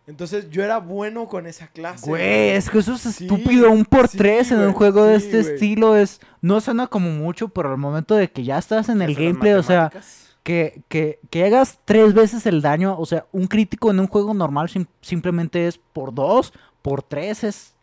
Entonces, 0.07 0.49
yo 0.52 0.64
era 0.64 0.78
bueno 0.80 1.28
con 1.28 1.48
esa 1.48 1.68
clase. 1.68 2.07
Güey, 2.07 2.49
es 2.52 2.70
que 2.70 2.80
eso 2.80 2.94
es 2.94 3.02
Sí, 3.02 3.24
estúpido. 3.26 3.72
Un 3.72 3.86
por 3.86 4.07
sí, 4.07 4.18
tres 4.18 4.52
en 4.52 4.60
un 4.60 4.74
juego 4.74 5.03
de 5.06 5.16
este 5.16 5.41
güey. 5.41 5.53
estilo 5.53 5.95
es... 5.95 6.20
No 6.41 6.62
suena 6.62 6.86
como 6.88 7.10
mucho, 7.10 7.48
pero 7.48 7.72
al 7.72 7.78
momento 7.78 8.14
de 8.14 8.30
que 8.30 8.44
ya 8.44 8.57
estás 8.60 8.90
en 8.90 9.02
el 9.02 9.16
gameplay, 9.16 9.53
o 9.53 9.64
sea. 9.64 9.91
Que, 10.45 10.84
que, 10.89 11.17
que 11.31 11.43
hagas 11.43 11.80
tres 11.85 12.13
veces 12.13 12.45
el 12.45 12.61
daño, 12.61 12.95
o 12.99 13.05
sea, 13.07 13.26
un 13.31 13.47
crítico 13.47 13.89
en 13.89 13.99
un 13.99 14.05
juego 14.07 14.31
normal 14.35 14.69
sim- 14.69 14.85
simplemente 15.01 15.65
es 15.67 15.80
por 15.91 16.13
dos, 16.13 16.53
por 16.84 17.01
tres, 17.01 17.43
es, 17.43 17.73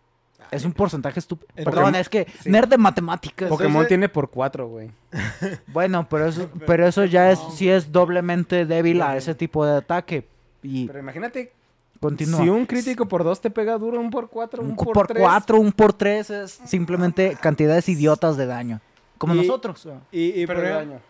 es 0.53 0.65
un 0.65 0.73
porcentaje 0.73 1.19
estúpido. 1.19 1.49
Perdón, 1.57 1.97
es 1.97 2.09
que 2.09 2.29
sí. 2.41 2.49
nerd 2.51 2.69
de 2.69 2.79
matemáticas. 2.79 3.49
Pokémon 3.49 3.85
tiene 3.89 4.09
por 4.09 4.31
cuatro, 4.31 4.69
güey. 4.69 4.91
Bueno, 5.67 6.07
pero 6.09 6.27
eso, 6.29 6.49
pero 6.67 6.87
eso 6.87 7.05
ya 7.05 7.33
es, 7.33 7.41
No. 7.41 7.51
sí 7.51 7.69
es 7.69 7.91
doblemente 7.91 8.65
débil 8.65 9.03
a 9.03 9.17
ese 9.17 9.35
tipo 9.35 9.67
de 9.67 9.79
ataque. 9.79 10.29
Y 10.63 10.87
Pero 10.87 11.01
imagínate, 11.01 11.53
continúa. 11.99 12.41
si 12.43 12.49
un 12.49 12.65
crítico 12.67 13.09
por 13.09 13.25
dos 13.25 13.41
te 13.41 13.51
pega 13.51 13.77
duro, 13.77 13.99
un 13.99 14.11
por 14.11 14.29
cuatro, 14.31 14.63
un, 14.63 14.71
Un 14.71 14.77
por, 14.77 14.93
por, 14.93 15.07
tres. 15.09 15.21
cuatro, 15.21 15.59
un 15.59 15.73
por 15.73 15.93
tres 15.95 16.31
es 16.31 16.61
simplemente 16.65 17.37
cantidades 17.41 17.89
idiotas 17.89 18.37
de 18.37 18.47
daño. 18.47 18.81
Como 19.19 19.35
Y- 19.35 19.39
nosotros. 19.39 19.89
Y, 20.13 20.41
y 20.43 20.47
Pero 20.47 20.61
por 20.61 20.69
daño. 20.71 21.01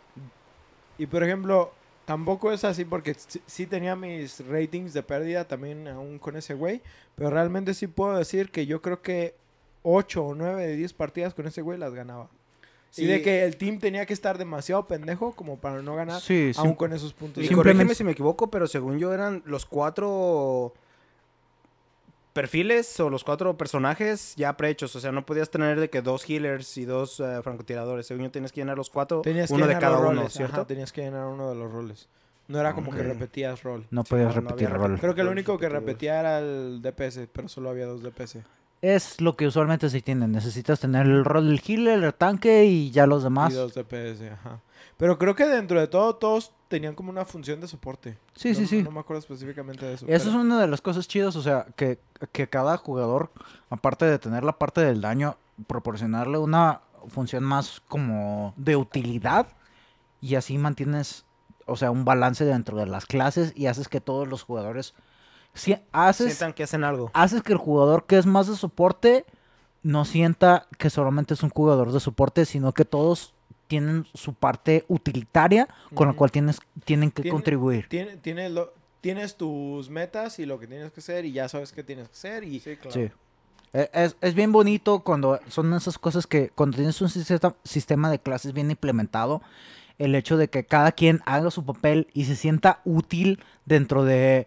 Y 1.02 1.06
por 1.06 1.24
ejemplo, 1.24 1.72
tampoco 2.04 2.52
es 2.52 2.62
así 2.62 2.84
porque 2.84 3.16
sí, 3.46 3.66
tenía 3.66 3.96
mis 3.96 4.46
ratings 4.46 4.92
de 4.94 5.02
pérdida 5.02 5.48
también 5.48 5.88
aún 5.88 6.20
con 6.20 6.36
ese 6.36 6.54
güey. 6.54 6.80
Pero 7.16 7.30
realmente 7.30 7.74
sí 7.74 7.88
puedo 7.88 8.16
decir 8.16 8.50
que 8.50 8.66
yo 8.66 8.80
creo 8.80 9.02
que 9.02 9.34
8 9.82 10.24
o 10.24 10.34
9 10.36 10.64
de 10.64 10.76
10 10.76 10.92
partidas 10.92 11.34
con 11.34 11.46
ese 11.48 11.60
güey 11.60 11.76
las 11.76 11.92
ganaba. 11.92 12.28
Y 12.96 13.02
Y- 13.02 13.06
de 13.06 13.20
que 13.22 13.42
el 13.44 13.56
team 13.56 13.78
tenía 13.80 14.06
que 14.06 14.12
estar 14.12 14.38
demasiado 14.38 14.86
pendejo 14.86 15.32
como 15.32 15.56
para 15.58 15.82
no 15.82 15.96
ganar 15.96 16.20
Sí, 16.20 16.52
aún 16.56 16.74
con 16.74 16.92
esos 16.92 17.12
puntos. 17.14 17.42
Y 17.42 17.48
corrígeme 17.48 17.94
si 17.96 18.04
me 18.04 18.12
equivoco, 18.12 18.48
pero 18.48 18.68
según 18.68 18.98
yo 19.00 19.12
eran 19.12 19.42
los 19.44 19.66
cuatro 19.66 20.72
perfiles 22.32 22.98
o 23.00 23.10
los 23.10 23.24
cuatro 23.24 23.56
personajes 23.56 24.34
ya 24.36 24.56
prehechos. 24.56 24.94
O 24.96 25.00
sea, 25.00 25.12
no 25.12 25.24
podías 25.26 25.50
tener 25.50 25.78
de 25.80 25.90
que 25.90 26.02
dos 26.02 26.28
healers 26.28 26.76
y 26.78 26.84
dos 26.84 27.20
eh, 27.20 27.40
francotiradores. 27.42 28.06
Según 28.06 28.24
yo 28.24 28.30
tienes 28.30 28.52
que 28.52 28.60
llenar 28.60 28.76
los 28.76 28.90
cuatro, 28.90 29.22
Tenías 29.22 29.50
uno 29.50 29.66
de 29.66 29.78
cada 29.78 29.98
uno, 29.98 30.08
roles, 30.08 30.32
¿cierto? 30.32 30.56
ajá, 30.56 30.66
tenías 30.66 30.92
que 30.92 31.02
llenar 31.02 31.26
uno 31.26 31.48
de 31.50 31.54
los 31.56 31.70
roles. 31.70 32.08
No 32.48 32.58
era 32.58 32.74
como 32.74 32.90
que 32.90 33.02
repetías 33.02 33.62
rol. 33.62 33.86
No 33.90 34.02
Sí, 34.02 34.10
podías 34.10 34.34
no, 34.34 34.42
no 34.42 34.48
repetir 34.48 34.70
rol. 34.70 34.98
Creo 34.98 35.14
que 35.14 35.22
lo 35.22 35.30
Roles 35.30 35.42
único 35.44 35.58
que 35.58 35.68
repetía 35.68 36.20
era 36.20 36.38
el 36.40 36.82
DPS, 36.82 37.28
pero 37.32 37.48
solo 37.48 37.70
había 37.70 37.86
dos 37.86 38.02
DPS. 38.02 38.38
Es 38.82 39.20
lo 39.20 39.36
que 39.36 39.46
usualmente 39.46 39.88
se 39.88 40.02
tiene. 40.02 40.26
Necesitas 40.28 40.80
tener 40.80 41.06
el 41.06 41.24
rol 41.24 41.46
del 41.48 41.62
healer, 41.66 42.02
el 42.02 42.12
tanque 42.14 42.64
y 42.66 42.90
ya 42.90 43.06
los 43.06 43.22
demás. 43.22 43.52
Y 43.52 43.56
dos 43.56 43.74
DPS, 43.74 44.22
ajá. 44.32 44.60
Pero 44.96 45.18
creo 45.18 45.34
que 45.34 45.46
dentro 45.46 45.80
de 45.80 45.86
todo, 45.86 46.16
todos 46.16 46.52
tenían 46.68 46.94
como 46.94 47.10
una 47.10 47.24
función 47.24 47.60
de 47.60 47.68
soporte. 47.68 48.18
Sí, 48.34 48.50
No- 48.50 48.54
sí, 48.56 48.66
sí. 48.66 48.82
No 48.82 48.90
me 48.90 49.00
acuerdo 49.00 49.20
específicamente 49.20 49.86
de 49.86 49.94
eso. 49.94 50.06
Eso 50.08 50.28
es 50.30 50.34
una 50.34 50.60
de 50.60 50.66
las 50.66 50.80
cosas 50.80 51.06
chidas, 51.08 51.36
o 51.36 51.42
sea, 51.42 51.66
que, 51.76 51.98
que 52.32 52.48
cada 52.48 52.76
jugador, 52.76 53.30
aparte 53.70 54.04
de 54.04 54.18
tener 54.18 54.42
la 54.44 54.58
parte 54.58 54.80
del 54.80 55.00
daño, 55.00 55.36
proporcionarle 55.66 56.38
una 56.38 56.80
función 57.08 57.44
más 57.44 57.82
como 57.88 58.52
de 58.56 58.76
utilidad 58.76 59.46
y 60.20 60.34
así 60.34 60.58
mantienes, 60.58 61.24
o 61.66 61.76
sea, 61.76 61.90
un 61.92 62.04
balance 62.04 62.44
dentro 62.44 62.76
de 62.78 62.86
las 62.86 63.06
clases 63.06 63.52
y 63.56 63.66
haces 63.66 63.88
que 63.88 64.00
todos 64.00 64.26
los 64.28 64.42
jugadores, 64.42 64.94
si 65.54 65.76
haces, 65.92 66.28
Sientan 66.28 66.52
que 66.52 66.62
hacen 66.64 66.84
algo. 66.84 67.10
haces 67.14 67.42
que 67.42 67.52
el 67.52 67.58
jugador 67.58 68.04
que 68.06 68.18
es 68.18 68.26
más 68.26 68.46
de 68.48 68.56
soporte 68.56 69.24
no 69.82 70.04
sienta 70.04 70.66
que 70.78 70.90
solamente 70.90 71.34
es 71.34 71.42
un 71.42 71.50
jugador 71.50 71.92
de 71.92 72.00
soporte, 72.00 72.44
sino 72.44 72.72
que 72.72 72.84
todos 72.84 73.34
tienen 73.66 74.06
su 74.14 74.34
parte 74.34 74.84
utilitaria 74.88 75.66
con 75.94 76.08
la 76.08 76.14
cual 76.14 76.30
tienes, 76.30 76.60
tienen 76.84 77.10
que 77.10 77.22
Tiene- 77.22 77.34
contribuir. 77.34 77.88
Tiene- 77.88 78.16
tienes, 78.18 78.50
lo- 78.52 78.72
tienes 79.00 79.36
tus 79.36 79.88
metas 79.90 80.38
y 80.38 80.46
lo 80.46 80.58
que 80.60 80.66
tienes 80.66 80.92
que 80.92 81.00
hacer 81.00 81.24
y 81.24 81.32
ya 81.32 81.48
sabes 81.48 81.72
qué 81.72 81.82
tienes 81.82 82.08
que 82.08 82.12
hacer 82.14 82.44
y 82.44 82.60
Sí, 82.60 82.76
claro. 82.76 82.92
Sí. 82.92 83.10
E- 83.72 83.90
Es, 83.94 84.16
es 84.20 84.34
bien 84.34 84.52
bonito 84.52 85.00
cuando 85.00 85.40
son 85.48 85.72
esas 85.74 85.98
cosas 85.98 86.26
que 86.26 86.50
cuando 86.50 86.76
tienes 86.76 87.00
un 87.00 87.08
sistema, 87.08 87.54
sistema 87.64 88.10
de 88.10 88.18
clases 88.20 88.52
bien 88.52 88.70
implementado, 88.70 89.40
el 89.98 90.14
hecho 90.14 90.36
de 90.36 90.48
que 90.48 90.64
cada 90.64 90.92
quien 90.92 91.20
haga 91.26 91.50
su 91.50 91.64
papel 91.64 92.08
y 92.12 92.26
se 92.26 92.36
sienta 92.36 92.80
útil 92.84 93.42
dentro 93.64 94.04
de 94.04 94.46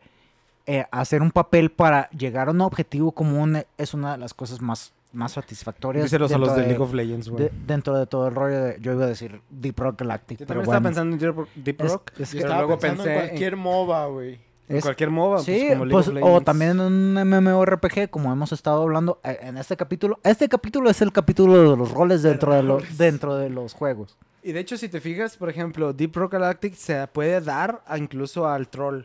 eh, 0.68 0.86
hacer 0.92 1.22
un 1.22 1.32
papel 1.32 1.72
para 1.72 2.10
llegar 2.10 2.48
a 2.48 2.52
un 2.52 2.62
objetivo 2.62 3.12
común 3.12 3.64
es 3.78 3.94
una 3.94 4.14
de 4.14 4.18
las 4.18 4.34
cosas 4.34 4.62
más, 4.62 4.94
más 5.14 5.34
satisfactorias. 5.34 6.04
Díselos 6.06 6.32
a 6.32 6.38
los 6.38 6.50
dentro 6.50 6.64
de 6.64 6.70
League 6.70 6.84
of 6.84 6.94
Legends, 6.94 7.30
güey. 7.30 7.44
de- 7.46 7.52
dentro 7.68 7.96
de 7.98 8.06
todo 8.08 8.28
el 8.28 8.36
rollo 8.36 8.64
de, 8.64 8.78
yo 8.82 8.94
iba 8.94 9.06
a 9.06 9.08
decir 9.08 9.42
Deep 9.50 9.80
Rock 9.80 10.00
Galactic, 10.00 10.40
Yo 10.40 10.46
pero 10.48 10.62
también 10.62 10.66
bueno. 10.66 10.90
estaba 10.90 11.06
pensando 11.06 11.48
en 11.56 11.64
Deep- 11.64 11.82
Es- 11.86 11.92
Rock. 11.92 12.12
es 12.20 12.30
que- 12.32 12.38
pero 12.38 12.40
estaba 12.48 12.62
luego 12.62 12.80
pensando 12.80 13.04
pensé 13.04 13.14
en 13.16 13.22
en- 13.22 13.28
cualquier 13.30 13.56
MOBA, 13.58 14.06
güey. 14.08 14.40
En 14.68 14.78
es- 14.78 14.84
cualquier 14.84 15.12
MOBA, 15.12 15.40
Sí, 15.40 15.66
pues, 15.68 15.78
como 15.78 15.92
pues, 15.92 16.24
o 16.24 16.42
también 16.42 16.72
en 16.72 16.80
un 16.80 17.18
MMORPG, 17.20 18.10
como 18.10 18.34
hemos 18.34 18.52
estado 18.52 18.82
hablando 18.82 19.20
eh, 19.24 19.38
en 19.42 19.58
este 19.58 19.78
capítulo. 19.78 20.18
Este 20.24 20.50
capítulo 20.50 20.90
es 20.90 21.00
el 21.04 21.12
capítulo 21.12 21.72
de 21.72 21.78
los 21.78 21.92
roles 21.92 22.24
dentro 22.24 22.54
de 22.56 22.64
los, 22.64 22.98
dentro 22.98 23.36
de 23.36 23.52
los 23.52 23.74
juegos. 23.74 24.18
Y 24.42 24.52
de 24.54 24.60
hecho, 24.62 24.76
si 24.78 24.90
te 24.90 25.02
fijas, 25.02 25.38
por 25.38 25.50
ejemplo, 25.50 25.94
Deep 25.94 26.16
Rock 26.16 26.34
Galactic 26.34 26.74
se 26.74 27.06
puede 27.08 27.42
dar 27.42 27.84
a- 27.86 27.98
incluso 28.00 28.48
al 28.48 28.68
troll, 28.68 29.04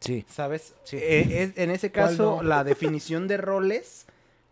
Sí. 0.00 0.24
¿sabes? 0.28 0.74
Sí. 0.84 0.96
Eh, 1.00 1.42
es- 1.42 1.58
en 1.58 1.70
ese 1.70 1.90
¿Cuál 1.90 2.10
caso, 2.10 2.36
no? 2.36 2.42
la 2.42 2.64
definición 2.64 3.28
de 3.28 3.36
roles 3.38 4.06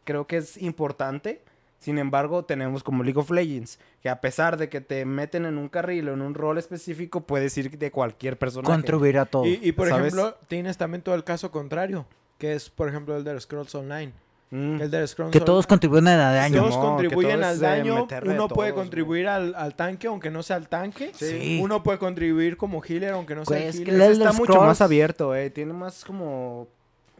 creo 0.04 0.26
que 0.26 0.38
es 0.38 0.56
importante. 0.60 1.42
Sin 1.78 1.98
embargo, 1.98 2.46
tenemos 2.46 2.82
como 2.82 3.02
League 3.04 3.20
of 3.20 3.30
Legends, 3.30 3.78
que 4.02 4.08
a 4.08 4.22
pesar 4.22 4.56
de 4.56 4.70
que 4.70 4.80
te 4.80 5.04
meten 5.04 5.44
en 5.44 5.58
un 5.58 5.68
carril 5.68 6.08
o 6.08 6.14
en 6.14 6.22
un 6.22 6.32
rol 6.34 6.56
específico, 6.56 7.20
puedes 7.26 7.56
ir 7.58 7.76
de 7.78 7.90
cualquier 7.90 8.38
personaje. 8.38 8.72
Contribuir 8.72 9.18
a 9.18 9.26
todo. 9.26 9.44
Y, 9.44 9.60
y, 9.62 9.72
por 9.72 9.88
¿sabes? 9.90 10.14
ejemplo, 10.14 10.34
tienes 10.48 10.78
también 10.78 11.02
todo 11.02 11.14
el 11.14 11.24
caso 11.24 11.50
contrario, 11.50 12.06
que 12.38 12.54
es, 12.54 12.70
por 12.70 12.88
ejemplo, 12.88 13.14
el 13.18 13.24
de 13.24 13.38
Scrolls 13.38 13.74
Online. 13.74 14.12
Mm. 14.50 14.80
El 14.82 14.90
de 14.90 15.06
Scrolls 15.06 15.32
que 15.32 15.40
todos 15.40 15.66
contribuyen 15.66 16.06
a 16.08 16.32
daño. 16.32 16.60
Todos 16.62 16.76
que 16.76 16.80
contribuyen 16.80 17.42
al 17.42 17.54
es 17.54 17.60
daño. 17.60 18.06
Uno 18.22 18.48
de 18.48 18.54
puede 18.54 18.70
todos, 18.70 18.82
contribuir 18.82 19.26
al, 19.26 19.54
al 19.54 19.74
tanque, 19.74 20.06
aunque 20.06 20.30
no 20.30 20.42
sea 20.42 20.56
el 20.56 20.68
tanque. 20.68 21.10
Sí. 21.14 21.58
Uno 21.62 21.82
puede 21.82 21.98
contribuir 21.98 22.56
como 22.56 22.82
healer, 22.84 23.14
aunque 23.14 23.34
no 23.34 23.44
sea 23.44 23.56
Pues, 23.58 23.76
el 23.76 23.84
que 23.84 23.90
healer. 23.90 24.06
el 24.10 24.12
está 24.12 24.32
mucho 24.32 24.60
más 24.60 24.80
abierto, 24.80 25.34
eh. 25.34 25.50
Tiene 25.50 25.72
más 25.72 26.04
como... 26.04 26.68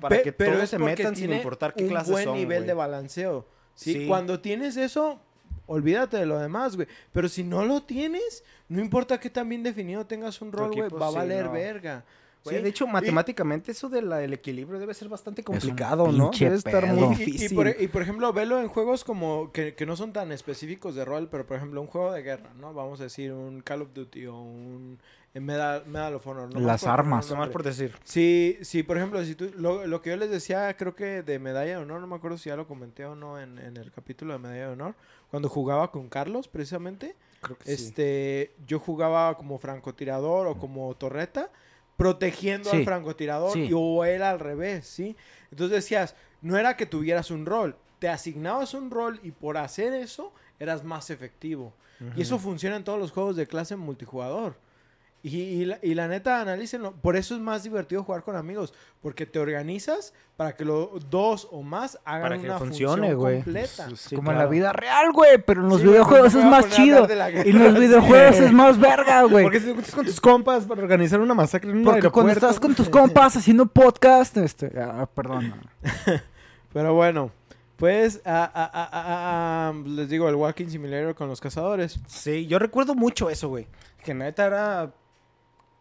Para 0.00 0.16
Pe- 0.16 0.22
que 0.22 0.32
pero 0.32 0.52
todos 0.52 0.64
es 0.64 0.70
se 0.70 0.78
metan 0.78 1.14
sin 1.16 1.32
importar 1.32 1.72
qué 1.72 1.84
un 1.84 1.88
clases 1.90 2.10
buen 2.12 2.24
son, 2.24 2.36
nivel 2.36 2.66
de 2.66 2.74
balanceo. 2.74 3.46
¿sí? 3.74 3.92
Sí. 3.94 4.06
Cuando 4.06 4.40
tienes 4.40 4.76
eso, 4.76 5.20
olvídate 5.66 6.16
de 6.18 6.26
lo 6.26 6.38
demás, 6.38 6.76
güey. 6.76 6.88
Pero 7.12 7.28
si 7.28 7.42
no 7.44 7.64
lo 7.64 7.82
tienes, 7.82 8.44
no 8.68 8.80
importa 8.80 9.18
qué 9.18 9.30
tan 9.30 9.48
bien 9.48 9.62
definido 9.62 10.04
tengas 10.04 10.42
un 10.42 10.52
rol, 10.52 10.72
güey, 10.72 10.88
va 10.90 11.06
a 11.06 11.10
sí, 11.10 11.16
valer 11.16 11.44
no. 11.46 11.52
verga. 11.52 12.04
Güey, 12.44 12.56
¿sí? 12.58 12.62
de 12.62 12.68
hecho, 12.68 12.84
Y- 12.86 12.88
matemáticamente 12.90 13.72
eso 13.72 13.88
del 13.88 14.32
equilibrio 14.32 14.78
debe 14.78 14.92
ser 14.94 15.08
bastante 15.08 15.40
un 15.40 15.44
complicado, 15.46 16.12
¿no? 16.12 16.30
Debe 16.38 16.56
estar 16.56 16.86
muy 16.86 17.00
Y- 17.00 17.04
y- 17.04 17.16
difícil. 17.16 17.52
Y, 17.52 17.54
por, 17.54 17.68
y 17.68 17.88
por 17.88 18.02
ejemplo, 18.02 18.32
velo 18.32 18.60
en 18.60 18.68
juegos 18.68 19.02
como 19.04 19.50
que, 19.52 19.74
que 19.74 19.86
no 19.86 19.96
son 19.96 20.12
tan 20.12 20.30
específicos 20.30 20.94
de 20.94 21.04
rol, 21.04 21.28
pero 21.30 21.46
por 21.46 21.56
ejemplo, 21.56 21.80
un 21.80 21.86
juego 21.86 22.12
de 22.12 22.22
guerra, 22.22 22.50
¿no? 22.60 22.74
Vamos 22.74 23.00
a 23.00 23.04
decir 23.04 23.32
un 23.32 23.60
Call 23.62 23.82
of 23.82 23.94
Duty 23.94 24.26
o 24.26 24.36
un 24.40 24.98
eh, 25.32 25.40
Medal, 25.40 25.84
Medal 25.86 26.14
of 26.14 26.26
Honor. 26.26 26.52
¿no? 26.52 26.60
Las 26.60 26.84
armas. 26.86 27.28
Nomás 27.30 27.48
por 27.48 27.62
decir. 27.62 27.92
Sí, 28.04 28.58
sí, 28.60 28.82
por 28.82 28.98
ejemplo, 28.98 29.24
si 29.24 29.34
tú, 29.34 29.50
lo, 29.56 29.86
lo 29.86 30.00
que 30.02 30.10
yo 30.10 30.16
les 30.16 30.30
decía, 30.30 30.76
creo 30.76 30.94
que 30.94 31.22
de 31.22 31.38
Medalla 31.38 31.70
de 31.70 31.76
Honor, 31.78 32.00
no 32.00 32.06
me 32.06 32.14
acuerdo 32.16 32.36
si 32.38 32.50
ya 32.50 32.56
lo 32.56 32.68
comenté 32.68 33.04
o 33.06 33.16
no 33.16 33.40
en, 33.40 33.58
en 33.58 33.76
el 33.76 33.90
capítulo 33.90 34.32
de 34.34 34.38
Medalla 34.38 34.66
de 34.66 34.72
Honor, 34.74 34.94
cuando 35.30 35.48
jugaba 35.48 35.90
con 35.90 36.08
Carlos, 36.08 36.46
precisamente, 36.46 37.16
Creo 37.40 37.58
que 37.58 37.64
sí. 37.64 37.72
este, 37.86 38.54
yo 38.66 38.78
jugaba 38.78 39.36
como 39.36 39.58
francotirador 39.58 40.46
o 40.46 40.56
como 40.56 40.94
torreta, 40.94 41.50
protegiendo 41.96 42.70
Sí, 42.70 42.78
al 42.78 42.84
francotirador 42.84 43.52
sí. 43.52 43.66
y, 43.66 43.72
o 43.74 44.04
él 44.04 44.22
al 44.22 44.40
revés, 44.40 44.86
¿sí? 44.86 45.16
Entonces 45.50 45.76
decías, 45.76 46.14
no 46.42 46.58
era 46.58 46.76
que 46.76 46.86
tuvieras 46.86 47.30
un 47.30 47.46
rol, 47.46 47.76
te 47.98 48.08
asignabas 48.08 48.74
un 48.74 48.90
rol 48.90 49.20
y 49.22 49.30
por 49.30 49.56
hacer 49.56 49.92
eso 49.92 50.32
eras 50.58 50.84
más 50.84 51.10
efectivo. 51.10 51.72
Y 52.16 52.22
eso 52.22 52.38
funciona 52.38 52.76
en 52.76 52.84
todos 52.84 52.98
los 52.98 53.12
juegos 53.12 53.36
de 53.36 53.46
clase 53.46 53.76
multijugador. 53.76 54.56
Y, 55.26 55.38
y 55.38 55.64
la, 55.64 55.78
y 55.80 55.94
la 55.94 56.06
neta, 56.06 56.42
analícenlo. 56.42 56.92
Por 56.92 57.16
eso 57.16 57.34
es 57.34 57.40
más 57.40 57.62
divertido 57.62 58.04
jugar 58.04 58.22
con 58.24 58.36
amigos. 58.36 58.74
Porque 59.00 59.24
te 59.24 59.38
organizas 59.38 60.12
para 60.36 60.54
que 60.54 60.66
los 60.66 61.08
dos 61.08 61.48
o 61.50 61.62
más 61.62 61.98
hagan 62.04 62.22
Para 62.22 62.38
que 62.38 62.44
una 62.44 62.58
funcione, 62.58 63.14
güey. 63.14 63.36
completa. 63.36 63.88
Sí, 63.96 64.16
Como 64.16 64.32
en 64.32 64.38
la 64.38 64.44
vida 64.44 64.74
real, 64.74 65.12
güey. 65.12 65.38
Pero 65.42 65.62
en 65.62 65.70
los 65.70 65.80
Sí, 65.80 65.86
videojuegos 65.86 66.34
es 66.34 66.44
más 66.44 66.68
chido. 66.68 67.08
Y 67.42 67.48
en 67.48 67.64
los 67.64 67.78
videojuegos 67.78 68.36
es 68.36 68.52
más 68.52 68.78
verga, 68.78 69.22
güey. 69.22 69.44
Porque 69.44 69.60
si 69.60 69.66
te 69.68 69.72
juntas 69.72 69.94
con 69.94 70.04
tus 70.04 70.20
compas 70.20 70.66
para 70.66 70.82
organizar 70.82 71.18
una 71.18 71.32
masacre 71.32 71.70
en 71.70 71.78
un 71.78 71.84
Porque 71.84 72.10
cuando 72.10 72.32
estás 72.32 72.60
con 72.60 72.74
tus 72.74 72.88
compas 72.90 73.34
haciendo 73.34 73.64
podcast, 73.64 74.36
este, 74.36 74.78
ah, 74.78 75.08
perdón. 75.14 75.54
Pero 76.74 76.92
bueno, 76.92 77.30
pues 77.76 78.20
ah, 78.26 78.50
ah, 78.54 79.72
les 79.86 80.10
digo, 80.10 80.28
el 80.28 80.34
Walking 80.34 80.66
Simulator 80.66 81.14
con 81.14 81.28
los 81.28 81.40
cazadores. 81.40 81.98
Sí, 82.08 82.46
yo 82.46 82.58
recuerdo 82.58 82.94
mucho 82.94 83.30
eso, 83.30 83.48
güey. 83.48 83.68
Que 84.04 84.12
neta 84.12 84.44
era 84.44 84.92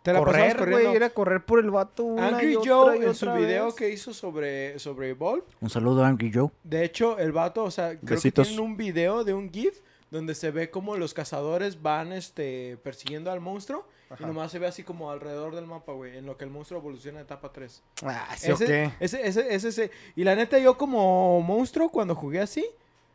Te 0.03 0.11
la 0.11 0.19
correr, 0.19 0.69
güey. 0.69 0.95
Era 0.95 1.09
correr 1.09 1.45
por 1.45 1.59
el 1.59 1.71
vato 1.71 2.03
una 2.03 2.27
Angry 2.27 2.51
y 2.51 2.55
otra 2.57 2.73
Joe 2.73 2.97
y 2.97 3.03
en 3.05 3.15
su 3.15 3.31
video 3.31 3.65
vez. 3.67 3.75
que 3.75 3.89
hizo 3.89 4.13
sobre, 4.13 4.77
sobre 4.77 5.09
Evolve. 5.09 5.45
Un 5.61 5.69
saludo 5.69 6.03
a 6.03 6.09
Angry 6.09 6.31
Joe. 6.31 6.49
De 6.63 6.83
hecho, 6.83 7.17
el 7.17 7.31
vato, 7.31 7.63
o 7.63 7.71
sea, 7.71 7.97
creo 7.97 8.15
Besitos. 8.15 8.47
que 8.47 8.53
tienen 8.53 8.69
un 8.69 8.77
video 8.77 9.23
de 9.23 9.33
un 9.33 9.49
GIF 9.51 9.79
donde 10.11 10.35
se 10.35 10.51
ve 10.51 10.69
como 10.69 10.97
los 10.97 11.13
cazadores 11.13 11.81
van 11.81 12.11
este, 12.11 12.77
persiguiendo 12.83 13.31
al 13.31 13.39
monstruo. 13.39 13.87
Y 14.19 14.23
nomás 14.25 14.51
se 14.51 14.59
ve 14.59 14.67
así 14.67 14.83
como 14.83 15.09
alrededor 15.09 15.55
del 15.55 15.65
mapa, 15.65 15.93
güey, 15.93 16.17
en 16.17 16.27
lo 16.27 16.37
que 16.37 16.43
el 16.43 16.51
monstruo 16.51 16.79
evoluciona 16.79 17.17
a 17.17 17.21
etapa 17.23 17.51
3. 17.51 17.81
Ah, 18.03 18.27
sí, 18.37 18.51
ese, 18.51 18.85
ok. 18.85 18.93
ese, 18.99 19.27
ese, 19.27 19.55
ese, 19.55 19.67
ese. 19.69 19.91
Y 20.15 20.23
la 20.23 20.35
neta, 20.35 20.59
yo 20.59 20.77
como 20.77 21.41
monstruo, 21.41 21.89
cuando 21.89 22.13
jugué 22.13 22.39
así, 22.41 22.63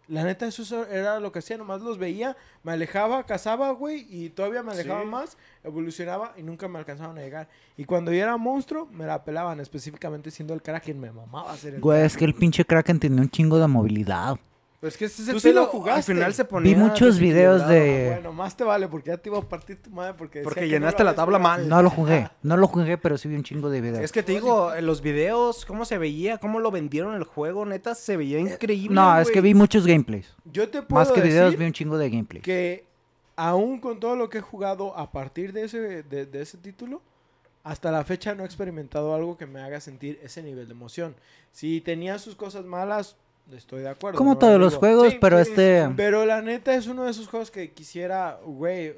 la 0.08 0.24
neta, 0.24 0.46
eso 0.46 0.64
so- 0.64 0.86
era 0.86 1.20
lo 1.20 1.30
que 1.32 1.38
hacía. 1.40 1.56
Nomás 1.58 1.80
los 1.82 1.98
veía, 1.98 2.36
me 2.62 2.72
alejaba, 2.72 3.24
cazaba, 3.26 3.70
güey, 3.72 4.06
y 4.10 4.30
todavía 4.30 4.62
me 4.62 4.72
alejaba 4.72 5.02
Sí. 5.02 5.06
más, 5.06 5.36
evolucionaba 5.62 6.32
y 6.36 6.42
nunca 6.42 6.66
me 6.68 6.78
alcanzaban 6.78 7.16
a 7.18 7.20
llegar. 7.20 7.48
Y 7.76 7.84
cuando 7.84 8.12
yo 8.12 8.22
era 8.22 8.36
monstruo, 8.36 8.86
me 8.86 9.06
la 9.06 9.22
pelaban, 9.24 9.60
específicamente 9.60 10.30
siendo 10.30 10.54
el 10.54 10.62
quien 10.80 10.98
me 10.98 11.10
mamaba 11.12 11.52
hacer 11.52 11.74
el 11.74 11.80
Güey, 11.80 12.02
es 12.02 12.12
Kraken. 12.12 12.18
que 12.18 12.24
el 12.24 12.34
pinche 12.38 12.64
Kraken 12.64 12.98
tenía 13.00 13.20
un 13.20 13.30
chingo 13.30 13.58
de 13.58 13.66
movilidad. 13.68 14.38
Pues 14.80 14.96
que 14.96 15.06
ese 15.06 15.22
es 15.22 15.28
el 15.28 15.34
Tú 15.34 15.40
sí 15.40 15.52
lo 15.52 15.66
jugaste. 15.66 16.12
Al 16.12 16.16
final 16.16 16.34
se 16.34 16.44
ponía 16.44 16.72
Vi 16.72 16.80
muchos 16.80 17.18
videos 17.18 17.66
de... 17.66 18.10
Bueno, 18.14 18.32
más 18.32 18.56
te 18.56 18.62
vale, 18.62 18.86
porque 18.86 19.10
ya 19.10 19.16
te 19.16 19.28
iba 19.28 19.38
a 19.38 19.42
partir 19.42 19.82
tu 19.82 19.90
madre 19.90 20.14
porque... 20.14 20.42
Porque 20.42 20.60
no 20.60 20.66
llenaste 20.68 21.02
la 21.02 21.16
tabla 21.16 21.40
mal. 21.40 21.68
No 21.68 21.82
lo 21.82 21.90
jugué, 21.90 22.30
no 22.42 22.56
lo 22.56 22.68
jugué, 22.68 22.96
pero 22.96 23.18
sí 23.18 23.28
vi 23.28 23.34
un 23.34 23.42
chingo 23.42 23.70
de 23.70 23.80
videos. 23.80 24.04
Es 24.04 24.12
que 24.12 24.22
te 24.22 24.32
digo, 24.32 24.72
en 24.72 24.86
los 24.86 25.02
videos, 25.02 25.64
cómo 25.64 25.84
se 25.84 25.98
veía, 25.98 26.38
cómo 26.38 26.60
lo 26.60 26.70
vendieron 26.70 27.16
el 27.16 27.24
juego, 27.24 27.66
neta, 27.66 27.96
se 27.96 28.16
veía 28.16 28.38
increíble. 28.38 28.94
No, 28.94 29.18
es 29.18 29.30
que 29.32 29.40
vi 29.40 29.52
muchos 29.52 29.84
gameplays. 29.84 30.32
Yo 30.44 30.68
te 30.68 30.82
puedo 30.82 31.04
Más 31.04 31.10
que 31.10 31.22
videos, 31.22 31.46
decir 31.46 31.58
vi 31.58 31.66
un 31.66 31.72
chingo 31.72 31.98
de 31.98 32.10
gameplays. 32.10 32.44
que 32.44 32.86
aún 33.34 33.80
con 33.80 33.98
todo 33.98 34.14
lo 34.14 34.30
que 34.30 34.38
he 34.38 34.42
jugado 34.42 34.96
a 34.96 35.10
partir 35.10 35.52
de 35.52 35.64
ese, 35.64 36.04
de, 36.04 36.26
de 36.26 36.42
ese 36.42 36.56
título, 36.56 37.02
hasta 37.64 37.90
la 37.90 38.04
fecha 38.04 38.34
no 38.36 38.44
he 38.44 38.46
experimentado 38.46 39.12
algo 39.12 39.36
que 39.36 39.46
me 39.46 39.60
haga 39.60 39.80
sentir 39.80 40.20
ese 40.22 40.40
nivel 40.42 40.68
de 40.68 40.72
emoción. 40.72 41.16
Si 41.50 41.80
tenía 41.80 42.18
sus 42.20 42.36
cosas 42.36 42.64
malas, 42.64 43.16
estoy 43.56 43.82
de 43.82 43.88
acuerdo. 43.88 44.18
Como 44.18 44.32
no 44.32 44.38
todos 44.38 44.52
lo 44.54 44.58
los 44.58 44.74
juegos, 44.76 45.12
Sí, 45.12 45.18
pero 45.20 45.42
sí, 45.44 45.50
este... 45.50 45.88
Pero 45.96 46.24
la 46.26 46.42
neta 46.42 46.74
es 46.74 46.86
uno 46.86 47.04
de 47.04 47.10
esos 47.10 47.28
juegos 47.28 47.50
que 47.50 47.72
quisiera, 47.72 48.38
güey, 48.44 48.96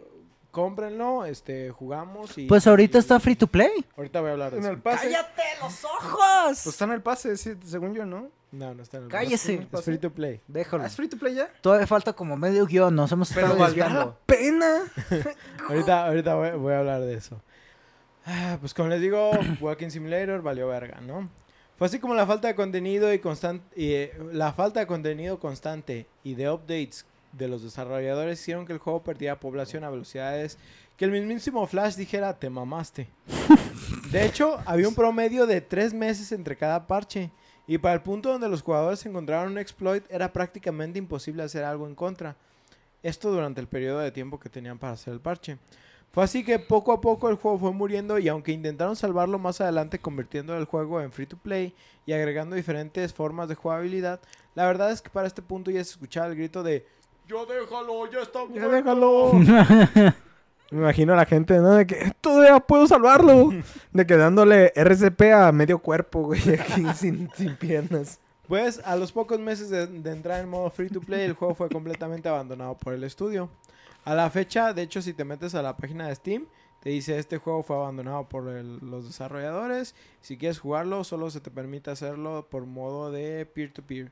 cómprenlo, 0.50 1.24
este, 1.24 1.70
jugamos 1.70 2.36
y... 2.36 2.46
Pues 2.46 2.66
ahorita 2.66 2.98
y- 2.98 3.00
está 3.00 3.20
free 3.20 3.36
to 3.36 3.46
play. 3.46 3.70
Ahorita 3.96 4.20
voy 4.20 4.30
a 4.30 4.32
hablar 4.32 4.50
de 4.52 4.58
En 4.58 4.64
eso. 4.64 4.72
el 4.72 4.78
pase. 4.80 5.06
¡Cállate 5.06 5.42
los 5.62 5.84
ojos! 5.84 6.20
Pues 6.46 6.66
está 6.66 6.84
en 6.86 6.92
el 6.92 7.02
pase, 7.02 7.36
sí, 7.36 7.52
según 7.64 7.94
yo, 7.94 8.04
¿no? 8.04 8.28
No, 8.52 8.74
no 8.74 8.82
está 8.82 8.96
en 8.96 9.04
el 9.04 9.08
Cállese. 9.10 9.68
Es 9.72 9.84
free 9.84 9.98
to 9.98 10.10
play. 10.10 10.40
Déjalo. 10.48 10.82
Ah, 10.82 10.86
¿Es 10.88 10.96
free 10.96 11.06
to 11.08 11.16
play 11.16 11.34
ya? 11.36 11.48
Todavía 11.60 11.86
falta 11.86 12.12
como 12.14 12.36
medio 12.36 12.66
guion, 12.66 12.92
nos 12.96 13.12
hemos 13.12 13.32
Pero 13.32 13.46
estado 13.46 13.64
desviando. 13.64 13.98
la 14.06 14.16
pena. 14.26 14.80
Ahorita, 15.68 16.06
ahorita 16.08 16.34
voy, 16.34 16.50
voy 16.58 16.72
a 16.72 16.78
hablar 16.80 17.00
de 17.02 17.14
eso. 17.14 17.40
Ah, 18.26 18.56
Pues 18.58 18.74
como 18.74 18.88
les 18.88 19.00
digo, 19.00 19.30
Walking 19.60 19.90
Simulator 19.90 20.42
valió 20.42 20.66
verga, 20.66 21.00
¿no? 21.00 21.28
Fue 21.80 21.86
así 21.86 21.98
como 21.98 22.12
la 22.12 22.26
falta 22.26 22.46
de 22.46 22.54
contenido 22.54 23.10
y 23.10 23.20
constante, 23.20 23.64
eh, 23.74 24.12
la 24.34 24.52
falta 24.52 24.80
de 24.80 24.86
contenido 24.86 25.40
constante 25.40 26.06
y 26.22 26.34
de 26.34 26.50
updates 26.50 27.06
de 27.32 27.48
los 27.48 27.62
desarrolladores 27.62 28.38
hicieron 28.38 28.66
que 28.66 28.74
el 28.74 28.78
juego 28.78 29.02
perdiera 29.02 29.40
población 29.40 29.84
a 29.84 29.88
velocidades 29.88 30.58
que 30.98 31.06
el 31.06 31.10
mismísimo 31.10 31.66
Flash 31.66 31.94
dijera 31.94 32.38
te 32.38 32.50
mamaste. 32.50 33.08
De 34.12 34.26
hecho, 34.26 34.58
había 34.66 34.88
un 34.88 34.94
promedio 34.94 35.46
de 35.46 35.62
tres 35.62 35.94
meses 35.94 36.32
entre 36.32 36.54
cada 36.54 36.86
parche 36.86 37.30
y 37.66 37.78
para 37.78 37.94
el 37.94 38.02
punto 38.02 38.30
donde 38.30 38.50
los 38.50 38.60
jugadores 38.60 39.06
encontraron 39.06 39.52
un 39.52 39.58
exploit 39.58 40.04
era 40.10 40.30
prácticamente 40.34 40.98
imposible 40.98 41.44
hacer 41.44 41.64
algo 41.64 41.86
en 41.86 41.94
contra. 41.94 42.36
Esto 43.02 43.32
durante 43.32 43.62
el 43.62 43.68
periodo 43.68 44.00
de 44.00 44.12
tiempo 44.12 44.38
que 44.38 44.50
tenían 44.50 44.78
para 44.78 44.92
hacer 44.92 45.14
el 45.14 45.20
parche. 45.20 45.56
Fue 46.12 46.24
así 46.24 46.44
que 46.44 46.58
poco 46.58 46.92
a 46.92 47.00
poco 47.00 47.28
el 47.28 47.36
juego 47.36 47.58
fue 47.58 47.72
muriendo 47.72 48.18
y 48.18 48.28
aunque 48.28 48.50
intentaron 48.52 48.96
salvarlo 48.96 49.38
más 49.38 49.60
adelante 49.60 50.00
convirtiendo 50.00 50.56
el 50.56 50.64
juego 50.64 51.00
en 51.00 51.12
free 51.12 51.26
to 51.26 51.36
play 51.36 51.72
y 52.04 52.12
agregando 52.12 52.56
diferentes 52.56 53.14
formas 53.14 53.48
de 53.48 53.54
jugabilidad, 53.54 54.20
la 54.56 54.66
verdad 54.66 54.90
es 54.90 55.02
que 55.02 55.10
para 55.10 55.28
este 55.28 55.40
punto 55.42 55.70
ya 55.70 55.84
se 55.84 55.92
escuchaba 55.92 56.26
el 56.26 56.34
grito 56.36 56.62
de 56.64 56.84
¡Ya 57.28 57.36
déjalo! 57.44 58.10
¡Ya 58.10 58.20
está 58.22 58.40
Ya 58.40 58.46
muerto". 58.48 58.70
déjalo. 58.70 59.32
Me 60.72 60.78
imagino 60.78 61.12
a 61.12 61.16
la 61.16 61.24
gente, 61.26 61.58
¿no? 61.58 61.74
De 61.74 61.86
que 61.86 62.12
todavía 62.20 62.58
puedo 62.60 62.86
salvarlo. 62.86 63.50
De 63.92 64.06
que 64.06 64.16
dándole 64.16 64.72
RCP 64.74 65.22
a 65.34 65.50
medio 65.52 65.78
cuerpo, 65.80 66.22
güey, 66.22 66.40
aquí 66.60 66.84
sin, 66.94 67.28
sin 67.36 67.56
piernas. 67.56 68.18
Pues 68.48 68.80
a 68.84 68.96
los 68.96 69.12
pocos 69.12 69.38
meses 69.38 69.70
de, 69.70 69.86
de 69.86 70.10
entrar 70.10 70.40
en 70.40 70.48
modo 70.48 70.70
free 70.70 70.88
to 70.88 71.00
play, 71.00 71.22
el 71.22 71.34
juego 71.34 71.54
fue 71.54 71.68
completamente 71.68 72.28
abandonado 72.28 72.76
por 72.76 72.94
el 72.94 73.04
estudio. 73.04 73.48
A 74.04 74.14
la 74.14 74.30
fecha, 74.30 74.72
de 74.72 74.82
hecho, 74.82 75.02
si 75.02 75.12
te 75.14 75.24
metes 75.24 75.54
a 75.54 75.62
la 75.62 75.76
página 75.76 76.08
de 76.08 76.14
Steam, 76.14 76.46
te 76.80 76.90
dice 76.90 77.18
este 77.18 77.36
juego 77.38 77.62
fue 77.62 77.76
abandonado 77.76 78.28
por 78.28 78.48
el- 78.48 78.78
los 78.78 79.04
desarrolladores. 79.06 79.94
Si 80.22 80.38
quieres 80.38 80.58
jugarlo, 80.58 81.04
solo 81.04 81.30
se 81.30 81.40
te 81.40 81.50
permite 81.50 81.90
hacerlo 81.90 82.46
por 82.50 82.64
modo 82.66 83.10
de 83.10 83.44
peer-to-peer. 83.46 84.10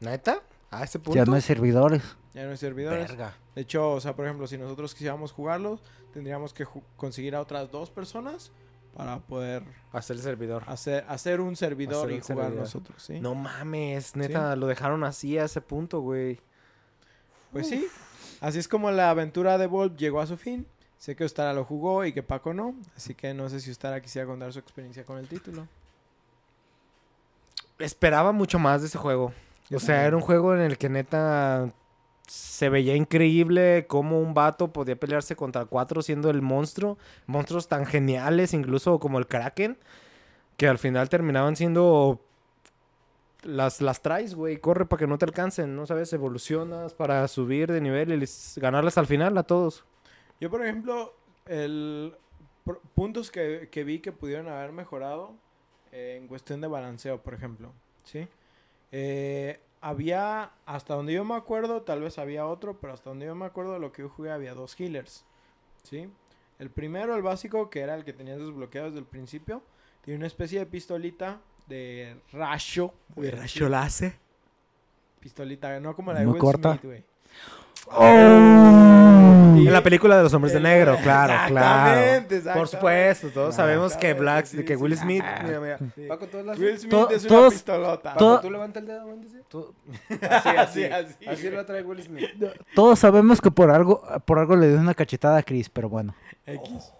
¿Neta? 0.00 0.42
¿A 0.70 0.84
ese 0.84 0.98
punto? 0.98 1.16
Ya 1.16 1.24
no 1.24 1.34
hay 1.34 1.42
servidores. 1.42 2.02
Ya 2.34 2.44
no 2.44 2.50
hay 2.52 2.56
servidores. 2.56 3.08
Verga. 3.08 3.36
De 3.54 3.62
hecho, 3.62 3.90
o 3.92 4.00
sea, 4.00 4.14
por 4.16 4.24
ejemplo, 4.24 4.46
si 4.46 4.56
nosotros 4.56 4.94
quisiéramos 4.94 5.32
jugarlo, 5.32 5.78
tendríamos 6.14 6.54
que 6.54 6.64
ju- 6.64 6.82
conseguir 6.96 7.34
a 7.34 7.40
otras 7.40 7.70
dos 7.70 7.90
personas 7.90 8.52
para 8.96 9.18
poder 9.20 9.64
Hacer 9.92 10.16
el 10.16 10.22
servidor. 10.22 10.62
hacer, 10.66 11.04
hacer 11.08 11.40
un 11.40 11.56
servidor 11.56 12.06
Hacer 12.06 12.10
y 12.16 12.20
jugar 12.20 12.36
servidor. 12.46 12.64
nosotros, 12.64 13.02
¿sí? 13.02 13.20
No 13.20 13.34
mames, 13.34 14.16
neta, 14.16 14.54
lo 14.56 14.66
dejaron 14.66 15.02
así 15.04 15.36
a 15.38 15.44
ese 15.44 15.60
punto, 15.60 16.00
güey. 16.00 16.40
Pues 17.52 17.68
sí. 17.68 17.86
Así 18.42 18.58
es 18.58 18.66
como 18.66 18.90
la 18.90 19.08
aventura 19.08 19.56
de 19.56 19.68
Volp 19.68 19.96
llegó 19.96 20.20
a 20.20 20.26
su 20.26 20.36
fin. 20.36 20.66
Sé 20.98 21.14
que 21.14 21.22
Ostara 21.22 21.52
lo 21.52 21.64
jugó 21.64 22.04
y 22.04 22.12
que 22.12 22.24
Paco 22.24 22.52
no. 22.52 22.74
Así 22.96 23.14
que 23.14 23.32
no 23.32 23.48
sé 23.48 23.60
si 23.60 23.70
Ostara 23.70 24.00
quisiera 24.02 24.26
contar 24.26 24.52
su 24.52 24.58
experiencia 24.58 25.04
con 25.04 25.18
el 25.18 25.28
título. 25.28 25.68
Esperaba 27.78 28.32
mucho 28.32 28.58
más 28.58 28.80
de 28.80 28.88
ese 28.88 28.98
juego. 28.98 29.32
Yo 29.70 29.76
o 29.76 29.80
sea, 29.80 30.04
era 30.04 30.16
un 30.16 30.22
juego 30.22 30.56
en 30.56 30.60
el 30.60 30.76
que 30.76 30.88
neta 30.88 31.72
se 32.26 32.68
veía 32.68 32.96
increíble 32.96 33.86
cómo 33.86 34.20
un 34.20 34.34
vato 34.34 34.72
podía 34.72 34.96
pelearse 34.96 35.36
contra 35.36 35.64
cuatro 35.64 36.02
siendo 36.02 36.28
el 36.28 36.42
monstruo. 36.42 36.98
Monstruos 37.26 37.68
tan 37.68 37.86
geniales, 37.86 38.54
incluso 38.54 38.98
como 38.98 39.20
el 39.20 39.28
Kraken, 39.28 39.78
que 40.56 40.66
al 40.66 40.78
final 40.78 41.08
terminaban 41.08 41.54
siendo 41.54 42.20
las, 43.42 43.80
las 43.80 44.02
traes, 44.02 44.34
güey. 44.34 44.58
Corre 44.58 44.86
para 44.86 45.00
que 45.00 45.06
no 45.06 45.18
te 45.18 45.24
alcancen, 45.24 45.74
¿no 45.76 45.86
sabes? 45.86 46.12
Evolucionas 46.12 46.94
para 46.94 47.26
subir 47.28 47.70
de 47.70 47.80
nivel 47.80 48.12
y 48.12 48.16
les- 48.16 48.58
ganarles 48.60 48.98
al 48.98 49.06
final 49.06 49.36
a 49.38 49.42
todos. 49.42 49.84
Yo, 50.40 50.50
por 50.50 50.62
ejemplo, 50.62 51.14
el 51.46 52.16
puntos 52.94 53.30
que, 53.30 53.68
que 53.70 53.84
vi 53.84 53.98
que 53.98 54.12
pudieron 54.12 54.48
haber 54.48 54.72
mejorado 54.72 55.34
eh, 55.90 56.16
en 56.20 56.28
cuestión 56.28 56.60
de 56.60 56.68
balanceo, 56.68 57.20
por 57.22 57.34
ejemplo. 57.34 57.72
¿Sí? 58.04 58.28
Eh, 58.92 59.60
había, 59.80 60.52
hasta 60.66 60.94
donde 60.94 61.12
yo 61.12 61.24
me 61.24 61.34
acuerdo, 61.34 61.82
tal 61.82 62.00
vez 62.02 62.18
había 62.18 62.46
otro, 62.46 62.78
pero 62.80 62.92
hasta 62.92 63.10
donde 63.10 63.26
yo 63.26 63.34
me 63.34 63.46
acuerdo, 63.46 63.78
lo 63.78 63.92
que 63.92 64.02
yo 64.02 64.08
jugué 64.08 64.30
había 64.30 64.54
dos 64.54 64.78
healers. 64.78 65.24
¿Sí? 65.82 66.08
El 66.58 66.70
primero, 66.70 67.16
el 67.16 67.22
básico, 67.22 67.68
que 67.70 67.80
era 67.80 67.94
el 67.96 68.04
que 68.04 68.12
tenías 68.12 68.38
desbloqueado 68.38 68.88
desde 68.88 69.00
el 69.00 69.06
principio, 69.06 69.62
tiene 70.02 70.18
una 70.18 70.26
especie 70.28 70.60
de 70.60 70.66
pistolita 70.66 71.40
de 71.66 72.16
rayo. 72.32 72.92
a 73.16 73.20
decir. 73.20 73.70
láser. 73.70 74.14
Pistolita, 75.20 75.78
no 75.80 75.94
como 75.94 76.12
la 76.12 76.20
de 76.20 76.26
Will 76.26 76.38
corta. 76.38 76.70
Smith, 76.78 76.84
güey. 76.84 77.04
En 79.54 79.72
la 79.72 79.82
película 79.82 80.16
de 80.16 80.22
los 80.24 80.34
hombres 80.34 80.52
de 80.52 80.58
El- 80.58 80.64
negro, 80.64 80.96
claro, 81.02 81.34
claro. 81.48 82.00
Exactamente, 82.00 82.58
Por 82.58 82.68
supuesto, 82.68 83.28
todos 83.30 83.54
Claro, 83.54 83.68
sabemos 83.70 83.92
que 83.96 84.10
exactamente, 84.10 84.20
Black, 84.20 84.46
sí, 84.46 84.64
que 84.64 84.76
Will. 84.76 84.96
Smith. 84.96 85.22
Ah, 85.24 85.42
Mira, 85.44 85.60
mira. 85.60 85.78
sí. 85.94 86.06
Paco, 86.08 86.26
tú 86.26 86.42
las- 86.42 86.58
Will 86.58 86.78
Smith 86.78 86.90
To- 86.90 87.10
es 87.10 87.22
una 87.24 87.28
todos- 87.28 87.52
pistolota. 87.54 88.14
to- 88.16 88.40
¿Tú 88.40 88.50
levanta 88.50 88.78
el 88.80 88.86
dedo, 88.86 89.04
Así, 90.30 90.48
así, 90.48 90.84
así, 90.84 91.26
así 91.26 91.50
lo 91.50 91.64
trae 91.66 91.82
Will 91.82 92.02
Smith. 92.02 92.30
Todos 92.74 92.98
sabemos 92.98 93.40
que 93.40 93.50
por 93.50 93.70
algo, 93.70 94.02
por 94.24 94.38
algo 94.38 94.56
le 94.56 94.68
dio 94.68 94.78
una 94.78 94.94
cachetada 94.94 95.38
a 95.38 95.42
Chris, 95.42 95.68
pero 95.68 95.88
bueno. 95.88 96.14
X. 96.46 96.92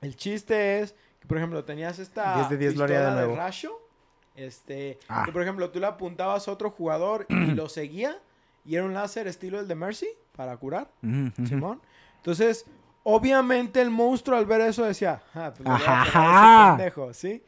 El 0.00 0.16
chiste 0.16 0.80
es 0.80 0.92
que, 0.92 0.98
por 1.26 1.36
ejemplo, 1.38 1.64
tenías 1.64 1.98
esta 1.98 2.34
10 2.36 2.48
de 2.50 2.56
10 2.58 2.76
lo 2.76 2.84
haría 2.84 2.98
de 3.00 3.04
pistola 3.06 3.20
nuevo. 3.26 3.36
rayo 3.36 3.78
Este, 4.34 4.98
Ah. 5.08 5.22
que 5.26 5.32
por 5.32 5.42
ejemplo, 5.42 5.68
tú 5.70 5.78
le 5.78 5.86
apuntabas 5.86 6.48
a 6.48 6.52
otro 6.52 6.70
jugador 6.70 7.26
y 7.28 7.34
lo 7.54 7.68
seguía 7.68 8.18
y 8.64 8.76
era 8.76 8.84
un 8.84 8.94
láser 8.94 9.26
estilo 9.26 9.60
el 9.60 9.68
de 9.68 9.74
Mercy 9.74 10.08
para 10.36 10.56
curar. 10.56 10.88
Simón. 11.46 11.80
Entonces, 12.16 12.64
obviamente 13.02 13.80
el 13.82 13.90
monstruo 13.90 14.38
al 14.38 14.46
ver 14.46 14.60
eso 14.62 14.84
decía, 14.84 15.20
ah, 15.34 15.52
pues 15.56 15.68
Ajá, 15.68 16.76
pendejo, 16.76 17.12
¿sí? 17.12 17.42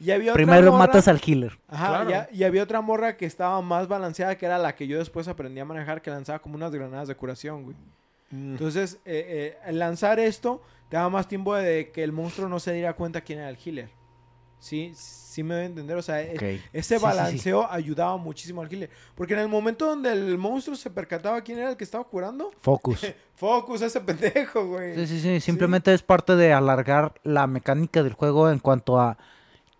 Y 0.00 0.10
había 0.10 0.32
otra 0.32 0.42
Primero 0.42 0.72
morra- 0.72 0.78
matas 0.86 1.06
al 1.08 1.20
healer. 1.24 1.58
Ajá, 1.68 1.88
Claro. 1.88 2.10
ya- 2.10 2.28
y 2.32 2.42
había 2.44 2.62
otra 2.62 2.80
morra 2.80 3.16
que 3.16 3.26
estaba 3.26 3.60
más 3.60 3.86
balanceada, 3.86 4.36
que 4.36 4.46
era 4.46 4.58
la 4.58 4.74
que 4.74 4.86
yo 4.86 4.98
después 4.98 5.28
aprendí 5.28 5.60
a 5.60 5.64
manejar, 5.64 6.00
que 6.02 6.10
lanzaba 6.10 6.38
como 6.40 6.54
unas 6.56 6.72
granadas 6.72 7.08
de 7.08 7.14
curación, 7.14 7.64
güey. 7.64 7.76
Mm. 8.32 8.52
Entonces, 8.52 8.98
eh, 9.04 9.56
eh, 9.64 9.72
lanzar 9.72 10.18
esto 10.18 10.60
te 10.88 10.96
daba 10.96 11.08
más 11.08 11.28
tiempo 11.28 11.54
de 11.54 11.90
que 11.92 12.02
el 12.02 12.10
monstruo 12.12 12.48
no 12.48 12.58
se 12.58 12.72
diera 12.72 12.94
cuenta 12.94 13.20
quién 13.20 13.38
era 13.38 13.48
el 13.48 13.56
healer. 13.64 13.88
Sí, 14.58 14.92
sí 14.94 15.42
me 15.42 15.54
doy 15.54 15.62
a 15.64 15.66
entender. 15.66 15.96
O 15.96 16.02
sea, 16.02 16.18
Ok. 16.34 16.42
ese 16.42 16.60
Sí, 16.72 16.82
sí, 16.82 16.94
sí. 16.96 17.02
balanceo 17.02 17.66
ayudaba 17.70 18.16
muchísimo 18.16 18.62
al 18.62 18.72
healer. 18.72 18.90
Porque 19.14 19.34
en 19.34 19.40
el 19.40 19.48
momento 19.48 19.86
donde 19.86 20.12
el 20.12 20.38
monstruo 20.38 20.76
se 20.76 20.88
percataba 20.90 21.40
quién 21.42 21.58
era 21.58 21.70
el 21.70 21.76
que 21.76 21.84
estaba 21.84 22.04
curando, 22.04 22.50
Focus. 22.60 23.00
focus 23.34 23.82
ese 23.82 24.00
pendejo, 24.00 24.66
güey. 24.66 24.94
Sí, 24.94 25.06
sí, 25.06 25.20
sí. 25.20 25.40
Simplemente 25.40 25.92
es 25.92 26.02
parte 26.02 26.36
de 26.36 26.52
alargar 26.52 27.14
la 27.24 27.46
mecánica 27.46 28.02
del 28.02 28.12
juego 28.12 28.50
en 28.50 28.60
cuanto 28.60 29.00
a 29.00 29.18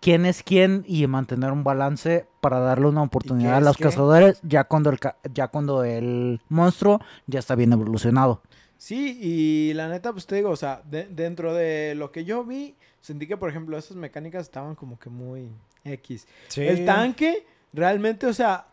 quién 0.03 0.25
es 0.25 0.43
quién 0.43 0.83
y 0.87 1.07
mantener 1.07 1.51
un 1.51 1.63
balance 1.63 2.25
para 2.41 2.59
darle 2.59 2.87
una 2.87 3.03
oportunidad 3.03 3.55
a 3.55 3.61
los 3.61 3.77
qué? 3.77 3.83
cazadores 3.85 4.39
ya 4.43 4.65
cuando 4.65 4.89
el 4.89 4.99
ca- 4.99 5.15
ya 5.33 5.47
cuando 5.47 5.83
el 5.83 6.41
monstruo 6.49 6.99
ya 7.25 7.39
está 7.39 7.55
bien 7.55 7.71
evolucionado. 7.73 8.41
Sí, 8.77 9.17
y 9.21 9.73
la 9.75 9.87
neta, 9.87 10.11
pues 10.11 10.25
te 10.27 10.35
digo, 10.35 10.49
o 10.49 10.55
sea, 10.57 10.81
de- 10.83 11.07
dentro 11.07 11.53
de 11.53 11.95
lo 11.95 12.11
que 12.11 12.25
yo 12.25 12.43
vi, 12.43 12.75
sentí 12.99 13.27
que, 13.27 13.37
por 13.37 13.49
ejemplo, 13.49 13.77
esas 13.77 13.95
mecánicas 13.95 14.41
estaban 14.43 14.75
como 14.75 14.99
que 14.99 15.09
muy 15.09 15.49
X. 15.85 16.27
Sí. 16.49 16.61
El 16.63 16.85
tanque, 16.85 17.45
realmente, 17.71 18.25
o 18.27 18.33
sea, 18.33 18.65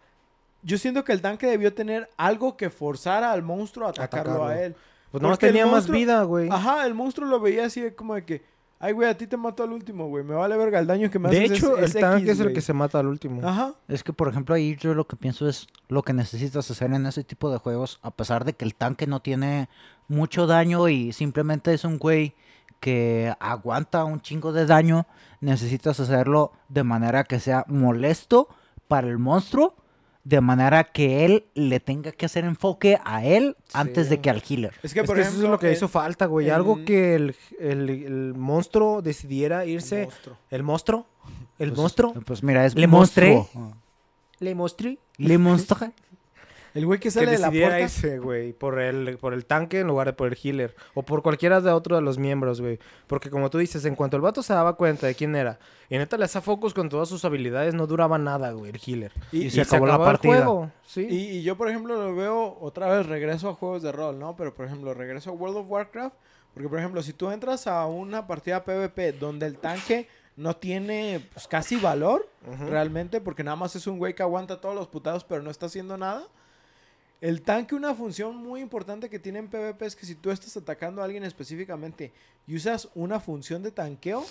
yo 0.65 0.79
siento 0.79 1.05
que 1.05 1.13
el 1.13 1.21
tanque 1.23 1.47
debió 1.47 1.73
tener 1.73 2.11
algo 2.17 2.57
que 2.57 2.71
forzara 2.71 3.31
al 3.31 3.43
monstruo 3.43 3.87
a 3.87 3.91
atacarlo 3.91 4.33
Atacarlo. 4.33 4.47
a 4.49 4.61
él. 4.65 4.75
Pues 5.13 5.23
nomás 5.23 5.39
tenía 5.39 5.67
más 5.67 5.89
vida, 5.89 6.23
güey. 6.25 6.49
Ajá, 6.51 6.87
el 6.87 6.95
monstruo 6.95 7.29
lo 7.29 7.39
veía 7.41 7.67
así 7.67 7.81
de 7.81 7.95
como 7.95 8.15
de 8.15 8.25
que, 8.25 8.43
ay, 8.81 8.93
güey, 8.93 9.09
a 9.09 9.17
ti 9.17 9.27
te 9.27 9.37
mato 9.37 9.63
al 9.63 9.73
último, 9.73 10.09
güey, 10.09 10.25
me 10.25 10.35
vale 10.35 10.57
verga 10.57 10.79
el 10.81 10.87
daño 10.87 11.11
que 11.11 11.19
me 11.19 11.29
De 11.31 11.45
haces. 11.45 11.59
hecho, 11.59 11.77
es- 11.77 11.95
el 11.95 12.01
tanque 12.01 12.23
X, 12.23 12.33
es 12.33 12.39
el 12.41 12.45
güey". 12.47 12.55
que 12.55 12.61
se 12.63 12.73
mata 12.73 12.99
al 12.99 13.07
último. 13.07 13.47
Ajá. 13.47 13.75
Es 13.89 14.03
que, 14.03 14.13
por 14.13 14.29
ejemplo, 14.29 14.55
ahí 14.55 14.77
yo 14.81 14.95
lo 14.95 15.07
que 15.07 15.17
pienso 15.17 15.49
es 15.49 15.67
lo 15.89 16.03
que 16.03 16.13
necesitas 16.13 16.69
hacer 16.71 16.93
en 16.93 17.07
ese 17.07 17.23
tipo 17.23 17.51
de 17.53 17.59
juegos, 17.59 17.99
a 18.03 18.11
pesar 18.11 18.45
de 18.45 18.55
que 18.55 18.65
el 18.65 18.75
tanque 18.75 19.07
no 19.07 19.21
tiene 19.21 19.69
mucho 20.09 20.47
daño 20.47 20.89
y 20.89 21.13
simplemente 21.13 21.73
es 21.75 21.85
un 21.85 21.99
güey 21.99 22.35
que 22.81 23.35
aguanta 23.41 24.05
un 24.05 24.21
chingo 24.23 24.53
de 24.53 24.65
daño, 24.67 25.07
necesitas 25.41 26.01
hacerlo 26.01 26.53
de 26.71 26.83
manera 26.83 27.25
que 27.25 27.39
sea 27.39 27.65
molesto 27.69 28.49
para 28.89 29.07
el 29.07 29.19
monstruo, 29.19 29.75
de 30.23 30.41
manera 30.41 30.85
que 30.85 31.25
él 31.25 31.45
le 31.55 31.81
tenga 31.81 32.13
que 32.13 32.27
hacer 32.27 32.45
enfoque 32.45 32.99
a 33.05 33.25
él 33.25 33.57
antes 33.73 34.11
de 34.11 34.21
que 34.21 34.29
al 34.31 34.43
healer. 34.49 34.75
Es 34.83 34.93
que, 34.93 35.01
Es 35.01 35.07
por 35.07 35.17
que 35.17 35.23
ejemplo, 35.23 35.39
eso 35.41 35.47
es 35.47 35.51
lo 35.51 35.59
que 35.59 35.69
el- 35.69 35.73
hizo 35.73 35.89
falta, 35.89 36.27
güey. 36.27 36.51
Algo 36.51 36.85
que 36.85 37.15
el, 37.15 37.35
el- 37.59 37.89
el 37.91 38.35
monstruo 38.37 39.01
decidiera 39.03 39.65
irse. 39.65 40.05
monstruo. 40.05 40.37
¿El 40.51 40.63
monstruo? 40.63 41.07
¿El 41.59 41.69
Pues, 41.71 41.79
monstruo? 41.79 42.13
Pues 42.25 42.43
mira, 42.43 42.67
es 42.67 42.75
Le 42.75 42.87
monstruo. 42.87 43.49
¿Le 44.41 44.55
monstruo? 44.55 44.97
Le 45.19 45.39
monstruo. 45.39 45.91
El 46.75 46.87
güey 46.87 46.99
que 46.99 47.05
Que 47.05 47.11
sale 47.11 47.33
de 47.33 47.39
la 47.39 47.51
puerta. 47.51 47.81
irse, 47.81 48.19
güey, 48.19 48.53
por 48.53 48.79
el, 48.81 49.19
por 49.19 49.35
el 49.35 49.45
tanque 49.47 49.81
en 49.81 49.87
lugar 49.89 50.07
de 50.07 50.13
por 50.13 50.29
el 50.29 50.39
healer. 50.43 50.75
O 50.95 51.03
por 51.03 51.23
cualquiera 51.23 51.61
de 51.61 51.71
otro 51.71 51.97
de 51.97 52.03
los 52.03 52.19
miembros, 52.19 52.61
güey. 52.61 52.79
Porque 53.07 53.31
como 53.31 53.51
tú 53.51 53.59
dices, 53.59 53.85
en 53.85 53.95
cuanto 53.97 54.17
el 54.17 54.23
vato 54.23 54.43
se 54.43 54.53
daba 54.53 54.77
cuenta 54.77 55.07
de 55.07 55.15
quién 55.15 55.35
era, 55.37 55.59
y 55.89 55.99
neta 55.99 56.17
le 56.17 56.25
hacía 56.27 56.41
focus 56.41 56.73
con 56.75 56.89
todas 56.89 57.09
sus 57.09 57.25
habilidades, 57.25 57.75
no 57.75 57.87
duraba 57.87 58.19
nada, 58.19 58.53
güey, 58.53 58.71
el 58.71 58.81
healer. 58.87 59.13
Y, 59.33 59.47
Y 59.47 59.51
se 59.51 59.63
acabó 59.63 59.87
la 59.87 59.95
el 59.97 60.01
partida. 60.01 60.37
juego, 60.37 60.71
¿sí? 60.87 61.07
Y, 61.11 61.17
y 61.39 61.43
yo, 61.43 61.57
por 61.57 61.69
ejemplo, 61.69 61.97
lo 61.97 62.15
veo 62.15 62.59
otra 62.61 62.89
vez, 62.89 63.07
regreso 63.07 63.49
a 63.49 63.55
juegos 63.55 63.83
de 63.83 63.91
rol, 63.93 64.19
¿no? 64.19 64.37
Pero, 64.37 64.55
por 64.55 64.67
ejemplo, 64.67 64.95
regreso 64.95 65.31
a 65.31 65.33
World 65.33 65.57
of 65.59 65.67
Warcraft. 65.69 66.15
Porque, 66.55 66.69
por 66.69 66.79
ejemplo, 66.81 67.01
si 67.03 67.13
tú 67.13 67.31
entras 67.31 67.67
a 67.69 67.87
una 67.87 68.27
partida 68.27 68.65
PvP 68.65 69.13
donde 69.13 69.47
el 69.47 69.59
tanque 69.59 70.09
no 70.37 70.57
tiene 70.57 71.25
pues, 71.33 71.47
casi 71.47 71.77
valor, 71.77 72.29
realmente, 72.69 73.21
porque 73.21 73.45
nada 73.45 73.57
más 73.57 73.77
es 73.77 73.87
un 73.87 73.99
güey 73.99 74.15
que 74.15 74.23
aguanta 74.23 74.61
todos 74.61 74.75
los 74.75 74.89
putados, 74.89 75.23
pero 75.25 75.43
no 75.43 75.51
está 75.51 75.67
haciendo 75.67 75.97
nada. 75.97 76.25
El 77.21 77.43
tanque, 77.43 77.75
una 77.75 77.95
función 77.95 78.35
muy 78.37 78.61
importante 78.61 79.11
que 79.11 79.19
tiene 79.19 79.41
en 79.41 79.49
PvP 79.49 79.85
es 79.85 79.95
que 79.97 80.07
si 80.07 80.15
tú 80.15 80.31
estás 80.31 80.57
atacando 80.57 81.03
a 81.03 81.05
alguien 81.05 81.23
específicamente 81.25 82.13
y 82.47 82.57
usas 82.57 82.89
una 82.95 83.21
función 83.21 83.63
de 83.63 83.71
tanqueo, 83.71 84.25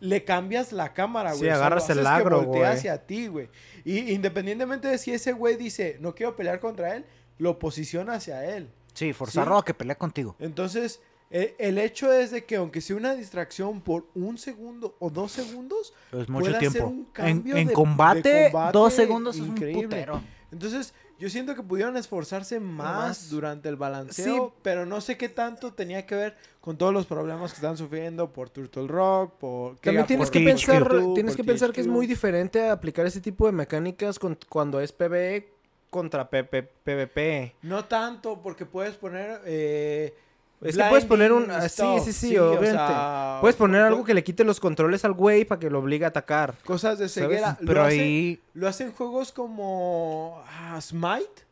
le 0.00 0.24
cambias 0.24 0.72
la 0.72 0.92
cámara, 0.94 1.32
Sí, 1.32 1.38
güey. 1.40 1.50
O 1.50 1.54
sea, 1.54 1.56
agarras 1.66 1.90
el 1.90 2.06
agro, 2.06 2.42
güey. 2.44 2.62
hacia 2.62 3.06
ti, 3.06 3.26
güey. 3.28 3.48
Y 3.84 4.12
independientemente 4.12 4.88
de 4.88 4.98
si 4.98 5.12
ese 5.12 5.32
güey 5.32 5.56
dice, 5.56 5.98
no 6.00 6.14
quiero 6.14 6.36
pelear 6.36 6.58
contra 6.60 6.94
él, 6.96 7.04
lo 7.38 7.58
posiciona 7.58 8.14
hacia 8.14 8.44
él. 8.56 8.70
Sí, 8.94 9.12
forzarlo 9.12 9.58
a 9.58 9.64
que 9.64 9.74
pelee 9.74 9.96
contigo. 9.96 10.36
Entonces, 10.38 11.00
e- 11.30 11.54
el 11.58 11.76
hecho 11.76 12.10
es 12.12 12.30
de 12.30 12.44
que 12.46 12.56
aunque 12.56 12.80
sea 12.80 12.96
una 12.96 13.14
distracción 13.14 13.82
por 13.82 14.06
un 14.14 14.38
segundo 14.38 14.96
o 15.00 15.10
dos 15.10 15.32
segundos, 15.32 15.92
Es 16.12 16.28
mucho 16.30 16.44
puede 16.46 16.56
hacer 16.56 16.70
tiempo. 16.72 16.88
un 16.88 16.98
En, 17.00 17.04
cambio 17.12 17.56
en 17.56 17.66
de- 17.68 17.72
combate, 17.74 18.28
de 18.32 18.50
combate 18.50 18.78
dos 18.78 18.92
segundos 18.94 19.36
es 19.36 19.42
un 19.42 19.54
putero. 19.54 20.22
Entonces, 20.52 20.94
yo 21.18 21.28
siento 21.30 21.54
que 21.54 21.62
pudieron 21.62 21.96
esforzarse 21.96 22.60
más, 22.60 22.96
más. 23.08 23.30
durante 23.30 23.68
el 23.68 23.76
balanceo, 23.76 24.48
Sí. 24.48 24.54
pero 24.62 24.86
no 24.86 25.00
sé 25.00 25.16
qué 25.16 25.28
tanto 25.28 25.72
tenía 25.72 26.06
que 26.06 26.14
ver 26.14 26.36
con 26.60 26.76
todos 26.76 26.92
los 26.92 27.06
problemas 27.06 27.52
que 27.52 27.56
están 27.56 27.76
sufriendo 27.76 28.32
por 28.32 28.50
Turtle 28.50 28.86
Rock, 28.86 29.34
por... 29.38 29.76
También 29.78 30.02
por 30.04 30.08
tienes 30.08 30.30
que 30.30 30.40
pensar, 30.40 30.88
tienes 31.14 31.36
que 31.36 31.44
pensar 31.44 31.72
que 31.72 31.80
es 31.80 31.86
muy 31.86 32.06
diferente 32.06 32.68
aplicar 32.68 33.06
ese 33.06 33.20
tipo 33.20 33.46
de 33.46 33.52
mecánicas 33.52 34.18
con- 34.18 34.38
cuando 34.48 34.80
es 34.80 34.92
PvE 34.92 35.52
contra 35.90 36.28
PvP. 36.28 37.54
No 37.62 37.84
tanto, 37.86 38.40
porque 38.42 38.66
puedes 38.66 38.94
poner... 38.96 39.40
eh, 39.46 40.14
Es 40.62 40.76
que 40.76 40.84
puedes 40.88 41.04
poner 41.04 41.32
un- 41.32 41.50
ah, 41.50 41.68
sí, 41.68 41.82
sí, 42.04 42.12
sí, 42.12 42.38
obviamente. 42.38 42.76
sea, 42.76 43.38
Puedes 43.40 43.56
poner 43.56 43.82
algo 43.82 44.04
que 44.04 44.14
le 44.14 44.24
quite 44.24 44.42
los 44.42 44.58
controles 44.58 45.04
al 45.04 45.12
güey 45.12 45.44
para 45.44 45.58
que 45.60 45.68
lo 45.70 45.80
obligue 45.80 46.04
a 46.04 46.08
atacar. 46.08 46.54
Cosas 46.64 46.98
de 46.98 47.08
ceguera. 47.08 47.58
Lo 47.60 47.66
Pero 47.66 47.82
hacen- 47.84 48.00
ahí 48.00 48.40
Lo 48.54 48.66
hacen 48.68 48.92
juegos 48.92 49.32
como 49.32 50.42
ah, 50.48 50.80
Smite. 50.80 51.44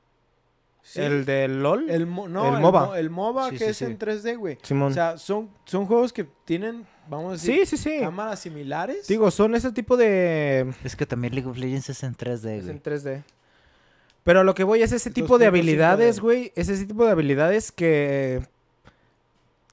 Sí. 0.82 1.00
El 1.00 1.24
de 1.24 1.48
LOL. 1.48 1.88
El, 1.90 2.06
mo- 2.06 2.28
no, 2.28 2.48
el 2.48 2.54
el 2.56 2.60
MOBA. 2.60 2.84
mo- 2.86 2.94
el 2.94 3.10
MOBA 3.10 3.44
Sí, 3.50 3.56
que 3.58 3.64
sí, 3.64 3.70
es 3.70 3.76
sí. 3.78 3.84
en 3.86 3.98
3D, 3.98 4.36
güey. 4.36 4.58
Simón. 4.62 4.90
O 4.92 4.94
sea, 4.94 5.16
son, 5.16 5.48
son 5.64 5.86
juegos 5.86 6.12
que 6.12 6.24
tienen, 6.44 6.86
vamos 7.08 7.28
a 7.28 7.32
decir, 7.32 7.66
sí, 7.66 7.76
sí, 7.78 7.82
sí. 7.90 8.00
cámaras 8.00 8.40
similares. 8.40 9.06
Digo, 9.06 9.30
son 9.30 9.54
ese 9.54 9.72
tipo 9.72 9.96
de... 9.96 10.74
es 10.84 10.94
que 10.94 11.06
también 11.06 11.34
League 11.34 11.48
of 11.48 11.56
Legends 11.56 11.88
es 11.88 12.02
en 12.02 12.14
3D, 12.14 12.58
Es 12.58 12.64
güey. 12.64 12.76
en 12.76 12.82
3D. 12.82 13.22
Pero 14.24 14.40
a 14.40 14.44
lo 14.44 14.54
que 14.54 14.64
voy 14.64 14.82
es 14.82 14.92
ese 14.92 15.10
tipo 15.10 15.38
de 15.38 15.46
2.5D. 15.46 15.48
habilidades, 15.48 16.20
güey. 16.20 16.52
Es 16.54 16.68
ese 16.68 16.84
tipo 16.86 17.04
de 17.06 17.12
habilidades 17.12 17.72
que 17.72 18.46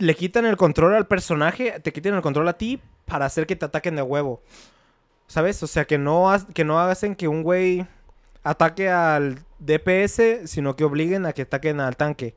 le 0.02 0.15
quitan 0.15 0.45
el 0.45 0.57
control 0.57 0.95
al 0.95 1.07
personaje, 1.07 1.80
te 1.80 1.94
quitan 1.94 2.14
el 2.15 2.22
control 2.22 2.48
a 2.48 2.53
ti 2.53 2.82
para 3.06 3.26
hacer 3.26 3.45
que 3.48 3.56
te 3.56 3.65
ataquen 3.65 3.95
de 3.95 4.02
huevo. 4.02 4.41
¿Sabes? 5.28 5.61
O 5.64 5.68
sea, 5.68 5.86
que 5.86 5.98
no, 5.98 6.30
que 6.53 6.65
no 6.65 6.80
hacen 6.80 7.15
que 7.15 7.28
un 7.28 7.44
güey 7.44 7.86
ataque 8.44 8.90
al 8.90 9.40
DPS, 9.60 10.49
sino 10.49 10.76
que 10.76 10.84
obliguen 10.84 11.26
a 11.26 11.34
que 11.34 11.44
ataquen 11.44 11.80
al 11.80 11.95
tanque. 11.95 12.36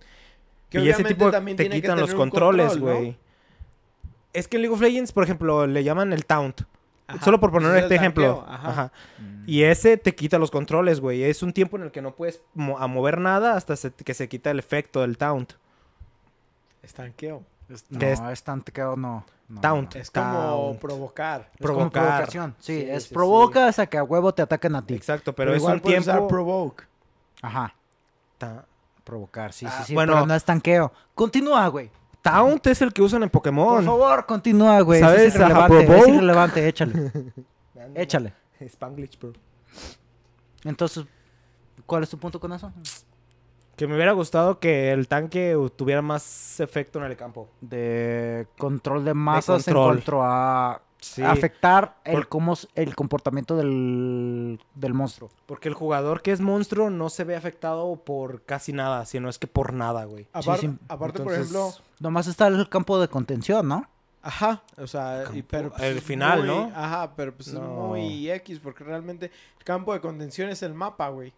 que 0.70 0.78
y 0.78 0.82
ese 0.88 0.96
obviamente 1.02 1.14
tipo 1.14 1.30
también 1.30 1.56
te 1.56 1.68
quitan 1.70 1.98
los 1.98 2.14
controles, 2.14 2.68
control, 2.68 2.88
¿no? 2.92 2.98
güey. 2.98 3.18
Es 4.32 4.46
que 4.48 4.56
en 4.56 4.62
League 4.62 4.74
of 4.74 4.80
Legends, 4.80 5.12
por 5.12 5.24
ejemplo, 5.24 5.66
le 5.66 5.82
llaman 5.84 6.12
el 6.12 6.26
taunt. 6.26 6.62
Ajá, 7.06 7.22
Solo 7.24 7.38
por 7.38 7.52
poner 7.52 7.76
este 7.76 7.94
ejemplo. 7.96 8.44
ajá. 8.48 8.68
Ajá. 8.70 8.92
Mm. 9.18 9.44
Y 9.46 9.62
ese 9.64 9.96
te 9.96 10.14
quita 10.14 10.38
los 10.38 10.50
controles, 10.50 11.00
güey. 11.00 11.22
Es 11.24 11.42
un 11.42 11.52
tiempo 11.52 11.76
en 11.76 11.82
el 11.84 11.90
que 11.92 12.00
no 12.02 12.14
puedes 12.16 12.42
mo- 12.54 12.78
a 12.78 12.86
mover 12.86 13.18
nada 13.20 13.56
hasta 13.56 13.76
se- 13.76 13.92
que 13.92 14.14
se 14.14 14.28
quita 14.28 14.50
el 14.50 14.58
efecto 14.58 15.02
del 15.02 15.18
taunt. 15.18 15.52
Es. 17.68 17.84
No, 17.90 18.00
es- 18.06 18.20
es 18.20 18.42
tanqueo, 18.42 18.96
no. 18.96 19.24
no, 19.48 19.60
Taunt. 19.60 19.94
no. 19.94 20.00
Es 20.00 20.10
como 20.10 20.24
Taunt. 20.32 20.80
provocar. 20.80 21.40
Es 21.54 21.60
como 21.60 21.74
Provocar. 21.74 22.02
provocación. 22.04 22.54
Sí, 22.58 22.80
Sí, 22.82 22.86
es 22.90 23.02
sí, 23.04 23.08
sí. 23.08 23.14
provocas 23.14 23.78
a 23.78 23.86
que 23.86 23.98
a 23.98 24.04
huevo 24.04 24.32
te 24.34 24.42
ataquen 24.42 24.74
a 24.76 24.84
ti. 24.86 24.94
Exacto, 24.94 25.34
pero, 25.34 25.52
es 25.54 25.58
igual 25.60 25.74
un 25.76 25.80
puedes 25.80 26.00
usar 26.00 26.14
tiempo. 26.16 26.28
provoke. 26.28 26.84
Ajá. 27.42 27.74
Ta- 28.38 28.64
Provocar, 29.04 29.52
sí, 29.52 29.66
Ah, 29.66 29.74
sí, 29.78 29.84
sí. 29.88 29.94
bueno. 29.94 30.14
Pero 30.14 30.24
no 30.26 30.34
es 30.34 30.44
tanqueo. 30.44 30.90
Continúa, 31.14 31.68
güey. 31.68 31.90
Taunt 32.22 32.66
es 32.68 32.80
el 32.80 32.90
que 32.90 33.02
usan 33.02 33.22
en 33.22 33.28
Por 33.28 33.42
Pokémon. 33.42 33.84
favor, 33.84 34.24
continúa, 34.24 34.80
güey. 34.80 35.00
¿Sabes? 35.00 35.20
Es 35.24 35.34
irrelevante, 35.34 35.82
es 35.98 36.08
irrelevante, 36.08 36.66
échale. 36.68 37.12
Échale. 37.94 38.32
Spanglish, 38.60 39.18
bro. 39.18 39.34
Entonces, 40.64 41.04
¿cuál 41.84 42.02
es 42.04 42.08
tu 42.08 42.18
punto 42.18 42.40
con 42.40 42.50
eso? 42.54 42.72
Que 43.76 43.86
me 43.86 43.94
hubiera 43.96 44.12
gustado 44.12 44.58
que 44.60 44.92
el 44.92 45.08
tanque 45.08 45.56
tuviera 45.76 46.00
más 46.02 46.60
efecto 46.60 46.98
en 47.00 47.06
el 47.10 47.16
campo. 47.16 47.48
De 47.60 48.46
control 48.58 49.04
de 49.04 49.14
masas 49.14 49.66
en 49.68 49.74
control. 49.74 49.94
cuanto 49.96 50.22
a 50.22 50.80
Sí. 51.00 51.22
afectar 51.22 51.96
el, 52.04 52.14
Por- 52.14 52.28
cómo, 52.28 52.54
el 52.74 52.94
comportamiento 52.96 53.56
del, 53.56 54.58
del 54.74 54.94
monstruo. 54.94 55.28
Porque 55.44 55.68
el 55.68 55.74
jugador 55.74 56.22
que 56.22 56.32
es 56.32 56.40
monstruo 56.40 56.88
no 56.88 57.10
se 57.10 57.24
ve 57.24 57.36
afectado 57.36 57.94
por 57.96 58.42
casi 58.44 58.72
nada, 58.72 59.04
sino 59.04 59.28
es 59.28 59.38
que 59.38 59.46
por 59.46 59.74
nada, 59.74 60.04
güey. 60.06 60.26
Apar- 60.32 60.60
Sí, 60.60 60.66
sí. 60.68 60.78
Aparte, 60.88 61.22
por 61.22 61.34
ejemplo, 61.34 61.72
Nomás 62.00 62.26
está 62.26 62.46
el 62.46 62.68
campo 62.70 62.98
de 62.98 63.08
contención, 63.08 63.68
¿no? 63.68 63.86
Ajá, 64.22 64.62
o 64.78 64.86
sea, 64.86 65.24
y- 65.34 65.42
pero 65.42 65.68
pues, 65.70 65.82
el 65.82 66.00
final, 66.00 66.38
muy- 66.38 66.48
¿no? 66.48 66.72
Ajá, 66.74 67.12
pero 67.14 67.34
pues 67.34 67.52
No. 67.52 67.60
es 67.60 67.68
muy 67.68 68.30
X, 68.30 68.58
porque 68.60 68.82
realmente 68.82 69.26
el 69.58 69.64
campo 69.64 69.92
de 69.92 70.00
contención 70.00 70.48
es 70.48 70.62
el 70.62 70.72
mapa, 70.72 71.10
güey. 71.10 71.34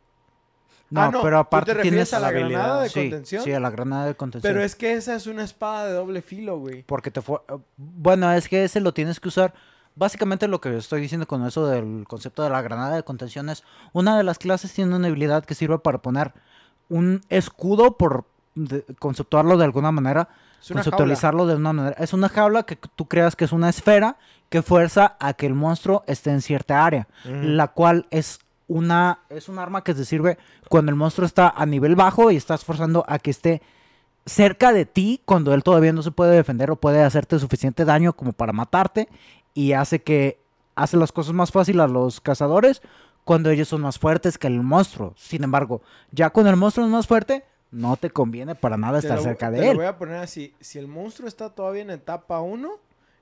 No, 0.88 1.00
Ah, 1.02 1.10
no, 1.10 1.20
pero 1.22 1.36
¿tú 1.36 1.40
aparte 1.40 1.70
te 1.72 1.74
refieres 1.78 2.08
tienes 2.10 2.14
a 2.14 2.20
la 2.20 2.28
habilidad. 2.28 2.48
granada 2.60 2.82
de 2.82 2.88
sí, 2.88 3.00
contención? 3.00 3.44
Sí, 3.44 3.52
a 3.52 3.60
la 3.60 3.70
granada 3.70 4.06
de 4.06 4.14
contención. 4.14 4.52
Pero 4.52 4.64
es 4.64 4.76
que 4.76 4.92
esa 4.92 5.14
es 5.16 5.26
una 5.26 5.42
espada 5.42 5.86
de 5.86 5.92
doble 5.94 6.22
filo, 6.22 6.58
güey. 6.58 6.82
Porque 6.84 7.10
te 7.10 7.20
fue... 7.22 7.40
Bueno, 7.76 8.30
es 8.32 8.48
que 8.48 8.62
ese 8.64 8.80
lo 8.80 8.92
tienes 8.94 9.18
que 9.18 9.28
usar. 9.28 9.52
Básicamente 9.96 10.46
lo 10.46 10.60
que 10.60 10.76
estoy 10.76 11.00
diciendo 11.00 11.26
con 11.26 11.44
eso 11.46 11.66
del 11.66 12.04
concepto 12.06 12.42
de 12.44 12.50
la 12.50 12.62
granada 12.62 12.94
de 12.94 13.02
contención 13.02 13.48
es 13.48 13.64
una 13.92 14.16
de 14.16 14.22
las 14.24 14.38
clases 14.38 14.72
tiene 14.72 14.94
una 14.94 15.08
habilidad 15.08 15.44
que 15.44 15.54
sirve 15.54 15.78
para 15.78 15.98
poner 15.98 16.32
un 16.88 17.22
escudo 17.30 17.96
por 17.96 18.24
de- 18.54 18.84
conceptuarlo 18.98 19.56
de 19.56 19.64
alguna 19.64 19.90
manera, 19.92 20.28
Es 20.60 20.70
una 20.70 20.82
jaula. 20.82 20.84
conceptualizarlo 20.84 21.46
de 21.46 21.54
una 21.56 21.72
manera. 21.72 21.96
Es 21.98 22.12
una 22.12 22.28
jaula 22.28 22.62
que 22.64 22.76
tú 22.76 23.06
creas 23.08 23.34
que 23.36 23.44
es 23.46 23.52
una 23.52 23.68
esfera 23.70 24.16
que 24.50 24.62
fuerza 24.62 25.16
a 25.18 25.32
que 25.32 25.46
el 25.46 25.54
monstruo 25.54 26.04
esté 26.06 26.30
en 26.30 26.42
cierta 26.42 26.84
área, 26.84 27.08
la 27.24 27.68
cual 27.68 28.06
es 28.10 28.38
una 28.68 29.20
es 29.28 29.48
un 29.48 29.58
arma 29.58 29.82
que 29.84 29.94
te 29.94 30.04
sirve 30.04 30.38
cuando 30.68 30.90
el 30.90 30.96
monstruo 30.96 31.26
está 31.26 31.48
a 31.48 31.64
nivel 31.66 31.94
bajo 31.94 32.30
y 32.30 32.36
estás 32.36 32.64
forzando 32.64 33.04
a 33.08 33.18
que 33.18 33.30
esté 33.30 33.62
cerca 34.24 34.72
de 34.72 34.86
ti 34.86 35.20
cuando 35.24 35.54
él 35.54 35.62
todavía 35.62 35.92
no 35.92 36.02
se 36.02 36.10
puede 36.10 36.34
defender 36.34 36.70
o 36.70 36.76
puede 36.76 37.02
hacerte 37.02 37.38
suficiente 37.38 37.84
daño 37.84 38.12
como 38.12 38.32
para 38.32 38.52
matarte 38.52 39.08
y 39.54 39.72
hace 39.72 40.02
que 40.02 40.40
hace 40.74 40.96
las 40.96 41.12
cosas 41.12 41.32
más 41.32 41.52
fáciles 41.52 41.80
a 41.82 41.86
los 41.88 42.20
cazadores 42.20 42.82
cuando 43.24 43.50
ellos 43.50 43.68
son 43.68 43.80
más 43.82 43.98
fuertes 43.98 44.36
que 44.38 44.46
el 44.46 44.60
monstruo. 44.62 45.14
Sin 45.16 45.42
embargo, 45.44 45.80
ya 46.12 46.30
cuando 46.30 46.50
el 46.50 46.56
monstruo 46.56 46.84
es 46.86 46.92
más 46.92 47.06
fuerte, 47.06 47.44
no 47.70 47.96
te 47.96 48.10
conviene 48.10 48.54
para 48.54 48.76
nada 48.76 48.98
estar 48.98 49.16
lo- 49.16 49.22
cerca 49.22 49.50
te 49.50 49.56
de 49.56 49.64
lo 49.64 49.70
él. 49.72 49.76
voy 49.78 49.86
a 49.86 49.96
poner 49.98 50.16
así. 50.16 50.54
Si 50.60 50.78
el 50.78 50.86
monstruo 50.86 51.26
está 51.28 51.50
todavía 51.50 51.82
en 51.82 51.90
etapa 51.90 52.40
1, 52.40 52.70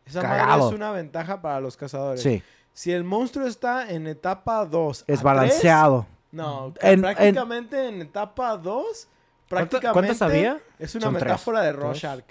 esa 0.07 0.23
madre 0.23 0.67
es 0.67 0.73
una 0.75 0.91
ventaja 0.91 1.41
para 1.41 1.61
los 1.61 1.77
cazadores. 1.77 2.21
Sí, 2.23 2.43
Si 2.75 2.93
el 2.93 3.05
monstruo 3.05 3.47
está 3.47 3.91
en 3.91 4.07
etapa 4.09 4.67
2 4.67 5.05
es 5.07 5.23
balanceado. 5.23 6.07
No, 6.33 6.75
En- 6.81 6.93
en- 6.95 7.01
prácticamente 7.03 7.89
en, 7.89 8.03
etapa 8.03 8.57
2, 8.57 9.07
¿Cuánta- 9.49 9.49
prácticamente 9.49 9.93
¿Cuántas 9.93 10.23
había? 10.23 10.59
es 10.79 10.95
una 10.97 11.05
Son 11.07 11.15
tres. 11.15 11.25
metáfora 11.25 11.63
de 11.63 11.71
Tres. 11.73 11.83
Rorschach. 11.83 12.25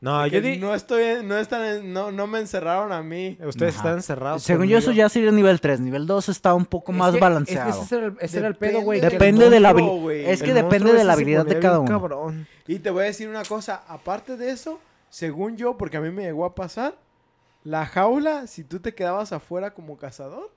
No, 0.00 0.24
yo 0.28 0.40
di... 0.40 0.58
no 0.58 0.72
estoy, 0.76 1.24
no 1.24 1.36
están, 1.36 1.64
en- 1.64 1.92
no, 1.92 2.12
no 2.12 2.28
me 2.28 2.38
encerraron 2.38 2.92
a 2.92 3.02
mí. 3.02 3.36
Ustedes 3.44 3.74
Ajá. 3.74 3.82
están 3.82 3.94
encerrados. 3.96 4.44
Según 4.44 4.68
yo, 4.68 4.78
eso 4.78 4.92
ya 4.92 5.08
sería 5.08 5.32
nivel 5.32 5.60
3. 5.60 5.80
Nivel 5.80 6.06
2 6.06 6.28
está 6.28 6.54
un 6.54 6.64
poco 6.66 6.92
Es 6.92 6.98
más 6.98 7.12
que- 7.14 7.18
balanceado. 7.20 7.68
Es 7.70 7.76
que 7.76 7.82
ese 7.82 7.96
era 7.96 8.06
el, 8.06 8.16
ese 8.20 8.38
era 8.38 8.46
el 8.46 8.54
pedo, 8.54 8.80
güey. 8.82 9.00
Depende 9.00 9.50
de 9.50 9.58
la 9.58 9.70
habilidad. 9.70 10.30
Es 10.30 10.40
que 10.40 10.54
depende 10.54 10.92
de 10.92 11.02
la 11.02 11.14
habilidad 11.14 11.44
de 11.44 11.58
cada 11.58 11.80
uno. 11.80 11.90
cabrón. 11.90 12.46
Y 12.68 12.78
te 12.78 12.90
voy 12.90 13.02
a 13.02 13.06
decir 13.06 13.28
una 13.28 13.42
cosa, 13.42 13.82
aparte 13.88 14.36
de 14.36 14.52
eso, 14.52 14.78
según 15.10 15.56
yo, 15.56 15.76
porque 15.76 15.96
a 15.96 16.00
mí 16.00 16.10
me 16.12 16.22
llegó 16.22 16.44
a 16.44 16.54
pasar, 16.54 16.94
la 17.68 17.84
jaula, 17.86 18.46
si 18.46 18.64
tú 18.64 18.80
te 18.80 18.94
quedabas 18.94 19.32
afuera 19.32 19.74
como 19.74 19.96
cazador, 19.98 20.50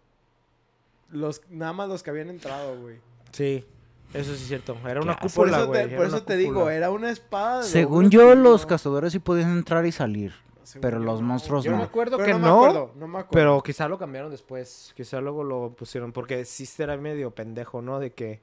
los, 1.09 1.41
nada 1.49 1.73
más 1.73 1.89
los 1.89 2.03
que 2.03 2.09
habían 2.09 2.29
entrado, 2.29 2.79
güey. 2.79 2.97
Sí, 3.31 3.65
eso 4.13 4.33
sí 4.35 4.41
es 4.43 4.47
cierto. 4.47 4.77
Era 4.87 5.01
una 5.01 5.17
Por 5.17 5.29
cúpula, 5.29 5.57
eso, 5.57 5.71
te, 5.71 5.87
por 5.89 6.05
una 6.05 6.07
eso 6.07 6.23
te 6.23 6.37
digo, 6.37 6.69
era 6.69 6.89
una 6.91 7.09
espada. 7.11 7.59
de 7.59 7.63
Según 7.65 8.09
yo, 8.09 8.33
los 8.35 8.65
cazadores 8.65 9.11
sí 9.11 9.19
podían 9.19 9.51
entrar 9.51 9.85
y 9.85 9.91
salir. 9.91 10.33
Según 10.63 10.81
pero 10.83 10.99
yo 10.99 11.03
los 11.05 11.21
monstruos 11.21 11.65
Yo 11.65 11.71
no. 11.71 11.77
me 11.79 11.83
acuerdo 11.83 12.15
Pero 12.17 12.27
que 12.27 12.33
no. 12.33 12.39
no, 12.39 12.61
me 12.61 12.67
acuerdo, 12.67 12.91
no 12.95 13.07
me 13.07 13.19
acuerdo. 13.19 13.31
pero 13.31 13.63
quizá 13.63 13.87
lo 13.89 13.97
cambiaron 13.97 14.31
después. 14.31 14.93
Quizá 14.95 15.19
luego 15.19 15.43
lo 15.43 15.71
pusieron. 15.73 16.13
Porque 16.13 16.45
sí 16.45 16.65
era 16.81 16.95
medio 16.95 17.31
pendejo, 17.31 17.81
¿no? 17.81 17.99
De 17.99 18.13
que 18.13 18.39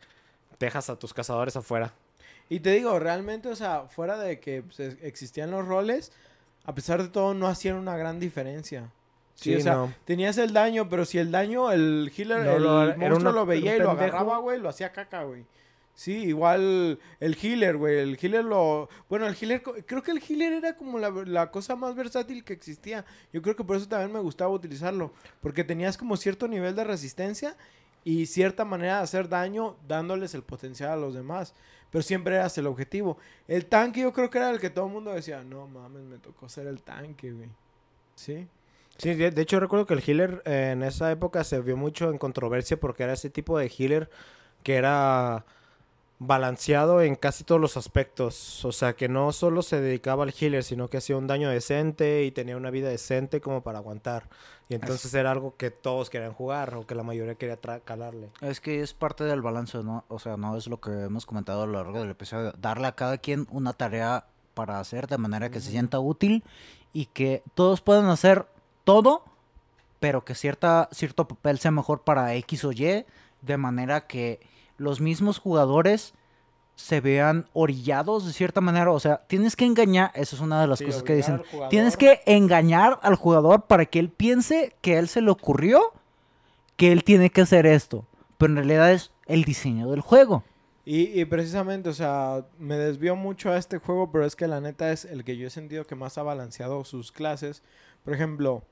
dejas 0.58 0.90
a 0.90 0.98
tus 0.98 1.14
cazadores 1.14 1.56
afuera. 1.56 1.94
Y 2.50 2.60
te 2.60 2.72
digo, 2.72 2.98
realmente, 2.98 3.48
o 3.48 3.56
sea, 3.56 3.84
fuera 3.88 4.18
de 4.18 4.40
que 4.40 4.62
pues, 4.62 4.80
es- 4.80 4.96
existían 5.02 5.50
los 5.50 5.66
roles, 5.66 6.12
a 6.68 6.74
pesar 6.74 7.02
de 7.02 7.08
todo, 7.08 7.32
no 7.32 7.46
hacían 7.48 7.76
una 7.76 7.96
gran 7.96 8.20
diferencia. 8.20 8.90
Sí, 9.34 9.52
Sí, 9.52 9.56
o 9.56 9.60
sea, 9.60 9.72
no. 9.74 9.92
tenías 10.04 10.36
el 10.36 10.52
daño, 10.52 10.88
pero 10.88 11.04
si 11.04 11.16
el 11.18 11.30
daño, 11.30 11.70
el 11.72 12.12
healer, 12.16 12.44
No, 12.44 12.56
el 12.56 12.62
lo- 12.62 12.96
monstruo 12.96 13.16
una- 13.20 13.30
lo 13.32 13.46
veía 13.46 13.76
y 13.76 13.78
lo 13.78 13.90
agarraba, 13.92 14.38
güey, 14.38 14.58
lo 14.60 14.68
hacía 14.68 14.90
caca, 14.92 15.22
güey. 15.22 15.44
Sí, 15.94 16.12
igual 16.26 16.98
el 17.20 17.36
healer, 17.42 17.76
güey. 17.76 17.98
El 17.98 18.18
healer 18.20 18.44
lo. 18.44 18.88
Bueno, 19.08 19.26
el 19.26 19.34
healer. 19.40 19.62
Creo 19.62 20.02
que 20.02 20.10
el 20.12 20.22
healer 20.22 20.52
era 20.52 20.76
como 20.76 20.98
la, 20.98 21.10
la 21.10 21.50
cosa 21.50 21.74
más 21.74 21.94
versátil 21.96 22.44
que 22.44 22.52
existía. 22.52 23.04
Yo 23.32 23.42
creo 23.42 23.56
que 23.56 23.64
por 23.64 23.76
eso 23.76 23.88
también 23.88 24.12
me 24.12 24.20
gustaba 24.20 24.50
utilizarlo. 24.52 25.12
Porque 25.40 25.64
tenías 25.64 25.96
como 25.98 26.16
cierto 26.16 26.46
nivel 26.46 26.76
de 26.76 26.84
resistencia 26.84 27.56
y 28.04 28.26
cierta 28.26 28.64
manera 28.64 28.98
de 28.98 29.02
hacer 29.04 29.28
daño 29.28 29.76
dándoles 29.88 30.34
el 30.34 30.42
potencial 30.44 30.90
a 30.90 30.96
los 30.96 31.14
demás. 31.14 31.52
Pero 31.90 32.02
siempre 32.02 32.34
eras 32.36 32.56
el 32.58 32.66
objetivo. 32.66 33.18
El 33.46 33.66
tanque 33.66 34.00
yo 34.02 34.12
creo 34.12 34.30
que 34.30 34.38
era 34.38 34.50
el 34.50 34.60
que 34.60 34.70
todo 34.70 34.86
el 34.86 34.92
mundo 34.92 35.12
decía, 35.12 35.42
no 35.42 35.66
mames, 35.66 36.02
me 36.02 36.18
tocó 36.18 36.48
ser 36.48 36.66
el 36.66 36.82
tanque, 36.82 37.32
güey. 37.32 37.48
Sí. 38.14 38.46
Sí, 38.98 39.14
de, 39.14 39.30
de 39.30 39.42
hecho 39.42 39.60
recuerdo 39.60 39.86
que 39.86 39.94
el 39.94 40.02
healer 40.04 40.42
eh, 40.44 40.70
en 40.72 40.82
esa 40.82 41.10
época 41.12 41.44
se 41.44 41.60
vio 41.60 41.76
mucho 41.76 42.10
en 42.10 42.18
controversia 42.18 42.78
porque 42.78 43.04
era 43.04 43.12
ese 43.12 43.30
tipo 43.30 43.56
de 43.58 43.68
healer 43.68 44.10
que 44.64 44.74
era 44.74 45.44
balanceado 46.18 47.00
en 47.02 47.14
casi 47.14 47.44
todos 47.44 47.60
los 47.60 47.76
aspectos. 47.76 48.64
O 48.64 48.72
sea, 48.72 48.94
que 48.94 49.08
no 49.08 49.32
solo 49.32 49.62
se 49.62 49.80
dedicaba 49.80 50.24
al 50.24 50.34
healer, 50.38 50.64
sino 50.64 50.88
que 50.88 50.98
hacía 50.98 51.16
un 51.16 51.26
daño 51.26 51.48
decente 51.50 52.24
y 52.24 52.32
tenía 52.32 52.56
una 52.56 52.70
vida 52.70 52.88
decente 52.88 53.40
como 53.40 53.62
para 53.62 53.78
aguantar. 53.78 54.28
Y 54.68 54.74
entonces 54.74 55.12
era 55.14 55.30
algo 55.30 55.56
que 55.56 55.70
todos 55.70 56.10
querían 56.10 56.34
jugar 56.34 56.74
o 56.74 56.86
que 56.86 56.94
la 56.94 57.02
mayoría 57.02 57.36
quería 57.36 57.56
calarle. 57.56 58.28
Es 58.42 58.60
que 58.60 58.82
es 58.82 58.92
parte 58.92 59.24
del 59.24 59.40
balance, 59.40 59.78
¿no? 59.82 60.04
O 60.08 60.18
sea, 60.18 60.36
no 60.36 60.56
es 60.56 60.66
lo 60.66 60.78
que 60.78 60.90
hemos 60.90 61.24
comentado 61.24 61.62
a 61.62 61.66
lo 61.66 61.72
largo 61.72 62.00
del 62.00 62.10
episodio. 62.10 62.52
Darle 62.58 62.86
a 62.86 62.92
cada 62.92 63.16
quien 63.16 63.46
una 63.50 63.72
tarea 63.72 64.26
para 64.52 64.78
hacer 64.78 65.06
de 65.06 65.16
manera 65.16 65.50
que 65.50 65.60
se 65.60 65.70
sienta 65.70 66.00
útil 66.00 66.44
y 66.92 67.06
que 67.06 67.42
todos 67.54 67.80
puedan 67.80 68.06
hacer 68.06 68.46
todo, 68.84 69.24
pero 70.00 70.24
que 70.24 70.34
cierta, 70.34 70.88
cierto 70.92 71.26
papel 71.26 71.58
sea 71.58 71.70
mejor 71.70 72.02
para 72.02 72.34
X 72.34 72.64
o 72.64 72.72
Y, 72.72 73.06
de 73.40 73.56
manera 73.56 74.06
que 74.06 74.40
los 74.76 75.00
mismos 75.00 75.38
jugadores 75.38 76.12
se 76.78 77.00
vean 77.00 77.48
orillados 77.54 78.24
de 78.24 78.32
cierta 78.32 78.60
manera. 78.60 78.92
O 78.92 79.00
sea, 79.00 79.22
tienes 79.26 79.56
que 79.56 79.64
engañar, 79.64 80.12
eso 80.14 80.36
es 80.36 80.40
una 80.40 80.60
de 80.60 80.68
las 80.68 80.78
Sí, 80.78 80.84
cosas 80.84 81.02
que 81.02 81.16
dicen. 81.16 81.42
Tienes 81.70 81.96
que 81.96 82.20
engañar 82.24 83.00
al 83.02 83.16
jugador 83.16 83.66
para 83.66 83.84
que 83.84 83.98
él 83.98 84.10
piense 84.10 84.76
que 84.80 84.94
a 84.94 85.00
él 85.00 85.08
se 85.08 85.20
le 85.20 85.30
ocurrió 85.30 85.92
que 86.76 86.92
él 86.92 87.02
tiene 87.02 87.30
que 87.30 87.40
hacer 87.40 87.66
esto. 87.66 88.06
Pero 88.38 88.52
en 88.52 88.56
realidad 88.58 88.92
es 88.92 89.10
el 89.26 89.42
diseño 89.42 89.90
del 89.90 90.02
juego. 90.02 90.44
Y, 90.84 91.20
y 91.20 91.24
precisamente, 91.24 91.88
o 91.88 91.94
sea, 91.94 92.46
me 92.60 92.76
desvió 92.78 93.16
mucho 93.16 93.50
a 93.50 93.58
este 93.58 93.78
juego, 93.78 94.12
pero 94.12 94.24
es 94.24 94.36
que 94.36 94.46
la 94.46 94.60
neta 94.60 94.92
es 94.92 95.04
el 95.04 95.24
que 95.24 95.36
yo 95.36 95.48
he 95.48 95.50
sentido 95.50 95.84
que 95.84 95.96
más 95.96 96.16
ha 96.16 96.22
balanceado 96.22 96.84
sus 96.84 97.10
clases. 97.10 97.64
Por 98.04 98.14
ejemplo, 98.14 98.62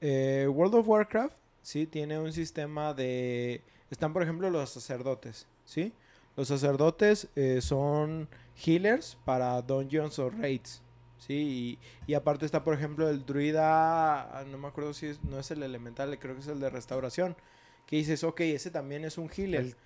eh, 0.00 0.46
World 0.48 0.76
of 0.76 0.88
Warcraft, 0.88 1.34
sí, 1.60 1.88
tiene 1.88 2.20
un 2.20 2.32
sistema 2.32 2.94
de... 2.94 3.62
Están, 3.90 4.12
por 4.12 4.22
ejemplo, 4.22 4.48
los 4.48 4.70
sacerdotes, 4.70 5.48
¿sí? 5.64 5.92
Los 6.36 6.48
sacerdotes 6.48 7.28
eh, 7.34 7.60
son 7.62 8.28
healers 8.64 9.16
para 9.24 9.60
dungeons 9.62 10.18
o 10.18 10.28
raids, 10.30 10.82
¿sí? 11.18 11.78
Y, 12.06 12.10
y 12.10 12.14
aparte 12.14 12.44
está, 12.46 12.62
por 12.62 12.74
ejemplo, 12.74 13.08
el 13.08 13.24
druida, 13.24 14.38
ah, 14.38 14.44
no 14.46 14.58
me 14.58 14.68
acuerdo 14.68 14.92
si 14.94 15.06
es- 15.06 15.22
no 15.24 15.38
es 15.38 15.50
el 15.50 15.62
elemental, 15.62 16.18
creo 16.18 16.34
que 16.34 16.40
es 16.42 16.46
el 16.48 16.60
de 16.60 16.68
restauración, 16.70 17.36
que 17.86 17.96
dices, 17.96 18.22
ok, 18.24 18.40
ese 18.42 18.70
también 18.70 19.04
es 19.04 19.16
un 19.18 19.30
healer. 19.34 19.60
El- 19.60 19.76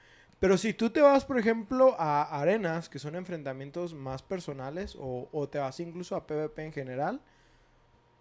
Pero 0.40 0.56
si 0.56 0.72
tú 0.72 0.88
te 0.90 1.02
vas, 1.02 1.24
por 1.26 1.38
ejemplo, 1.38 1.94
a 1.98 2.22
arenas, 2.40 2.88
que 2.88 2.98
son 2.98 3.14
enfrentamientos 3.14 3.92
más 3.94 4.22
personales, 4.22 4.96
o, 4.98 5.28
o 5.32 5.48
te 5.48 5.58
vas 5.58 5.78
incluso 5.80 6.16
a 6.16 6.26
PvP 6.26 6.64
en 6.64 6.72
general, 6.72 7.20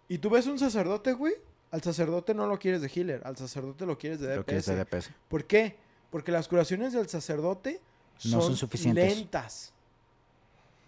y 0.08 0.18
tú 0.18 0.28
ves 0.30 0.46
un 0.46 0.58
sacerdote, 0.58 1.12
güey, 1.14 1.34
al 1.70 1.82
sacerdote 1.82 2.34
no 2.34 2.46
lo 2.46 2.58
quieres 2.58 2.82
de 2.82 2.88
healer, 2.94 3.22
al 3.24 3.36
sacerdote 3.36 3.86
lo 3.86 3.96
quieres 3.96 4.20
de 4.20 4.36
DPS. 4.36 4.74
DPS. 4.76 5.10
¿Por 5.28 5.44
qué? 5.46 5.76
Porque 6.10 6.30
las 6.32 6.46
curaciones 6.48 6.92
del 6.92 7.08
sacerdote 7.08 7.80
No 8.24 8.40
son 8.40 8.56
suficientes. 8.56 9.16
lentas. 9.16 9.72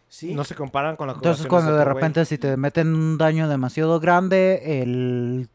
¿Sí? 0.08 0.34
No 0.34 0.44
se 0.44 0.54
comparan 0.54 0.96
con 0.96 1.06
la 1.06 1.14
Entonces 1.14 1.46
cuando 1.46 1.74
de 1.74 1.84
repente 1.84 2.24
si 2.26 2.36
te 2.36 2.56
meten 2.58 2.94
un 2.94 3.16
daño 3.16 3.48
demasiado 3.48 3.98
grande, 3.98 4.82
el 4.82 5.48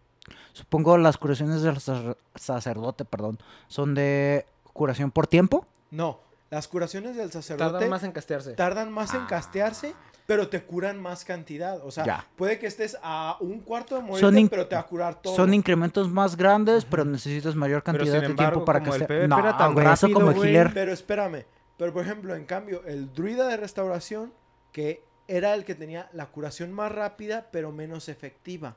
supongo 0.54 0.98
las 0.98 1.18
curaciones 1.18 1.62
del 1.62 1.76
sacer- 1.80 2.18
sacerdote, 2.34 3.06
perdón, 3.06 3.38
son 3.68 3.94
de 3.94 4.46
curación 4.74 5.12
por 5.12 5.28
tiempo. 5.28 5.68
No, 5.92 6.20
las 6.50 6.68
curaciones 6.68 7.16
del 7.16 7.32
sacerdote 7.32 7.72
Tardan 7.74 7.90
más 7.90 8.04
en 8.04 8.12
castearse. 8.12 8.54
tardan 8.54 8.92
más 8.92 9.14
en 9.14 9.26
castearse, 9.28 9.94
pero 10.26 10.48
te 10.50 10.64
curan 10.64 11.00
más 11.00 11.24
cantidad. 11.24 11.80
O 11.86 11.92
sea, 11.92 12.04
Ya. 12.06 12.26
puede 12.36 12.58
que 12.58 12.66
estés 12.66 12.98
a 13.04 13.38
un 13.40 13.60
cuarto 13.60 14.02
de 14.02 14.40
in- 14.40 14.50
pero 14.50 14.66
te 14.66 14.74
va 14.74 14.82
a 14.82 14.88
curar 14.88 15.22
todo. 15.22 15.36
Son 15.36 15.54
incrementos 15.54 16.10
más 16.12 16.36
grandes, 16.36 16.84
pero 16.84 17.06
necesitas 17.06 17.54
mayor 17.54 17.84
Pero, 17.84 17.98
cantidad 18.00 18.22
de 18.22 18.34
tiempo 18.34 18.66
para 18.66 18.80
el 18.80 18.86
castear. 18.86 19.30
No, 19.30 19.38
era 19.38 19.56
tan 19.56 19.76
güey, 19.76 19.86
eso 19.86 20.08
rápido, 20.08 20.20
como 20.20 20.34
güey, 20.34 20.50
healer. 20.50 20.72
Pero 20.74 20.92
espérame. 20.92 21.46
Pero 21.78 21.94
por 21.94 22.04
ejemplo, 22.04 22.36
en 22.36 22.46
cambio, 22.46 22.84
el 22.86 23.14
druida 23.14 23.48
de 23.48 23.58
restauración, 23.58 24.34
que 24.72 25.04
era 25.28 25.54
el 25.54 25.66
que 25.66 25.76
tenía 25.76 26.10
la 26.14 26.28
curación 26.28 26.72
más 26.72 26.92
rápida, 26.92 27.50
pero 27.52 27.72
menos 27.72 28.10
efectiva. 28.10 28.76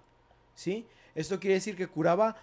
¿Sí? 0.54 0.86
Esto 1.14 1.40
quiere 1.40 1.54
decir 1.54 1.76
que 1.76 1.86
curaba 1.86 2.36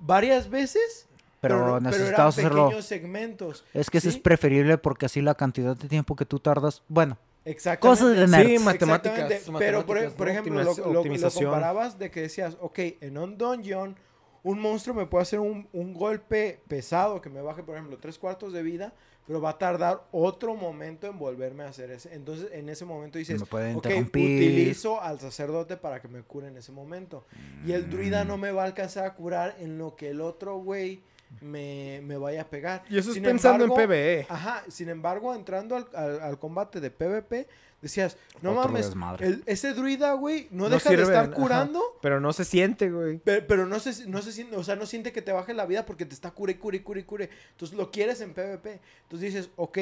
varias 0.00 0.48
veces, 0.48 1.08
Pero, 1.40 1.58
no- 1.58 1.68
eran 1.72 1.82
necesitabas 1.84 2.38
hacerlo. 2.38 2.64
pequeños 2.66 2.86
segmentos. 2.86 3.64
Es 3.74 3.90
que 3.90 3.98
eso 3.98 4.08
es 4.08 4.18
preferible 4.18 4.78
porque 4.78 5.06
así 5.06 5.20
la 5.20 5.34
cantidad 5.34 5.76
de 5.76 5.88
tiempo 5.88 6.14
que 6.16 6.24
tú 6.24 6.38
tardas, 6.38 6.82
bueno, 6.88 7.18
Exactamente. 7.46 8.00
Cosas 8.02 8.16
de 8.16 8.26
nerds. 8.26 8.58
Sí, 8.58 8.64
matemáticas. 8.64 9.50
Pero, 9.58 9.84
por, 9.84 10.12
por 10.14 10.28
ejemplo, 10.30 10.54
lo, 10.62 10.74
lo- 10.74 11.04
lo 11.04 11.30
comparabas 11.30 11.98
de 11.98 12.10
que 12.10 12.22
decías, 12.22 12.56
ok, 12.58 12.78
en 13.02 13.18
un 13.18 13.36
dungeon, 13.36 13.96
un 14.42 14.58
monstruo 14.60 14.94
me 14.96 15.04
puede 15.04 15.22
hacer 15.24 15.40
un, 15.40 15.68
un 15.74 15.92
golpe 15.92 16.62
pesado 16.68 17.20
que 17.20 17.28
me 17.28 17.42
baje, 17.42 17.62
por 17.62 17.74
ejemplo, 17.76 17.98
tres 17.98 18.18
cuartos 18.18 18.54
de 18.54 18.62
vida, 18.62 18.94
pero 19.26 19.40
va 19.40 19.50
a 19.50 19.58
tardar 19.58 20.02
otro 20.12 20.54
momento 20.54 21.06
en 21.06 21.18
volverme 21.18 21.64
a 21.64 21.68
hacer 21.68 21.90
ese. 21.90 22.14
Entonces, 22.14 22.48
en 22.52 22.68
ese 22.68 22.84
momento 22.84 23.18
dices, 23.18 23.40
Me 23.40 23.46
puede 23.46 23.74
ok, 23.74 23.86
utilizo 23.86 25.00
al 25.00 25.18
sacerdote 25.20 25.76
para 25.76 26.00
que 26.00 26.08
me 26.08 26.22
cure 26.22 26.48
en 26.48 26.56
ese 26.56 26.72
momento. 26.72 27.24
Y 27.66 27.72
el 27.72 27.86
Mm. 27.86 27.90
druida 27.90 28.24
no 28.24 28.36
me 28.36 28.50
va 28.52 28.62
a 28.62 28.66
alcanzar 28.66 29.06
a 29.06 29.14
curar 29.14 29.56
en 29.60 29.78
lo 29.78 29.96
que 29.96 30.10
el 30.10 30.20
otro 30.20 30.58
güey 30.58 31.02
me, 31.40 32.00
me 32.04 32.16
vaya 32.16 32.42
a 32.42 32.44
pegar. 32.48 32.84
Y 32.88 32.98
eso 32.98 33.10
es 33.10 33.14
Sin 33.14 33.22
pensando 33.22 33.64
embargo, 33.64 33.82
en 33.82 33.88
PvE. 33.88 34.26
Ajá, 34.28 34.64
sin 34.68 34.88
embargo, 34.88 35.34
entrando 35.34 35.76
al, 35.76 35.88
al- 35.94 36.20
al 36.20 36.38
combate 36.38 36.80
de 36.80 36.90
PvP, 36.90 37.46
decías, 37.82 38.16
no 38.40 38.52
Otro 38.52 38.62
mames, 38.72 38.92
el- 39.20 39.42
ese 39.46 39.74
druida, 39.74 40.12
güey, 40.14 40.48
no, 40.50 40.64
No 40.64 40.70
deja 40.70 40.90
de 40.90 41.02
estar 41.02 41.24
ajá. 41.26 41.34
curando, 41.34 41.82
Pero 42.00 42.18
no 42.20 42.32
se 42.32 42.44
siente, 42.44 42.90
güey. 42.90 43.18
pe- 43.18 43.42
pero, 43.42 43.66
no 43.66 43.78
se, 43.80 44.06
no 44.06 44.22
se 44.22 44.32
siente, 44.32 44.56
o 44.56 44.64
sea, 44.64 44.76
no 44.76 44.86
siente 44.86 45.12
que 45.12 45.22
te 45.22 45.32
baje 45.32 45.52
la 45.54 45.66
vida 45.66 45.84
porque 45.84 46.06
te 46.06 46.14
está 46.14 46.30
cure, 46.30 46.58
cure, 46.58 46.82
cure, 46.82 47.04
cure. 47.04 47.28
Entonces 47.50 47.76
lo 47.76 47.90
quieres 47.90 48.20
en 48.20 48.32
PvP. 48.32 48.80
Entonces 49.02 49.34
dices, 49.34 49.50
ok, 49.56 49.78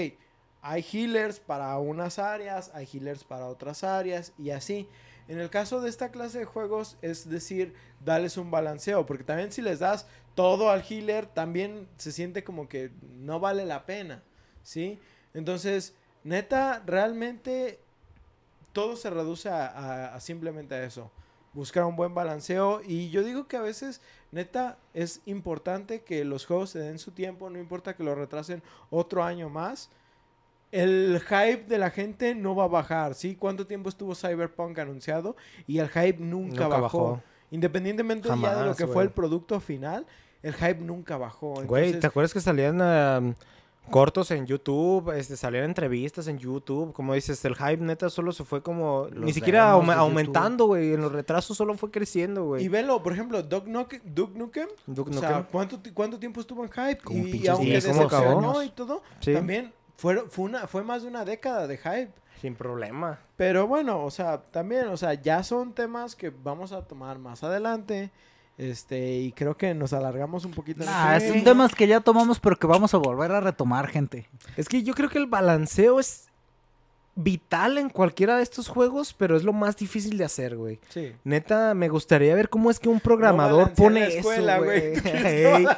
hay 0.63 0.85
healers 0.93 1.41
para 1.41 1.77
unas 1.79 2.19
áreas, 2.19 2.71
hay 2.75 2.89
healers 2.93 3.25
para 3.25 3.47
otras 3.47 3.85
áreas 3.85 4.33
y 4.39 4.51
así. 4.51 4.89
En 5.29 5.39
el 5.39 5.51
caso 5.51 5.81
de 5.81 5.89
esta 5.89 6.11
clase 6.11 6.41
de 6.41 6.45
juegos, 6.45 6.97
es 7.01 7.29
decir, 7.31 7.75
darles 8.05 8.37
un 8.37 8.51
balanceo, 8.51 9.07
porque 9.07 9.23
también 9.23 9.53
si 9.53 9.63
les 9.63 9.79
das 9.79 10.07
todo 10.35 10.71
al 10.71 10.83
healer, 10.89 11.27
también 11.27 11.89
se 11.99 12.13
siente 12.13 12.43
como 12.45 12.69
que 12.69 12.91
no 13.19 13.41
vale 13.41 13.67
la 13.67 13.85
pena, 13.87 14.23
¿sí? 14.63 14.99
Entonces, 15.35 15.95
neta, 16.25 16.83
realmente 16.87 17.81
todo 18.73 18.97
se 18.97 19.11
reduce 19.11 19.49
a, 19.49 19.67
a- 19.67 20.15
a 20.15 20.21
simplemente 20.21 20.75
a 20.75 20.85
eso. 20.85 21.11
Buscar 21.53 21.85
un 21.85 21.97
buen 21.97 22.15
balanceo. 22.15 22.81
Y 22.87 23.11
yo 23.11 23.23
digo 23.23 23.47
que 23.47 23.59
a 23.59 23.61
veces, 23.61 24.01
neta, 24.31 24.79
es 24.95 25.21
importante 25.27 26.01
que 26.01 26.25
los 26.25 26.47
juegos 26.47 26.71
se 26.71 26.79
den 26.79 26.99
su 26.99 27.11
tiempo. 27.11 27.51
No 27.51 27.59
importa 27.59 27.95
que 27.95 28.03
lo 28.05 28.15
retrasen 28.15 28.63
otro 28.89 29.23
año 29.23 29.51
más. 29.51 29.91
El 30.71 31.21
hype 31.21 31.65
de 31.69 31.77
la 31.77 31.91
gente 31.91 32.35
no 32.35 32.55
va 32.55 32.65
a 32.65 32.69
bajar, 32.69 33.15
¿sí? 33.15 33.37
¿Cuánto 33.37 33.67
tiempo 33.67 33.91
estuvo 33.91 34.15
Cyberpunk 34.15 34.79
anunciado? 34.79 35.37
Y 35.67 35.79
el 35.81 35.91
hype 35.91 36.17
nunca, 36.21 36.63
Nunca 36.65 36.69
bajó. 36.69 37.03
bajó. 37.11 37.23
Independientemente 37.53 38.29
ya 38.29 38.55
de 38.57 38.67
lo 38.67 38.75
que 38.75 38.87
fue 38.89 39.05
el 39.05 39.11
producto 39.11 39.61
final, 39.61 40.05
el 40.43 40.55
hype 40.55 40.81
nunca 40.81 41.17
bajó. 41.17 41.55
Güey, 41.65 41.85
Entonces, 41.85 42.01
¿te 42.01 42.07
acuerdas 42.09 42.33
que 42.33 42.41
salían 42.41 42.81
ah, 42.81 43.21
cortos 43.91 44.31
en 44.31 44.47
YouTube? 44.47 45.11
Este, 45.17 45.37
salían 45.37 45.65
entrevistas 45.65 46.27
en 46.29 46.39
YouTube. 46.39 46.93
Como 46.93 47.15
dices, 47.15 47.45
el 47.45 47.55
hype 47.55 47.77
neta 47.77 48.11
solo 48.11 48.33
se 48.33 48.45
fue 48.45 48.63
como... 48.63 49.07
Ni 49.15 49.33
siquiera 49.33 49.71
aumentando, 49.73 50.67
güey. 50.67 50.95
En 50.95 51.03
los 51.03 51.13
retrasos 51.13 51.57
solo 51.57 51.75
fue 51.75 51.91
creciendo, 51.91 52.43
Y 52.43 52.47
güey. 52.47 52.69
velo, 52.69 53.03
por 53.03 53.13
ejemplo, 53.13 53.43
Duke 53.43 53.71
Nukem, 53.71 54.01
Duke 54.05 54.39
Nukem 54.39 54.69
Duke 54.87 55.11
o 55.11 55.21
sea, 55.21 55.31
Nukem. 55.31 55.47
¿cuánto, 55.53 55.79
ti- 55.79 55.91
¿cuánto 55.93 56.19
tiempo 56.19 56.41
estuvo 56.41 56.65
en 56.65 56.71
hype? 56.71 57.03
Como 57.05 57.19
Y, 57.19 57.33
pinches 57.33 57.51
aunque 57.51 58.65
y 58.65 58.71
todo, 58.71 59.03
Sí, 59.21 59.35
también 59.35 59.73
fue, 59.97 60.25
fue, 60.29 60.47
una, 60.47 60.67
fue 60.67 60.83
más 60.83 61.03
de 61.03 61.09
una 61.09 61.25
década 61.25 61.67
de 61.67 61.77
hype. 61.77 62.11
Sin 62.43 62.57
problema. 62.57 63.21
Pero 63.37 63.69
bueno, 63.69 64.05
o 64.05 64.11
sea, 64.11 64.43
también, 64.43 64.89
o 64.89 64.97
sea, 64.97 65.15
ya 65.15 65.45
son 65.45 65.73
temas 65.73 66.17
que 66.17 66.31
vamos 66.31 66.73
a 66.73 66.83
tomar 66.83 67.21
más 67.21 67.45
adelante. 67.45 68.11
Este, 68.59 69.15
y 69.15 69.33
creo 69.33 69.57
que 69.57 69.73
nos 69.75 69.93
alargamos 69.93 70.45
un 70.45 70.51
poquito. 70.51 70.83
este 70.83 71.29
son 71.29 71.39
tema. 71.39 71.45
temas 71.45 71.75
que 71.75 71.87
ya 71.87 72.01
tomamos, 72.01 72.41
pero 72.41 72.59
que 72.59 72.67
vamos 72.67 72.93
a 72.95 72.99
volver 72.99 73.31
a 73.31 73.41
retomar, 73.41 73.87
gente. 73.87 74.29
Es 74.57 74.69
que 74.69 74.83
yo 74.83 74.93
creo 74.93 75.09
que 75.09 75.19
el 75.19 75.27
balanceo 75.27 76.01
es 76.01 76.33
vital 77.15 77.79
en 77.79 77.91
cualquiera 77.91 78.37
de 78.37 78.43
estos 78.43 78.69
juegos, 78.69 79.15
pero 79.15 79.37
es 79.37 79.45
lo 79.45 79.53
más 79.53 79.77
difícil 79.77 80.19
de 80.19 80.25
hacer, 80.25 80.57
güey. 80.57 80.81
Sí. 80.89 81.13
Neta, 81.25 81.75
me 81.75 81.89
gustaría 81.89 82.35
ver 82.35 82.49
cómo 82.49 82.71
es 82.71 82.81
que 82.81 82.89
un 82.89 83.01
programador 83.01 83.71
balancear 83.71 83.87
pone 83.87 84.01
la 84.01 84.07
escuela, 84.07 84.57
eso, 84.57 84.65
güey. 84.65 85.67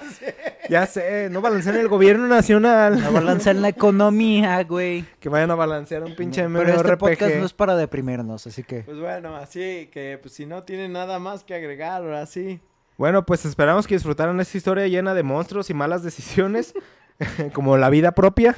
ya 0.68 0.86
sé, 0.86 1.28
no 1.30 1.40
balancean 1.40 1.76
el 1.76 1.88
gobierno 1.88 2.26
nacional. 2.26 3.00
La 3.00 3.10
balanza 3.10 3.50
en 3.50 3.62
la 3.62 3.68
economía, 3.68 4.62
güey. 4.64 5.04
Que 5.20 5.28
vayan 5.28 5.50
a 5.50 5.54
balancear 5.54 6.02
un 6.02 6.14
pinche 6.14 6.42
Pero 6.48 6.60
este 6.62 6.74
MMORPG. 6.74 6.98
podcast 6.98 7.34
no 7.36 7.46
es 7.46 7.52
para 7.52 7.76
deprimirnos, 7.76 8.46
así 8.46 8.62
que... 8.62 8.80
Pues 8.80 8.98
bueno, 8.98 9.36
así 9.36 9.88
que 9.92 10.18
pues, 10.20 10.34
si 10.34 10.46
no 10.46 10.62
tienen 10.62 10.92
nada 10.92 11.18
más 11.18 11.44
que 11.44 11.54
agregar, 11.54 12.02
ahora 12.02 12.26
sí. 12.26 12.60
Bueno, 12.96 13.26
pues 13.26 13.44
esperamos 13.44 13.86
que 13.86 13.94
disfrutaran 13.94 14.38
esta 14.40 14.56
historia 14.56 14.86
llena 14.86 15.14
de 15.14 15.22
monstruos 15.22 15.68
y 15.70 15.74
malas 15.74 16.02
decisiones, 16.02 16.74
como 17.52 17.76
la 17.76 17.90
vida 17.90 18.12
propia. 18.12 18.54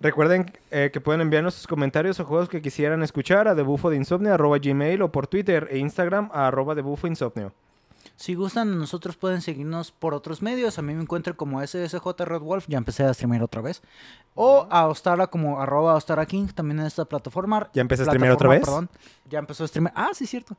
Recuerden 0.00 0.52
eh, 0.70 0.90
que 0.92 1.00
pueden 1.00 1.20
enviarnos 1.20 1.54
sus 1.54 1.66
comentarios 1.66 2.20
o 2.20 2.24
juegos 2.24 2.48
que 2.48 2.62
quisieran 2.62 3.02
escuchar 3.02 3.48
a 3.48 3.54
debufodeinsomnio.gmail 3.54 5.02
o 5.02 5.10
por 5.10 5.26
Twitter 5.26 5.68
e 5.70 5.78
Instagram 5.78 6.30
a 6.32 6.48
arroba 6.48 6.74
debufoinsomnio. 6.76 7.52
Si 8.18 8.34
gustan, 8.34 8.76
nosotros 8.76 9.16
pueden 9.16 9.40
seguirnos 9.40 9.92
por 9.92 10.12
otros 10.12 10.42
medios. 10.42 10.76
A 10.76 10.82
mí 10.82 10.92
me 10.92 11.02
encuentro 11.02 11.36
como 11.36 11.64
SSJ 11.64 12.04
Red 12.18 12.40
Wolf, 12.40 12.64
ya 12.66 12.76
empecé 12.76 13.04
a 13.04 13.14
streamear 13.14 13.44
otra 13.44 13.62
vez. 13.62 13.80
O 14.34 14.66
a 14.70 14.88
Ostara 14.88 15.28
como 15.28 15.60
arroba 15.60 15.94
Ostara 15.94 16.26
King, 16.26 16.48
también 16.52 16.80
en 16.80 16.86
esta 16.86 17.04
plataforma. 17.04 17.70
¿Ya 17.74 17.80
empecé 17.80 18.02
a 18.02 18.06
streamear 18.06 18.32
otra 18.32 18.48
vez? 18.48 18.60
Perdón, 18.62 18.88
ya 19.30 19.38
empezó 19.38 19.62
a 19.62 19.68
streamear. 19.68 19.94
Ah, 19.96 20.08
sí, 20.14 20.26
cierto. 20.26 20.56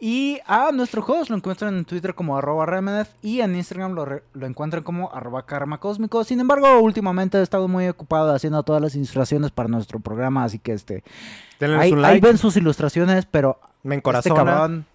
Y 0.00 0.40
a 0.46 0.72
nuestro 0.72 1.04
host 1.04 1.28
lo 1.28 1.36
encuentran 1.36 1.76
en 1.76 1.84
Twitter 1.84 2.14
como 2.14 2.38
arroba 2.38 2.64
Remenef 2.64 3.10
y 3.20 3.42
en 3.42 3.54
Instagram 3.54 3.92
lo, 3.92 4.06
lo 4.32 4.46
encuentran 4.46 4.82
como 4.82 5.12
arroba 5.12 5.44
Karma 5.44 5.78
Cósmico. 5.80 6.24
Sin 6.24 6.40
embargo, 6.40 6.80
últimamente 6.80 7.36
he 7.36 7.42
estado 7.42 7.68
muy 7.68 7.86
ocupado 7.86 8.34
haciendo 8.34 8.62
todas 8.62 8.80
las 8.80 8.94
ilustraciones 8.94 9.50
para 9.50 9.68
nuestro 9.68 10.00
programa, 10.00 10.42
así 10.42 10.58
que 10.58 10.72
este... 10.72 11.04
Denle 11.60 11.78
Ahí, 11.78 11.92
un 11.92 11.98
ahí 11.98 12.14
like, 12.14 12.26
ven 12.26 12.38
sus 12.38 12.56
ilustraciones, 12.56 13.26
pero 13.26 13.60
me 13.82 13.96
este 13.96 13.98
encorazona. 13.98 14.34
cabrón 14.36 14.86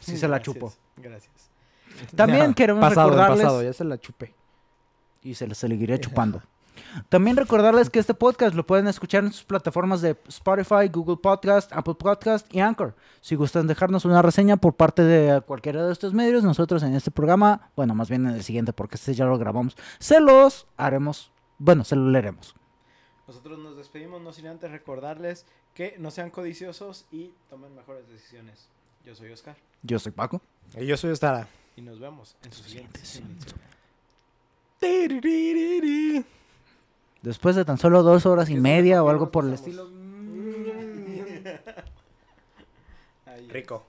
sí 0.00 0.16
se 0.16 0.26
la 0.26 0.38
Gracias, 0.38 0.54
chupo. 0.54 0.72
Gracias. 0.96 1.29
También 2.14 2.48
Ya, 2.48 2.54
queremos 2.54 2.80
pasado, 2.80 3.10
recordarles... 3.10 3.44
pasado, 3.44 3.62
ya 3.62 3.72
se 3.72 3.84
la 3.84 3.98
chupé. 3.98 4.34
y 5.22 5.34
se 5.34 5.46
les 5.46 5.58
seguiré 5.58 5.98
chupando. 6.00 6.42
También 7.08 7.36
recordarles 7.36 7.90
que 7.90 7.98
este 7.98 8.14
podcast 8.14 8.54
lo 8.54 8.66
pueden 8.66 8.88
escuchar 8.88 9.22
en 9.22 9.32
sus 9.32 9.44
plataformas 9.44 10.00
de 10.00 10.16
Spotify, 10.28 10.88
Google 10.90 11.18
Podcast, 11.18 11.72
Apple 11.72 11.94
Podcast 11.94 12.52
y 12.52 12.60
Anchor. 12.60 12.94
Si 13.20 13.34
gustan 13.36 13.66
dejarnos 13.66 14.04
una 14.04 14.22
reseña 14.22 14.56
por 14.56 14.74
parte 14.74 15.02
de 15.02 15.40
cualquiera 15.42 15.84
de 15.86 15.92
estos 15.92 16.14
medios, 16.14 16.42
nosotros 16.42 16.82
en 16.82 16.94
este 16.94 17.10
programa, 17.10 17.70
bueno, 17.76 17.94
más 17.94 18.08
bien 18.08 18.26
en 18.26 18.34
el 18.34 18.42
siguiente 18.42 18.72
porque 18.72 18.96
este 18.96 19.14
ya 19.14 19.24
lo 19.26 19.38
grabamos, 19.38 19.76
se 19.98 20.20
los 20.20 20.66
haremos, 20.76 21.30
bueno, 21.58 21.84
se 21.84 21.96
lo 21.96 22.08
leeremos. 22.10 22.54
Nosotros 23.28 23.58
nos 23.58 23.76
despedimos, 23.76 24.20
no 24.22 24.32
sin 24.32 24.46
antes 24.48 24.70
recordarles 24.70 25.46
que 25.74 25.94
no 25.98 26.10
sean 26.10 26.30
codiciosos 26.30 27.06
y 27.12 27.32
tomen 27.48 27.74
mejores 27.76 28.08
decisiones. 28.08 28.68
Yo 29.04 29.14
soy 29.14 29.30
Oscar 29.30 29.56
Yo 29.82 29.98
soy 29.98 30.12
Paco. 30.12 30.40
Y 30.76 30.86
yo 30.86 30.96
soy 30.96 31.12
Estara. 31.12 31.46
Y 31.76 31.82
nos 31.82 31.98
vemos 31.98 32.36
en 32.42 32.52
su 32.52 32.62
siguiente. 32.62 33.00
Después 37.22 37.56
de 37.56 37.64
tan 37.64 37.78
solo 37.78 38.02
dos 38.02 38.26
horas 38.26 38.48
y 38.50 38.56
media 38.56 39.02
o 39.02 39.10
algo 39.10 39.30
por 39.30 39.44
el 39.44 39.54
estilo. 39.54 39.84
Ahí. 43.26 43.48
Rico. 43.48 43.84